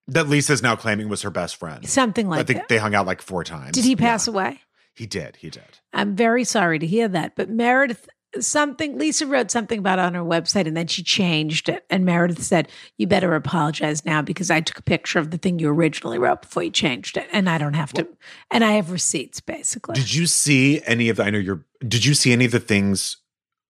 that 0.06 0.28
Lisa's 0.28 0.62
now 0.62 0.76
claiming 0.76 1.08
was 1.08 1.22
her 1.22 1.30
best 1.30 1.56
friend. 1.56 1.86
Something 1.88 2.28
like 2.28 2.38
that. 2.38 2.42
I 2.42 2.46
think 2.46 2.58
that. 2.60 2.68
they 2.68 2.78
hung 2.78 2.94
out 2.94 3.06
like 3.06 3.20
four 3.22 3.42
times. 3.42 3.72
Did 3.72 3.84
he 3.86 3.96
pass 3.96 4.26
Yeah. 4.26 4.32
away? 4.34 4.60
He 4.94 5.06
did. 5.06 5.36
He 5.36 5.50
did. 5.50 5.78
I'm 5.92 6.14
very 6.14 6.44
sorry 6.44 6.78
to 6.78 6.86
hear 6.86 7.08
that. 7.08 7.34
But 7.36 7.48
Meredith, 7.50 8.08
something, 8.40 8.98
Lisa 8.98 9.26
wrote 9.26 9.50
something 9.50 9.78
about 9.78 9.98
it 9.98 10.02
on 10.02 10.14
her 10.14 10.22
website 10.22 10.66
and 10.66 10.76
then 10.76 10.86
she 10.86 11.02
changed 11.02 11.68
it. 11.68 11.84
And 11.90 12.04
Meredith 12.04 12.42
said, 12.42 12.68
You 12.96 13.06
better 13.06 13.34
apologize 13.34 14.04
now 14.04 14.22
because 14.22 14.50
I 14.50 14.60
took 14.60 14.78
a 14.78 14.82
picture 14.82 15.18
of 15.18 15.30
the 15.30 15.38
thing 15.38 15.58
you 15.58 15.68
originally 15.68 16.18
wrote 16.18 16.42
before 16.42 16.62
you 16.62 16.70
changed 16.70 17.16
it. 17.16 17.28
And 17.32 17.48
I 17.48 17.58
don't 17.58 17.74
have 17.74 17.92
to, 17.94 18.08
and 18.50 18.64
I 18.64 18.72
have 18.72 18.90
receipts 18.90 19.40
basically. 19.40 19.94
Did 19.94 20.14
you 20.14 20.26
see 20.26 20.82
any 20.86 21.08
of 21.08 21.16
the? 21.16 21.24
I 21.24 21.30
know 21.30 21.38
you're. 21.38 21.64
Did 21.86 22.04
you 22.04 22.14
see 22.14 22.32
any 22.32 22.44
of 22.44 22.52
the 22.52 22.60
things 22.60 23.18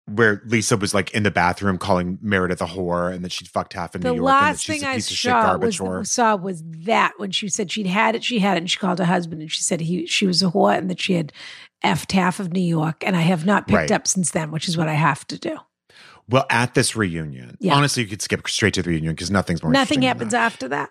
where 0.07 0.43
Lisa 0.45 0.77
was 0.77 0.93
like 0.93 1.13
in 1.15 1.23
the 1.23 1.31
bathroom 1.31 1.79
calling 1.79 2.19
Meredith 2.21 2.61
a 2.61 2.67
whore 2.67 3.13
and 3.13 3.25
that 3.25 3.33
she'd 3.33 3.49
fucked 3.49 3.73
half 3.73 3.95
in 3.95 4.03
the 4.03 4.11
New 4.11 4.17
York 4.17 4.29
and 4.31 4.55
that 4.55 4.61
she's 4.61 4.81
thing 4.81 4.87
a 4.87 4.91
I 4.91 4.95
piece 4.97 5.11
of 5.11 5.17
shit 5.17 5.31
saw 5.31 5.43
garbage 5.43 5.81
was, 5.81 5.91
whore? 5.91 6.07
saw 6.07 6.37
was 6.37 6.63
that 6.85 7.15
when 7.17 7.31
she 7.31 7.49
said 7.49 7.71
she'd 7.71 7.87
had 7.87 8.15
it, 8.15 8.23
she 8.23 8.39
had 8.39 8.57
it, 8.57 8.61
and 8.61 8.71
she 8.71 8.79
called 8.79 8.99
her 8.99 9.05
husband 9.07 9.41
and 9.41 9.51
she 9.51 9.63
said 9.63 9.81
he 9.81 10.07
she 10.07 10.27
was 10.27 10.43
a 10.43 10.51
whore 10.51 10.77
and 10.77 10.91
that 10.91 11.01
she 11.01 11.15
had 11.15 11.33
effed 11.85 12.13
half 12.13 12.41
of 12.41 12.53
New 12.53 12.61
York, 12.61 13.05
and 13.07 13.17
I 13.17 13.21
have 13.21 13.45
not 13.47 13.67
picked 13.69 13.77
Right. 13.77 13.91
up 13.93 14.07
since 14.09 14.31
then, 14.31 14.51
which 14.51 14.69
is 14.69 14.77
what 14.77 14.89
I 14.89 14.95
have 14.95 15.27
to 15.29 15.39
do. 15.39 15.59
Well, 16.29 16.47
at 16.51 16.75
this 16.75 16.97
reunion, 16.97 17.57
Yeah. 17.61 17.75
honestly, 17.75 18.03
you 18.03 18.09
could 18.09 18.23
skip 18.23 18.49
straight 18.49 18.75
to 18.75 18.83
the 18.83 18.91
reunion 18.91 19.15
because 19.15 19.31
nothing's 19.31 19.63
more. 19.63 19.71
Nothing 19.73 20.03
happens 20.03 20.33
that. 20.33 20.41
after 20.45 20.69
that 20.69 20.91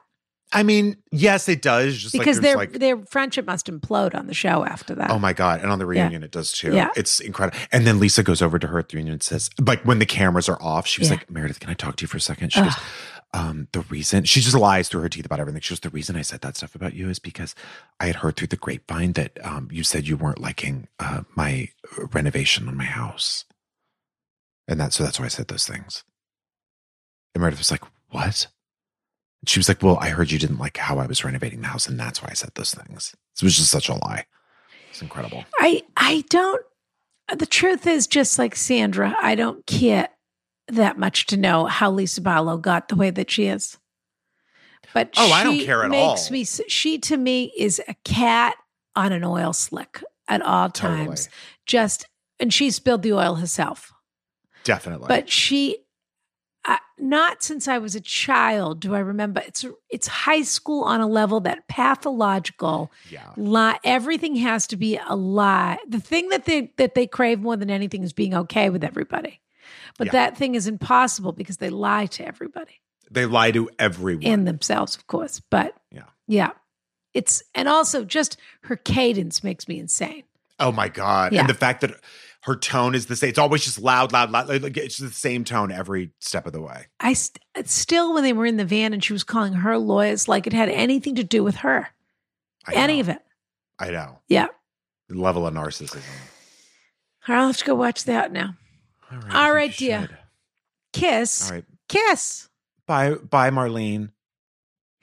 I 0.56 0.62
mean, 0.62 0.98
yes, 1.12 1.50
it 1.50 1.64
does. 1.64 1.98
Just 1.98 2.14
because 2.14 2.38
like, 2.38 2.44
their 2.44 2.56
like, 2.56 2.74
their 2.74 2.98
friendship 3.08 3.48
must 3.48 3.66
implode 3.66 4.14
on 4.14 4.28
the 4.28 4.36
show 4.36 4.64
after 4.64 4.94
that. 4.94 5.10
oh 5.10 5.18
my 5.18 5.34
god, 5.34 5.62
and 5.62 5.72
on 5.72 5.80
the 5.80 5.86
reunion 5.88 6.22
it 6.22 6.30
does 6.30 6.52
too. 6.52 6.76
Yeah. 6.76 6.89
It's 6.96 7.20
incredible. 7.20 7.58
And 7.72 7.88
then 7.88 8.00
Lisa 8.00 8.22
goes 8.22 8.39
over 8.39 8.60
to 8.60 8.68
her 8.68 8.78
at 8.78 8.89
the 8.89 8.98
reunion 8.98 9.14
and 9.14 9.24
says, 9.24 9.50
like 9.60 9.82
when 9.84 9.98
the 9.98 10.06
cameras 10.06 10.48
are 10.50 10.62
off, 10.62 10.86
she 10.86 11.02
was 11.02 11.10
Yeah. 11.10 11.16
like, 11.16 11.32
Meredith, 11.32 11.60
can 11.60 11.72
I 11.72 11.74
talk 11.74 11.96
to 11.96 12.04
you 12.04 12.08
for 12.08 12.18
a 12.18 12.22
second? 12.22 12.54
She 12.54 12.62
goes. 12.62 12.76
Um, 13.36 13.67
the 13.71 13.81
reason 13.81 14.25
she 14.25 14.41
just 14.41 14.55
lies 14.55 14.88
through 14.88 15.01
her 15.01 15.09
teeth 15.09 15.25
about 15.25 15.39
everything. 15.39 15.61
She 15.61 15.73
goes, 15.73 15.79
the 15.79 15.89
reason 15.89 16.15
I 16.15 16.21
said 16.21 16.41
that 16.41 16.55
stuff 16.55 16.75
about 16.75 16.93
you 16.93 17.09
is 17.09 17.17
because 17.17 17.55
I 17.99 18.05
had 18.05 18.17
heard 18.17 18.36
through 18.36 18.49
the 18.49 18.57
grapevine 18.57 19.13
that 19.13 19.43
um, 19.43 19.69
you 19.71 19.84
said 19.84 20.07
you 20.07 20.17
weren't 20.17 20.39
liking 20.39 20.88
uh, 20.99 21.23
my 21.36 21.69
renovation 22.13 22.67
on 22.67 22.77
my 22.77 22.86
house, 22.86 23.45
and 24.67 24.79
that 24.79 24.93
so 24.93 25.03
that's 25.03 25.19
why 25.19 25.25
I 25.25 25.29
said 25.29 25.47
those 25.47 25.67
things. 25.67 26.03
And 27.34 27.41
Meredith 27.41 27.59
was 27.59 27.71
like, 27.71 27.84
"What?" 28.09 28.47
And 29.41 29.49
she 29.49 29.57
was 29.57 29.67
like, 29.67 29.81
"Well, 29.81 29.97
I 29.99 30.09
heard 30.09 30.31
you 30.31 30.38
didn't 30.38 30.59
like 30.59 30.77
how 30.77 30.99
I 30.99 31.07
was 31.07 31.25
renovating 31.25 31.61
the 31.61 31.67
house, 31.67 31.88
and 31.88 31.99
that's 31.99 32.21
why 32.21 32.29
I 32.29 32.36
said 32.36 32.51
those 32.53 32.75
things." 32.75 33.15
It 33.36 33.43
was 33.43 33.57
just 33.57 33.71
such 33.71 33.89
a 33.89 33.95
lie. 33.95 34.25
It's 34.91 35.01
incredible. 35.01 35.43
I 35.59 35.81
I 35.97 36.23
don't. 36.29 36.63
The 37.36 37.47
truth 37.47 37.88
is, 37.88 38.05
just 38.05 38.38
like 38.38 38.55
Sandra, 38.55 39.15
I 39.19 39.34
don't 39.34 39.65
care 39.65 40.09
that 40.76 40.97
much 40.97 41.26
to 41.28 41.38
know 41.38 41.65
how 41.65 41.91
Lisa 41.91 42.21
Barlow 42.21 42.57
got 42.57 42.88
the 42.88 42.95
way 42.95 43.09
that 43.09 43.32
she 43.32 43.45
is. 43.45 43.78
But 44.93 45.11
Oh, 45.17 45.32
I 45.32 45.43
don't 45.43 45.59
care 45.61 45.84
at 45.84 45.89
makes 45.89 46.28
all. 46.28 46.32
Me, 46.32 46.43
she 46.43 46.99
to 46.99 47.17
me 47.17 47.51
is 47.57 47.82
a 47.88 47.95
cat 48.03 48.55
on 48.95 49.11
an 49.11 49.24
oil 49.24 49.53
slick 49.53 50.03
at 50.28 50.41
all 50.41 50.69
Totally. 50.69 51.05
times. 51.05 51.30
Just 51.65 52.05
and 52.39 52.53
she 52.53 52.71
spilled 52.71 53.01
the 53.01 53.13
oil 53.13 53.36
herself. 53.36 53.93
Definitely. 54.63 55.07
But 55.07 55.30
she, 55.30 55.78
uh, 56.65 56.78
not 56.97 57.43
since 57.43 57.67
I 57.67 57.78
was 57.78 57.95
a 57.95 58.01
child 58.01 58.80
do 58.80 58.95
I 58.95 58.99
remember. 58.99 59.41
It's 59.45 59.65
it's 59.89 60.07
high 60.07 60.43
school 60.43 60.84
on 60.84 61.02
a 61.02 61.07
level 61.07 61.39
that 61.41 61.68
pathological 61.68 62.91
yeah, 63.10 63.31
lie. 63.35 63.80
Everything 63.84 64.35
has 64.38 64.68
to 64.68 64.77
be 64.77 64.98
a 65.07 65.15
lie. 65.15 65.77
The 65.88 65.99
thing 65.99 66.30
that 66.30 66.45
they 66.45 66.72
that 66.77 66.95
they 66.95 67.07
crave 67.07 67.39
more 67.39 67.57
than 67.57 67.69
anything 67.69 68.03
is 68.03 68.14
being 68.14 68.34
okay 68.34 68.69
with 68.69 68.84
everybody. 68.84 69.41
But 69.98 70.07
Yeah. 70.07 70.11
that 70.14 70.38
thing 70.38 70.56
is 70.56 70.68
impossible 70.68 71.32
because 71.34 71.57
they 71.57 71.70
lie 71.70 72.06
to 72.07 72.26
everybody 72.26 72.80
they 73.11 73.26
lie 73.28 73.52
to 73.52 73.70
everyone. 73.78 74.26
and 74.26 74.48
themselves, 74.48 74.95
of 74.95 75.06
course. 75.07 75.40
But 75.49 75.76
Yeah. 75.91 76.03
yeah, 76.28 76.52
it's 77.14 77.44
and 77.53 77.68
also 77.70 78.03
just 78.06 78.38
her 78.64 78.76
cadence 78.76 79.44
makes 79.44 79.68
me 79.68 79.80
insane. 79.80 80.24
oh 80.60 80.72
my 80.72 80.88
god! 80.90 81.34
Yeah. 81.34 81.41
And 81.41 81.49
the 81.49 81.53
fact 81.53 81.82
that 81.82 81.91
her 82.44 82.56
tone 82.56 82.94
is 82.95 83.06
the 83.06 83.15
same. 83.15 83.30
It's 83.30 83.40
always 83.40 83.64
just 83.64 83.80
loud, 83.80 84.11
loud, 84.11 84.30
loud. 84.32 84.49
Like 84.61 84.76
it's 84.78 84.98
the 84.98 85.10
same 85.11 85.44
tone 85.45 85.72
every 85.72 86.11
step 86.20 86.45
of 86.45 86.52
the 86.53 86.61
way. 86.61 86.88
I 86.99 87.14
st- 87.14 87.40
still, 87.70 88.14
when 88.14 88.24
they 88.24 88.34
were 88.34 88.45
in 88.45 88.57
the 88.57 88.65
van 88.65 88.91
and 88.94 89.02
she 89.03 89.14
was 89.14 89.24
calling 89.24 89.53
her 89.53 89.78
lawyers, 89.78 90.28
like 90.28 90.45
it 90.48 90.52
had 90.53 90.68
anything 90.70 91.15
to 91.15 91.24
do 91.24 91.41
with 91.44 91.56
her, 91.57 91.88
I 92.68 92.74
any 92.74 92.95
know. 92.95 92.99
of 93.02 93.10
it. 93.10 93.20
I 93.80 93.91
know. 93.91 94.20
Yeah. 94.28 94.48
The 95.07 95.15
level 95.22 95.48
of 95.48 95.53
narcissism. 95.53 96.02
I'll 97.28 97.48
have 97.48 97.57
to 97.57 97.65
go 97.65 97.76
watch 97.76 98.03
that 98.06 98.32
now. 98.34 98.56
All 99.14 99.19
right, 99.19 99.35
All 99.35 99.53
right, 99.53 99.77
dear. 99.77 100.02
should. 100.02 100.18
Kiss, 100.94 101.48
All 101.49 101.56
right. 101.56 101.65
kiss. 101.88 102.49
Bye, 102.88 103.11
bye, 103.15 103.52
Marlene. 103.52 104.10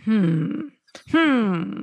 Hmm. 0.05 0.69
Hmm. 1.11 1.83